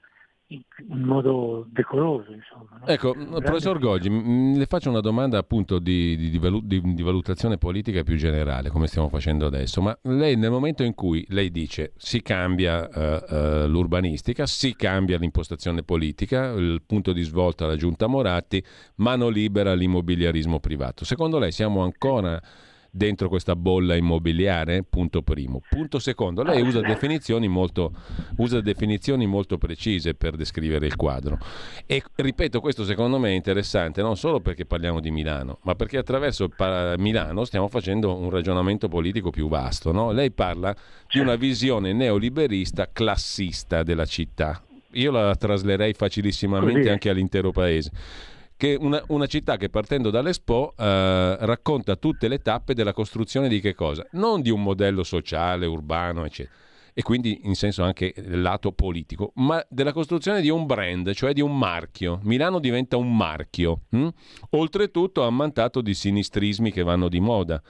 in 0.89 1.01
modo 1.03 1.67
decoroso. 1.71 2.33
Insomma, 2.33 2.79
no? 2.81 2.87
Ecco, 2.87 3.13
Grande... 3.13 3.41
professor 3.41 3.79
Goggi, 3.79 4.57
le 4.57 4.67
faccio 4.67 4.91
una 4.91 5.01
domanda 5.01 5.39
appunto 5.39 5.79
di, 5.79 6.17
di, 6.17 6.31
di, 6.31 6.95
di, 6.95 7.03
valutazione 7.03 7.59
politica 7.59 8.03
più 8.03 8.17
generale, 8.17 8.71
come 8.71 8.87
stiamo 8.87 9.09
facendo 9.09 9.47
adesso, 9.47 9.81
ma 9.81 9.97
lei 10.03 10.37
nel 10.37 10.51
momento 10.51 10.83
in 10.83 10.95
cui 10.95 11.25
lei 11.29 11.51
dice 11.51 11.93
si 11.97 12.23
cambia 12.23 12.89
uh, 12.89 13.35
uh, 13.35 13.67
l'urbanistica, 13.67 14.47
si 14.47 14.75
cambia 14.75 15.19
l'impostazione 15.19 15.83
politica, 15.83 16.51
il 16.51 16.83
punto 16.87 17.13
di 17.13 17.23
svolta 17.23 17.67
la 17.67 17.77
giunta 17.77 18.07
Moratti, 18.07 18.63
mano 18.97 19.29
libera 19.29 19.73
all'immobiliarismo 19.73 20.61
privato, 20.61 21.05
secondo 21.05 21.39
lei 21.39 21.53
siamo 21.53 21.83
ancora 21.83 22.41
dentro 22.95 23.29
questa 23.29 23.57
bolla 23.57 23.97
immobiliare? 23.97 24.85
Punto 24.85 25.23
primo. 25.23 25.61
Punto 25.69 25.99
secondo, 25.99 26.45
lei 26.45 26.63
usa 26.63 26.81
definizioni 26.81 27.49
molto, 27.49 27.93
usa 28.37 28.61
definizioni 28.61 29.27
molto 29.27 29.59
precise 29.59 30.15
per 30.15 30.37
descrivere 30.37 30.87
il 30.87 30.95
quadro. 30.95 31.39
E 31.87 32.03
ripeto, 32.15 32.61
questo 32.61 32.85
secondo 32.85 33.19
me 33.19 33.31
è 33.31 33.33
interessante 33.33 34.01
non 34.01 34.17
solo 34.17 34.41
perché 34.41 34.65
parliamo 34.65 35.01
di 35.01 35.11
Milano, 35.11 35.59
ma 35.63 35.75
perché 35.75 35.99
attraverso 35.99 36.49
Milano 36.99 37.45
stiamo 37.45 37.67
facendo 37.67 38.17
un 38.17 38.31
ragionamento 38.31 38.89
politico 38.89 39.31
più 39.31 39.49
vasto. 39.49 39.91
No? 39.91 40.13
Lei 40.13 40.31
parla 40.31 40.75
di 41.11 41.19
una 41.19 41.35
visione 41.35 41.93
neoliberista 41.93 42.89
classista 42.93 43.83
della 43.83 44.07
città. 44.07 44.63
Io 44.93 45.11
la 45.11 45.35
traslerei 45.35 45.93
facilissimamente 45.93 46.89
anche 46.89 47.11
all'intero 47.11 47.51
paese 47.51 47.91
che 48.65 48.77
una, 48.81 49.03
una, 49.09 49.27
città 49.27 49.59
che 49.59 49.69
partendo 49.69 50.09
dall'Expo 50.09 50.73
eh, 50.79 51.37
racconta 51.41 51.97
tutte 51.97 52.29
le 52.29 52.39
tappe 52.39 52.73
della 52.73 52.95
costruzione 52.95 53.49
di 53.49 53.61
che 53.61 53.75
cosa? 53.75 54.07
Non 54.13 54.41
di 54.41 54.49
un 54.49 54.63
modello 54.63 55.03
sociale, 55.03 55.67
urbano, 55.67 56.25
eccetera, 56.25 56.55
e 56.95 57.03
quindi 57.03 57.41
in 57.43 57.57
senso 57.57 57.83
anche 57.83 58.15
lato 58.29 58.73
politico, 58.73 59.33
ma 59.37 59.63
della 59.69 59.93
costruzione 59.93 60.41
di 60.41 60.49
un 60.49 60.65
brand, 60.65 61.13
cioè 61.13 61.35
di 61.35 61.43
un 61.43 61.59
marchio. 61.59 62.21
Milano 62.23 62.59
diventa 62.59 62.97
un 62.97 63.15
marchio, 63.15 63.83
hm? 63.91 64.09
oltretutto 64.51 65.25
ammantato 65.25 65.83
di 65.83 65.93
sinistrismi 65.93 66.73
che 66.73 66.83
vanno 66.83 67.09
di 67.09 67.21
moda. 67.21 67.63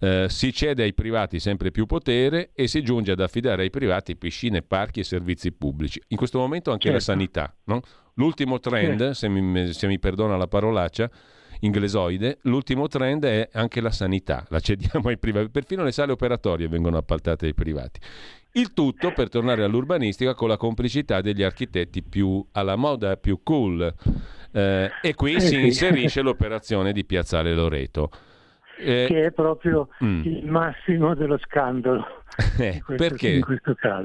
Eh, 0.00 0.26
si 0.28 0.52
cede 0.52 0.82
ai 0.82 0.94
privati 0.94 1.38
sempre 1.38 1.70
più 1.70 1.86
potere 1.86 2.50
e 2.52 2.66
si 2.66 2.82
giunge 2.82 3.12
ad 3.12 3.20
affidare 3.20 3.62
ai 3.62 3.70
privati 3.70 4.16
piscine, 4.16 4.62
parchi 4.62 4.98
e 5.00 5.04
servizi 5.04 5.52
pubblici. 5.52 6.02
In 6.08 6.16
questo 6.16 6.38
momento 6.38 6.72
anche 6.72 6.88
certo. 6.88 6.98
la 6.98 7.04
sanità. 7.04 7.54
No? 7.64 7.80
L'ultimo 8.14 8.58
trend, 8.58 9.10
se 9.10 9.28
mi, 9.28 9.72
se 9.72 9.86
mi 9.86 9.98
perdona 9.98 10.36
la 10.36 10.46
parolaccia, 10.46 11.10
inglesoide, 11.60 12.38
l'ultimo 12.42 12.88
trend 12.88 13.24
è 13.24 13.48
anche 13.52 13.80
la 13.80 13.90
sanità, 13.90 14.44
la 14.48 14.60
cediamo 14.60 15.08
ai 15.08 15.18
privati, 15.18 15.48
perfino 15.48 15.82
le 15.84 15.92
sale 15.92 16.12
operatorie 16.12 16.68
vengono 16.68 16.96
appaltate 16.98 17.46
ai 17.46 17.54
privati. 17.54 18.00
Il 18.54 18.74
tutto 18.74 19.12
per 19.12 19.30
tornare 19.30 19.64
all'urbanistica 19.64 20.34
con 20.34 20.48
la 20.48 20.58
complicità 20.58 21.22
degli 21.22 21.42
architetti 21.42 22.02
più 22.02 22.44
alla 22.52 22.76
moda, 22.76 23.16
più 23.16 23.40
cool. 23.42 23.94
Eh, 24.52 24.90
e 25.00 25.14
qui 25.14 25.34
eh 25.34 25.40
si 25.40 25.46
sì. 25.46 25.64
inserisce 25.64 26.20
l'operazione 26.22 26.92
di 26.92 27.04
Piazzale 27.04 27.54
Loreto. 27.54 28.10
Eh, 28.78 29.06
che 29.08 29.26
è 29.26 29.30
proprio 29.30 29.88
mm. 30.04 30.22
il 30.24 30.46
massimo 30.46 31.14
dello 31.14 31.38
scandalo. 31.38 32.20
Eh, 32.58 32.80
questo, 32.82 32.94
perché? 32.94 33.40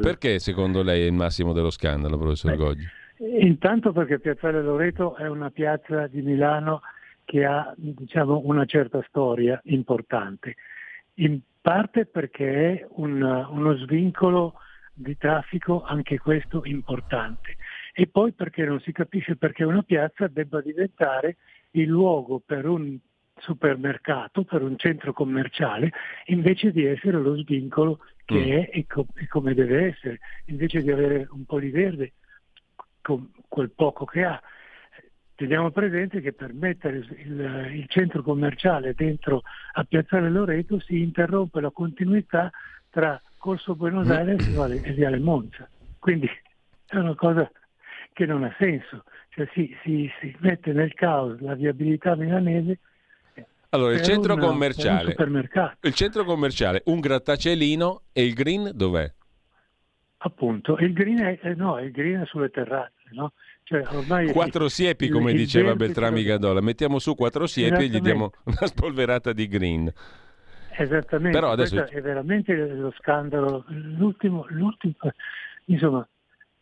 perché 0.01 0.39
secondo 0.39 0.83
lei 0.83 1.03
è 1.03 1.05
il 1.05 1.13
massimo 1.13 1.53
dello 1.53 1.69
scandalo, 1.69 2.17
professor 2.17 2.57
Goggi? 2.57 2.85
Intanto 3.19 3.91
perché 3.91 4.19
Piazzale 4.19 4.61
Loreto 4.61 5.15
è 5.15 5.27
una 5.27 5.49
piazza 5.49 6.07
di 6.07 6.21
Milano 6.21 6.81
che 7.25 7.45
ha 7.45 7.73
diciamo, 7.75 8.41
una 8.45 8.65
certa 8.65 9.03
storia 9.07 9.59
importante. 9.65 10.55
In 11.15 11.39
parte 11.59 12.05
perché 12.05 12.73
è 12.73 12.87
un, 12.91 13.21
uno 13.21 13.75
svincolo 13.77 14.53
di 14.93 15.17
traffico, 15.17 15.83
anche 15.83 16.17
questo 16.17 16.61
importante, 16.63 17.57
e 17.93 18.07
poi 18.07 18.31
perché 18.31 18.63
non 18.65 18.79
si 18.79 18.91
capisce 18.91 19.35
perché 19.35 19.63
una 19.63 19.83
piazza 19.83 20.27
debba 20.27 20.61
diventare 20.61 21.37
il 21.71 21.87
luogo 21.87 22.41
per 22.43 22.65
un 22.65 22.97
supermercato, 23.39 24.43
per 24.43 24.61
un 24.61 24.77
centro 24.77 25.13
commerciale, 25.13 25.91
invece 26.25 26.71
di 26.71 26.85
essere 26.85 27.17
lo 27.17 27.35
svincolo 27.35 27.99
che 28.25 28.39
mm. 28.39 28.51
è 28.51 28.69
e, 28.73 28.85
co- 28.87 29.07
e, 29.15 29.27
come 29.27 29.53
deve 29.53 29.87
essere, 29.87 30.19
invece 30.45 30.81
di 30.81 30.91
avere 30.91 31.27
un 31.31 31.45
po' 31.45 31.59
di 31.59 31.69
verde, 31.69 32.13
con 33.07 33.31
quel 33.47 33.69
poco 33.69 34.03
che 34.03 34.25
ha. 34.25 34.41
Teniamo 35.33 35.71
presente 35.71 36.19
che 36.19 36.33
per 36.33 36.53
mettere 36.53 36.97
il, 36.97 37.69
il 37.73 37.85
centro 37.87 38.21
commerciale 38.21 38.93
dentro 38.93 39.43
a 39.73 39.83
Piazzale 39.85 40.29
Loreto 40.29 40.79
si 40.81 41.01
interrompe 41.01 41.61
la 41.61 41.69
continuità 41.69 42.51
tra 42.89 43.21
Corso 43.37 43.75
Buenos 43.75 44.09
Aires 44.09 44.45
e 44.83 44.91
Viale 44.91 45.19
Monza. 45.19 45.69
Quindi 45.99 46.29
è 46.87 46.97
una 46.97 47.15
cosa 47.15 47.49
che 48.11 48.25
non 48.25 48.43
ha 48.43 48.53
senso. 48.59 49.03
Cioè 49.29 49.47
si, 49.53 49.73
si, 49.83 50.11
si 50.19 50.35
mette 50.39 50.73
nel 50.73 50.93
caos 50.93 51.39
la 51.39 51.53
viabilità 51.53 52.15
milanese 52.15 52.79
allora, 53.69 53.93
il 53.93 54.01
centro 54.01 54.33
un, 54.33 54.39
commerciale. 54.39 55.15
Il 55.81 55.93
centro 55.93 56.23
commerciale, 56.23 56.81
un 56.85 56.99
grattacielino 56.99 58.03
e 58.11 58.25
il 58.25 58.33
green 58.33 58.71
dov'è? 58.73 59.13
Appunto, 60.19 60.77
il 60.77 60.93
green 60.93 61.19
è, 61.19 61.53
no, 61.53 61.79
il 61.79 61.91
green 61.91 62.21
è 62.21 62.25
sulle 62.25 62.49
terrazze, 62.49 62.96
no? 63.11 63.33
Cioè, 63.63 63.83
quattro 64.31 64.69
siepi, 64.69 65.09
come 65.09 65.31
il, 65.31 65.37
diceva 65.37 65.75
Beltrami 65.75 66.23
Gadola. 66.23 66.61
Mettiamo 66.61 66.99
su 66.99 67.15
quattro 67.15 67.47
siepi 67.47 67.83
e 67.83 67.87
gli 67.87 67.99
diamo 67.99 68.31
una 68.45 68.65
spolverata 68.65 69.33
di 69.33 69.47
green. 69.47 69.91
Esattamente, 70.77 71.37
Però 71.37 71.51
adesso... 71.51 71.87
è 71.87 72.01
veramente 72.01 72.55
lo 72.55 72.93
scandalo. 72.97 73.65
L'ultimo, 73.67 74.45
l'ultimo, 74.49 74.95
insomma, 75.65 76.07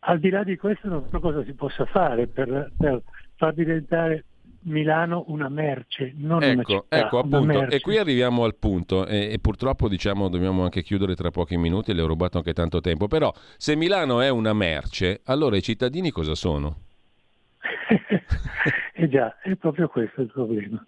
al 0.00 0.18
di 0.18 0.30
là 0.30 0.42
di 0.42 0.56
questo 0.56 0.88
non 0.88 1.06
so 1.10 1.20
cosa 1.20 1.44
si 1.44 1.52
possa 1.52 1.84
fare 1.84 2.26
per, 2.26 2.72
per 2.76 3.02
far 3.36 3.52
diventare 3.52 4.24
Milano 4.66 5.24
una 5.28 5.48
merce, 5.48 6.12
non 6.16 6.42
ecco, 6.42 6.52
una 6.52 6.62
città, 6.64 6.98
ecco, 6.98 7.18
appunto, 7.18 7.66
e 7.68 7.80
qui 7.80 7.98
arriviamo 7.98 8.44
al 8.44 8.56
punto 8.56 9.06
e, 9.06 9.32
e, 9.32 9.38
purtroppo 9.38 9.88
diciamo 9.88 10.28
dobbiamo 10.28 10.64
anche 10.64 10.82
chiudere 10.82 11.14
tra 11.14 11.30
pochi 11.30 11.56
minuti, 11.56 11.94
le 11.94 12.02
ho 12.02 12.06
rubato 12.06 12.38
anche 12.38 12.52
tanto 12.52 12.80
tempo, 12.80 13.06
però 13.06 13.32
se 13.56 13.76
Milano 13.76 14.20
è 14.20 14.28
una 14.28 14.52
merce, 14.52 15.20
allora 15.24 15.56
i 15.56 15.62
cittadini 15.62 16.10
cosa 16.10 16.34
sono? 16.34 16.80
eh 18.94 19.08
già, 19.08 19.38
è 19.40 19.54
proprio 19.54 19.88
questo 19.88 20.22
il 20.22 20.30
problema. 20.32 20.84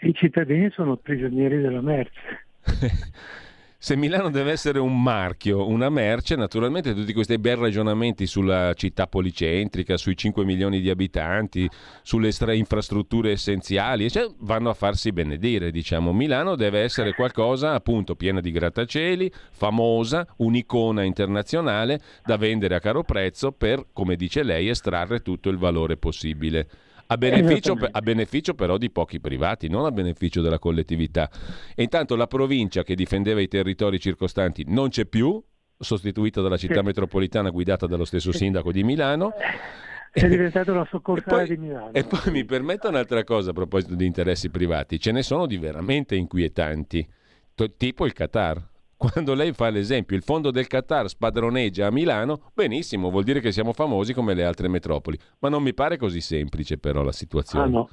I 0.00 0.12
cittadini 0.14 0.70
sono 0.70 0.96
prigionieri 0.96 1.60
della 1.60 1.80
merce. 1.80 2.46
Se 3.84 3.96
Milano 3.96 4.30
deve 4.30 4.52
essere 4.52 4.78
un 4.78 5.02
marchio, 5.02 5.66
una 5.66 5.90
merce, 5.90 6.36
naturalmente 6.36 6.94
tutti 6.94 7.12
questi 7.12 7.36
bei 7.36 7.56
ragionamenti 7.56 8.28
sulla 8.28 8.74
città 8.74 9.08
policentrica, 9.08 9.96
sui 9.96 10.16
5 10.16 10.44
milioni 10.44 10.80
di 10.80 10.88
abitanti, 10.88 11.68
sulle 12.00 12.30
infrastrutture 12.54 13.32
essenziali, 13.32 14.08
cioè, 14.08 14.28
vanno 14.38 14.70
a 14.70 14.74
farsi 14.74 15.10
benedire. 15.10 15.72
Diciamo. 15.72 16.12
Milano 16.12 16.54
deve 16.54 16.78
essere 16.78 17.12
qualcosa 17.12 17.74
appunto 17.74 18.14
piena 18.14 18.40
di 18.40 18.52
grattacieli, 18.52 19.32
famosa, 19.50 20.28
un'icona 20.36 21.02
internazionale 21.02 22.00
da 22.24 22.36
vendere 22.36 22.76
a 22.76 22.78
caro 22.78 23.02
prezzo 23.02 23.50
per, 23.50 23.86
come 23.92 24.14
dice 24.14 24.44
lei, 24.44 24.68
estrarre 24.68 25.22
tutto 25.22 25.48
il 25.48 25.58
valore 25.58 25.96
possibile. 25.96 26.68
A 27.12 27.16
beneficio, 27.18 27.76
a 27.90 28.00
beneficio, 28.00 28.54
però 28.54 28.78
di 28.78 28.90
pochi 28.90 29.20
privati, 29.20 29.68
non 29.68 29.84
a 29.84 29.90
beneficio 29.90 30.40
della 30.40 30.58
collettività. 30.58 31.30
E 31.74 31.82
intanto 31.82 32.16
la 32.16 32.26
provincia 32.26 32.82
che 32.82 32.94
difendeva 32.94 33.40
i 33.40 33.48
territori 33.48 34.00
circostanti 34.00 34.64
non 34.66 34.88
c'è 34.88 35.04
più, 35.04 35.42
sostituita 35.78 36.40
dalla 36.40 36.56
città 36.56 36.78
sì. 36.78 36.84
metropolitana 36.84 37.50
guidata 37.50 37.86
dallo 37.86 38.06
stesso 38.06 38.32
sindaco 38.32 38.72
di 38.72 38.82
Milano. 38.82 39.32
È 40.10 40.26
diventata 40.26 40.72
una 40.72 40.86
soccorsa 40.90 41.44
di 41.44 41.56
Milano. 41.56 41.92
E 41.92 42.04
poi 42.04 42.30
mi 42.30 42.44
permetta 42.44 42.88
un'altra 42.88 43.24
cosa 43.24 43.50
a 43.50 43.52
proposito 43.52 43.94
di 43.94 44.06
interessi 44.06 44.48
privati, 44.48 44.98
ce 44.98 45.12
ne 45.12 45.22
sono 45.22 45.46
di 45.46 45.58
veramente 45.58 46.14
inquietanti, 46.16 47.06
tipo 47.76 48.06
il 48.06 48.12
Qatar. 48.14 48.70
Quando 49.10 49.34
lei 49.34 49.52
fa 49.52 49.68
l'esempio, 49.68 50.16
il 50.16 50.22
fondo 50.22 50.52
del 50.52 50.68
Qatar 50.68 51.08
spadroneggia 51.08 51.88
a 51.88 51.90
Milano, 51.90 52.52
benissimo, 52.54 53.10
vuol 53.10 53.24
dire 53.24 53.40
che 53.40 53.50
siamo 53.50 53.72
famosi 53.72 54.14
come 54.14 54.32
le 54.32 54.44
altre 54.44 54.68
metropoli. 54.68 55.18
Ma 55.40 55.48
non 55.48 55.60
mi 55.60 55.74
pare 55.74 55.96
così 55.96 56.20
semplice 56.20 56.78
però 56.78 57.02
la 57.02 57.10
situazione. 57.10 57.64
Ah 57.64 57.68
no, 57.68 57.88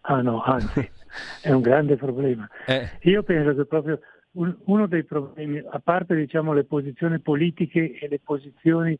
ah, 0.00 0.22
no 0.22 0.42
anzi, 0.42 0.90
è 1.42 1.52
un 1.52 1.60
grande 1.60 1.96
problema. 1.96 2.48
Eh. 2.66 2.88
Io 3.02 3.22
penso 3.24 3.54
che 3.54 3.66
proprio 3.66 4.00
un, 4.32 4.56
uno 4.64 4.86
dei 4.86 5.04
problemi, 5.04 5.58
a 5.58 5.80
parte 5.80 6.14
diciamo, 6.14 6.54
le 6.54 6.64
posizioni 6.64 7.18
politiche 7.18 7.98
e 7.98 8.08
le 8.08 8.18
posizioni 8.18 8.98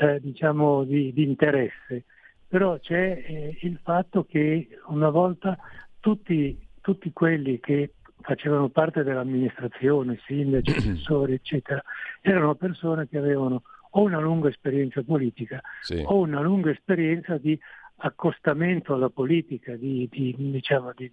eh, 0.00 0.18
diciamo, 0.20 0.82
di, 0.82 1.12
di, 1.12 1.22
interesse, 1.22 2.06
però 2.48 2.76
c'è 2.80 3.22
eh, 3.24 3.56
il 3.60 3.78
fatto 3.84 4.24
che 4.24 4.66
una 4.88 5.10
volta 5.10 5.56
tutti, 6.00 6.58
tutti 6.80 7.12
quelli 7.12 7.60
che 7.60 7.92
facevano 8.20 8.68
parte 8.68 9.02
dell'amministrazione, 9.02 10.20
sindaci, 10.26 10.70
assessori, 10.70 11.34
eccetera, 11.34 11.82
erano 12.20 12.54
persone 12.54 13.08
che 13.08 13.18
avevano 13.18 13.62
o 13.90 14.02
una 14.02 14.20
lunga 14.20 14.48
esperienza 14.48 15.02
politica 15.02 15.60
sì. 15.80 16.02
o 16.04 16.18
una 16.18 16.40
lunga 16.40 16.70
esperienza 16.70 17.38
di 17.38 17.58
accostamento 17.98 18.94
alla 18.94 19.08
politica, 19.08 19.74
di, 19.76 20.08
di, 20.10 20.34
diciamo, 20.36 20.92
di, 20.94 21.10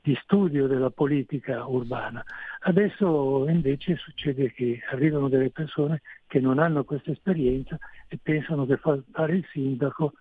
di, 0.00 0.18
studio 0.22 0.66
della 0.66 0.90
politica 0.90 1.66
urbana. 1.66 2.22
Adesso 2.60 3.48
invece 3.48 3.96
succede 3.96 4.52
che 4.52 4.80
arrivano 4.90 5.28
delle 5.28 5.50
persone 5.50 6.02
che 6.26 6.40
non 6.40 6.58
hanno 6.58 6.84
questa 6.84 7.10
esperienza 7.10 7.78
e 8.06 8.18
pensano 8.22 8.66
che 8.66 8.76
fare 8.76 9.34
il 9.34 9.46
sindaco 9.50 10.12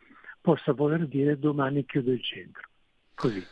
possa 0.42 0.74
voler 0.74 1.06
dire 1.06 1.38
domani 1.38 1.86
chiudo 1.86 2.12
il 2.12 2.24
centro. 2.24 2.68
Così. 3.14 3.46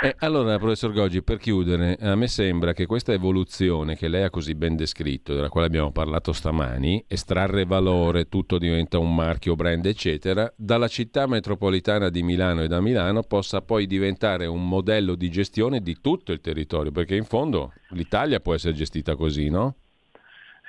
Eh, 0.00 0.14
allora, 0.20 0.58
professor 0.58 0.92
Goggi, 0.92 1.22
per 1.24 1.38
chiudere, 1.38 1.96
a 2.00 2.14
me 2.14 2.28
sembra 2.28 2.72
che 2.72 2.86
questa 2.86 3.12
evoluzione 3.12 3.96
che 3.96 4.06
lei 4.06 4.22
ha 4.22 4.30
così 4.30 4.54
ben 4.54 4.76
descritto, 4.76 5.34
della 5.34 5.48
quale 5.48 5.66
abbiamo 5.66 5.90
parlato 5.90 6.32
stamani, 6.32 7.04
estrarre 7.08 7.64
valore, 7.64 8.28
tutto 8.28 8.58
diventa 8.58 8.98
un 8.98 9.12
marchio, 9.12 9.56
brand, 9.56 9.84
eccetera, 9.84 10.52
dalla 10.54 10.86
città 10.86 11.26
metropolitana 11.26 12.10
di 12.10 12.22
Milano 12.22 12.62
e 12.62 12.68
da 12.68 12.80
Milano 12.80 13.22
possa 13.22 13.60
poi 13.60 13.86
diventare 13.86 14.46
un 14.46 14.68
modello 14.68 15.16
di 15.16 15.28
gestione 15.30 15.80
di 15.80 15.98
tutto 16.00 16.30
il 16.30 16.40
territorio, 16.40 16.92
perché 16.92 17.16
in 17.16 17.24
fondo 17.24 17.72
l'Italia 17.88 18.38
può 18.38 18.54
essere 18.54 18.74
gestita 18.74 19.16
così, 19.16 19.50
no? 19.50 19.78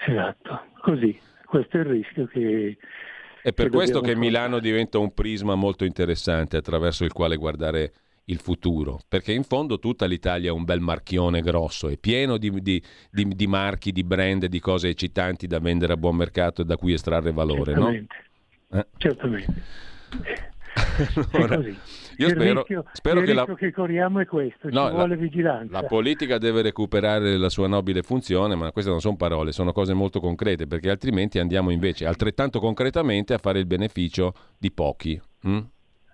Esatto, 0.07 0.61
così. 0.81 1.15
Questo 1.45 1.77
è 1.77 1.81
il 1.81 1.85
rischio 1.85 2.26
che... 2.26 2.77
È 3.43 3.53
per 3.53 3.69
che 3.69 3.72
questo 3.76 4.01
che 4.01 4.15
Milano 4.15 4.57
diventa 4.60 4.97
un 4.97 5.14
prisma 5.14 5.53
molto 5.53 5.85
interessante 5.85 6.57
attraverso 6.57 7.06
il 7.06 7.14
quale 7.14 7.35
guardare 7.35 7.93
il 8.30 8.39
futuro, 8.39 8.99
perché 9.07 9.31
in 9.31 9.43
fondo 9.43 9.80
tutta 9.80 10.06
l'Italia 10.06 10.49
è 10.49 10.53
un 10.53 10.64
bel 10.64 10.80
marchione 10.80 11.41
grosso, 11.41 11.88
è 11.89 11.97
pieno 11.97 12.38
di, 12.38 12.49
di, 12.61 12.81
di, 13.10 13.27
di 13.27 13.47
marchi, 13.47 13.91
di 13.91 14.03
brand, 14.03 14.45
di 14.45 14.60
cose 14.60 14.89
eccitanti 14.89 15.47
da 15.47 15.60
vendere 15.60 15.93
a 15.93 15.97
buon 15.97 16.15
mercato 16.15 16.61
e 16.61 16.65
da 16.65 16.76
cui 16.77 16.93
estrarre 16.93 17.31
valore, 17.31 17.73
Certamente. 17.73 18.15
no? 18.69 18.80
Eh? 18.80 18.88
Certamente. 18.97 19.64
allora, 21.31 21.56
io 21.56 22.27
il 22.27 22.30
spero, 22.30 22.53
rischio, 22.53 22.85
spero 22.93 23.19
il 23.22 23.26
che, 23.26 23.34
la, 23.34 23.45
che 23.56 23.72
corriamo 23.72 24.19
è 24.19 24.26
questo, 24.26 24.69
No, 24.69 24.89
vuole 24.91 25.18
vigilanza. 25.18 25.81
la 25.81 25.88
politica 25.88 26.38
deve 26.38 26.61
recuperare 26.61 27.38
la 27.38 27.49
sua 27.49 27.68
nobile 27.68 28.03
funzione, 28.03 28.56
ma 28.56 28.72
queste 28.72 28.91
non 28.91 28.99
sono 29.01 29.15
parole, 29.15 29.51
sono 29.51 29.72
cose 29.72 29.93
molto 29.93 30.19
concrete, 30.19 30.68
perché 30.68 30.89
altrimenti 30.89 31.39
andiamo 31.39 31.72
invece 31.72 32.06
altrettanto 32.06 32.60
concretamente 32.60 33.34
a 33.34 33.38
fare 33.39 33.60
il 33.60 33.65
beneficio 33.65 34.34
di 34.57 34.72
pochi. 34.72 35.19
mm? 35.47 35.60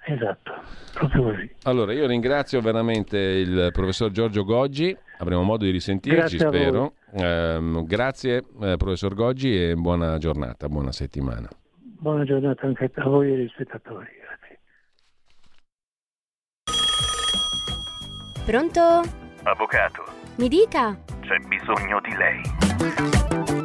Esatto, 0.07 0.53
proprio 0.93 1.23
così. 1.23 1.49
Allora, 1.63 1.91
io 1.91 2.05
ringrazio 2.05 2.61
veramente 2.61 3.17
il 3.17 3.69
professor 3.73 4.11
Giorgio 4.11 4.43
Goggi, 4.43 4.95
avremo 5.17 5.41
modo 5.41 5.65
di 5.65 5.71
risentirci, 5.71 6.37
Grazie 6.37 6.59
spero. 6.59 6.93
Ehm, 7.11 7.85
grazie, 7.85 8.43
eh, 8.61 8.75
professor 8.77 9.15
Goggi, 9.15 9.55
e 9.69 9.73
buona 9.75 10.17
giornata, 10.19 10.69
buona 10.69 10.91
settimana. 10.91 11.49
Buona 11.79 12.23
giornata 12.23 12.67
anche 12.67 12.91
a 12.93 13.03
voi 13.09 13.31
e 13.31 13.33
agli 13.33 13.47
spettatori. 13.49 14.05
Grazie. 14.21 14.59
Pronto? 18.45 19.01
Avvocato, 19.43 20.03
Mi 20.37 20.47
dica. 20.47 20.95
c'è 21.21 21.37
bisogno 21.47 21.99
di 22.01 22.15
lei. 22.15 23.64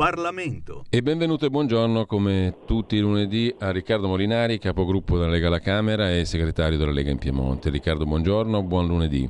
Parlamento. 0.00 0.84
E 0.88 1.02
benvenuto 1.02 1.44
e 1.44 1.50
buongiorno 1.50 2.06
come 2.06 2.54
tutti 2.64 2.96
i 2.96 3.00
lunedì 3.00 3.54
a 3.58 3.70
Riccardo 3.70 4.08
Molinari, 4.08 4.58
capogruppo 4.58 5.18
della 5.18 5.28
Lega 5.28 5.48
alla 5.48 5.58
Camera 5.58 6.10
e 6.10 6.24
segretario 6.24 6.78
della 6.78 6.90
Lega 6.90 7.10
in 7.10 7.18
Piemonte. 7.18 7.68
Riccardo, 7.68 8.06
buongiorno, 8.06 8.62
buon 8.62 8.86
lunedì. 8.86 9.28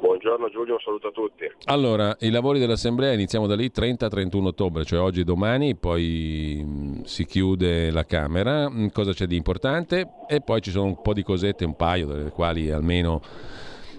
Buongiorno 0.00 0.48
Giulio, 0.48 0.72
un 0.72 0.80
saluto 0.82 1.08
a 1.08 1.10
tutti. 1.10 1.44
Allora, 1.64 2.16
i 2.20 2.30
lavori 2.30 2.58
dell'Assemblea 2.58 3.12
iniziamo 3.12 3.46
da 3.46 3.54
lì 3.54 3.70
30-31 3.70 4.44
ottobre, 4.46 4.84
cioè 4.86 4.98
oggi 4.98 5.20
e 5.20 5.24
domani, 5.24 5.74
poi 5.74 6.64
mh, 6.64 7.02
si 7.02 7.26
chiude 7.26 7.90
la 7.90 8.06
Camera. 8.06 8.70
Mh, 8.70 8.92
Cosa 8.92 9.12
c'è 9.12 9.26
di 9.26 9.36
importante? 9.36 10.08
E 10.26 10.40
poi 10.40 10.62
ci 10.62 10.70
sono 10.70 10.86
un 10.86 11.02
po' 11.02 11.12
di 11.12 11.22
cosette, 11.22 11.66
un 11.66 11.76
paio, 11.76 12.06
delle 12.06 12.30
quali 12.30 12.70
almeno 12.70 13.20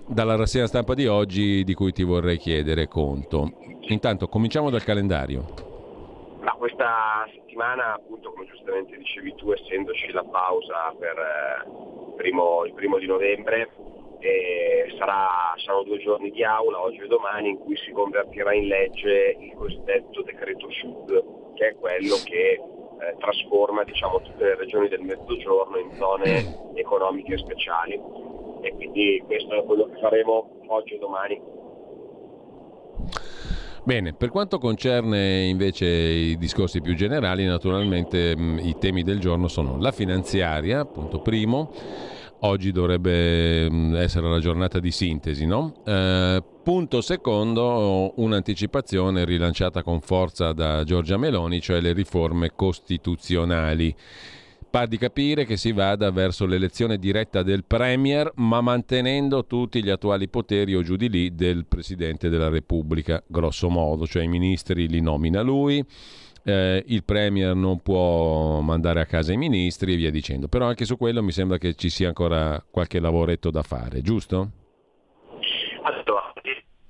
dalla 0.08 0.36
rassegna 0.36 0.66
stampa 0.66 0.96
di 0.96 1.06
oggi 1.06 1.64
di 1.64 1.76
cui 1.76 1.92
ti 1.92 2.02
vorrei 2.02 2.38
chiedere 2.38 2.88
conto. 2.88 3.52
Intanto 3.90 4.28
cominciamo 4.28 4.72
dal 4.72 4.84
calendario. 4.84 5.67
Ma 6.48 6.54
questa 6.54 7.28
settimana, 7.34 7.96
appunto, 7.96 8.32
come 8.32 8.46
giustamente 8.46 8.96
dicevi 8.96 9.36
tu, 9.36 9.52
essendoci 9.52 10.10
la 10.14 10.24
pausa 10.24 10.96
per 10.98 11.18
eh, 11.18 12.16
primo- 12.16 12.64
il 12.64 12.72
primo 12.72 12.98
di 13.00 13.06
novembre, 13.06 13.70
eh, 14.20 14.96
sarà- 14.98 15.54
saranno 15.58 15.84
due 15.84 15.98
giorni 15.98 16.32
di 16.32 16.46
aula, 16.46 16.82
oggi 16.82 17.00
e 17.00 17.08
domani, 17.08 17.50
in 17.50 17.58
cui 17.58 17.76
si 17.76 17.92
convertirà 17.92 18.54
in 18.54 18.68
legge 18.68 19.36
il 19.38 19.56
cosiddetto 19.56 20.22
decreto 20.22 20.72
Sud, 20.72 21.54
che 21.56 21.68
è 21.68 21.76
quello 21.76 22.16
che 22.24 22.52
eh, 22.54 23.16
trasforma 23.20 23.84
diciamo, 23.84 24.22
tutte 24.22 24.46
le 24.46 24.56
regioni 24.56 24.88
del 24.88 25.02
mezzogiorno 25.02 25.78
in 25.78 25.92
zone 25.98 26.72
economiche 26.76 27.38
speciali. 27.40 28.02
E 28.62 28.74
quindi 28.74 29.22
questo 29.26 29.54
è 29.54 29.66
quello 29.66 29.90
che 29.90 30.00
faremo 30.00 30.62
oggi 30.68 30.94
e 30.94 30.98
domani. 30.98 31.42
Bene, 33.88 34.12
per 34.12 34.32
quanto 34.32 34.58
concerne 34.58 35.46
invece 35.46 35.86
i 35.86 36.38
discorsi 36.38 36.82
più 36.82 36.94
generali, 36.94 37.46
naturalmente 37.46 38.36
mh, 38.36 38.60
i 38.62 38.76
temi 38.78 39.02
del 39.02 39.18
giorno 39.18 39.48
sono 39.48 39.78
la 39.80 39.94
finanziaria, 39.94 40.84
punto 40.84 41.22
primo. 41.22 41.72
Oggi 42.42 42.74
dovrebbe 42.74 43.72
mh, 43.72 43.96
essere 43.96 44.30
la 44.30 44.40
giornata 44.40 44.82
di 44.82 44.92
sintesi, 44.92 45.46
no? 45.46 45.74
Eh, 45.86 46.44
punto 46.64 47.00
secondo, 47.00 48.12
un'anticipazione 48.18 49.24
rilanciata 49.24 49.84
con 49.84 50.02
forza 50.02 50.52
da 50.52 50.84
Giorgia 50.84 51.16
Meloni, 51.16 51.62
cioè 51.62 51.80
le 51.80 51.94
riforme 51.94 52.52
costituzionali. 52.58 53.96
Par 54.78 54.88
di 54.88 55.00
capire 55.00 55.46
che 55.46 55.58
si 55.58 55.72
vada 55.72 56.12
verso 56.12 56.46
l'elezione 56.46 57.00
diretta 57.00 57.42
del 57.42 57.64
Premier, 57.66 58.32
ma 58.36 58.62
mantenendo 58.62 59.48
tutti 59.48 59.84
gli 59.84 59.90
attuali 59.90 60.28
poteri 60.28 60.76
o 60.76 60.84
giù 60.84 60.96
di 60.98 61.10
lì 61.10 61.34
del 61.34 61.66
Presidente 61.66 62.30
della 62.30 62.50
Repubblica, 62.50 63.24
grosso 63.26 63.70
modo, 63.70 64.06
cioè 64.06 64.22
i 64.22 64.28
ministri 64.28 64.88
li 64.88 65.02
nomina 65.02 65.42
lui, 65.42 65.84
eh, 66.44 66.84
il 66.86 67.04
Premier 67.04 67.56
non 67.56 67.82
può 67.82 68.60
mandare 68.60 69.02
a 69.02 69.06
casa 69.06 69.34
i 69.34 69.38
ministri 69.38 69.94
e 69.94 69.96
via 69.96 70.12
dicendo. 70.12 70.48
Però 70.48 70.68
anche 70.68 70.86
su 70.86 70.96
quello 70.96 71.24
mi 71.24 71.32
sembra 71.32 71.58
che 71.58 71.74
ci 71.74 71.90
sia 71.90 72.10
ancora 72.10 72.64
qualche 72.70 73.00
lavoretto 73.00 73.50
da 73.50 73.64
fare, 73.64 74.04
giusto? 74.04 74.52
Allora, 75.82 76.34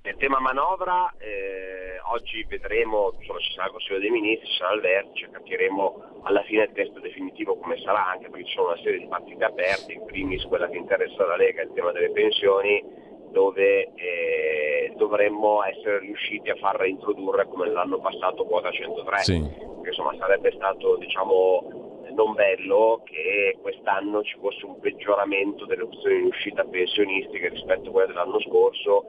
il 0.09 0.15
tema 0.17 0.39
manovra, 0.39 1.13
eh, 1.17 1.99
oggi 2.11 2.43
vedremo, 2.47 3.13
insomma, 3.19 3.39
ci 3.39 3.51
sarà 3.53 3.65
il 3.65 3.71
Consiglio 3.71 3.99
dei 3.99 4.09
Ministri, 4.09 4.47
ci 4.47 4.57
sarà 4.57 4.73
il 4.73 4.81
vertice, 4.81 5.29
capiremo 5.31 6.21
alla 6.23 6.41
fine 6.43 6.63
il 6.63 6.71
testo 6.73 6.99
definitivo 6.99 7.57
come 7.57 7.77
sarà, 7.81 8.07
anche 8.07 8.29
perché 8.29 8.45
ci 8.47 8.53
sono 8.53 8.67
una 8.67 8.81
serie 8.81 8.99
di 8.99 9.07
partite 9.07 9.43
aperte, 9.43 9.93
in 9.93 10.05
primis 10.05 10.43
quella 10.45 10.69
che 10.69 10.77
interessa 10.77 11.25
la 11.25 11.35
Lega, 11.35 11.61
il 11.63 11.71
tema 11.73 11.91
delle 11.91 12.11
pensioni, 12.11 12.84
dove 13.31 13.91
eh, 13.95 14.93
dovremmo 14.95 15.63
essere 15.63 15.99
riusciti 15.99 16.49
a 16.49 16.55
far 16.55 16.77
reintrodurre 16.77 17.45
come 17.47 17.69
l'anno 17.69 17.99
passato 17.99 18.45
quota 18.45 18.71
103, 18.71 19.17
Sì. 19.19 19.41
che 19.84 19.89
insomma 19.89 20.15
sarebbe 20.17 20.51
stato 20.51 20.95
diciamo 20.97 21.85
non 22.17 22.34
bello 22.34 23.01
che 23.05 23.57
quest'anno 23.61 24.23
ci 24.23 24.38
fosse 24.39 24.65
un 24.65 24.79
peggioramento 24.79 25.65
delle 25.65 25.84
opzioni 25.84 26.17
in 26.19 26.25
uscita 26.25 26.63
pensionistiche 26.63 27.49
rispetto 27.49 27.89
a 27.89 27.91
quelle 27.91 28.07
dell'anno 28.07 28.39
scorso, 28.41 29.05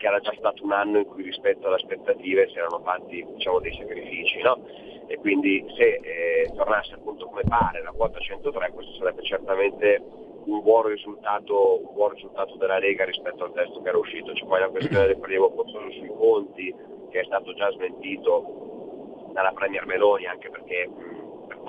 che 0.00 0.06
era 0.06 0.18
già 0.18 0.32
stato 0.34 0.64
un 0.64 0.72
anno 0.72 0.96
in 0.96 1.04
cui 1.04 1.22
rispetto 1.22 1.66
alle 1.66 1.76
aspettative 1.76 2.48
si 2.48 2.56
erano 2.56 2.80
fatti 2.80 3.22
diciamo, 3.34 3.60
dei 3.60 3.76
sacrifici. 3.76 4.40
No? 4.40 4.58
E 5.06 5.18
quindi 5.18 5.62
se 5.76 6.00
eh, 6.02 6.50
tornasse 6.56 6.94
appunto 6.94 7.26
come 7.26 7.42
pare 7.46 7.82
la 7.82 7.90
quota 7.90 8.18
103 8.18 8.70
questo 8.70 8.94
sarebbe 8.94 9.22
certamente 9.22 10.02
un 10.46 10.62
buon, 10.62 10.86
risultato, 10.86 11.86
un 11.86 11.92
buon 11.92 12.14
risultato 12.14 12.56
della 12.56 12.78
Lega 12.78 13.04
rispetto 13.04 13.44
al 13.44 13.52
testo 13.52 13.82
che 13.82 13.90
era 13.90 13.98
uscito. 13.98 14.32
C'è 14.32 14.46
poi 14.46 14.60
la 14.60 14.68
questione 14.70 15.06
del 15.06 15.18
prelievo 15.18 15.50
forzoso 15.50 15.90
sui 15.90 16.08
conti 16.16 16.74
che 17.10 17.20
è 17.20 17.24
stato 17.24 17.52
già 17.52 17.70
smentito 17.72 19.28
dalla 19.32 19.52
Premier 19.52 19.84
Meloni 19.84 20.24
anche 20.24 20.48
perché 20.48 20.88
per 20.88 21.19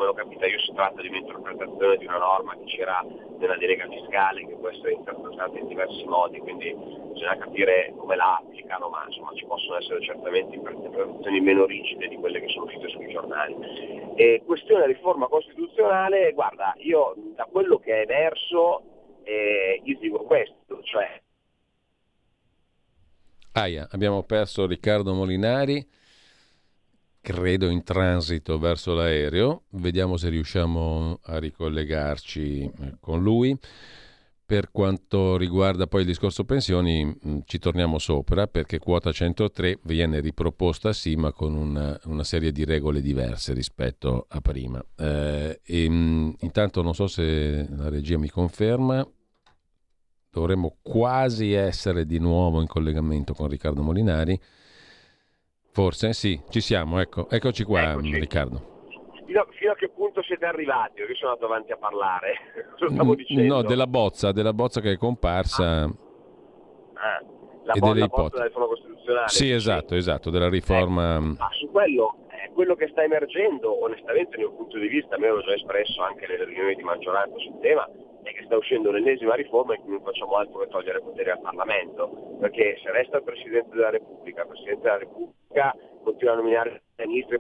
l'ho 0.06 0.14
capita 0.14 0.46
io 0.46 0.60
si 0.60 0.72
tratta 0.74 1.02
di 1.02 1.08
un'interpretazione 1.08 1.98
di 1.98 2.06
una 2.06 2.18
norma 2.18 2.56
che 2.56 2.66
c'era 2.66 3.06
nella 3.38 3.58
delega 3.58 3.88
fiscale 3.88 4.46
che 4.46 4.56
può 4.56 4.70
essere 4.70 4.94
interpretata 4.94 5.58
in 5.58 5.68
diversi 5.68 6.04
modi, 6.06 6.40
quindi 6.40 6.76
bisogna 7.14 7.38
capire 7.38 7.94
come 7.98 8.16
la 8.16 8.38
applicano, 8.38 8.90
ma 8.90 9.04
insomma 9.08 9.34
ci 9.34 9.46
possono 9.46 9.78
essere 9.78 10.02
certamente 10.02 10.56
interpretazioni 10.56 11.42
meno 11.42 11.66
rigide 11.66 12.08
di 12.08 12.16
quelle 12.16 12.40
che 12.40 12.48
sono 12.50 12.66
uscite 12.66 12.88
sui 12.90 13.12
giornali. 13.12 13.56
E 14.16 14.44
questione 14.46 14.86
riforma 14.88 15.28
costituzionale, 15.28 16.32
guarda, 16.34 16.74
io 16.78 17.14
da 17.36 17.48
quello 17.52 17.80
che 17.80 18.02
è 18.02 18.02
emerso 18.02 18.84
eh, 19.24 19.82
io 19.84 19.98
dico 20.00 20.24
questo, 20.24 20.82
cioè... 20.84 21.22
Aia, 23.54 23.88
abbiamo 23.92 24.24
perso 24.24 24.66
Riccardo 24.66 25.14
Molinari 25.14 25.86
credo 27.22 27.70
in 27.70 27.84
transito 27.84 28.58
verso 28.58 28.94
l'aereo. 28.94 29.64
Vediamo 29.70 30.18
se 30.18 30.30
riusciamo 30.30 31.20
a 31.24 31.38
ricollegarci 31.38 32.64
eh, 32.64 32.98
con 33.00 33.22
lui. 33.22 33.58
Per 34.44 34.70
quanto 34.70 35.38
riguarda 35.38 35.88
poi 35.88 36.02
il 36.02 36.08
discorso 36.08 36.44
pensioni, 36.44 37.06
mm, 37.06 37.40
ci 37.46 37.58
torniamo 37.58 38.00
sopra 38.00 38.48
perché 38.48 38.80
quota 38.80 39.14
103 39.14 39.80
viene 39.84 40.20
riproposta 40.20 40.92
sì, 40.92 41.16
ma 41.16 41.32
con 41.32 41.56
una, 41.56 41.98
una 42.06 42.26
serie 42.26 42.52
di 42.52 42.66
regole 42.66 43.00
diverse 43.00 43.54
rispetto 43.54 44.26
a 44.28 44.42
prima. 44.42 44.84
Eh, 44.98 45.62
e, 45.64 45.90
mm, 45.90 46.32
intanto 46.40 46.82
non 46.82 46.94
so 46.94 47.08
se 47.08 47.66
la 47.70 47.88
regia 47.88 48.18
mi 48.18 48.30
conferma, 48.30 49.08
dovremmo 50.30 50.78
quasi 50.82 51.54
essere 51.54 52.06
di 52.06 52.20
nuovo 52.20 52.60
in 52.60 52.68
collegamento 52.68 53.34
con 53.34 53.48
Riccardo 53.48 53.82
Molinari. 53.82 54.38
Forse 55.74 56.14
sì, 56.14 56.40
ci 56.50 56.60
siamo, 56.60 57.00
ecco. 57.00 57.30
eccoci 57.30 57.64
qua 57.64 57.92
Eccoci. 57.92 58.20
Riccardo. 58.20 58.70
Fino, 59.26 59.48
fino, 59.52 59.72
a 59.72 59.76
che 59.76 59.90
punto 59.90 60.22
siete 60.22 60.46
arrivati? 60.46 61.00
Io 61.00 61.16
sono 61.16 61.32
andato 61.32 61.52
avanti 61.52 61.72
a 61.72 61.78
parlare. 61.78 62.34
Cosa 62.78 62.92
stavo 62.92 63.16
dicendo? 63.16 63.56
No, 63.56 63.62
della 63.62 63.88
bozza, 63.88 64.34
della 64.34 64.54
bozza 64.54 64.82
che 64.82 64.92
è 64.92 64.98
comparsa. 64.98 65.84
Ah. 65.84 65.94
Ah, 66.94 67.24
la, 67.64 67.74
delle 67.74 68.06
ipotesi. 68.06 68.32
della 68.32 68.46
riforma 68.46 68.68
costituzionale. 68.68 69.28
Sì, 69.30 69.52
esatto, 69.52 69.96
esatto, 69.96 70.30
della 70.30 70.50
riforma. 70.50 71.16
Ecco. 71.16 71.36
Ma 71.38 71.50
su 71.52 71.70
quello, 71.72 72.16
eh, 72.30 72.52
quello 72.54 72.76
che 72.76 72.88
sta 72.90 73.04
emergendo, 73.04 73.84
onestamente, 73.84 74.38
dal 74.38 74.48
mio 74.48 74.56
punto 74.56 74.78
di 74.78 74.88
vista, 74.88 75.18
me 75.18 75.30
l'ho 75.30 75.42
già 75.42 75.54
espresso 75.54 76.02
anche 76.02 76.28
nelle 76.28 76.46
riunioni 76.46 76.76
di 76.76 76.84
maggioranza 76.84 77.38
sul 77.38 77.60
tema, 77.62 77.90
è 78.24 78.34
che 78.34 78.44
sta 78.46 78.56
uscendo 78.58 78.92
l'ennesima 78.92 79.36
riforma 79.36 79.76
in 79.76 79.82
cui 79.82 79.92
non 79.92 80.04
facciamo 80.04 80.36
altro 80.36 80.60
che 80.60 80.68
togliere 80.68 81.02
potere 81.02 81.32
al 81.32 81.42
Parlamento, 81.42 82.38
perché 82.40 82.80
se 82.84 82.92
resta 82.92 83.18
il 83.18 83.24
Presidente 83.24 83.76
della 83.76 83.90
Repubblica, 83.90 84.42
il 84.42 84.48
Presidente 84.48 84.82
della 84.82 84.98
Repubblica 84.98 85.76
continua 86.04 86.34
a 86.34 86.38
nominare 86.38 86.84
ministri 87.06 87.40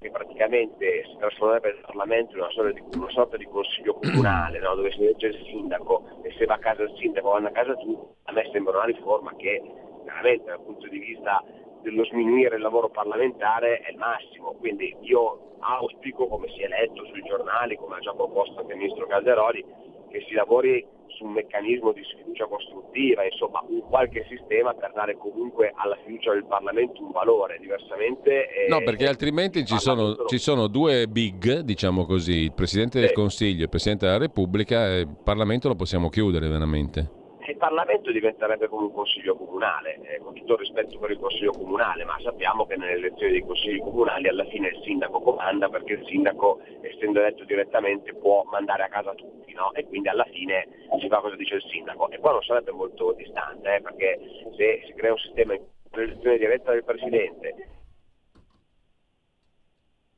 che 0.00 0.10
praticamente 0.10 1.04
si 1.04 1.16
trasformerebbe 1.18 1.68
il 1.68 1.84
Parlamento 1.84 2.32
in 2.32 2.40
una 2.40 2.50
sorta 2.50 2.72
di, 2.72 2.82
una 2.96 3.10
sorta 3.10 3.36
di 3.36 3.44
consiglio 3.44 3.94
comunale, 3.94 4.58
no? 4.58 4.74
dove 4.74 4.90
si 4.92 5.02
elegge 5.02 5.26
il 5.26 5.44
sindaco 5.44 6.22
e 6.22 6.32
se 6.38 6.46
va 6.46 6.54
a 6.54 6.58
casa 6.58 6.84
il 6.84 6.94
sindaco 6.96 7.28
vanno 7.28 7.48
a 7.48 7.50
casa 7.50 7.74
tutti, 7.76 8.14
a 8.24 8.32
me 8.32 8.48
sembra 8.50 8.78
una 8.78 8.86
riforma 8.86 9.36
che 9.36 9.62
veramente 10.04 10.46
dal 10.46 10.64
punto 10.64 10.88
di 10.88 10.98
vista 10.98 11.44
dello 11.82 12.04
sminuire 12.06 12.56
il 12.56 12.62
lavoro 12.62 12.88
parlamentare 12.88 13.80
è 13.80 13.90
il 13.90 13.98
massimo, 13.98 14.54
quindi 14.54 14.96
io 15.02 15.56
auspico, 15.60 16.28
come 16.28 16.48
si 16.48 16.62
è 16.62 16.68
letto 16.68 17.04
sui 17.04 17.22
giornali, 17.22 17.76
come 17.76 17.96
ha 17.96 18.00
già 18.00 18.14
proposto 18.14 18.60
anche 18.60 18.72
il 18.72 18.78
Ministro 18.78 19.06
Calderoli, 19.06 19.62
che 20.10 20.24
si 20.28 20.34
lavori 20.34 20.84
su 21.08 21.24
un 21.24 21.32
meccanismo 21.32 21.92
di 21.92 22.02
sfiducia 22.04 22.46
costruttiva, 22.46 23.24
insomma 23.24 23.62
un 23.68 23.80
qualche 23.88 24.24
sistema 24.28 24.72
per 24.74 24.92
dare 24.94 25.16
comunque 25.18 25.72
alla 25.74 25.96
fiducia 26.04 26.32
del 26.32 26.44
Parlamento 26.46 27.02
un 27.02 27.10
valore, 27.10 27.58
diversamente... 27.60 28.48
eh, 28.48 28.68
No, 28.68 28.82
perché 28.82 29.06
altrimenti 29.06 29.64
ci 29.64 29.78
sono, 29.78 30.24
ci 30.26 30.38
sono 30.38 30.66
due 30.66 31.06
big, 31.08 31.60
diciamo 31.60 32.06
così, 32.06 32.44
il 32.44 32.52
Presidente 32.52 33.00
del 33.00 33.08
Sì. 33.08 33.14
Consiglio 33.14 33.60
e 33.60 33.64
il 33.64 33.68
Presidente 33.68 34.06
della 34.06 34.18
Repubblica, 34.18 34.86
e 34.88 35.00
il 35.00 35.16
Parlamento 35.22 35.68
lo 35.68 35.74
possiamo 35.74 36.08
chiudere 36.08 36.48
veramente. 36.48 37.18
Il 37.50 37.56
Parlamento 37.56 38.10
diventerebbe 38.10 38.68
come 38.68 38.84
un 38.86 38.92
consiglio 38.92 39.36
comunale, 39.36 40.00
eh, 40.02 40.18
con 40.18 40.34
tutto 40.34 40.54
il 40.54 40.60
rispetto 40.60 40.98
per 40.98 41.10
il 41.10 41.18
consiglio 41.18 41.52
comunale, 41.52 42.04
ma 42.04 42.16
sappiamo 42.20 42.66
che 42.66 42.76
nelle 42.76 42.92
elezioni 42.92 43.32
dei 43.32 43.44
consigli 43.44 43.80
comunali 43.80 44.28
alla 44.28 44.44
fine 44.46 44.68
il 44.68 44.80
sindaco 44.82 45.20
comanda 45.20 45.68
perché 45.68 45.94
il 45.94 46.06
sindaco, 46.06 46.60
essendo 46.80 47.20
eletto 47.20 47.44
direttamente, 47.44 48.14
può 48.14 48.44
mandare 48.44 48.84
a 48.84 48.88
casa 48.88 49.14
tutti, 49.14 49.52
no? 49.52 49.72
E 49.72 49.86
quindi 49.86 50.08
alla 50.08 50.24
fine 50.24 50.66
si 50.98 51.08
fa 51.08 51.18
cosa 51.18 51.36
dice 51.36 51.56
il 51.56 51.64
sindaco. 51.70 52.08
E 52.10 52.18
qua 52.18 52.32
non 52.32 52.42
sarebbe 52.42 52.72
molto 52.72 53.12
distante, 53.12 53.76
eh, 53.76 53.80
perché 53.80 54.18
se 54.56 54.82
si 54.86 54.94
crea 54.94 55.12
un 55.12 55.18
sistema 55.18 55.54
in 55.54 55.62
l'elezione 55.92 56.38
diretta 56.38 56.70
del 56.72 56.84
Presidente 56.84 57.54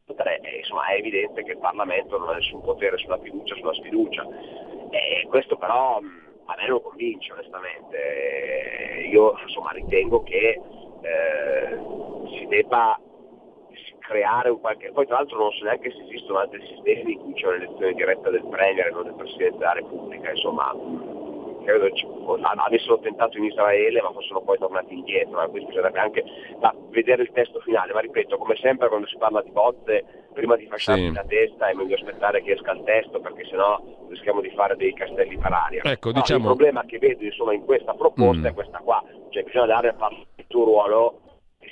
eh, 0.06 0.59
insomma, 0.59 0.88
è 0.88 0.98
evidente 0.98 1.42
che 1.42 1.52
il 1.52 1.59
Parlamento 1.59 2.18
non 2.18 2.28
ha 2.28 2.34
nessun 2.34 2.60
potere 2.60 2.98
sulla 2.98 3.18
fiducia, 3.18 3.54
sulla 3.54 3.72
sfiducia. 3.72 4.26
E 4.90 5.26
questo 5.28 5.56
però 5.56 6.00
a 6.52 6.56
me 6.60 6.68
non 6.68 6.82
convince 6.82 7.32
onestamente. 7.32 9.08
Io 9.10 9.34
insomma, 9.42 9.70
ritengo 9.72 10.22
che 10.22 10.60
eh, 11.02 11.78
si 12.36 12.46
debba 12.46 12.98
creare 14.00 14.50
un 14.50 14.60
qualche... 14.60 14.92
Poi 14.92 15.06
tra 15.06 15.16
l'altro 15.16 15.38
non 15.38 15.52
so 15.52 15.64
neanche 15.64 15.90
se 15.90 16.02
esistono 16.02 16.38
altri 16.38 16.64
sistemi 16.66 17.12
in 17.12 17.18
cui 17.20 17.34
c'è 17.34 17.46
un'elezione 17.46 17.94
diretta 17.94 18.30
del 18.30 18.46
Premier 18.48 18.86
e 18.86 18.90
non 18.90 19.04
del 19.04 19.14
Presidente 19.14 19.58
della 19.58 19.72
Repubblica, 19.72 20.30
insomma 20.30 20.74
credo 21.62 21.90
ci- 21.93 22.06
avessero 22.64 22.98
tentato 23.01 23.39
in 23.39 23.44
Israele 23.44 24.01
ma 24.02 24.12
fossero 24.12 24.40
poi 24.43 24.59
tornati 24.59 24.94
indietro, 24.94 25.43
eh, 25.43 25.48
quindi 25.48 25.68
bisognerebbe 25.68 25.98
anche 25.98 26.24
ma, 26.60 26.74
vedere 26.90 27.22
il 27.22 27.30
testo 27.32 27.60
finale, 27.60 27.93
ma 27.93 28.01
ripeto, 28.01 28.36
come 28.39 28.56
sempre 28.56 28.89
quando 28.89 29.06
si 29.06 29.16
parla 29.16 29.43
di 29.43 29.51
bozze, 29.51 30.05
prima 30.32 30.56
di 30.56 30.66
fasciarsi 30.66 31.06
Sì. 31.09 31.12
la 31.12 31.24
testa 31.26 31.68
è 31.68 31.74
meglio 31.74 31.94
aspettare 31.94 32.43
che 32.43 32.52
esca 32.52 32.72
il 32.72 32.82
testo 32.84 33.20
perché 33.20 33.44
sennò 33.44 33.80
rischiamo 34.09 34.40
di 34.40 34.51
fare 34.51 34.76
dei 34.76 34.93
castelli 34.94 35.36
per 35.39 35.52
aria. 35.52 35.82
Ecco, 35.84 36.09
No, 36.10 36.14
diciamo- 36.20 36.40
Il 36.51 36.56
problema 36.56 36.84
che 36.84 36.98
vedo 36.98 37.24
insomma, 37.24 37.52
in 37.52 37.64
questa 37.64 37.93
proposta 37.94 38.40
Mm. 38.43 38.47
è 38.47 38.55
questa 38.55 38.78
qua, 38.78 39.02
cioè 39.30 39.43
bisogna 39.43 39.66
dare 39.66 39.89
al 39.89 39.94
Parlamento 39.97 40.59
un 40.59 40.64
ruolo 40.64 41.20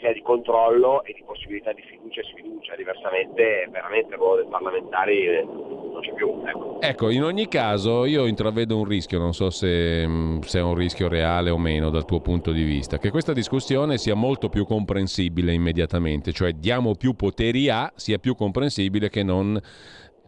sia 0.00 0.12
di 0.12 0.22
controllo 0.22 1.04
e 1.04 1.12
di 1.12 1.22
possibilità 1.24 1.72
di 1.72 1.82
fiducia 1.82 2.20
e 2.20 2.24
sfiducia, 2.24 2.74
diversamente 2.74 3.68
veramente 3.70 4.14
il 4.14 4.18
ruolo 4.18 4.42
dei 4.42 4.50
parlamentari 4.50 5.26
eh, 5.26 5.44
non 5.44 6.00
c'è 6.00 6.12
più. 6.14 6.42
Ecco. 6.44 6.80
Ecco, 6.80 7.10
in 7.10 7.22
ogni 7.22 7.46
caso 7.46 8.04
io 8.06 8.26
intravedo 8.26 8.76
un 8.76 8.84
rischio, 8.84 9.18
non 9.18 9.34
so 9.34 9.50
se, 9.50 10.06
mh, 10.06 10.40
se 10.40 10.58
è 10.58 10.62
un 10.62 10.74
rischio 10.74 11.08
reale 11.08 11.50
o 11.50 11.58
meno 11.58 11.90
dal 11.90 12.04
tuo 12.06 12.20
punto 12.20 12.50
di 12.52 12.64
vista, 12.64 12.98
che 12.98 13.10
questa 13.10 13.32
discussione 13.32 13.98
sia 13.98 14.14
molto 14.14 14.48
più 14.48 14.64
comprensibile 14.64 15.52
immediatamente, 15.52 16.32
cioè 16.32 16.52
diamo 16.52 16.94
più 16.94 17.14
poteri 17.14 17.68
a, 17.68 17.92
sia 17.94 18.18
più 18.18 18.34
comprensibile 18.34 19.10
che 19.10 19.22
non 19.22 19.60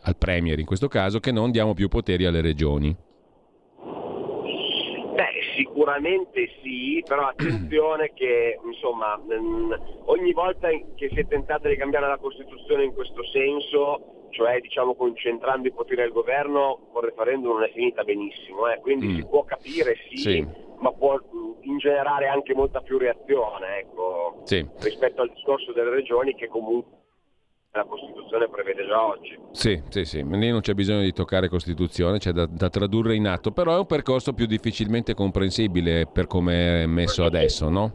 al 0.04 0.16
Premier 0.16 0.58
in 0.58 0.66
questo 0.66 0.88
caso, 0.88 1.20
che 1.20 1.32
non 1.32 1.50
diamo 1.50 1.74
più 1.74 1.88
poteri 1.88 2.26
alle 2.26 2.40
regioni. 2.40 2.94
Sicuramente 5.56 6.48
sì, 6.62 7.02
però 7.06 7.26
attenzione 7.28 8.12
che 8.14 8.58
insomma 8.64 9.16
mm, 9.18 9.72
ogni 10.06 10.32
volta 10.32 10.68
che 10.68 11.08
si 11.08 11.18
è 11.20 11.26
tentato 11.26 11.68
di 11.68 11.76
cambiare 11.76 12.06
la 12.08 12.18
Costituzione 12.18 12.84
in 12.84 12.92
questo 12.94 13.22
senso, 13.26 14.26
cioè 14.30 14.60
diciamo 14.60 14.94
concentrando 14.94 15.68
i 15.68 15.72
poteri 15.72 16.02
al 16.02 16.12
governo, 16.12 16.88
col 16.92 17.04
referendum 17.04 17.52
non 17.52 17.64
è 17.64 17.70
finita 17.72 18.02
benissimo, 18.02 18.68
eh, 18.68 18.78
quindi 18.80 19.06
Mm. 19.08 19.14
si 19.16 19.26
può 19.26 19.44
capire 19.44 19.96
sì, 20.08 20.16
Sì. 20.16 20.46
ma 20.78 20.92
può 20.92 21.14
mm, 21.16 21.50
ingenerare 21.62 22.28
anche 22.28 22.54
molta 22.54 22.80
più 22.80 22.98
reazione 22.98 23.78
ecco, 23.80 24.40
Sì. 24.44 24.66
rispetto 24.80 25.22
al 25.22 25.30
discorso 25.34 25.72
delle 25.72 25.90
regioni 25.90 26.34
che 26.34 26.48
comunque 26.48 27.00
la 27.72 27.84
Costituzione 27.84 28.48
prevede 28.48 28.86
già 28.86 29.02
oggi. 29.06 29.38
Sì, 29.52 29.82
sì, 29.88 30.04
sì, 30.04 30.22
lì 30.28 30.50
non 30.50 30.60
c'è 30.60 30.74
bisogno 30.74 31.00
di 31.00 31.12
toccare 31.12 31.48
Costituzione, 31.48 32.18
c'è 32.18 32.32
da, 32.32 32.46
da 32.46 32.68
tradurre 32.68 33.14
in 33.14 33.26
atto, 33.26 33.50
però 33.50 33.74
è 33.74 33.78
un 33.78 33.86
percorso 33.86 34.34
più 34.34 34.46
difficilmente 34.46 35.14
comprensibile 35.14 36.06
per 36.06 36.26
come 36.26 36.82
è 36.82 36.86
messo 36.86 37.24
adesso, 37.24 37.68
no? 37.70 37.92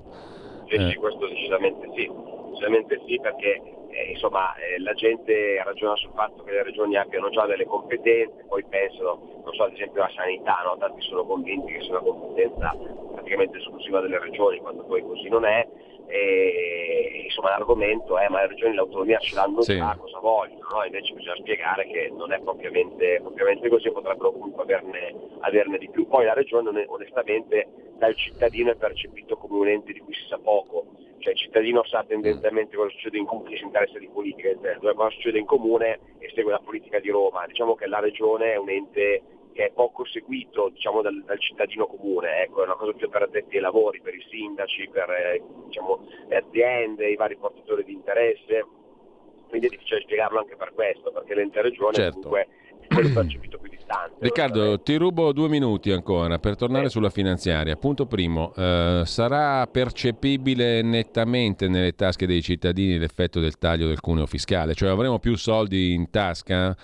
Sì, 0.68 0.76
Eh. 0.76 0.90
sì, 0.90 0.96
questo 0.96 1.28
decisamente 1.28 1.90
sì, 1.96 2.10
decisamente 2.50 3.02
sì 3.06 3.20
perché 3.22 3.62
eh, 3.92 4.12
insomma 4.12 4.54
eh, 4.56 4.80
la 4.80 4.94
gente 4.94 5.62
ragiona 5.64 5.96
sul 5.96 6.12
fatto 6.16 6.44
che 6.44 6.52
le 6.52 6.64
regioni 6.64 6.98
abbiano 6.98 7.30
già 7.30 7.46
delle 7.46 7.66
competenze, 7.66 8.46
poi 8.48 8.64
pensano, 8.68 9.42
non 9.44 9.54
so, 9.54 9.64
ad 9.64 9.74
esempio 9.74 10.02
alla 10.02 10.12
sanità, 10.16 10.64
no? 10.66 10.76
tanti 10.80 11.02
sono 11.02 11.24
convinti 11.24 11.72
che 11.74 11.82
sia 11.82 11.92
una 11.92 12.00
competenza 12.02 12.76
praticamente 13.14 13.58
esclusiva 13.60 14.02
delle 14.02 14.20
regioni, 14.20 14.58
quando 14.58 14.84
poi 14.84 15.04
così 15.04 15.30
non 15.30 15.46
è. 15.46 15.68
E, 16.08 17.22
insomma 17.26 17.50
l'argomento 17.50 18.18
è 18.18 18.28
ma 18.30 18.42
le 18.42 18.48
regioni 18.48 18.76
l'autonomia 18.76 19.20
ce 19.20 19.36
l'hanno 19.36 19.62
Sì. 19.62 19.76
già, 19.76 19.96
cosa 20.00 20.20
vogliono? 20.20 20.66
no? 20.72 20.84
Invece 20.86 21.14
bisogna 21.14 21.36
spiegare 21.36 21.86
che 21.88 22.10
non 22.16 22.32
è 22.32 22.40
propriamente, 22.40 23.20
propriamente 23.22 23.68
così, 23.70 23.92
potrebbero 23.92 24.32
comunque 24.32 24.64
averne, 24.64 25.14
averne 25.42 25.78
di 25.78 25.90
più. 25.90 26.08
Poi 26.08 26.26
la 26.26 26.34
regione 26.34 26.86
onestamente 26.88 27.68
dal 27.98 28.16
cittadino 28.16 28.72
è 28.72 28.76
percepito 28.76 29.38
come 29.38 29.58
un 29.60 29.68
ente 29.68 29.92
di 29.94 30.00
cui 30.00 30.14
si 30.14 30.26
sa 30.28 30.38
poco, 30.38 30.86
cioè 31.20 31.34
il 31.34 31.40
cittadino 31.40 31.84
sa 31.84 32.04
tendenzialmente 32.08 32.76
cosa 32.76 32.90
succede 32.92 33.18
in 33.18 33.26
comune, 33.26 33.58
si 33.58 33.64
interessa 33.64 33.98
di 34.00 34.08
politica, 34.08 34.50
intendo, 34.50 34.94
cosa 34.94 35.10
succede 35.10 35.40
in 35.40 35.46
comune 35.46 36.00
e 36.20 36.32
segue 36.34 36.52
la 36.52 36.60
politica 36.64 37.00
di 37.00 37.10
Roma. 37.10 37.46
Diciamo 37.48 37.76
che 37.76 37.88
la 37.88 38.00
regione 38.00 38.54
è 38.54 38.58
un 38.58 38.70
ente 38.70 39.22
che 39.58 39.66
è 39.66 39.72
poco 39.74 40.06
seguito 40.06 40.70
diciamo, 40.70 41.02
dal, 41.02 41.24
dal, 41.26 41.40
cittadino 41.40 41.88
comune, 41.88 42.44
ecco, 42.44 42.62
è 42.62 42.66
una 42.66 42.76
cosa 42.76 42.94
più 42.94 43.10
per 43.10 43.24
addetti 43.24 43.56
ai 43.56 43.62
lavori, 43.64 44.00
per 44.02 44.14
i 44.14 44.24
sindaci, 44.30 44.88
per 44.92 45.10
eh, 45.10 45.42
diciamo, 45.66 46.06
le 46.28 46.38
aziende, 46.38 47.10
i 47.10 47.16
vari 47.16 47.38
portatori 47.38 47.84
di 47.84 47.94
interesse, 47.94 48.64
quindi 49.50 49.66
è 49.66 49.70
difficile 49.72 50.02
spiegarlo 50.02 50.38
anche 50.38 50.56
per 50.56 50.74
questo, 50.76 51.12
perché 51.12 51.34
l'ente 51.34 51.64
regione 51.64 51.96
certo. 51.96 52.20
comunque 52.20 52.48
è 52.82 52.94
quello 52.94 53.14
percepito 53.14 53.58
più 53.58 53.72
distante. 53.72 54.18
Riccardo, 54.20 54.80
ti 54.82 54.96
rubo 54.96 55.32
due 55.34 55.50
minuti 55.50 55.90
ancora 55.90 56.38
per 56.38 56.56
tornare 56.56 56.86
eh. 56.86 56.90
sulla 56.90 57.10
finanziaria. 57.10 57.76
Punto 57.78 58.06
primo, 58.06 58.54
eh, 58.56 59.02
sarà 59.06 59.66
percepibile 59.66 60.84
nettamente 60.84 61.68
nelle 61.68 61.96
tasche 61.96 62.28
dei 62.28 62.44
cittadini 62.44 63.00
l'effetto 63.00 63.40
del 63.40 63.58
taglio 63.58 63.88
del 63.88 64.02
cuneo 64.02 64.28
fiscale? 64.28 64.76
Cioè 64.76 64.90
avremo 64.90 65.18
più 65.18 65.36
soldi 65.36 65.94
in 65.94 66.12
tasca? 66.12 66.78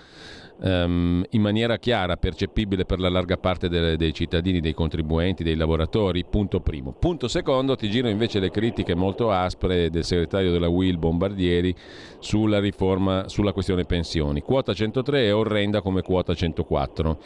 Um, 0.62 1.24
in 1.30 1.42
maniera 1.42 1.78
chiara, 1.78 2.18
percepibile 2.18 2.86
per 2.86 3.00
la 3.00 3.10
larga 3.10 3.38
parte 3.38 3.70
dei, 3.70 3.98
dei 3.98 4.14
cittadini, 4.14 4.60
dei 4.60 4.74
contribuenti, 4.74 5.44
dei 5.44 5.56
lavoratori, 5.56 6.26
punto 6.26 6.60
primo. 6.60 6.94
Punto 6.94 7.28
secondo, 7.28 7.76
ti 7.76 7.90
giro 7.90 8.08
invece 8.08 8.40
le 8.40 8.52
critiche 8.52 8.96
molto 8.96 9.32
aspre 9.32 9.90
del 9.90 10.04
segretario 10.04 10.52
della 10.52 10.68
Will 10.68 10.98
Bombardieri 10.98 11.76
sulla 12.20 12.60
riforma, 12.60 13.28
sulla 13.28 13.54
questione 13.54 13.86
pensioni. 13.86 14.42
Quota 14.42 14.74
103 14.74 15.26
è 15.26 15.36
orrenda 15.36 15.82
come 15.82 16.02
quota 16.02 16.34
104 16.34 17.18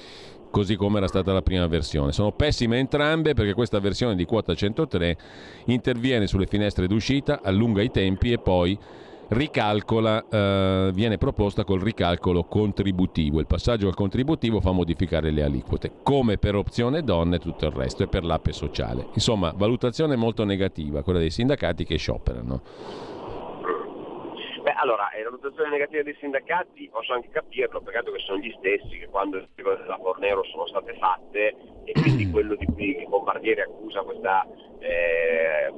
così 0.50 0.76
come 0.76 0.98
era 0.98 1.08
stata 1.08 1.34
la 1.34 1.42
prima 1.42 1.68
versione. 1.68 2.12
Sono 2.14 2.32
pessime 2.32 2.80
entrambe 2.80 3.34
perché 3.34 3.54
questa 3.54 3.80
versione 3.80 4.16
di 4.16 4.26
quota 4.26 4.56
103 4.56 5.18
interviene 5.66 6.26
sulle 6.26 6.48
finestre 6.48 6.88
d'uscita, 6.88 7.42
allunga 7.44 7.82
i 7.82 7.92
tempi 7.92 8.32
e 8.32 8.40
poi 8.40 8.78
eh, 10.30 10.92
viene 10.94 11.18
proposta 11.18 11.66
col 11.66 11.82
ricalcolo 11.82 12.46
contributivo. 12.46 13.40
Il 13.42 13.46
passaggio 13.46 13.88
al 13.88 13.94
contributivo 13.94 14.62
fa 14.62 14.72
modificare 14.72 15.32
le 15.32 15.44
aliquote, 15.44 15.92
come 16.02 16.38
per 16.38 16.56
opzione 16.56 17.04
donne 17.04 17.36
e 17.36 17.40
tutto 17.40 17.66
il 17.66 17.72
resto 17.72 18.04
e 18.04 18.08
per 18.08 18.24
l'ape 18.24 18.54
sociale. 18.54 19.08
Insomma, 19.14 19.52
valutazione 19.54 20.16
molto 20.16 20.46
negativa, 20.46 21.04
quella 21.04 21.20
dei 21.20 21.30
sindacati 21.30 21.84
che 21.84 21.98
scioperano. 21.98 22.62
Beh, 24.64 24.74
allora, 24.78 25.12
eh, 25.12 25.24
la 25.24 25.30
valutazione 25.30 25.70
negativa 25.72 26.04
dei 26.04 26.16
sindacati 26.20 26.90
posso 26.90 27.14
anche 27.14 27.30
capirlo, 27.30 27.82
peccato 27.82 28.12
che 28.12 28.20
sono 28.20 28.40
gli 28.40 28.54
stessi 28.58 28.98
che 28.98 29.08
quando 29.08 29.38
le 29.38 29.64
cose 29.64 29.82
della 29.82 29.98
Fornero 29.98 30.44
sono 30.46 30.68
state 30.68 30.94
fatte 31.00 31.56
e 31.84 31.92
quindi 31.92 32.30
quello 32.32 32.56
di 32.56 32.66
cui 32.66 33.06
Bombardieri 33.08 33.62
accusa 33.62 34.02
questa 34.04 34.48
eh, 34.80 35.72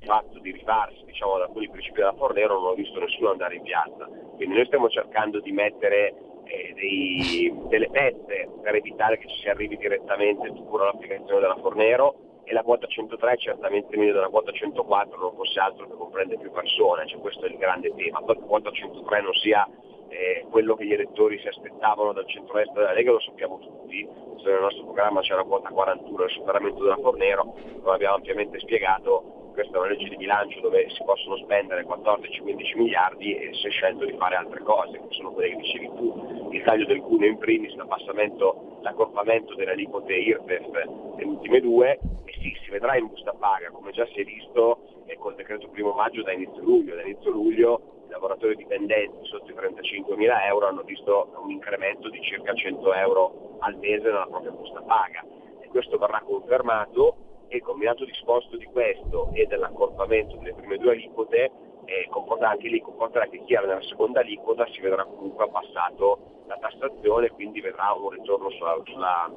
fatto 0.00 0.38
di 0.38 0.52
rifarsi 0.52 1.04
diciamo, 1.04 1.34
ad 1.34 1.42
alcuni 1.42 1.68
principi 1.68 1.98
della 1.98 2.14
Fornero 2.14 2.54
non 2.54 2.70
ho 2.70 2.74
visto 2.74 2.98
nessuno 2.98 3.30
andare 3.30 3.56
in 3.56 3.62
piazza. 3.62 4.08
Quindi 4.36 4.54
noi 4.54 4.66
stiamo 4.66 4.88
cercando 4.88 5.40
di 5.40 5.52
mettere 5.52 6.14
eh, 6.44 6.72
dei, 6.74 7.54
delle 7.68 7.88
pezze 7.90 8.48
per 8.62 8.74
evitare 8.74 9.18
che 9.18 9.28
ci 9.28 9.40
si 9.40 9.48
arrivi 9.48 9.76
direttamente 9.76 10.50
pure 10.50 10.84
all'applicazione 10.84 11.40
della 11.40 11.56
Fornero 11.56 12.42
e 12.44 12.52
la 12.52 12.62
quota 12.62 12.86
103 12.86 13.32
è 13.32 13.36
certamente 13.36 13.96
meglio 13.96 14.14
della 14.14 14.28
quota 14.28 14.50
104, 14.50 15.18
non 15.18 15.34
fosse 15.34 15.60
altro 15.60 15.86
che 15.86 15.94
comprende 15.94 16.36
più 16.38 16.50
persone, 16.50 17.06
cioè 17.06 17.20
questo 17.20 17.46
è 17.46 17.48
il 17.48 17.58
grande 17.58 17.94
tema. 17.94 18.22
Poi 18.22 18.36
la 18.36 18.44
quota 18.44 18.70
103 18.70 19.20
non 19.22 19.34
sia 19.34 19.68
eh, 20.08 20.44
quello 20.50 20.74
che 20.74 20.84
gli 20.84 20.92
elettori 20.92 21.38
si 21.38 21.46
aspettavano 21.46 22.12
dal 22.12 22.26
centro-est 22.26 22.72
della 22.72 22.92
Lega 22.92 23.12
lo 23.12 23.20
sappiamo 23.20 23.58
tutti, 23.58 24.04
nel 24.42 24.60
nostro 24.60 24.84
programma 24.84 25.20
c'è 25.20 25.36
quota 25.44 25.68
41 25.68 26.24
il 26.24 26.30
superamento 26.30 26.82
della 26.82 26.96
Fornero, 26.96 27.54
come 27.80 27.94
abbiamo 27.94 28.16
ampiamente 28.16 28.58
spiegato 28.58 29.39
questa 29.60 29.76
è 29.76 29.80
una 29.80 29.90
legge 29.90 30.08
di 30.08 30.16
bilancio 30.16 30.58
dove 30.60 30.88
si 30.88 31.02
possono 31.04 31.36
spendere 31.36 31.84
14-15 31.84 32.78
miliardi 32.78 33.36
e 33.36 33.52
si 33.52 33.66
è 33.66 33.70
scelto 33.70 34.06
di 34.06 34.16
fare 34.16 34.36
altre 34.36 34.62
cose, 34.62 34.98
che 34.98 35.06
sono 35.10 35.32
quelle 35.32 35.50
che 35.50 35.56
dicevi 35.56 35.90
tu, 35.96 36.48
il 36.50 36.62
taglio 36.62 36.86
del 36.86 37.02
cuneo 37.02 37.28
in 37.28 37.36
primis, 37.36 37.74
l'accorpamento 37.74 39.54
delle 39.54 39.72
aliquote 39.72 40.14
IRPEF 40.14 40.84
le 41.16 41.24
ultime 41.24 41.60
due 41.60 41.98
e 42.24 42.32
sì, 42.40 42.56
si 42.64 42.70
vedrà 42.70 42.96
in 42.96 43.08
busta 43.08 43.34
paga, 43.34 43.68
come 43.70 43.90
già 43.92 44.06
si 44.06 44.20
è 44.20 44.24
visto 44.24 45.04
col 45.18 45.34
decreto 45.34 45.68
primo 45.68 45.92
maggio 45.92 46.22
da 46.22 46.32
inizio 46.32 46.62
luglio, 46.62 46.94
da 46.94 47.02
inizio 47.02 47.30
luglio 47.30 48.04
i 48.06 48.10
lavoratori 48.10 48.56
dipendenti 48.56 49.26
sotto 49.26 49.50
i 49.50 49.54
35 49.54 50.16
mila 50.16 50.46
euro 50.46 50.68
hanno 50.68 50.82
visto 50.82 51.30
un 51.42 51.50
incremento 51.50 52.08
di 52.08 52.22
circa 52.22 52.54
100 52.54 52.94
euro 52.94 53.56
al 53.58 53.76
mese 53.76 54.04
nella 54.04 54.26
propria 54.26 54.52
busta 54.52 54.80
paga. 54.80 55.22
E 55.60 55.68
questo 55.68 55.98
verrà 55.98 56.22
confermato 56.22 57.29
e 57.50 57.56
il 57.56 57.62
combinato 57.62 58.04
disposto 58.04 58.56
di 58.56 58.64
questo 58.66 59.30
e 59.32 59.44
dell'accorpamento 59.46 60.36
delle 60.36 60.54
prime 60.54 60.78
due 60.78 60.92
aliquote 60.92 61.50
eh, 61.84 62.06
comporta 62.08 62.50
anche 62.50 62.68
lì 62.68 62.80
comporterà 62.80 63.26
che 63.26 63.42
chi 63.44 63.54
era 63.54 63.66
nella 63.66 63.82
seconda 63.82 64.20
aliquota 64.20 64.64
si 64.68 64.80
vedrà 64.80 65.04
comunque 65.04 65.44
abbassato 65.44 66.44
la 66.46 66.56
tassazione 66.58 67.26
e 67.26 67.30
quindi 67.30 67.60
vedrà 67.60 67.92
un 67.92 68.10
ritorno 68.10 68.50
sulla, 68.50 68.80
sulla, 68.84 69.32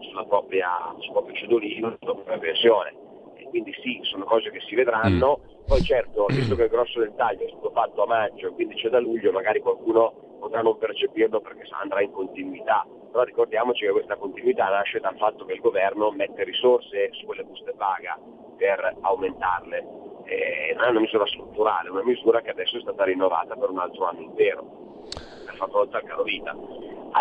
sulla 0.00 0.24
propria, 0.24 0.94
sul 0.98 1.12
proprio 1.12 1.34
cedolino, 1.34 1.96
sulla 1.98 2.14
propria 2.14 2.38
pensione. 2.38 2.94
E 3.36 3.44
quindi 3.48 3.72
sì, 3.82 4.00
sono 4.02 4.24
cose 4.24 4.50
che 4.50 4.60
si 4.60 4.74
vedranno. 4.74 5.40
Mm. 5.40 5.64
Poi 5.66 5.80
certo, 5.80 6.26
visto 6.26 6.54
che 6.56 6.64
il 6.64 6.68
grosso 6.68 7.00
del 7.00 7.14
taglio 7.14 7.46
è 7.46 7.48
stato 7.48 7.70
fatto 7.70 8.02
a 8.02 8.06
maggio 8.06 8.48
e 8.48 8.50
quindi 8.50 8.74
c'è 8.74 8.90
da 8.90 9.00
luglio, 9.00 9.32
magari 9.32 9.60
qualcuno 9.60 10.12
potrà 10.38 10.60
non 10.60 10.76
percepirlo 10.76 11.40
perché 11.40 11.66
andrà 11.80 12.02
in 12.02 12.12
continuità 12.12 12.86
però 13.14 13.22
ricordiamoci 13.22 13.86
che 13.86 13.92
questa 13.92 14.16
continuità 14.16 14.68
nasce 14.70 14.98
dal 14.98 15.16
fatto 15.16 15.44
che 15.44 15.52
il 15.52 15.60
governo 15.60 16.10
mette 16.10 16.42
risorse 16.42 17.10
su 17.12 17.26
quelle 17.26 17.44
buste 17.44 17.72
paga 17.76 18.18
per 18.56 18.96
aumentarle. 19.02 19.86
E 20.24 20.74
non 20.74 20.84
è 20.86 20.88
una 20.88 20.98
misura 20.98 21.24
strutturale, 21.24 21.86
è 21.86 21.92
una 21.92 22.02
misura 22.02 22.40
che 22.40 22.50
adesso 22.50 22.76
è 22.76 22.80
stata 22.80 23.04
rinnovata 23.04 23.54
per 23.54 23.70
un 23.70 23.78
altro 23.78 24.06
anno 24.06 24.18
intero 24.18 25.04
per 25.44 25.54
far 25.54 25.70
fronte 25.70 25.96
al 25.96 26.02
caro 26.02 26.24
vita. 26.24 26.56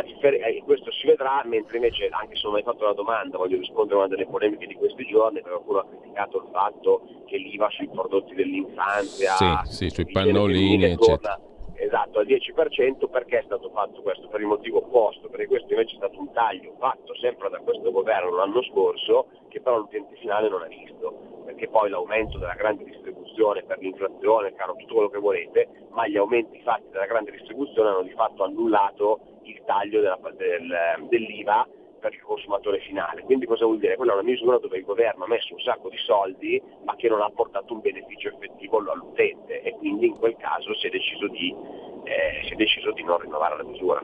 Differ- 0.04 0.42
eh, 0.44 0.64
questo 0.66 0.92
si 0.92 1.06
vedrà, 1.06 1.44
mentre 1.46 1.78
invece, 1.78 2.08
anche 2.10 2.38
se 2.38 2.48
non 2.48 2.56
hai 2.56 2.64
fatto 2.64 2.86
la 2.86 2.94
domanda, 2.94 3.38
voglio 3.38 3.60
rispondere 3.60 3.94
a 3.94 4.06
una 4.06 4.08
delle 4.08 4.26
polemiche 4.26 4.66
di 4.66 4.74
questi 4.74 5.06
giorni, 5.06 5.44
perché 5.44 5.62
qualcuno 5.62 5.80
ha 5.80 5.86
criticato 5.86 6.38
il 6.38 6.50
fatto 6.52 7.02
che 7.28 7.38
l'IVA 7.38 7.70
sui 7.70 7.88
prodotti 7.88 8.34
dell'infanzia, 8.34 9.34
sì, 9.66 9.90
sì, 9.90 9.90
sui 9.90 10.12
pannolini, 10.12 10.86
eccetera 10.86 11.40
esatto 11.76 12.20
al 12.20 12.26
10% 12.26 13.10
perché 13.10 13.40
è 13.40 13.44
stato 13.44 13.70
fatto 13.70 14.02
questo? 14.02 14.28
Per 14.28 14.40
il 14.40 14.48
motivo 14.48 14.80
opposto, 14.80 15.30
perché 15.30 15.48
questo 15.48 15.72
invece 15.72 15.96
è 15.96 15.98
stato 15.98 16.20
un 16.20 16.32
taglio 16.32 16.74
fatto 16.80 17.16
sempre 17.16 17.50
da 17.50 17.60
questo 17.60 17.92
governo 17.92 18.36
l'anno 18.36 18.62
scorso 18.64 19.28
che 19.50 19.62
però 19.62 19.78
l'utente 19.78 20.16
finale 20.16 20.50
non 20.50 20.62
ha 20.62 20.68
visto, 20.68 21.42
perché 21.46 21.68
poi 21.68 21.90
l'aumento 21.90 22.38
della 22.38 22.56
grande 22.56 22.84
distribuzione 22.84 23.64
per 23.64 23.78
l'inflazione, 23.80 24.54
caro 24.54 24.76
tutto 24.76 24.94
quello 24.96 25.10
che 25.10 25.20
volete, 25.20 25.68
ma 25.92 26.08
gli 26.08 26.18
aumenti 26.18 26.60
fatti 26.62 26.90
dalla 26.92 27.06
grande 27.06 27.32
distribuzione 27.32 27.90
hanno 27.90 28.04
di 28.04 28.12
fatto 28.12 28.44
annullato 28.44 29.20
il 29.44 29.62
taglio 29.66 30.02
della, 30.02 30.20
del, 30.36 31.08
dell'IVA 31.08 31.68
per 32.04 32.14
il 32.14 32.22
consumatore 32.22 32.82
finale. 32.82 33.22
Quindi 33.22 33.46
cosa 33.46 33.64
vuol 33.64 33.80
dire? 33.80 33.96
Quella 33.96 34.12
è 34.12 34.16
una 34.16 34.30
misura 34.30 34.58
dove 34.58 34.78
il 34.78 34.84
governo 34.84 35.24
ha 35.24 35.28
messo 35.28 35.54
un 35.54 35.62
sacco 35.62 35.88
di 35.88 35.98
soldi 36.06 36.62
ma 36.84 36.98
che 36.98 37.08
non 37.08 37.22
ha 37.22 37.30
portato 37.30 37.74
un 37.74 37.80
beneficio 37.80 38.28
effettivo 38.28 38.80
all'utente 38.80 39.62
e 39.62 39.72
quindi 39.78 40.08
in 40.08 40.18
quel 40.18 40.36
caso 40.36 40.76
si 40.76 40.88
è 40.88 40.90
deciso 40.90 41.30
di, 41.30 41.56
eh, 42.04 42.46
si 42.46 42.54
è 42.54 42.56
deciso 42.58 42.92
di 42.92 43.04
non 43.04 43.20
rinnovare 43.20 43.56
la 43.56 43.64
misura. 43.64 44.04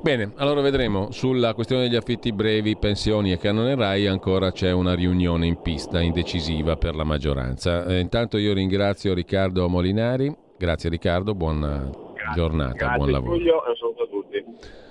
Bene, 0.00 0.32
allora 0.36 0.62
vedremo. 0.62 1.10
Sulla 1.10 1.52
questione 1.52 1.82
degli 1.82 1.96
affitti 1.96 2.32
brevi, 2.32 2.78
pensioni 2.78 3.32
e 3.32 3.36
canone 3.36 3.74
RAI 3.74 4.06
ancora 4.06 4.50
c'è 4.50 4.72
una 4.72 4.94
riunione 4.94 5.46
in 5.46 5.60
pista 5.60 6.00
indecisiva 6.00 6.76
per 6.76 6.94
la 6.94 7.04
maggioranza. 7.04 7.84
Eh, 7.84 7.98
intanto 7.98 8.38
io 8.38 8.54
ringrazio 8.54 9.12
Riccardo 9.12 9.68
Molinari. 9.68 10.34
Grazie 10.56 10.88
Riccardo, 10.88 11.34
buona 11.34 11.90
Grazie. 12.14 12.32
giornata, 12.34 12.74
Grazie, 12.74 12.96
buon 12.96 13.10
lavoro. 13.10 13.36
Giulio, 13.36 13.62
un 13.66 13.76
saluto 13.76 14.02
a 14.04 14.06
tutti. 14.06 14.86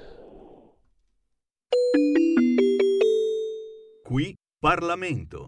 Qui 4.04 4.34
Parlamento. 4.60 5.48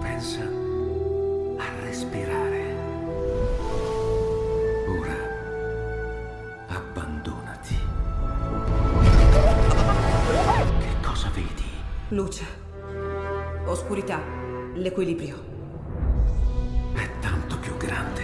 Pensa 0.00 0.42
a 1.56 1.80
respirare. 1.82 2.74
Ora 4.86 5.16
abbandonati. 6.68 7.76
Che 10.78 10.94
cosa 11.02 11.30
vedi? 11.30 11.70
Luce. 12.08 12.44
Oscurità. 13.64 14.20
L'equilibrio. 14.74 15.42
È 16.92 17.08
tanto 17.20 17.58
più 17.58 17.74
grande. 17.78 18.23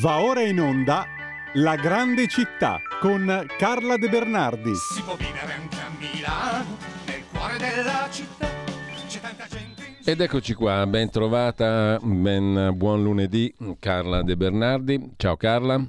Va 0.00 0.20
ora 0.20 0.42
in 0.42 0.60
onda 0.60 1.06
La 1.54 1.74
grande 1.74 2.28
città 2.28 2.78
con 3.00 3.46
Carla 3.58 3.96
De 3.96 4.08
Bernardi. 4.08 4.72
Si 4.74 5.02
può 5.02 5.16
vivere 5.16 5.52
anche 5.54 5.76
a 5.76 5.90
Milano, 5.98 6.76
nel 7.06 7.24
cuore 7.32 7.56
della 7.56 8.06
città. 8.08 8.46
C'è 9.08 9.20
tanta 9.20 9.46
gente 9.48 9.82
in 9.84 9.94
Ed 10.04 10.20
eccoci 10.20 10.54
qua, 10.54 10.86
ben 10.86 11.10
trovata, 11.10 11.98
ben 12.00 12.74
buon 12.76 13.02
lunedì, 13.02 13.52
Carla 13.80 14.22
De 14.22 14.36
Bernardi. 14.36 15.14
Ciao 15.16 15.36
Carla. 15.36 15.84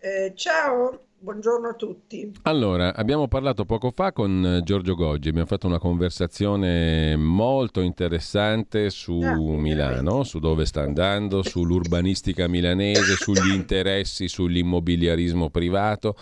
Eh, 0.00 0.32
ciao, 0.34 1.08
buongiorno 1.24 1.68
a 1.68 1.72
tutti. 1.72 2.30
Allora, 2.42 2.94
abbiamo 2.94 3.26
parlato 3.28 3.64
poco 3.64 3.90
fa 3.90 4.12
con 4.12 4.44
eh, 4.44 4.62
Giorgio 4.62 4.94
Goggi, 4.94 5.30
abbiamo 5.30 5.46
fatto 5.46 5.66
una 5.66 5.78
conversazione 5.78 7.16
molto 7.16 7.80
interessante 7.80 8.90
su 8.90 9.20
Ah, 9.22 9.34
Milano, 9.34 10.22
su 10.22 10.38
dove 10.38 10.66
sta 10.66 10.82
andando, 10.82 11.40
sull'urbanistica 11.42 12.46
milanese, 12.46 13.14
sugli 13.14 13.52
interessi, 13.54 14.28
sull'immobiliarismo 14.28 15.48
privato, 15.48 16.14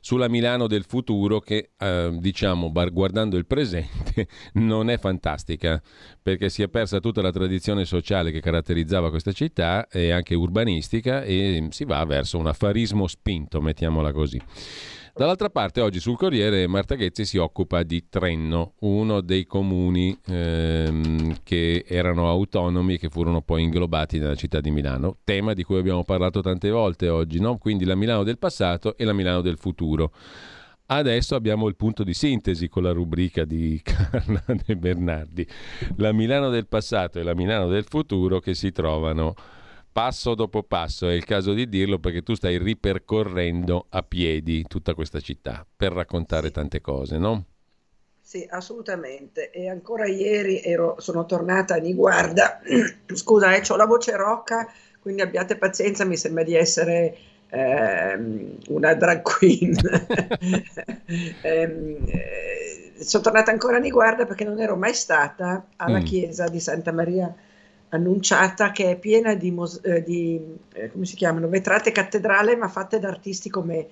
sulla 0.00 0.28
Milano 0.28 0.66
del 0.66 0.84
futuro 0.84 1.40
che, 1.40 1.70
eh, 1.78 2.16
diciamo, 2.18 2.72
guardando 2.72 3.36
il 3.36 3.46
presente, 3.46 4.28
non 4.54 4.90
è 4.90 4.98
fantastica, 4.98 5.80
perché 6.22 6.48
si 6.48 6.62
è 6.62 6.68
persa 6.68 7.00
tutta 7.00 7.22
la 7.22 7.32
tradizione 7.32 7.84
sociale 7.84 8.30
che 8.30 8.40
caratterizzava 8.40 9.10
questa 9.10 9.32
città 9.32 9.88
e 9.88 10.10
anche 10.10 10.34
urbanistica 10.34 11.22
e 11.22 11.68
si 11.70 11.84
va 11.84 12.04
verso 12.04 12.38
un 12.38 12.46
affarismo 12.46 13.06
spinto, 13.06 13.60
mettiamola 13.60 14.12
così. 14.12 14.40
Dall'altra 15.18 15.50
parte, 15.50 15.80
oggi 15.80 15.98
sul 15.98 16.16
Corriere 16.16 16.68
Marta 16.68 16.94
Ghezzi 16.94 17.24
si 17.24 17.38
occupa 17.38 17.82
di 17.82 18.04
Trenno, 18.08 18.74
uno 18.82 19.20
dei 19.20 19.46
comuni 19.46 20.16
ehm, 20.24 21.38
che 21.42 21.84
erano 21.88 22.28
autonomi 22.28 22.94
e 22.94 22.98
che 22.98 23.08
furono 23.08 23.42
poi 23.42 23.64
inglobati 23.64 24.20
nella 24.20 24.36
città 24.36 24.60
di 24.60 24.70
Milano, 24.70 25.16
tema 25.24 25.54
di 25.54 25.64
cui 25.64 25.76
abbiamo 25.76 26.04
parlato 26.04 26.40
tante 26.40 26.70
volte 26.70 27.08
oggi, 27.08 27.40
no? 27.40 27.58
quindi 27.58 27.84
la 27.84 27.96
Milano 27.96 28.22
del 28.22 28.38
passato 28.38 28.96
e 28.96 29.04
la 29.04 29.12
Milano 29.12 29.40
del 29.40 29.58
futuro. 29.58 30.12
Adesso 30.86 31.34
abbiamo 31.34 31.66
il 31.66 31.74
punto 31.74 32.04
di 32.04 32.14
sintesi 32.14 32.68
con 32.68 32.84
la 32.84 32.92
rubrica 32.92 33.44
di 33.44 33.80
Carla 33.82 34.44
De 34.64 34.76
Bernardi, 34.76 35.44
la 35.96 36.12
Milano 36.12 36.48
del 36.48 36.68
passato 36.68 37.18
e 37.18 37.24
la 37.24 37.34
Milano 37.34 37.66
del 37.66 37.86
futuro 37.88 38.38
che 38.38 38.54
si 38.54 38.70
trovano 38.70 39.34
passo 39.92 40.34
dopo 40.34 40.62
passo, 40.62 41.08
è 41.08 41.12
il 41.14 41.24
caso 41.24 41.52
di 41.52 41.68
dirlo 41.68 41.98
perché 41.98 42.22
tu 42.22 42.34
stai 42.34 42.58
ripercorrendo 42.58 43.86
a 43.90 44.02
piedi 44.02 44.66
tutta 44.66 44.94
questa 44.94 45.20
città 45.20 45.66
per 45.76 45.92
raccontare 45.92 46.50
tante 46.50 46.80
cose, 46.80 47.18
no? 47.18 47.44
Sì, 48.20 48.46
assolutamente. 48.50 49.50
E 49.50 49.68
ancora 49.70 50.06
ieri 50.06 50.60
ero- 50.62 50.96
sono 51.00 51.24
tornata 51.24 51.74
a 51.74 51.78
Niguarda. 51.78 52.60
Scusa, 53.14 53.54
eh, 53.54 53.62
ho 53.66 53.76
la 53.76 53.86
voce 53.86 54.14
rocca, 54.16 54.68
quindi 55.00 55.22
abbiate 55.22 55.56
pazienza, 55.56 56.04
mi 56.04 56.16
sembra 56.18 56.42
di 56.44 56.54
essere 56.54 57.16
ehm, 57.48 58.58
una 58.68 58.94
drag 58.94 59.22
queen. 59.22 59.74
Ehm, 61.40 62.04
eh, 62.06 62.92
sono 63.04 63.22
tornata 63.22 63.50
ancora 63.50 63.76
a 63.76 63.80
Niguarda 63.80 64.26
perché 64.26 64.44
non 64.44 64.60
ero 64.60 64.76
mai 64.76 64.92
stata 64.94 65.68
alla 65.76 65.98
Mm. 65.98 66.00
chiesa 66.00 66.48
di 66.48 66.60
Santa 66.60 66.92
Maria 66.92 67.32
Annunciata, 67.90 68.70
che 68.70 68.90
è 68.90 68.96
piena 68.98 69.34
di, 69.34 69.50
mos- 69.50 69.80
eh, 69.82 70.02
di, 70.02 70.40
eh, 70.74 70.90
come 70.90 71.06
si 71.06 71.16
chiamano, 71.16 71.48
vetrate 71.48 71.90
cattedrale, 71.92 72.56
ma 72.56 72.68
fatte 72.68 72.98
da 72.98 73.08
artisti 73.08 73.48
come 73.50 73.86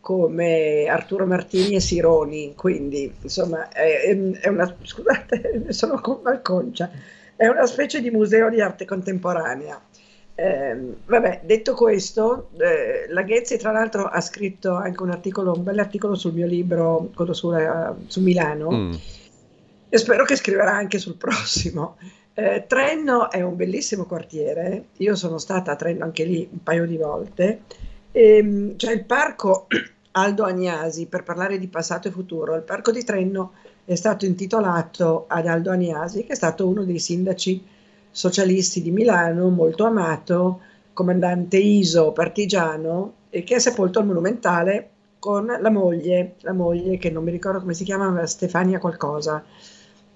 come 0.00 0.86
Arturo 0.88 1.26
Martini 1.26 1.74
e 1.74 1.80
Sironi, 1.80 2.54
quindi 2.54 3.12
insomma 3.20 3.68
è, 3.68 4.16
è- 4.40 4.48
una, 4.48 4.74
scusate, 4.80 5.64
sono 5.72 6.00
con 6.00 6.20
malconcia, 6.22 6.88
è 7.34 7.46
una 7.48 7.66
specie 7.66 8.00
di 8.00 8.08
museo 8.10 8.48
di 8.48 8.60
arte 8.60 8.84
contemporanea. 8.84 9.78
Ehm, 10.36 10.98
vabbè, 11.04 11.40
detto 11.44 11.74
questo, 11.74 12.48
eh, 12.58 13.06
la 13.12 13.22
Ghezzi 13.22 13.58
tra 13.58 13.72
l'altro 13.72 14.04
ha 14.06 14.20
scritto 14.20 14.74
anche 14.74 15.02
un 15.02 15.10
articolo, 15.10 15.52
un 15.52 15.64
bel 15.64 15.78
articolo 15.80 16.14
sul 16.14 16.32
mio 16.32 16.46
libro, 16.46 17.10
quello 17.14 17.32
sulla- 17.34 17.94
su 18.06 18.22
Milano, 18.22 18.70
Mm. 18.70 18.92
e 19.88 19.98
spero 19.98 20.24
che 20.24 20.36
scriverà 20.36 20.72
anche 20.74 20.98
sul 20.98 21.16
prossimo. 21.16 21.96
Eh, 22.38 22.66
Trenno 22.68 23.32
è 23.32 23.42
un 23.42 23.56
bellissimo 23.56 24.04
quartiere, 24.04 24.90
io 24.98 25.16
sono 25.16 25.38
stata 25.38 25.72
a 25.72 25.74
Trenno 25.74 26.04
anche 26.04 26.22
lì 26.22 26.48
un 26.48 26.62
paio 26.62 26.86
di 26.86 26.96
volte. 26.96 27.62
Ehm, 28.12 28.76
c'è 28.76 28.92
il 28.92 29.04
parco 29.04 29.66
Aldo 30.12 30.44
Agnasi, 30.44 31.06
per 31.06 31.24
parlare 31.24 31.58
di 31.58 31.66
passato 31.66 32.06
e 32.06 32.12
futuro, 32.12 32.54
il 32.54 32.62
parco 32.62 32.92
di 32.92 33.02
Trenno 33.02 33.54
è 33.84 33.96
stato 33.96 34.24
intitolato 34.24 35.24
ad 35.26 35.48
Aldo 35.48 35.72
Agnasi, 35.72 36.22
che 36.22 36.34
è 36.34 36.36
stato 36.36 36.68
uno 36.68 36.84
dei 36.84 37.00
sindaci 37.00 37.60
socialisti 38.08 38.82
di 38.82 38.92
Milano, 38.92 39.48
molto 39.48 39.84
amato, 39.84 40.60
comandante 40.92 41.56
ISO 41.56 42.12
partigiano, 42.12 43.14
e 43.30 43.42
che 43.42 43.56
è 43.56 43.58
sepolto 43.58 43.98
al 43.98 44.06
Monumentale 44.06 44.90
con 45.18 45.44
la 45.46 45.70
moglie, 45.70 46.36
la 46.42 46.52
moglie 46.52 46.98
che 46.98 47.10
non 47.10 47.24
mi 47.24 47.32
ricordo 47.32 47.58
come 47.58 47.74
si 47.74 47.82
chiama, 47.82 48.10
ma 48.10 48.24
Stefania 48.26 48.78
qualcosa. 48.78 49.42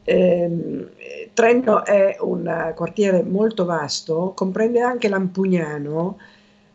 Eh, 0.04 0.88
Trenno 1.32 1.84
è 1.84 2.16
un 2.20 2.72
quartiere 2.74 3.22
molto 3.22 3.64
vasto, 3.64 4.32
comprende 4.34 4.80
anche 4.80 5.08
Lampugnano, 5.08 6.18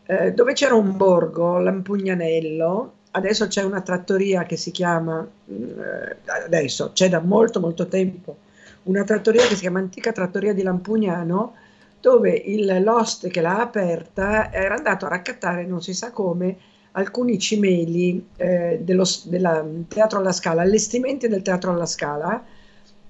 eh, 0.06 0.32
dove 0.32 0.52
c'era 0.54 0.74
un 0.74 0.96
borgo, 0.96 1.58
Lampugnanello, 1.58 2.92
adesso 3.12 3.46
c'è 3.46 3.62
una 3.62 3.80
trattoria 3.82 4.44
che 4.44 4.56
si 4.56 4.70
chiama, 4.70 5.26
mm, 5.50 5.80
eh, 5.80 6.16
adesso 6.44 6.90
c'è 6.92 7.08
da 7.08 7.20
molto 7.20 7.60
molto 7.60 7.86
tempo, 7.86 8.36
una 8.84 9.04
trattoria 9.04 9.46
che 9.46 9.54
si 9.54 9.60
chiama 9.60 9.78
Antica 9.80 10.12
Trattoria 10.12 10.54
di 10.54 10.62
Lampugnano, 10.62 11.54
dove 12.00 12.30
il, 12.30 12.82
l'oste 12.82 13.28
che 13.28 13.40
l'ha 13.40 13.60
aperta 13.60 14.52
era 14.52 14.74
andato 14.76 15.06
a 15.06 15.10
raccattare, 15.10 15.66
non 15.66 15.82
si 15.82 15.92
sa 15.92 16.10
come, 16.10 16.56
alcuni 16.92 17.38
cimeli 17.38 18.28
eh, 18.36 18.80
dello 18.82 19.04
della 19.24 19.64
Teatro 19.88 20.18
alla 20.18 20.32
Scala, 20.32 20.62
allestimenti 20.62 21.28
del 21.28 21.42
Teatro 21.42 21.72
alla 21.72 21.86
Scala, 21.86 22.42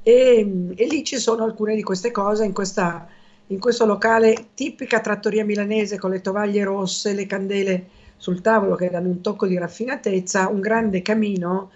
e, 0.08 0.72
e 0.74 0.86
lì 0.86 1.04
ci 1.04 1.18
sono 1.18 1.44
alcune 1.44 1.74
di 1.74 1.82
queste 1.82 2.10
cose 2.10 2.46
in, 2.46 2.54
questa, 2.54 3.06
in 3.48 3.58
questo 3.58 3.84
locale 3.84 4.46
tipica 4.54 5.00
trattoria 5.00 5.44
milanese 5.44 5.98
con 5.98 6.08
le 6.08 6.22
tovaglie 6.22 6.64
rosse, 6.64 7.12
le 7.12 7.26
candele 7.26 7.88
sul 8.16 8.40
tavolo 8.40 8.74
che 8.74 8.88
danno 8.88 9.08
un 9.08 9.20
tocco 9.20 9.46
di 9.46 9.58
raffinatezza, 9.58 10.48
un 10.48 10.60
grande 10.60 11.02
camino, 11.02 11.70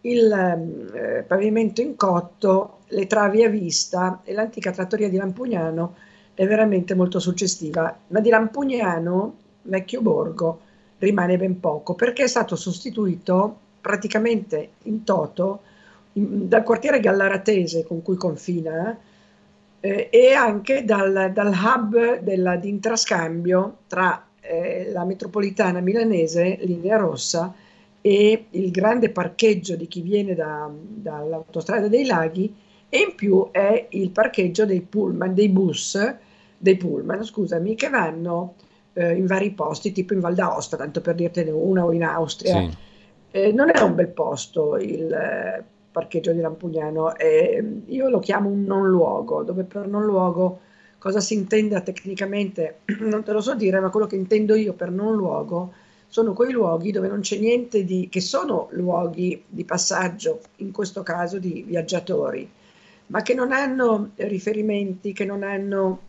il 0.00 0.32
eh, 0.94 1.24
pavimento 1.26 1.82
in 1.82 1.94
cotto, 1.94 2.78
le 2.88 3.06
travi 3.06 3.44
a 3.44 3.50
vista 3.50 4.22
e 4.24 4.32
l'antica 4.32 4.70
trattoria 4.70 5.10
di 5.10 5.18
Lampugnano 5.18 5.94
è 6.32 6.46
veramente 6.46 6.94
molto 6.94 7.18
suggestiva. 7.18 7.94
Ma 8.06 8.20
di 8.20 8.30
Lampugnano, 8.30 9.36
vecchio 9.60 10.00
borgo, 10.00 10.60
rimane 11.00 11.36
ben 11.36 11.60
poco 11.60 11.92
perché 11.92 12.22
è 12.24 12.28
stato 12.28 12.56
sostituito 12.56 13.58
praticamente 13.82 14.70
in 14.84 15.04
toto 15.04 15.60
in- 16.14 16.48
dal 16.48 16.62
quartiere 16.62 17.00
gallaratese 17.00 17.84
con 17.84 18.02
cui 18.02 18.16
confina 18.16 18.98
eh, 19.80 20.08
e 20.10 20.32
anche 20.32 20.84
dal, 20.84 21.30
dal 21.32 21.52
hub 21.52 22.20
della- 22.20 22.56
di 22.56 22.68
intrascambio 22.68 23.78
tra 23.86 24.26
eh, 24.40 24.90
la 24.92 25.04
metropolitana 25.04 25.80
milanese, 25.80 26.58
linea 26.62 26.96
rossa, 26.96 27.54
e 28.00 28.46
il 28.50 28.70
grande 28.70 29.08
parcheggio 29.08 29.76
di 29.76 29.86
chi 29.86 30.02
viene 30.02 30.34
da- 30.34 30.70
dall'autostrada 30.78 31.88
dei 31.88 32.04
laghi 32.04 32.54
e 32.90 32.98
in 32.98 33.14
più 33.14 33.48
è 33.50 33.86
il 33.90 34.10
parcheggio 34.10 34.66
dei 34.66 34.82
pullman, 34.82 35.32
dei 35.34 35.48
bus, 35.48 35.98
dei 36.58 36.76
pullman, 36.76 37.24
scusami, 37.24 37.74
che 37.74 37.88
vanno 37.88 38.54
eh, 38.92 39.14
in 39.14 39.26
vari 39.26 39.50
posti, 39.52 39.92
tipo 39.92 40.12
in 40.12 40.20
Val 40.20 40.34
d'Aosta, 40.34 40.76
tanto 40.76 41.00
per 41.00 41.14
dirtene 41.14 41.50
una, 41.50 41.84
o 41.84 41.92
in 41.92 42.04
Austria. 42.04 42.60
Sì. 42.60 42.76
Eh, 43.30 43.52
non 43.52 43.70
è 43.72 43.80
un 43.80 43.94
bel 43.94 44.08
posto 44.08 44.76
il 44.76 45.12
eh, 45.12 45.64
parcheggio 45.94 46.32
di 46.32 46.40
Lampugnano, 46.40 47.14
eh, 47.14 47.82
io 47.86 48.08
lo 48.08 48.18
chiamo 48.18 48.48
un 48.48 48.64
non 48.64 48.88
luogo, 48.88 49.44
dove 49.44 49.62
per 49.62 49.86
non 49.86 50.02
luogo 50.02 50.58
cosa 50.98 51.20
si 51.20 51.34
intenda 51.34 51.82
tecnicamente 51.82 52.80
non 52.98 53.22
te 53.22 53.30
lo 53.30 53.40
so 53.40 53.54
dire, 53.54 53.78
ma 53.78 53.90
quello 53.90 54.08
che 54.08 54.16
intendo 54.16 54.56
io 54.56 54.72
per 54.72 54.90
non 54.90 55.14
luogo 55.14 55.72
sono 56.08 56.32
quei 56.32 56.50
luoghi 56.50 56.90
dove 56.90 57.06
non 57.06 57.20
c'è 57.20 57.38
niente 57.38 57.84
di, 57.84 58.08
che 58.10 58.20
sono 58.20 58.66
luoghi 58.72 59.40
di 59.46 59.64
passaggio, 59.64 60.40
in 60.56 60.72
questo 60.72 61.04
caso 61.04 61.38
di 61.38 61.62
viaggiatori, 61.64 62.50
ma 63.06 63.22
che 63.22 63.34
non 63.34 63.52
hanno 63.52 64.10
riferimenti, 64.16 65.12
che 65.12 65.24
non 65.24 65.44
hanno 65.44 66.00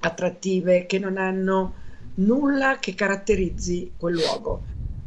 attrattive, 0.00 0.86
che 0.86 0.98
non 0.98 1.16
hanno 1.16 1.74
nulla 2.14 2.78
che 2.80 2.96
caratterizzi 2.96 3.92
quel 3.96 4.14
luogo. 4.14 4.62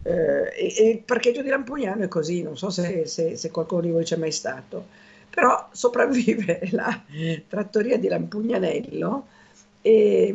Eh, 0.08 0.54
e, 0.56 0.74
e 0.78 0.90
il 0.90 1.00
parcheggio 1.00 1.42
di 1.42 1.50
Lampugnano 1.50 2.04
è 2.04 2.08
così, 2.08 2.44
non 2.44 2.56
so 2.56 2.70
se, 2.70 3.08
se- 3.08 3.36
se 3.36 3.50
qualcuno 3.50 3.82
di 3.82 3.90
voi 3.90 4.04
c'è 4.04 4.18
mai 4.18 4.32
stato. 4.32 4.86
però 5.32 5.68
sopravvive 5.72 6.70
la 6.72 7.02
trattoria 7.48 7.98
di 7.98 8.08
Lampugnanello, 8.08 9.26
e, 9.82 10.34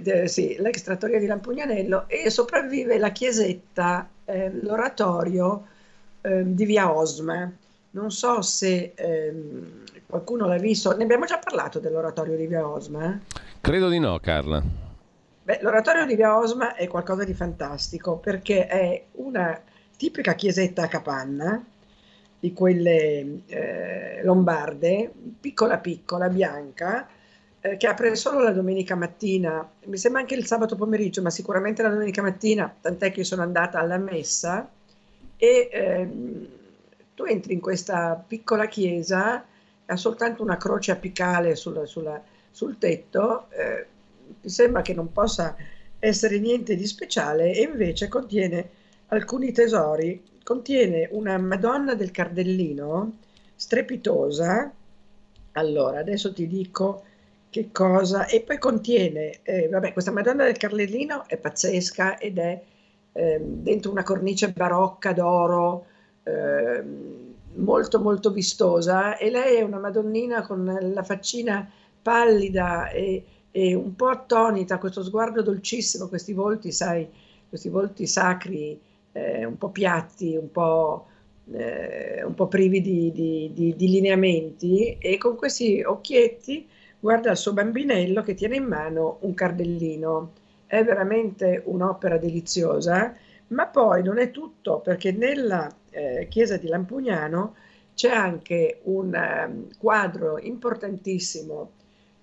de, 0.00 0.28
sì, 0.28 0.56
l'ex 0.58 0.82
trattoria 0.82 1.18
di 1.18 1.26
Lampugnanello 1.26 2.08
e 2.08 2.30
sopravvive 2.30 2.98
la 2.98 3.10
chiesetta, 3.10 4.08
eh, 4.24 4.50
l'oratorio 4.62 5.66
eh, 6.22 6.42
di 6.44 6.64
Via 6.64 6.92
Osma. 6.94 7.50
Non 7.90 8.10
so 8.10 8.42
se 8.42 8.92
ehm, 8.94 9.82
qualcuno 10.06 10.46
l'ha 10.46 10.58
visto, 10.58 10.96
ne 10.96 11.02
abbiamo 11.02 11.24
già 11.24 11.38
parlato 11.38 11.78
dell'oratorio 11.80 12.36
di 12.36 12.46
Via 12.46 12.66
Osma? 12.66 13.20
Credo 13.60 13.88
di 13.88 13.98
no, 13.98 14.18
Carla. 14.20 14.87
Beh, 15.48 15.60
l'oratorio 15.62 16.04
di 16.04 16.14
Via 16.14 16.36
Osma 16.36 16.74
è 16.74 16.86
qualcosa 16.88 17.24
di 17.24 17.32
fantastico 17.32 18.18
perché 18.18 18.66
è 18.66 19.04
una 19.12 19.58
tipica 19.96 20.34
chiesetta 20.34 20.82
a 20.82 20.88
capanna 20.88 21.64
di 22.38 22.52
quelle 22.52 23.44
eh, 23.46 24.20
lombarde, 24.24 25.10
piccola 25.40 25.78
piccola, 25.78 26.28
bianca, 26.28 27.08
eh, 27.60 27.78
che 27.78 27.86
apre 27.86 28.14
solo 28.14 28.42
la 28.42 28.52
domenica 28.52 28.94
mattina, 28.94 29.66
mi 29.86 29.96
sembra 29.96 30.20
anche 30.20 30.34
il 30.34 30.44
sabato 30.44 30.76
pomeriggio, 30.76 31.22
ma 31.22 31.30
sicuramente 31.30 31.80
la 31.80 31.88
domenica 31.88 32.20
mattina, 32.20 32.70
tant'è 32.78 33.10
che 33.10 33.24
sono 33.24 33.40
andata 33.40 33.78
alla 33.78 33.96
messa 33.96 34.68
e 35.38 35.70
ehm, 35.72 36.48
tu 37.14 37.24
entri 37.24 37.54
in 37.54 37.60
questa 37.60 38.22
piccola 38.26 38.66
chiesa, 38.66 39.42
ha 39.86 39.96
soltanto 39.96 40.42
una 40.42 40.58
croce 40.58 40.90
apicale 40.90 41.56
sul, 41.56 41.88
sulla, 41.88 42.22
sul 42.50 42.76
tetto, 42.76 43.46
eh, 43.48 43.86
sembra 44.40 44.82
che 44.82 44.94
non 44.94 45.12
possa 45.12 45.56
essere 45.98 46.38
niente 46.38 46.76
di 46.76 46.86
speciale 46.86 47.52
e 47.52 47.62
invece 47.62 48.08
contiene 48.08 48.70
alcuni 49.08 49.52
tesori 49.52 50.22
contiene 50.48 51.06
una 51.12 51.36
Madonna 51.36 51.94
del 51.94 52.10
Cardellino 52.10 53.18
strepitosa. 53.54 54.72
Allora, 55.52 55.98
adesso 55.98 56.32
ti 56.32 56.46
dico 56.46 57.02
che 57.50 57.68
cosa. 57.70 58.24
E 58.24 58.40
poi 58.40 58.56
contiene, 58.56 59.40
eh, 59.42 59.68
vabbè, 59.68 59.92
questa 59.92 60.10
Madonna 60.10 60.44
del 60.44 60.56
Cardellino 60.56 61.28
è 61.28 61.36
pazzesca 61.36 62.16
ed 62.16 62.38
è 62.38 62.62
eh, 63.12 63.40
dentro 63.42 63.90
una 63.90 64.02
cornice 64.02 64.52
barocca 64.52 65.12
d'oro, 65.12 65.84
eh, 66.22 66.82
molto 67.56 68.00
molto 68.00 68.30
vistosa. 68.30 69.18
E 69.18 69.28
lei 69.28 69.56
è 69.56 69.62
una 69.62 69.78
Madonnina 69.78 70.40
con 70.46 70.78
la 70.80 71.02
faccina 71.02 71.70
pallida 72.00 72.88
e, 72.88 73.22
e 73.58 73.74
un 73.74 73.96
po' 73.96 74.06
attonita, 74.06 74.78
questo 74.78 75.02
sguardo 75.02 75.42
dolcissimo, 75.42 76.06
questi 76.06 76.32
volti, 76.32 76.70
sai, 76.70 77.08
questi 77.48 77.68
volti 77.68 78.06
sacri 78.06 78.80
eh, 79.10 79.44
un 79.44 79.58
po' 79.58 79.70
piatti, 79.70 80.36
un 80.36 80.52
po', 80.52 81.06
eh, 81.50 82.22
un 82.24 82.34
po 82.34 82.46
privi 82.46 82.80
di, 82.80 83.10
di, 83.10 83.50
di, 83.52 83.74
di, 83.74 83.88
lineamenti 83.88 84.98
e 85.00 85.18
con 85.18 85.34
questi 85.34 85.82
occhietti 85.82 86.68
guarda 87.00 87.32
il 87.32 87.36
suo 87.36 87.52
bambinello 87.52 88.22
che 88.22 88.34
tiene 88.34 88.54
in 88.56 88.64
mano 88.64 89.18
un 89.22 89.34
cardellino. 89.34 90.32
È 90.64 90.84
veramente 90.84 91.62
un'opera 91.64 92.16
deliziosa, 92.16 93.12
ma 93.48 93.66
poi 93.66 94.04
non 94.04 94.18
è 94.18 94.30
tutto 94.30 94.78
perché 94.78 95.10
nella 95.10 95.68
eh, 95.90 96.28
chiesa 96.30 96.56
di 96.58 96.68
Lampugnano 96.68 97.56
c'è 97.94 98.10
anche 98.10 98.82
un 98.84 99.12
um, 99.12 99.66
quadro 99.78 100.38
importantissimo 100.38 101.72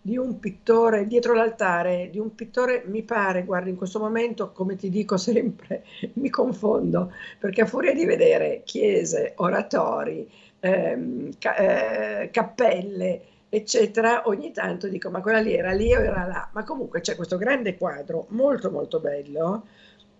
di 0.05 0.17
un 0.17 0.37
pittore 0.37 1.07
dietro 1.07 1.33
l'altare, 1.33 2.09
di 2.11 2.19
un 2.19 2.35
pittore, 2.35 2.83
mi 2.85 3.01
pare, 3.01 3.43
guarda, 3.43 3.69
in 3.69 3.75
questo 3.75 3.97
momento, 3.97 4.51
come 4.51 4.75
ti 4.75 4.89
dico 4.91 5.17
sempre, 5.17 5.83
mi 6.21 6.29
confondo, 6.29 7.11
perché 7.39 7.61
a 7.61 7.65
furia 7.65 7.91
di 7.91 8.05
vedere 8.05 8.61
chiese, 8.65 9.33
oratori, 9.37 10.29
ehm, 10.59 11.31
ca- 11.39 11.55
eh, 11.55 12.29
cappelle, 12.29 13.21
eccetera, 13.49 14.27
ogni 14.27 14.51
tanto 14.51 14.87
dico, 14.87 15.09
ma 15.09 15.21
quella 15.21 15.39
lì 15.39 15.55
era 15.55 15.71
lì 15.71 15.91
o 15.95 15.99
era 15.99 16.27
là? 16.27 16.49
Ma 16.51 16.63
comunque 16.63 17.01
c'è 17.01 17.15
questo 17.15 17.37
grande 17.37 17.75
quadro, 17.75 18.27
molto 18.29 18.69
molto 18.69 18.99
bello, 18.99 19.65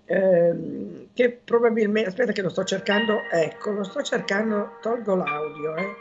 ehm, 0.06 1.10
che 1.14 1.30
probabilmente, 1.30 2.10
aspetta 2.10 2.32
che 2.32 2.42
lo 2.42 2.50
sto 2.50 2.64
cercando, 2.64 3.20
ecco, 3.32 3.70
lo 3.70 3.84
sto 3.84 4.02
cercando, 4.02 4.80
tolgo 4.82 5.14
l'audio, 5.14 5.76
eh, 5.76 5.94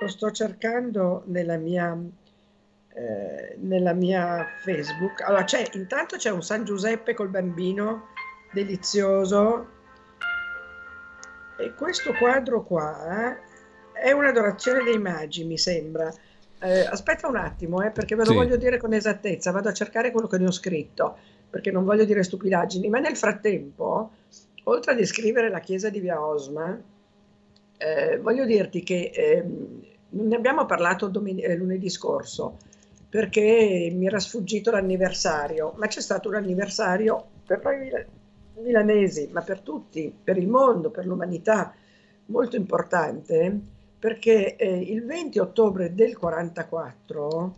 lo 0.00 0.08
sto 0.08 0.32
cercando 0.32 1.22
nella 1.26 1.56
mia 1.56 1.96
eh, 2.98 3.56
nella 3.60 3.92
mia 3.92 4.44
Facebook. 4.60 5.22
Allora, 5.22 5.44
c'è, 5.44 5.64
intanto 5.74 6.16
c'è 6.16 6.30
un 6.30 6.42
San 6.42 6.64
Giuseppe 6.64 7.14
col 7.14 7.28
bambino 7.28 8.08
delizioso 8.52 9.68
e 11.56 11.74
questo 11.74 12.12
quadro 12.14 12.64
qua 12.64 13.36
eh, 13.92 14.00
è 14.08 14.10
un'adorazione 14.10 14.82
dei 14.82 14.98
magi, 14.98 15.44
mi 15.44 15.58
sembra. 15.58 16.12
Eh, 16.60 16.80
aspetta 16.80 17.28
un 17.28 17.36
attimo, 17.36 17.82
eh, 17.82 17.92
perché 17.92 18.16
ve 18.16 18.24
lo 18.24 18.30
sì. 18.30 18.36
voglio 18.36 18.56
dire 18.56 18.78
con 18.78 18.92
esattezza, 18.92 19.52
vado 19.52 19.68
a 19.68 19.72
cercare 19.72 20.10
quello 20.10 20.26
che 20.26 20.38
ne 20.38 20.46
ho 20.46 20.52
scritto, 20.52 21.16
perché 21.48 21.70
non 21.70 21.84
voglio 21.84 22.04
dire 22.04 22.24
stupidaggini, 22.24 22.88
ma 22.88 22.98
nel 22.98 23.16
frattempo, 23.16 24.10
oltre 24.64 24.92
a 24.92 24.94
descrivere 24.96 25.50
la 25.50 25.60
chiesa 25.60 25.88
di 25.88 26.00
Via 26.00 26.20
Osma, 26.20 26.76
eh, 27.76 28.18
voglio 28.18 28.44
dirti 28.44 28.82
che 28.82 29.12
ehm, 29.14 29.82
ne 30.10 30.34
abbiamo 30.34 30.66
parlato 30.66 31.06
domen- 31.06 31.38
eh, 31.38 31.54
lunedì 31.54 31.88
scorso, 31.88 32.56
perché 33.08 33.90
mi 33.92 34.06
era 34.06 34.18
sfuggito 34.18 34.70
l'anniversario, 34.70 35.74
ma 35.76 35.86
c'è 35.86 36.00
stato 36.00 36.28
un 36.28 36.34
anniversario 36.34 37.24
per 37.46 37.62
noi 37.62 37.90
milanesi, 38.62 39.28
ma 39.32 39.40
per 39.40 39.60
tutti, 39.60 40.14
per 40.22 40.36
il 40.36 40.48
mondo, 40.48 40.90
per 40.90 41.06
l'umanità, 41.06 41.72
molto 42.26 42.56
importante, 42.56 43.58
perché 43.98 44.56
eh, 44.56 44.78
il 44.78 45.04
20 45.04 45.38
ottobre 45.38 45.94
del 45.94 46.16
1944 46.20 47.56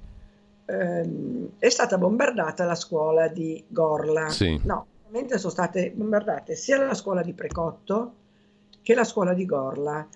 ehm, 0.66 1.48
è 1.58 1.68
stata 1.68 1.98
bombardata 1.98 2.64
la 2.64 2.74
scuola 2.76 3.28
di 3.28 3.64
Gorla. 3.66 4.28
Sì. 4.28 4.60
No, 4.64 4.86
ovviamente 5.06 5.38
sono 5.38 5.52
state 5.52 5.90
bombardate 5.90 6.54
sia 6.54 6.82
la 6.82 6.94
scuola 6.94 7.22
di 7.22 7.32
Precotto 7.32 8.14
che 8.82 8.94
la 8.94 9.04
scuola 9.04 9.34
di 9.34 9.44
Gorla. 9.44 10.06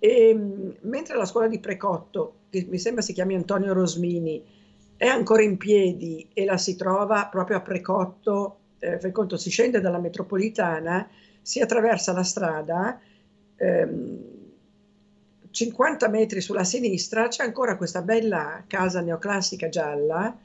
E, 0.00 0.76
mentre 0.80 1.16
la 1.16 1.26
scuola 1.26 1.48
di 1.48 1.58
Precotto, 1.58 2.34
che 2.50 2.66
mi 2.68 2.78
sembra 2.78 3.02
si 3.02 3.12
chiami 3.12 3.34
Antonio 3.34 3.72
Rosmini, 3.72 4.56
è 4.98 5.06
ancora 5.06 5.42
in 5.42 5.56
piedi 5.56 6.28
e 6.34 6.44
la 6.44 6.58
si 6.58 6.74
trova 6.74 7.28
proprio 7.30 7.56
a 7.56 7.60
Precotto, 7.60 8.56
eh, 8.80 8.98
fai 8.98 9.12
conto, 9.12 9.36
si 9.36 9.48
scende 9.48 9.80
dalla 9.80 9.98
metropolitana, 9.98 11.08
si 11.40 11.60
attraversa 11.60 12.12
la 12.12 12.24
strada, 12.24 13.00
ehm, 13.56 14.18
50 15.50 16.08
metri 16.08 16.40
sulla 16.40 16.64
sinistra 16.64 17.28
c'è 17.28 17.44
ancora 17.44 17.76
questa 17.76 18.02
bella 18.02 18.62
casa 18.66 19.00
neoclassica 19.00 19.68
gialla 19.68 20.36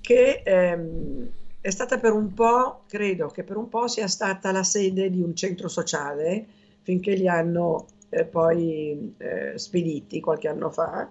che 0.00 0.42
ehm, 0.44 1.28
è 1.60 1.70
stata 1.70 1.98
per 1.98 2.12
un 2.12 2.34
po', 2.34 2.82
credo 2.88 3.28
che 3.28 3.42
per 3.42 3.56
un 3.56 3.68
po' 3.68 3.88
sia 3.88 4.06
stata 4.08 4.52
la 4.52 4.64
sede 4.64 5.08
di 5.08 5.22
un 5.22 5.34
centro 5.34 5.68
sociale 5.68 6.44
finché 6.82 7.14
li 7.14 7.28
hanno 7.28 7.86
eh, 8.10 8.24
poi 8.24 9.14
eh, 9.18 9.52
spediti 9.56 10.20
qualche 10.20 10.48
anno 10.48 10.70
fa 10.70 11.08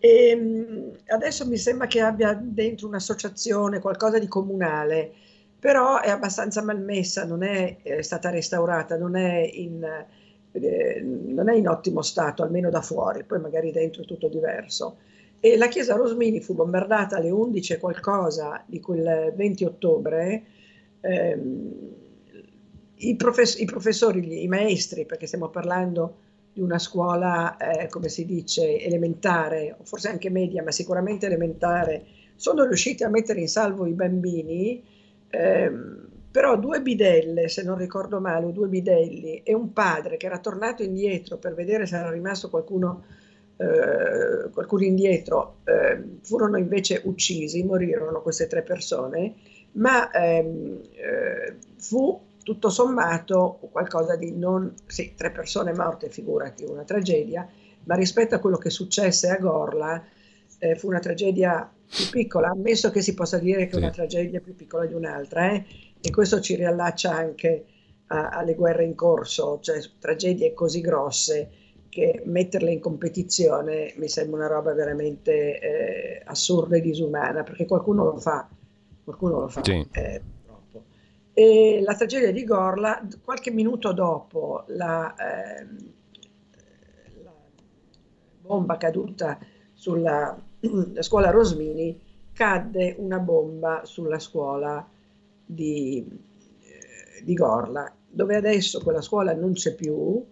e 0.00 0.28
ehm, 0.28 0.92
adesso 1.08 1.46
mi 1.46 1.56
sembra 1.56 1.86
che 1.86 2.00
abbia 2.00 2.34
dentro 2.34 2.86
un'associazione, 2.86 3.80
qualcosa 3.80 4.18
di 4.18 4.28
comunale, 4.28 5.12
però 5.58 6.00
è 6.00 6.10
abbastanza 6.10 6.62
malmessa, 6.62 7.24
non 7.24 7.42
è, 7.42 7.78
è 7.82 8.02
stata 8.02 8.30
restaurata, 8.30 8.96
non 8.96 9.16
è, 9.16 9.40
in, 9.40 9.82
eh, 10.52 11.00
non 11.02 11.48
è, 11.48 11.54
in, 11.54 11.68
ottimo 11.68 12.02
stato, 12.02 12.42
almeno 12.42 12.70
da 12.70 12.80
fuori, 12.80 13.24
poi 13.24 13.40
magari 13.40 13.72
dentro 13.72 14.02
è 14.02 14.06
tutto 14.06 14.28
diverso. 14.28 14.98
E 15.40 15.56
la 15.56 15.68
chiesa 15.68 15.94
Rosmini 15.96 16.40
fu 16.40 16.54
bombardata 16.54 17.16
alle 17.16 17.30
11 17.30 17.74
e 17.74 17.78
qualcosa 17.78 18.62
di 18.66 18.80
quel 18.80 19.32
20 19.36 19.64
ottobre. 19.64 20.44
Ehm, 21.00 21.96
i, 23.00 23.16
profess- 23.16 23.60
i, 23.60 23.64
professori, 23.64 24.42
i 24.42 24.48
maestri, 24.48 25.06
perché 25.06 25.26
stiamo 25.26 25.48
parlando 25.48 26.26
di 26.58 26.64
una 26.64 26.80
scuola, 26.80 27.56
eh, 27.56 27.86
come 27.86 28.08
si 28.08 28.26
dice, 28.26 28.80
elementare, 28.80 29.76
o 29.78 29.84
forse 29.84 30.08
anche 30.08 30.28
media, 30.28 30.62
ma 30.64 30.72
sicuramente 30.72 31.26
elementare, 31.26 32.04
sono 32.34 32.64
riusciti 32.64 33.04
a 33.04 33.08
mettere 33.08 33.40
in 33.40 33.48
salvo 33.48 33.86
i 33.86 33.92
bambini, 33.92 34.82
ehm, 35.30 36.06
però 36.32 36.58
due 36.58 36.82
bidelle, 36.82 37.48
se 37.48 37.62
non 37.62 37.78
ricordo 37.78 38.20
male, 38.20 38.52
due 38.52 38.66
bidelli 38.66 39.42
e 39.44 39.54
un 39.54 39.72
padre 39.72 40.16
che 40.16 40.26
era 40.26 40.38
tornato 40.38 40.82
indietro 40.82 41.36
per 41.36 41.54
vedere 41.54 41.86
se 41.86 41.96
era 41.96 42.10
rimasto 42.10 42.50
qualcuno, 42.50 43.04
eh, 43.56 44.50
qualcuno 44.50 44.82
indietro, 44.82 45.58
eh, 45.64 46.18
furono 46.22 46.58
invece 46.58 47.02
uccisi, 47.04 47.62
morirono 47.62 48.20
queste 48.20 48.48
tre 48.48 48.62
persone, 48.62 49.34
ma 49.72 50.10
ehm, 50.10 50.80
eh, 50.92 51.56
fu 51.76 52.20
tutto 52.48 52.70
sommato 52.70 53.58
qualcosa 53.70 54.16
di 54.16 54.32
non, 54.32 54.72
sì, 54.86 55.12
tre 55.14 55.30
persone 55.30 55.74
morte, 55.74 56.08
figurati, 56.08 56.64
una 56.64 56.82
tragedia, 56.82 57.46
ma 57.84 57.94
rispetto 57.94 58.34
a 58.34 58.38
quello 58.38 58.56
che 58.56 58.70
successe 58.70 59.28
a 59.28 59.36
Gorla 59.36 60.02
eh, 60.58 60.74
fu 60.74 60.86
una 60.86 60.98
tragedia 60.98 61.70
più 61.86 62.08
piccola, 62.08 62.48
ammesso 62.48 62.90
che 62.90 63.02
si 63.02 63.12
possa 63.12 63.36
dire 63.36 63.66
che 63.66 63.72
sì. 63.72 63.76
una 63.76 63.90
tragedia 63.90 64.40
più 64.40 64.54
piccola 64.54 64.86
di 64.86 64.94
un'altra, 64.94 65.50
eh? 65.50 65.62
e 66.00 66.10
questo 66.10 66.40
ci 66.40 66.54
riallaccia 66.54 67.14
anche 67.14 67.66
a, 68.06 68.30
alle 68.30 68.54
guerre 68.54 68.84
in 68.84 68.94
corso, 68.94 69.58
cioè 69.60 69.78
tragedie 69.98 70.54
così 70.54 70.80
grosse 70.80 71.50
che 71.90 72.22
metterle 72.24 72.72
in 72.72 72.80
competizione 72.80 73.92
mi 73.96 74.08
sembra 74.08 74.38
una 74.38 74.48
roba 74.48 74.72
veramente 74.72 75.60
eh, 75.60 76.22
assurda 76.24 76.76
e 76.76 76.80
disumana, 76.80 77.42
perché 77.42 77.66
qualcuno 77.66 78.04
lo 78.04 78.16
fa, 78.16 78.48
qualcuno 79.04 79.40
lo 79.40 79.48
fa. 79.48 79.62
Sì. 79.62 79.86
Eh. 81.40 81.76
E 81.78 81.80
la 81.82 81.94
tragedia 81.94 82.32
di 82.32 82.44
Gorla, 82.44 83.06
qualche 83.22 83.50
minuto 83.50 83.92
dopo 83.92 84.64
la, 84.68 85.14
ehm, 85.16 85.92
la 87.22 87.34
bomba 88.40 88.76
caduta 88.76 89.38
sulla 89.72 90.36
la 90.60 91.02
scuola 91.02 91.30
Rosmini, 91.30 92.00
cadde 92.32 92.94
una 92.98 93.18
bomba 93.18 93.82
sulla 93.84 94.18
scuola 94.18 94.86
di, 95.44 96.04
eh, 96.60 97.22
di 97.22 97.34
Gorla, 97.34 97.92
dove 98.08 98.36
adesso 98.36 98.80
quella 98.80 99.00
scuola 99.00 99.34
non 99.34 99.52
c'è 99.52 99.74
più, 99.74 100.24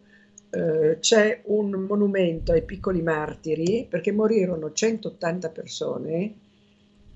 eh, 0.50 0.98
c'è 1.00 1.42
un 1.44 1.70
monumento 1.70 2.52
ai 2.52 2.64
piccoli 2.64 3.02
martiri 3.02 3.86
perché 3.88 4.12
morirono 4.12 4.72
180 4.72 5.50
persone 5.50 6.34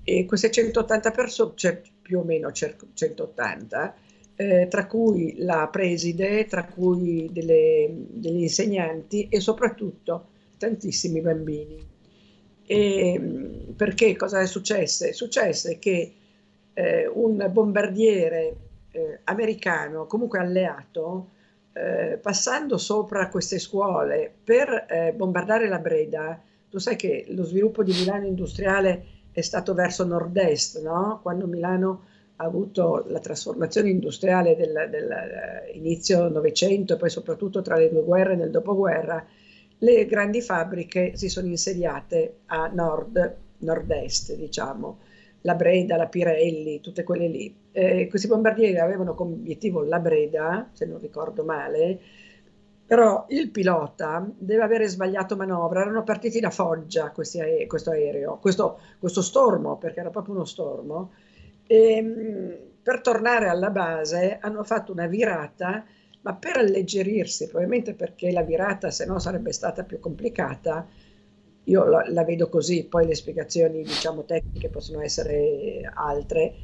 e 0.02 0.24
queste 0.26 0.50
180 0.50 1.10
persone, 1.10 1.52
cioè 1.54 1.80
più 2.10 2.18
o 2.18 2.24
meno 2.24 2.50
180, 2.50 3.94
eh, 4.34 4.66
tra 4.68 4.86
cui 4.88 5.36
la 5.38 5.68
preside, 5.70 6.44
tra 6.46 6.64
cui 6.64 7.30
delle, 7.30 7.88
degli 7.88 8.42
insegnanti 8.42 9.28
e 9.28 9.38
soprattutto 9.38 10.26
tantissimi 10.58 11.20
bambini. 11.20 11.86
E, 12.66 13.20
perché 13.76 14.16
cosa 14.16 14.40
è 14.40 14.46
successo? 14.46 15.04
È 15.04 15.12
successo 15.12 15.70
che 15.78 16.12
eh, 16.72 17.06
un 17.06 17.48
bombardiere 17.52 18.56
eh, 18.90 19.20
americano, 19.22 20.06
comunque 20.06 20.40
alleato, 20.40 21.28
eh, 21.74 22.18
passando 22.20 22.76
sopra 22.76 23.28
queste 23.28 23.60
scuole 23.60 24.34
per 24.42 24.86
eh, 24.88 25.12
bombardare 25.12 25.68
la 25.68 25.78
Breda, 25.78 26.42
tu 26.68 26.78
sai 26.78 26.96
che 26.96 27.26
lo 27.28 27.44
sviluppo 27.44 27.84
di 27.84 27.92
Milano 27.92 28.26
industriale 28.26 29.19
è 29.32 29.40
stato 29.40 29.74
verso 29.74 30.04
nord-est, 30.04 30.80
no? 30.82 31.20
quando 31.22 31.46
Milano 31.46 32.04
ha 32.36 32.44
avuto 32.44 33.04
la 33.08 33.18
trasformazione 33.18 33.90
industriale 33.90 34.56
dell'inizio 34.56 36.22
del 36.22 36.32
Novecento 36.32 36.94
e 36.94 36.96
poi 36.96 37.10
soprattutto 37.10 37.60
tra 37.60 37.76
le 37.76 37.90
due 37.90 38.02
guerre 38.02 38.32
e 38.32 38.36
nel 38.36 38.50
dopoguerra, 38.50 39.24
le 39.78 40.06
grandi 40.06 40.40
fabbriche 40.40 41.16
si 41.16 41.28
sono 41.28 41.48
insediate 41.48 42.40
a 42.46 42.70
nord, 42.72 43.36
nord-est, 43.58 44.34
diciamo, 44.36 44.98
la 45.42 45.54
Breda, 45.54 45.96
la 45.96 46.06
Pirelli, 46.06 46.80
tutte 46.80 47.02
quelle 47.02 47.28
lì. 47.28 47.54
Eh, 47.72 48.08
questi 48.08 48.26
bombardieri 48.26 48.78
avevano 48.78 49.14
come 49.14 49.34
obiettivo 49.34 49.82
la 49.82 49.98
Breda, 49.98 50.68
se 50.72 50.86
non 50.86 50.98
ricordo 50.98 51.44
male, 51.44 52.00
però 52.90 53.26
il 53.28 53.50
pilota 53.52 54.28
deve 54.36 54.64
avere 54.64 54.88
sbagliato 54.88 55.36
manovra, 55.36 55.82
erano 55.82 56.02
partiti 56.02 56.40
da 56.40 56.50
Foggia 56.50 57.12
questi 57.12 57.38
ae- 57.40 57.68
questo 57.68 57.92
aereo, 57.92 58.38
questo, 58.38 58.80
questo, 58.98 59.22
stormo, 59.22 59.76
perché 59.76 60.00
era 60.00 60.10
proprio 60.10 60.34
uno 60.34 60.44
stormo, 60.44 61.12
e 61.68 62.02
mh, 62.02 62.56
per 62.82 63.00
tornare 63.00 63.46
alla 63.46 63.70
base 63.70 64.38
hanno 64.40 64.64
fatto 64.64 64.90
una 64.90 65.06
virata, 65.06 65.84
ma 66.22 66.34
per 66.34 66.56
alleggerirsi, 66.56 67.46
probabilmente 67.46 67.94
perché 67.94 68.32
la 68.32 68.42
virata 68.42 68.90
se 68.90 69.06
no 69.06 69.20
sarebbe 69.20 69.52
stata 69.52 69.84
più 69.84 70.00
complicata, 70.00 70.84
io 71.62 71.84
la, 71.84 72.02
la, 72.08 72.24
vedo 72.24 72.48
così, 72.48 72.86
poi 72.86 73.06
le 73.06 73.14
spiegazioni 73.14 73.84
diciamo 73.84 74.24
tecniche 74.24 74.68
possono 74.68 75.00
essere 75.00 75.88
altre, 75.94 76.56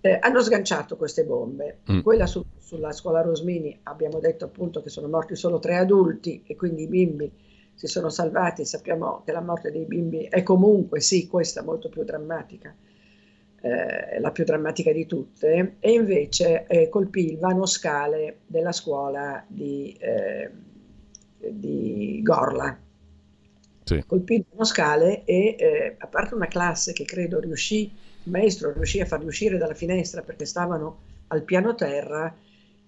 eh, 0.00 0.18
hanno 0.20 0.40
sganciato 0.40 0.96
queste 0.96 1.24
bombe. 1.24 1.80
Mm. 1.90 2.00
Quella 2.00 2.26
su, 2.26 2.44
sulla 2.58 2.92
scuola 2.92 3.22
Rosmini 3.22 3.78
abbiamo 3.84 4.20
detto 4.20 4.44
appunto 4.44 4.82
che 4.82 4.90
sono 4.90 5.08
morti 5.08 5.36
solo 5.36 5.58
tre 5.58 5.76
adulti 5.76 6.42
e 6.46 6.56
quindi 6.56 6.82
i 6.82 6.88
bimbi 6.88 7.32
si 7.74 7.86
sono 7.86 8.08
salvati, 8.08 8.64
sappiamo 8.64 9.22
che 9.24 9.32
la 9.32 9.40
morte 9.40 9.70
dei 9.70 9.84
bimbi 9.84 10.24
è 10.24 10.42
comunque, 10.42 11.00
sì, 11.00 11.28
questa 11.28 11.62
molto 11.62 11.88
più 11.88 12.02
drammatica, 12.02 12.74
eh, 13.60 14.18
la 14.18 14.32
più 14.32 14.44
drammatica 14.44 14.90
di 14.90 15.06
tutte, 15.06 15.76
e 15.78 15.92
invece 15.92 16.66
eh, 16.66 16.88
colpì 16.88 17.30
il 17.32 17.38
vano 17.38 17.66
scale 17.66 18.38
della 18.46 18.72
scuola 18.72 19.44
di, 19.46 19.96
eh, 20.00 20.50
di 21.38 22.20
Gorla 22.20 22.86
sì. 23.88 24.04
colpì 24.06 24.44
uno 24.50 24.64
scale 24.64 25.24
e 25.24 25.56
eh, 25.58 25.94
a 25.98 26.06
parte 26.06 26.34
una 26.34 26.46
classe 26.46 26.92
che 26.92 27.04
credo 27.04 27.40
riuscì, 27.40 27.90
il 28.28 28.30
maestro 28.30 28.72
riuscì 28.72 29.00
a 29.00 29.06
farli 29.06 29.26
uscire 29.26 29.56
dalla 29.56 29.74
finestra 29.74 30.20
perché 30.20 30.44
stavano 30.44 30.98
al 31.28 31.42
piano 31.42 31.74
terra, 31.74 32.34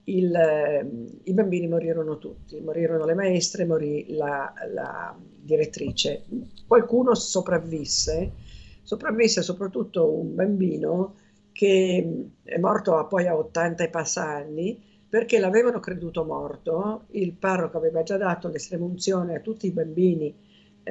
il, 0.05 0.35
eh, 0.35 0.87
i 1.25 1.33
bambini 1.33 1.67
morirono 1.67 2.19
tutti, 2.19 2.61
morirono 2.61 3.05
le 3.05 3.15
maestre, 3.15 3.65
morì 3.65 4.15
la, 4.15 4.53
la 4.73 5.17
direttrice. 5.19 6.25
Qualcuno 6.67 7.15
sopravvisse, 7.15 8.33
sopravvisse 8.83 9.43
soprattutto 9.43 10.11
un 10.11 10.35
bambino 10.35 11.15
che 11.53 12.29
è 12.43 12.59
morto 12.59 13.07
poi 13.09 13.27
a 13.27 13.37
80 13.37 13.85
e 13.85 13.89
passa 13.89 14.25
anni 14.25 14.89
perché 15.09 15.39
l'avevano 15.39 15.81
creduto 15.81 16.25
morto, 16.25 17.07
il 17.13 17.33
parroco 17.33 17.79
aveva 17.79 18.03
già 18.05 18.17
dato 18.17 18.49
l'estremunzione 18.49 19.37
a 19.37 19.41
tutti 19.41 19.67
i 19.67 19.73
bambini 19.73 20.33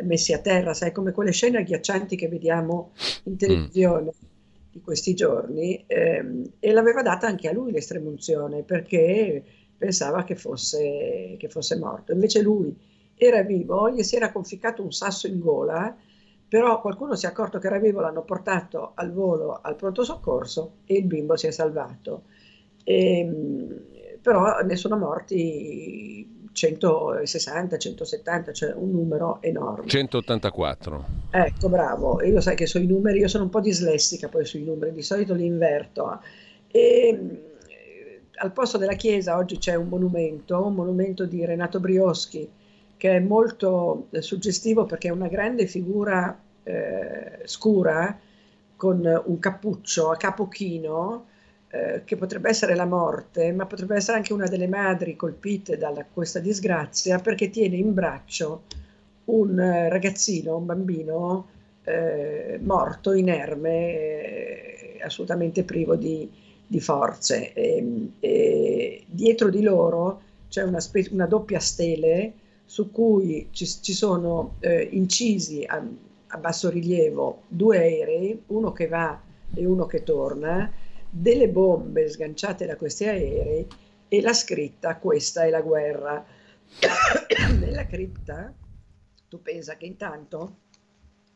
messi 0.04 0.34
a 0.34 0.40
terra, 0.40 0.74
sai, 0.74 0.92
come 0.92 1.12
quelle 1.12 1.32
scene 1.32 1.58
agghiaccianti 1.60 2.16
che 2.16 2.28
vediamo 2.28 2.92
in 3.24 3.38
televisione 3.38 4.14
mm. 4.14 4.29
Di 4.72 4.82
questi 4.82 5.14
giorni, 5.14 5.84
ehm, 5.88 6.54
e 6.60 6.72
l'aveva 6.72 7.02
data 7.02 7.28
anche 7.28 7.48
a 7.50 7.54
lui 7.54 7.72
l'estremunzione 7.72 8.64
perché 8.64 9.44
pensava 9.78 10.24
che 10.24 10.36
fosse, 10.36 11.36
che 11.38 11.50
fosse 11.50 11.78
morto. 11.78 12.12
Invece 12.14 12.42
lui 12.42 12.76
era 13.16 13.42
vivo, 13.44 13.90
gli 13.90 14.04
si 14.04 14.16
era 14.16 14.32
conficcato 14.32 14.84
un 14.84 14.92
sasso 14.92 15.28
in 15.28 15.40
gola, 15.40 15.96
però 16.48 16.80
qualcuno 16.82 17.16
si 17.16 17.26
è 17.26 17.30
accorto 17.30 17.60
che 17.60 17.68
era 17.68 17.80
vivo, 17.80 18.00
l'hanno 18.02 18.24
portato 18.24 18.92
al 18.96 19.12
volo 19.12 19.60
al 19.62 19.76
pronto 19.76 20.04
soccorso 20.04 20.78
e 20.86 20.96
il 20.98 21.06
bimbo 21.06 21.36
si 21.36 21.48
è 21.48 21.52
salvato. 21.52 22.24
E, 22.84 23.20
ehm, 23.20 23.84
però 24.22 24.60
ne 24.62 24.76
sono 24.76 24.98
morti 24.98 26.28
160, 26.60 27.78
170, 27.78 28.52
cioè 28.52 28.74
un 28.74 28.92
numero 28.92 29.38
enorme. 29.42 29.88
184. 29.88 31.06
Ecco, 31.32 31.70
bravo. 31.70 32.22
Io 32.24 32.42
sai 32.42 32.56
che 32.56 32.66
sui 32.66 32.86
numeri, 32.86 33.20
io 33.20 33.30
sono 33.30 33.46
un 33.46 33.50
po' 33.50 33.62
dislessica 33.62 34.28
poi 34.28 34.46
sui 34.46 34.64
numeri, 34.64 34.92
di 34.92 35.02
solito 35.02 35.34
li 35.34 35.46
inverto. 35.46 36.22
E 36.68 37.18
al 38.36 38.52
posto 38.52 38.78
della 38.78 38.94
chiesa 38.94 39.38
oggi 39.38 39.58
c'è 39.58 39.76
un 39.76 39.88
monumento, 39.88 40.66
un 40.66 40.74
monumento 40.74 41.26
di 41.26 41.46
Renato 41.46 41.80
Brioschi, 41.80 42.50
che 42.98 43.16
è 43.16 43.20
molto 43.20 44.08
eh, 44.12 44.22
suggestivo 44.22 44.86
perché 44.86 45.08
è 45.08 45.12
una 45.12 45.30
grande 45.30 45.66
figura 45.66 46.38
eh, 46.64 47.40
scura 47.46 48.20
con 48.76 49.22
un 49.26 49.40
cappuccio 49.40 50.10
a 50.10 50.18
capo 50.18 50.50
chino 50.50 51.28
eh, 51.72 52.02
che 52.04 52.16
potrebbe 52.16 52.50
essere 52.50 52.74
la 52.74 52.86
morte, 52.86 53.52
ma 53.52 53.66
potrebbe 53.66 53.96
essere 53.96 54.18
anche 54.18 54.34
una 54.34 54.48
delle 54.48 54.68
madri 54.68 55.16
colpite 55.16 55.78
da 55.78 55.94
questa 56.12 56.40
disgrazia 56.40 57.20
perché 57.20 57.50
tiene 57.52 57.76
in 57.76 57.94
braccio 57.94 58.64
un 59.26 59.60
eh, 59.60 59.88
ragazzino, 59.90 60.58
un 60.58 60.66
bambino 60.66 61.48
eh, 61.84 62.60
morto, 62.62 63.14
inerme, 63.14 63.70
eh, 63.72 65.00
assolutamente 65.04 65.64
privo 65.64 65.96
di, 65.96 66.30
di 66.66 66.80
forze. 66.80 67.54
E, 67.54 68.12
e 68.20 69.04
dietro 69.08 69.50
di 69.50 69.62
loro 69.62 70.22
c'è 70.50 70.64
una, 70.64 70.80
spe- 70.80 71.10
una, 71.12 71.28
doppia 71.28 71.60
stele 71.60 72.34
su 72.66 72.92
cui 72.92 73.50
ci, 73.52 73.66
ci 73.66 73.94
sono 73.94 74.56
eh, 74.60 74.88
incisi 74.92 75.64
a, 75.68 75.84
a 76.28 76.38
basso 76.38 76.70
rilievo 76.70 77.44
due 77.48 77.78
aerei, 77.78 78.42
uno 78.48 78.72
che 78.72 78.88
va 78.88 79.22
e 79.54 79.66
uno 79.66 79.86
che 79.86 80.04
torna, 80.04 80.72
delle 81.10 81.50
bombe 81.50 82.08
sganciate 82.10 82.66
da 82.66 82.76
questi 82.76 83.06
aerei 83.06 83.68
e 84.08 84.22
la 84.22 84.34
scritta 84.34 84.98
questa 84.98 85.44
è 85.44 85.50
la 85.50 85.62
guerra. 85.62 86.24
Nella 87.60 87.86
cripta 87.86 88.54
tu 89.28 89.42
pensa 89.42 89.78
che 89.78 89.86
intanto 89.86 90.58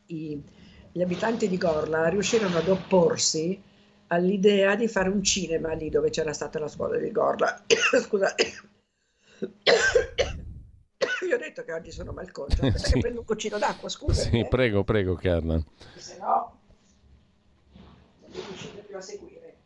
i, 0.06 0.42
gli 0.92 1.02
abitanti 1.02 1.48
di 1.48 1.56
Gorla 1.56 2.08
riuscirono 2.08 2.58
ad 2.58 2.68
opporsi 2.68 3.60
all'idea 4.08 4.76
di 4.76 4.88
fare 4.88 5.08
un 5.08 5.22
cinema 5.22 5.72
lì 5.72 5.88
dove 5.88 6.10
c'era 6.10 6.32
stata 6.32 6.58
la 6.58 6.68
scuola 6.68 6.98
di 6.98 7.10
Gorla. 7.10 7.64
Scusa. 8.02 8.34
Io 11.28 11.34
ho 11.34 11.38
detto 11.38 11.64
che 11.64 11.72
oggi 11.72 11.90
sono 11.90 12.12
malconcio, 12.12 12.70
sì. 12.76 12.92
che 12.92 13.00
prendo 13.00 13.20
un 13.20 13.26
goccino 13.26 13.58
d'acqua, 13.58 13.88
scusa. 13.88 14.22
Sì, 14.22 14.40
eh? 14.40 14.48
prego, 14.48 14.84
prego, 14.84 15.14
Carla. 15.14 15.62
Se 15.96 16.18
no, 16.18 16.60
non 18.20 18.30
riuscite 18.30 18.80
più 18.82 18.96
a 18.96 19.00
seguire. 19.00 19.56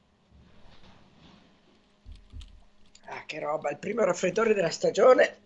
Ah, 3.06 3.17
che 3.28 3.38
roba, 3.38 3.68
il 3.70 3.76
primo 3.76 4.02
raffreddore 4.02 4.54
della 4.54 4.70
stagione. 4.70 5.36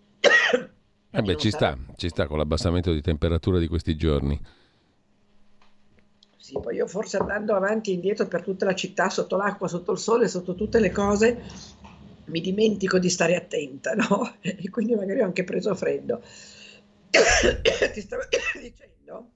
Eh 1.10 1.20
beh, 1.20 1.36
ci 1.36 1.50
sta, 1.50 1.76
ci 1.96 2.08
sta 2.08 2.28
con 2.28 2.38
l'abbassamento 2.38 2.92
di 2.92 3.02
temperatura 3.02 3.58
di 3.58 3.66
questi 3.66 3.96
giorni. 3.96 4.40
Sì, 6.36 6.58
poi 6.60 6.76
io 6.76 6.86
forse 6.86 7.16
andando 7.16 7.54
avanti 7.54 7.90
e 7.90 7.94
indietro 7.94 8.28
per 8.28 8.42
tutta 8.42 8.64
la 8.64 8.74
città, 8.76 9.10
sotto 9.10 9.36
l'acqua, 9.36 9.66
sotto 9.66 9.90
il 9.92 9.98
sole, 9.98 10.28
sotto 10.28 10.54
tutte 10.54 10.78
le 10.78 10.92
cose, 10.92 11.42
mi 12.26 12.40
dimentico 12.40 13.00
di 13.00 13.10
stare 13.10 13.34
attenta, 13.34 13.94
no? 13.94 14.34
E 14.40 14.70
quindi 14.70 14.94
magari 14.94 15.20
ho 15.20 15.24
anche 15.24 15.42
preso 15.42 15.74
freddo. 15.74 16.22
ti 17.10 18.00
stavo 18.00 18.22
dicendo 18.60 19.30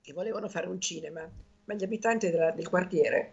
che 0.00 0.12
volevano 0.14 0.48
fare 0.48 0.66
un 0.66 0.80
cinema, 0.80 1.28
ma 1.64 1.74
gli 1.74 1.84
abitanti 1.84 2.30
della, 2.30 2.52
del 2.52 2.68
quartiere 2.68 3.32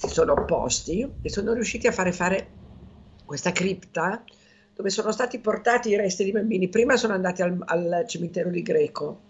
si 0.00 0.08
sono 0.08 0.32
opposti 0.32 1.06
e 1.20 1.28
sono 1.28 1.52
riusciti 1.52 1.86
a 1.86 1.92
fare 1.92 2.10
fare 2.12 2.48
questa 3.26 3.52
cripta 3.52 4.24
dove 4.74 4.88
sono 4.88 5.12
stati 5.12 5.38
portati 5.38 5.90
i 5.90 5.96
resti 5.96 6.24
di 6.24 6.32
bambini. 6.32 6.68
Prima 6.68 6.96
sono 6.96 7.12
andati 7.12 7.42
al, 7.42 7.58
al 7.66 8.04
cimitero 8.08 8.48
di 8.48 8.62
Greco 8.62 9.20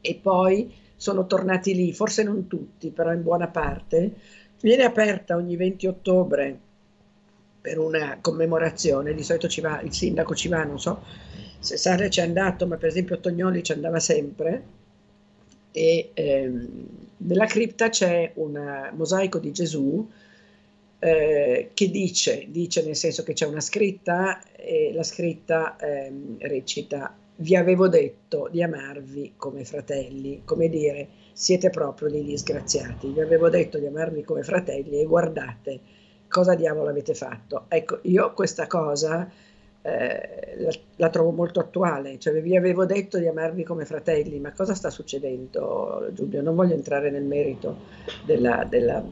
e 0.00 0.14
poi 0.14 0.72
sono 0.94 1.26
tornati 1.26 1.74
lì, 1.74 1.92
forse 1.92 2.22
non 2.22 2.46
tutti, 2.46 2.90
però 2.90 3.12
in 3.12 3.22
buona 3.22 3.48
parte. 3.48 4.14
Viene 4.60 4.84
aperta 4.84 5.34
ogni 5.34 5.56
20 5.56 5.86
ottobre 5.88 6.58
per 7.60 7.78
una 7.78 8.18
commemorazione, 8.20 9.14
di 9.14 9.24
solito 9.24 9.48
ci 9.48 9.60
va, 9.60 9.80
il 9.80 9.92
sindaco 9.92 10.36
ci 10.36 10.46
va, 10.46 10.62
non 10.62 10.78
so 10.78 11.02
se 11.58 11.76
Sarre 11.76 12.08
ci 12.08 12.20
è 12.20 12.22
andato, 12.22 12.68
ma 12.68 12.76
per 12.76 12.88
esempio 12.88 13.18
Tognoli 13.18 13.64
ci 13.64 13.72
andava 13.72 13.98
sempre. 13.98 14.62
E 15.72 16.10
ehm, 16.14 17.07
nella 17.18 17.46
cripta 17.46 17.88
c'è 17.88 18.32
un 18.34 18.90
mosaico 18.94 19.38
di 19.38 19.52
Gesù 19.52 20.08
eh, 21.00 21.70
che 21.74 21.90
dice, 21.90 22.46
dice 22.48 22.84
nel 22.84 22.96
senso 22.96 23.22
che 23.22 23.32
c'è 23.32 23.46
una 23.46 23.60
scritta 23.60 24.42
e 24.54 24.92
la 24.92 25.02
scritta 25.02 25.76
ehm, 25.76 26.38
recita 26.40 27.16
vi 27.40 27.54
avevo 27.54 27.88
detto 27.88 28.48
di 28.50 28.62
amarvi 28.62 29.34
come 29.36 29.64
fratelli, 29.64 30.42
come 30.44 30.68
dire 30.68 31.08
siete 31.32 31.70
proprio 31.70 32.10
dei 32.10 32.24
disgraziati, 32.24 33.12
vi 33.12 33.20
avevo 33.20 33.48
detto 33.48 33.78
di 33.78 33.86
amarvi 33.86 34.24
come 34.24 34.42
fratelli 34.42 35.00
e 35.00 35.04
guardate 35.04 35.80
cosa 36.28 36.54
diavolo 36.54 36.88
avete 36.88 37.14
fatto. 37.14 37.66
Ecco, 37.68 38.00
io 38.02 38.32
questa 38.32 38.66
cosa 38.66 39.30
eh, 39.82 40.56
la, 40.58 40.70
la, 40.96 41.08
trovo 41.08 41.30
molto 41.30 41.60
attuale, 41.60 42.18
cioè 42.18 42.40
vi 42.40 42.56
avevo 42.56 42.84
detto 42.84 43.18
di 43.18 43.26
amarvi 43.26 43.62
come 43.62 43.84
fratelli, 43.84 44.40
ma 44.40 44.52
cosa 44.52 44.74
sta 44.74 44.90
succedendo 44.90 46.08
Giulio? 46.12 46.42
Non 46.42 46.56
voglio 46.56 46.74
entrare 46.74 47.10
nel 47.10 47.22
merito 47.22 47.76
della, 48.24 48.64
della, 48.68 49.02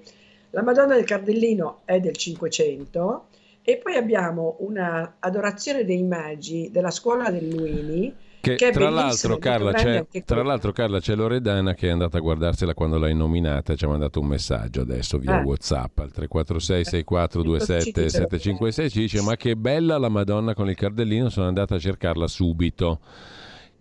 La 0.50 0.62
Madonna 0.62 0.94
del 0.94 1.04
Cardellino 1.04 1.82
è 1.84 2.00
del 2.00 2.16
500 2.16 3.26
e 3.62 3.76
poi 3.76 3.96
abbiamo 3.96 4.56
una 4.60 5.16
adorazione 5.18 5.84
dei 5.84 6.02
magi 6.02 6.70
della 6.72 6.90
scuola 6.90 7.30
del 7.30 7.46
Luini 7.46 8.16
che, 8.40 8.54
che 8.54 8.70
tra, 8.70 8.90
l'altro, 8.90 9.38
Carla, 9.38 9.72
c'è, 9.72 10.06
tra 10.24 10.42
l'altro, 10.42 10.72
Carla, 10.72 11.00
c'è 11.00 11.14
Loredana 11.14 11.74
che 11.74 11.88
è 11.88 11.90
andata 11.90 12.18
a 12.18 12.20
guardarsela 12.20 12.74
quando 12.74 12.98
l'hai 12.98 13.14
nominata 13.14 13.72
e 13.72 13.76
ci 13.76 13.84
ha 13.84 13.88
mandato 13.88 14.20
un 14.20 14.26
messaggio 14.26 14.80
adesso 14.80 15.18
via 15.18 15.38
ah. 15.38 15.42
Whatsapp 15.42 15.98
al 15.98 16.10
346 16.10 16.84
6427 16.84 18.08
756 18.08 18.90
ci 18.90 19.00
dice 19.00 19.22
ma 19.22 19.36
che 19.36 19.56
bella 19.56 19.98
la 19.98 20.08
Madonna 20.08 20.54
con 20.54 20.68
il 20.68 20.76
cardellino 20.76 21.28
sono 21.28 21.46
andata 21.46 21.74
a 21.74 21.78
cercarla 21.78 22.26
subito 22.26 23.00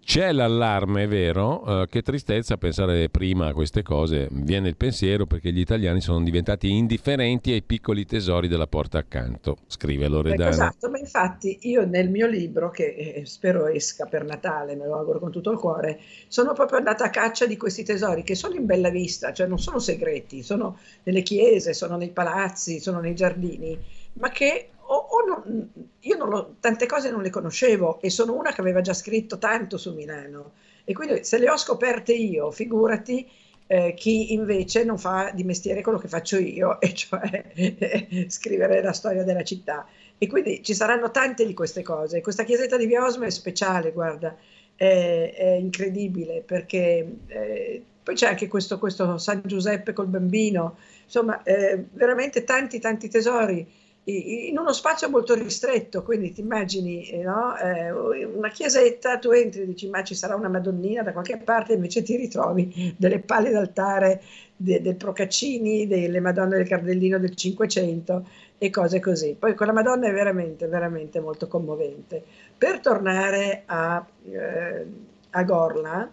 c'è 0.09 0.31
l'allarme, 0.31 1.03
è 1.03 1.07
vero, 1.07 1.83
eh, 1.83 1.87
che 1.87 2.01
tristezza 2.01 2.57
pensare 2.57 3.09
prima 3.09 3.49
a 3.49 3.53
queste 3.53 3.83
cose, 3.83 4.27
viene 4.31 4.67
il 4.67 4.75
pensiero 4.75 5.27
perché 5.27 5.51
gli 5.51 5.59
italiani 5.59 6.01
sono 6.01 6.23
diventati 6.23 6.71
indifferenti 6.71 7.51
ai 7.51 7.61
piccoli 7.61 8.07
tesori 8.07 8.47
della 8.47 8.65
porta 8.65 8.97
accanto, 8.97 9.57
scrive 9.67 10.07
Loredana. 10.07 10.49
Esatto, 10.49 10.89
ma 10.89 10.97
infatti 10.97 11.59
io 11.61 11.85
nel 11.85 12.09
mio 12.09 12.25
libro, 12.25 12.71
che 12.71 12.87
eh, 13.17 13.25
spero 13.27 13.67
esca 13.67 14.07
per 14.07 14.25
Natale, 14.25 14.75
me 14.75 14.87
lo 14.87 14.95
auguro 14.95 15.19
con 15.19 15.29
tutto 15.29 15.51
il 15.51 15.59
cuore, 15.59 15.99
sono 16.27 16.53
proprio 16.53 16.79
andata 16.79 17.03
a 17.03 17.11
caccia 17.11 17.45
di 17.45 17.55
questi 17.55 17.83
tesori 17.83 18.23
che 18.23 18.33
sono 18.33 18.55
in 18.55 18.65
bella 18.65 18.89
vista, 18.89 19.31
cioè 19.31 19.45
non 19.45 19.59
sono 19.59 19.77
segreti, 19.77 20.41
sono 20.41 20.79
nelle 21.03 21.21
chiese, 21.21 21.75
sono 21.75 21.97
nei 21.97 22.09
palazzi, 22.09 22.79
sono 22.79 22.99
nei 22.99 23.13
giardini, 23.13 23.77
ma 24.13 24.31
che 24.31 24.69
o, 24.91 24.95
o 24.95 25.25
non, 25.25 25.69
io 25.99 26.17
non 26.17 26.29
lo, 26.29 26.55
tante 26.59 26.85
cose 26.85 27.11
non 27.11 27.21
le 27.21 27.29
conoscevo 27.29 27.99
e 28.01 28.09
sono 28.09 28.35
una 28.35 28.51
che 28.51 28.61
aveva 28.61 28.81
già 28.81 28.93
scritto 28.93 29.37
tanto 29.37 29.77
su 29.77 29.93
Milano 29.93 30.53
e 30.83 30.93
quindi 30.93 31.23
se 31.23 31.37
le 31.37 31.49
ho 31.49 31.57
scoperte 31.57 32.13
io, 32.13 32.49
figurati 32.49 33.27
eh, 33.67 33.93
chi 33.93 34.33
invece 34.33 34.83
non 34.83 34.97
fa 34.97 35.29
di 35.31 35.43
mestiere 35.43 35.83
quello 35.83 35.99
che 35.99 36.07
faccio 36.07 36.37
io, 36.37 36.81
e 36.81 36.93
cioè 36.95 37.43
eh, 37.53 38.25
scrivere 38.27 38.81
la 38.81 38.93
storia 38.93 39.23
della 39.23 39.43
città. 39.43 39.85
E 40.17 40.25
quindi 40.27 40.63
ci 40.63 40.73
saranno 40.73 41.11
tante 41.11 41.45
di 41.45 41.53
queste 41.53 41.83
cose. 41.83 42.21
Questa 42.21 42.43
chiesetta 42.43 42.75
di 42.77 42.87
Via 42.87 43.05
è 43.05 43.29
speciale, 43.29 43.91
guarda, 43.91 44.35
è, 44.75 45.33
è 45.37 45.51
incredibile 45.51 46.41
perché 46.41 47.17
eh, 47.27 47.83
poi 48.01 48.15
c'è 48.15 48.27
anche 48.27 48.47
questo, 48.47 48.79
questo, 48.79 49.19
San 49.19 49.43
Giuseppe 49.45 49.93
col 49.93 50.07
bambino, 50.07 50.77
insomma, 51.03 51.43
eh, 51.43 51.85
veramente 51.91 52.43
tanti, 52.43 52.79
tanti 52.79 53.07
tesori 53.07 53.65
in 54.09 54.57
uno 54.57 54.73
spazio 54.73 55.09
molto 55.09 55.33
ristretto, 55.35 56.03
quindi 56.03 56.31
ti 56.31 56.41
immagini 56.41 57.07
eh, 57.09 57.21
no? 57.21 57.55
eh, 57.57 57.91
una 58.23 58.49
chiesetta, 58.49 59.19
tu 59.19 59.31
entri 59.31 59.61
e 59.61 59.65
dici 59.65 59.87
ma 59.89 60.03
ci 60.03 60.15
sarà 60.15 60.35
una 60.35 60.49
Madonnina 60.49 61.03
da 61.03 61.11
qualche 61.11 61.37
parte, 61.37 61.73
invece 61.73 62.01
ti 62.01 62.15
ritrovi 62.15 62.95
delle 62.97 63.19
palle 63.19 63.51
d'altare 63.51 64.21
de, 64.55 64.81
del 64.81 64.95
Procaccini, 64.95 65.87
delle 65.87 66.19
Madonne 66.19 66.57
del 66.57 66.67
Cardellino 66.67 67.19
del 67.19 67.35
Cinquecento 67.35 68.27
e 68.57 68.69
cose 68.69 68.99
così. 68.99 69.35
Poi 69.37 69.55
quella 69.55 69.71
Madonna 69.71 70.07
è 70.07 70.13
veramente, 70.13 70.67
veramente 70.67 71.19
molto 71.19 71.47
commovente. 71.47 72.23
Per 72.57 72.79
tornare 72.79 73.63
a, 73.65 74.05
eh, 74.29 74.85
a 75.29 75.43
Gorla, 75.43 76.11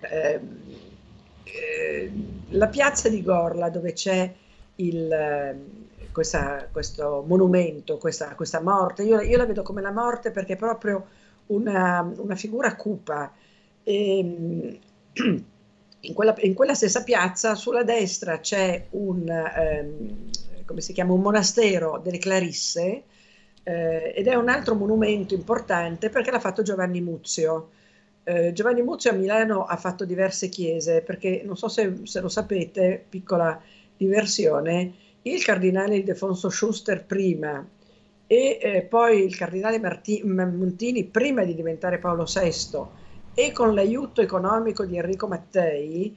ehm, 0.00 0.58
eh, 1.44 2.12
la 2.48 2.68
piazza 2.68 3.08
di 3.08 3.22
Gorla 3.22 3.70
dove 3.70 3.92
c'è 3.92 4.32
il 4.76 5.85
questa, 6.16 6.66
questo 6.72 7.22
monumento, 7.26 7.98
questa, 7.98 8.34
questa 8.34 8.62
morte. 8.62 9.02
Io, 9.02 9.20
io, 9.20 9.36
la 9.36 9.44
vedo 9.44 9.60
come 9.60 9.82
la 9.82 9.92
morte 9.92 10.30
perché 10.30 10.54
è 10.54 10.56
proprio 10.56 11.04
una, 11.48 12.10
una 12.16 12.34
figura 12.34 12.74
cupa. 12.74 13.34
E, 13.82 14.18
ehm, 14.18 14.78
in, 16.00 16.14
quella, 16.14 16.34
in, 16.38 16.54
quella, 16.54 16.72
stessa 16.72 17.02
piazza, 17.02 17.54
sulla 17.54 17.82
destra, 17.82 18.40
c'è 18.40 18.86
un, 18.92 19.28
ehm, 19.28 20.30
chiama, 20.94 21.12
un 21.12 21.20
monastero 21.20 22.00
delle 22.02 22.16
Clarisse 22.16 23.02
eh, 23.62 24.14
ed 24.16 24.26
è 24.26 24.34
un 24.36 24.48
altro 24.48 24.74
monumento 24.74 25.34
importante 25.34 26.08
perché 26.08 26.30
l'ha 26.30 26.40
fatto 26.40 26.62
Giovanni 26.62 27.02
Muzio. 27.02 27.72
Eh, 28.24 28.54
Giovanni 28.54 28.80
Muzio 28.80 29.10
a 29.10 29.14
Milano 29.14 29.66
ha 29.66 29.76
fatto 29.76 30.06
diverse 30.06 30.48
chiese 30.48 31.02
perché 31.02 31.42
non 31.44 31.58
so 31.58 31.68
se, 31.68 31.92
se 32.04 32.20
lo 32.20 32.30
sapete, 32.30 33.04
piccola 33.06 33.60
diversione, 33.98 35.04
il 35.26 35.42
cardinale 35.42 35.96
Ildefonso 35.96 36.48
Schuster 36.50 37.04
prima 37.04 37.66
e 38.26 38.58
eh, 38.60 38.82
poi 38.82 39.24
il 39.24 39.36
cardinale 39.36 39.78
Marti- 39.78 40.22
Montini 40.24 41.04
prima 41.04 41.44
di 41.44 41.54
diventare 41.54 41.98
Paolo 41.98 42.24
VI 42.24 42.86
e 43.34 43.52
con 43.52 43.74
l'aiuto 43.74 44.20
economico 44.20 44.84
di 44.84 44.96
Enrico 44.96 45.26
Mattei 45.26 46.16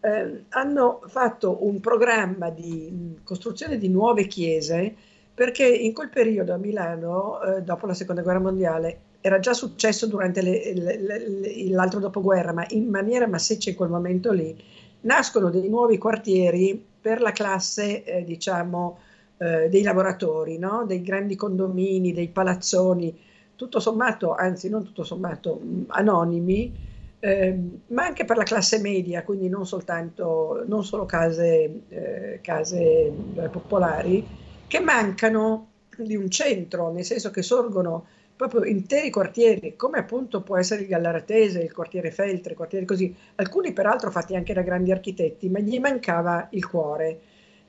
eh, 0.00 0.44
hanno 0.50 1.02
fatto 1.06 1.66
un 1.66 1.80
programma 1.80 2.50
di 2.50 3.18
costruzione 3.24 3.78
di 3.78 3.88
nuove 3.88 4.26
chiese 4.26 4.94
perché 5.32 5.66
in 5.66 5.94
quel 5.94 6.10
periodo 6.10 6.52
a 6.52 6.58
Milano, 6.58 7.40
eh, 7.40 7.62
dopo 7.62 7.86
la 7.86 7.94
seconda 7.94 8.20
guerra 8.20 8.40
mondiale, 8.40 9.00
era 9.22 9.38
già 9.38 9.54
successo 9.54 10.06
durante 10.06 10.42
le, 10.42 10.74
le, 10.74 10.98
le, 10.98 11.68
l'altro 11.70 11.98
dopoguerra, 11.98 12.52
ma 12.52 12.66
in 12.70 12.88
maniera 12.88 13.26
massiccia 13.26 13.70
in 13.70 13.76
quel 13.76 13.88
momento 13.88 14.32
lì, 14.32 14.54
nascono 15.02 15.48
dei 15.48 15.68
nuovi 15.70 15.96
quartieri 15.96 16.89
per 17.00 17.20
la 17.20 17.32
classe, 17.32 18.04
eh, 18.04 18.24
diciamo, 18.24 18.98
eh, 19.38 19.68
dei 19.68 19.82
lavoratori, 19.82 20.58
no? 20.58 20.84
dei 20.86 21.02
grandi 21.02 21.34
condomini, 21.34 22.12
dei 22.12 22.28
palazzoni, 22.28 23.18
tutto 23.56 23.80
sommato, 23.80 24.34
anzi 24.34 24.68
non 24.68 24.84
tutto 24.84 25.02
sommato, 25.04 25.60
anonimi, 25.88 26.88
eh, 27.20 27.58
ma 27.88 28.04
anche 28.04 28.24
per 28.24 28.36
la 28.36 28.44
classe 28.44 28.80
media, 28.80 29.22
quindi 29.22 29.48
non 29.48 29.66
soltanto, 29.66 30.64
non 30.66 30.84
solo 30.84 31.06
case, 31.06 31.82
eh, 31.88 32.38
case 32.42 32.80
eh, 32.80 33.48
popolari, 33.50 34.26
che 34.66 34.80
mancano 34.80 35.68
di 35.96 36.16
un 36.16 36.30
centro, 36.30 36.90
nel 36.90 37.04
senso 37.04 37.30
che 37.30 37.42
sorgono 37.42 38.06
proprio 38.40 38.64
interi 38.64 39.10
quartieri, 39.10 39.76
come 39.76 39.98
appunto 39.98 40.40
può 40.40 40.56
essere 40.56 40.80
il 40.80 40.88
Gallaratese, 40.88 41.60
il 41.60 41.74
quartiere 41.74 42.10
Feltre, 42.10 42.54
quartieri 42.54 42.86
così, 42.86 43.14
alcuni 43.34 43.74
peraltro 43.74 44.10
fatti 44.10 44.34
anche 44.34 44.54
da 44.54 44.62
grandi 44.62 44.90
architetti, 44.90 45.50
ma 45.50 45.58
gli 45.58 45.78
mancava 45.78 46.48
il 46.52 46.66
cuore. 46.66 47.20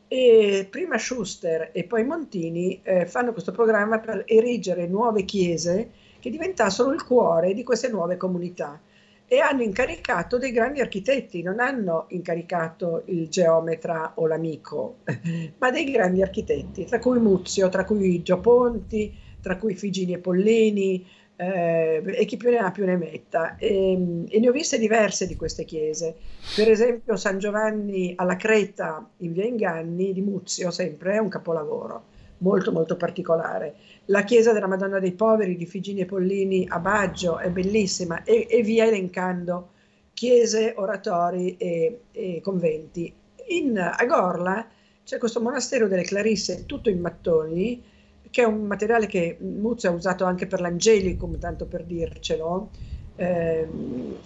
E 0.07 0.65
prima 0.69 0.97
Schuster 0.97 1.71
e 1.73 1.83
poi 1.83 2.05
Montini 2.05 2.79
eh, 2.83 3.05
fanno 3.05 3.33
questo 3.33 3.51
programma 3.51 3.99
per 3.99 4.23
erigere 4.25 4.87
nuove 4.87 5.25
chiese 5.25 5.89
che 6.19 6.29
diventassero 6.29 6.93
il 6.93 7.03
cuore 7.03 7.53
di 7.53 7.63
queste 7.63 7.89
nuove 7.89 8.15
comunità 8.15 8.79
e 9.27 9.39
hanno 9.39 9.63
incaricato 9.63 10.37
dei 10.37 10.51
grandi 10.51 10.79
architetti, 10.79 11.41
non 11.41 11.59
hanno 11.59 12.05
incaricato 12.09 13.03
il 13.05 13.27
geometra 13.27 14.13
o 14.15 14.27
l'amico, 14.27 14.99
ma 15.57 15.69
dei 15.69 15.91
grandi 15.91 16.21
architetti, 16.21 16.85
tra 16.85 16.99
cui 16.99 17.19
Muzio, 17.19 17.67
tra 17.67 17.83
cui 17.83 18.21
Gio 18.21 18.39
Ponti, 18.39 19.13
tra 19.41 19.57
cui 19.57 19.75
Figini 19.75 20.13
e 20.13 20.19
Pollini, 20.19 21.05
eh, 21.35 22.03
e 22.05 22.25
chi 22.25 22.37
più 22.37 22.51
ne 22.51 22.57
ha 22.57 22.71
più 22.71 22.85
ne 22.85 22.97
metta. 22.97 23.55
E, 23.57 24.25
e, 24.29 24.39
ne 24.39 24.49
ho 24.49 24.51
viste 24.51 24.77
diverse 24.77 25.25
di 25.27 25.35
queste 25.35 25.65
chiese. 25.65 26.15
Per 26.55 26.69
esempio 26.69 27.15
San 27.15 27.39
Giovanni 27.39 28.13
alla 28.15 28.35
Creta 28.35 29.09
in 29.17 29.33
via 29.33 29.45
Inganni 29.45 30.13
di 30.13 30.21
Muzio, 30.21 30.69
sempre 30.69 31.13
è 31.13 31.17
un 31.17 31.29
capolavoro, 31.29 32.03
molto 32.39 32.71
molto 32.71 32.95
particolare. 32.95 33.75
La 34.05 34.23
chiesa 34.23 34.53
della 34.53 34.67
Madonna 34.67 34.99
dei 34.99 35.13
Poveri 35.13 35.57
di 35.57 35.65
Figini 35.65 36.01
e 36.01 36.05
Pollini 36.05 36.67
a 36.69 36.79
Baggio 36.79 37.39
è 37.39 37.49
bellissima 37.49 38.23
e, 38.23 38.45
e 38.49 38.61
via 38.61 38.85
elencando 38.85 39.69
chiese, 40.13 40.73
oratori 40.77 41.57
e, 41.57 42.01
e 42.11 42.39
conventi. 42.43 43.11
In, 43.47 43.77
a 43.79 44.05
Gorla 44.05 44.67
c'è 45.03 45.17
questo 45.17 45.41
monastero 45.41 45.87
delle 45.87 46.03
Clarisse 46.03 46.65
tutto 46.67 46.89
in 46.89 46.99
mattoni, 46.99 47.83
che 48.31 48.41
è 48.41 48.45
un 48.45 48.63
materiale 48.63 49.05
che 49.05 49.37
Muzio 49.39 49.89
ha 49.89 49.93
usato 49.93 50.23
anche 50.23 50.47
per 50.47 50.61
l'Angelicum, 50.61 51.37
tanto 51.37 51.65
per 51.65 51.83
dircelo, 51.83 52.69
eh, 53.17 53.67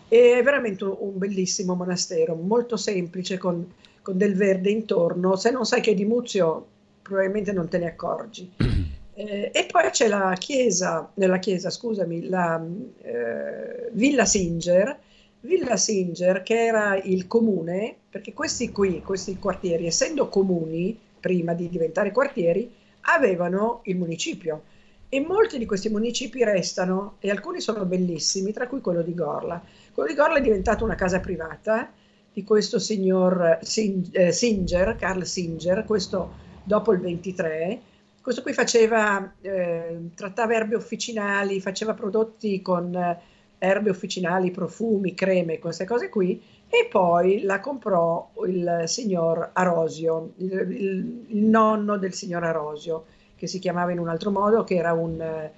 è 0.08 0.42
veramente 0.44 0.84
un 0.86 1.18
bellissimo 1.18 1.74
monastero, 1.76 2.36
molto 2.36 2.78
semplice, 2.78 3.38
con, 3.38 3.74
con, 4.02 4.18
del 4.18 4.36
verde 4.36 4.70
intorno. 4.70 5.36
Se 5.36 5.52
non 5.52 5.66
sai 5.66 5.82
che 5.82 5.92
è 5.92 5.96
di 5.96 6.06
Muzio, 6.06 6.68
probabilmente 7.02 7.52
non 7.52 7.68
te 7.68 7.80
ne 7.80 7.88
accorgi. 7.88 8.52
Eh, 9.18 9.50
e 9.54 9.66
poi 9.72 9.90
c'è 9.92 10.10
la 10.10 10.36
chiesa, 10.38 11.10
nella 11.14 11.40
chiesa, 11.40 11.70
scusami, 11.70 12.28
la 12.28 12.62
eh, 13.02 13.90
Villa 13.94 14.26
Singer, 14.26 15.00
Villa 15.40 15.78
Singer 15.78 16.44
che 16.44 16.66
era 16.66 16.98
il 17.02 17.26
comune, 17.26 17.96
perché 18.10 18.34
questi 18.34 18.74
qui, 18.74 19.02
questi 19.02 19.38
quartieri, 19.38 19.86
essendo 19.86 20.28
comuni 20.28 21.00
prima 21.18 21.54
di 21.54 21.70
diventare 21.70 22.12
quartieri, 22.12 22.70
avevano 23.06 23.82
il 23.86 23.98
municipio 23.98 24.64
e 25.10 25.20
molti 25.22 25.58
di 25.58 25.66
questi 25.66 25.90
municipi 25.90 26.44
restano 26.44 27.16
e 27.20 27.30
alcuni 27.30 27.62
sono 27.62 27.86
bellissimi, 27.86 28.52
tra 28.52 28.68
cui 28.68 28.82
quello 28.82 29.02
di 29.02 29.14
Gorla. 29.14 29.62
Quello 29.94 30.10
di 30.10 30.16
Gorla 30.16 30.38
è 30.38 30.42
diventato 30.42 30.84
una 30.84 30.96
casa 30.96 31.20
privata 31.20 31.92
di 32.34 32.44
questo 32.44 32.80
signor 32.80 33.60
eh, 33.62 34.32
Singer, 34.32 34.96
Carl 34.98 35.24
Singer, 35.24 35.86
questo 35.86 36.34
dopo 36.64 36.92
il 36.92 37.00
23. 37.00 37.82
Questo 38.22 38.42
qui 38.42 38.54
faceva, 38.54 39.34
eh, 39.40 40.10
trattava 40.16 40.54
erbe 40.54 40.76
officinali, 40.76 41.62
faceva 41.62 41.94
prodotti 41.94 42.62
con 42.62 42.94
eh, 42.94 43.20
erbe 43.58 43.90
officinali, 43.90 44.52
profumi, 44.52 45.14
creme, 45.14 45.60
queste 45.60 45.86
cose 45.86 46.10
qui, 46.10 46.42
e 46.78 46.88
poi 46.90 47.44
la 47.44 47.62
comprò 47.62 48.32
il 48.48 48.84
signor 48.86 49.52
Arosio, 49.54 50.34
il, 50.38 50.52
il, 50.52 51.26
il, 51.30 51.44
nonno 51.46 51.98
del 51.98 52.14
signor 52.14 52.44
Arosio, 52.44 53.06
che 53.36 53.48
si 53.48 53.60
chiamava 53.60 53.94
in 53.94 54.00
un 54.00 54.10
altro 54.10 54.30
modo, 54.30 54.66
che 54.66 54.76
era 54.76 54.92
un, 54.92 55.50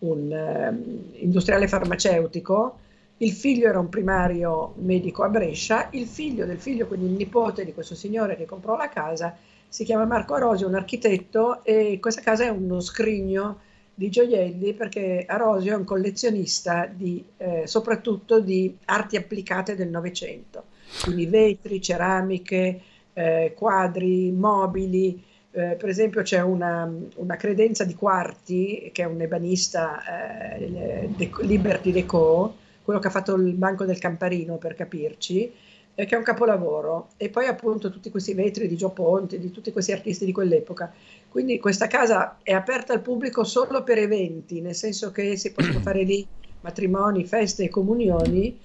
un 0.00 0.30
um, 0.30 1.04
industriale 1.14 1.66
farmaceutico. 1.66 2.78
Il 3.18 3.32
figlio 3.32 3.68
era 3.68 3.78
un 3.78 3.88
primario 3.88 4.74
medico 4.76 5.22
a 5.22 5.30
Brescia, 5.30 5.88
il 5.92 6.06
figlio 6.06 6.44
del 6.44 6.58
figlio, 6.58 6.86
quindi 6.86 7.06
il 7.06 7.12
nipote 7.12 7.64
di 7.64 7.72
questo 7.72 7.94
signore 7.94 8.36
che 8.36 8.44
comprò 8.44 8.76
la 8.76 8.90
casa, 8.90 9.34
si 9.66 9.82
chiama 9.84 10.04
Marco 10.04 10.34
Arosio, 10.34 10.68
un 10.68 10.74
architetto, 10.74 11.64
e 11.64 11.98
questa 11.98 12.20
casa 12.20 12.44
è 12.44 12.48
uno 12.50 12.80
scrigno 12.80 13.60
di 13.98 14.10
gioielli 14.10 14.74
perché 14.74 15.24
Arosio 15.26 15.72
è 15.72 15.76
un 15.76 15.84
collezionista 15.84 16.84
di, 16.84 17.24
eh, 17.38 17.62
soprattutto 17.66 18.40
di 18.40 18.76
arti 18.84 19.16
applicate 19.16 19.74
del 19.74 19.88
Novecento, 19.88 20.64
quindi 21.02 21.24
vetri, 21.24 21.80
ceramiche, 21.80 22.80
eh, 23.14 23.54
quadri, 23.56 24.30
mobili. 24.30 25.24
Eh, 25.50 25.76
per 25.78 25.88
esempio 25.88 26.20
c'è 26.20 26.42
una, 26.42 26.92
una, 27.14 27.36
credenza 27.36 27.84
di 27.84 27.94
Quarti, 27.94 28.90
che 28.92 29.02
è 29.02 29.06
un 29.06 29.22
ebanista 29.22 30.58
eh, 30.58 31.08
de, 31.16 31.30
Liberty 31.40 31.90
Deco, 31.90 32.54
quello 32.82 33.00
che 33.00 33.06
ha 33.06 33.10
fatto 33.10 33.34
il 33.36 33.54
Banco 33.54 33.86
del 33.86 33.98
Camparino 33.98 34.58
per 34.58 34.74
capirci, 34.74 35.50
che 35.94 36.04
è 36.04 36.16
un 36.16 36.22
capolavoro. 36.22 37.08
E 37.16 37.30
poi 37.30 37.46
appunto 37.46 37.90
tutti 37.90 38.10
questi 38.10 38.34
vetri 38.34 38.68
di 38.68 38.76
Gio 38.76 38.90
Ponte, 38.90 39.38
di 39.38 39.50
tutti 39.50 39.72
questi 39.72 39.92
artisti 39.92 40.26
di 40.26 40.32
quell'epoca. 40.32 40.92
Quindi 41.36 41.60
questa 41.60 41.86
casa 41.86 42.38
è 42.42 42.52
aperta 42.52 42.94
al 42.94 43.02
pubblico 43.02 43.44
solo 43.44 43.82
per 43.82 43.98
eventi, 43.98 44.62
nel 44.62 44.74
senso 44.74 45.10
che 45.10 45.36
si 45.36 45.52
possono 45.52 45.80
fare 45.80 46.02
lì 46.02 46.26
matrimoni, 46.62 47.26
feste 47.26 47.64
e 47.64 47.68
comunioni. 47.68 48.58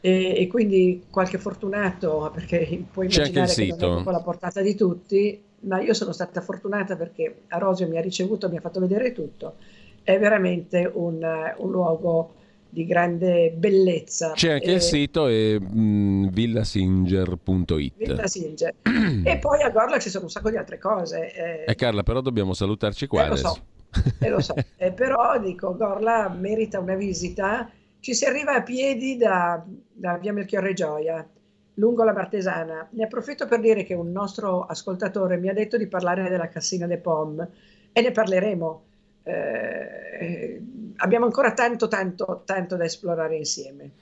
E, 0.00 0.34
e 0.34 0.46
quindi 0.46 1.04
qualche 1.10 1.36
fortunato, 1.36 2.30
perché 2.32 2.86
puoi 2.90 3.12
immaginare 3.12 3.52
che 3.52 3.76
non 3.78 4.02
è 4.02 4.10
la 4.10 4.22
portata 4.22 4.62
di 4.62 4.74
tutti, 4.74 5.38
ma 5.60 5.82
io 5.82 5.92
sono 5.92 6.12
stata 6.12 6.40
fortunata 6.40 6.96
perché 6.96 7.42
Arosio 7.48 7.86
mi 7.86 7.98
ha 7.98 8.00
ricevuto, 8.00 8.48
mi 8.48 8.56
ha 8.56 8.62
fatto 8.62 8.80
vedere 8.80 9.12
tutto. 9.12 9.56
È 10.02 10.18
veramente 10.18 10.90
un, 10.90 11.22
un 11.58 11.70
luogo 11.70 12.32
di 12.74 12.84
grande 12.86 13.52
bellezza. 13.52 14.32
C'è 14.32 14.54
anche 14.54 14.66
e... 14.66 14.72
il 14.72 14.80
sito 14.80 15.28
è 15.28 15.56
mm, 15.58 16.26
villasinger.it. 16.26 17.94
Villasinger. 17.96 18.74
e 19.24 19.38
poi 19.38 19.62
a 19.62 19.70
Gorla 19.70 20.00
ci 20.00 20.10
sono 20.10 20.24
un 20.24 20.30
sacco 20.30 20.50
di 20.50 20.56
altre 20.56 20.78
cose. 20.78 21.32
Eh, 21.32 21.64
eh 21.68 21.74
Carla, 21.76 22.02
però 22.02 22.20
dobbiamo 22.20 22.52
salutarci 22.52 23.06
qua 23.06 23.22
eh, 23.22 23.26
adesso. 23.26 23.46
Lo 23.46 23.54
so, 23.92 24.12
eh, 24.18 24.28
lo 24.28 24.40
so. 24.40 24.54
eh, 24.76 24.92
però 24.92 25.38
dico, 25.38 25.76
Gorla 25.76 26.28
merita 26.28 26.80
una 26.80 26.96
visita. 26.96 27.70
Ci 28.00 28.12
si 28.12 28.24
arriva 28.24 28.54
a 28.54 28.62
piedi 28.62 29.16
da, 29.16 29.64
da 29.92 30.18
via 30.18 30.32
Melchiorre 30.32 30.74
Gioia, 30.74 31.26
lungo 31.74 32.02
la 32.02 32.12
Martesana. 32.12 32.88
Ne 32.90 33.04
approfitto 33.04 33.46
per 33.46 33.60
dire 33.60 33.84
che 33.84 33.94
un 33.94 34.10
nostro 34.10 34.66
ascoltatore 34.66 35.36
mi 35.36 35.48
ha 35.48 35.54
detto 35.54 35.78
di 35.78 35.86
parlare 35.86 36.28
della 36.28 36.48
Cassina 36.48 36.86
de 36.86 36.98
Pom 36.98 37.48
e 37.92 38.00
ne 38.02 38.10
parleremo 38.10 38.82
eh, 39.22 40.60
abbiamo 40.96 41.26
ancora 41.26 41.52
tanto, 41.52 41.88
tanto, 41.88 42.42
tanto 42.44 42.76
da 42.76 42.84
esplorare 42.84 43.36
insieme. 43.36 43.92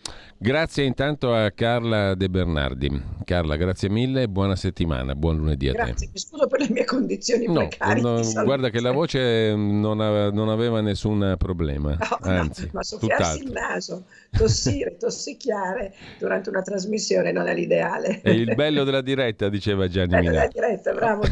Grazie 0.43 0.83
intanto 0.83 1.33
a 1.33 1.53
Carla 1.53 2.17
De 2.17 2.29
Bernardi. 2.29 2.91
Carla, 3.23 3.55
grazie 3.55 3.89
mille 3.89 4.23
e 4.23 4.29
buona 4.29 4.57
settimana, 4.57 5.15
buon 5.15 5.37
lunedì 5.37 5.69
a 5.69 5.73
grazie. 5.73 5.95
te. 5.95 6.11
Mi 6.13 6.19
scuso 6.19 6.49
per 6.49 6.59
le 6.59 6.67
mie 6.69 6.85
condizioni 6.85 7.47
no, 7.47 7.69
precarie. 7.69 8.03
No, 8.03 8.21
guarda 8.43 8.69
che 8.69 8.81
la 8.81 8.91
voce 8.91 9.55
non, 9.55 10.01
aveva, 10.01 10.33
non 10.33 10.49
aveva 10.49 10.81
nessun 10.81 11.37
problema, 11.39 11.91
no, 11.97 12.19
anzi, 12.23 12.65
no, 12.65 12.71
ma 12.73 12.83
soffiarsi 12.83 13.45
il 13.45 13.53
naso, 13.53 14.07
tossire, 14.33 14.97
tossicchiare 14.99 15.95
durante 16.19 16.49
una 16.49 16.63
trasmissione 16.63 17.31
non 17.31 17.47
è 17.47 17.55
l'ideale. 17.55 18.21
È 18.21 18.31
il 18.31 18.57
bello 18.57 18.83
della 18.83 19.01
diretta, 19.01 19.49
diceva 19.49 19.87
Gianni 19.87 20.09
Bello 20.09 20.31
della 20.31 20.49
diretta, 20.49 20.93
bravo 20.93 21.23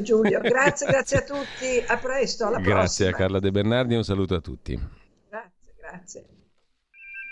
Giulio. 0.00 0.40
Grazie, 0.46 0.86
grazie 0.86 1.18
a 1.18 1.22
tutti, 1.22 1.84
a 1.86 1.98
presto, 1.98 2.46
alla 2.46 2.56
grazie 2.56 2.72
prossima. 2.72 2.80
Grazie 2.80 3.08
a 3.08 3.12
Carla 3.12 3.38
De 3.38 3.50
Bernardi 3.50 3.92
e 3.92 3.96
un 3.98 4.04
saluto 4.04 4.34
a 4.34 4.40
tutti. 4.40 4.80
Grazie, 5.28 5.74
grazie. 5.78 6.24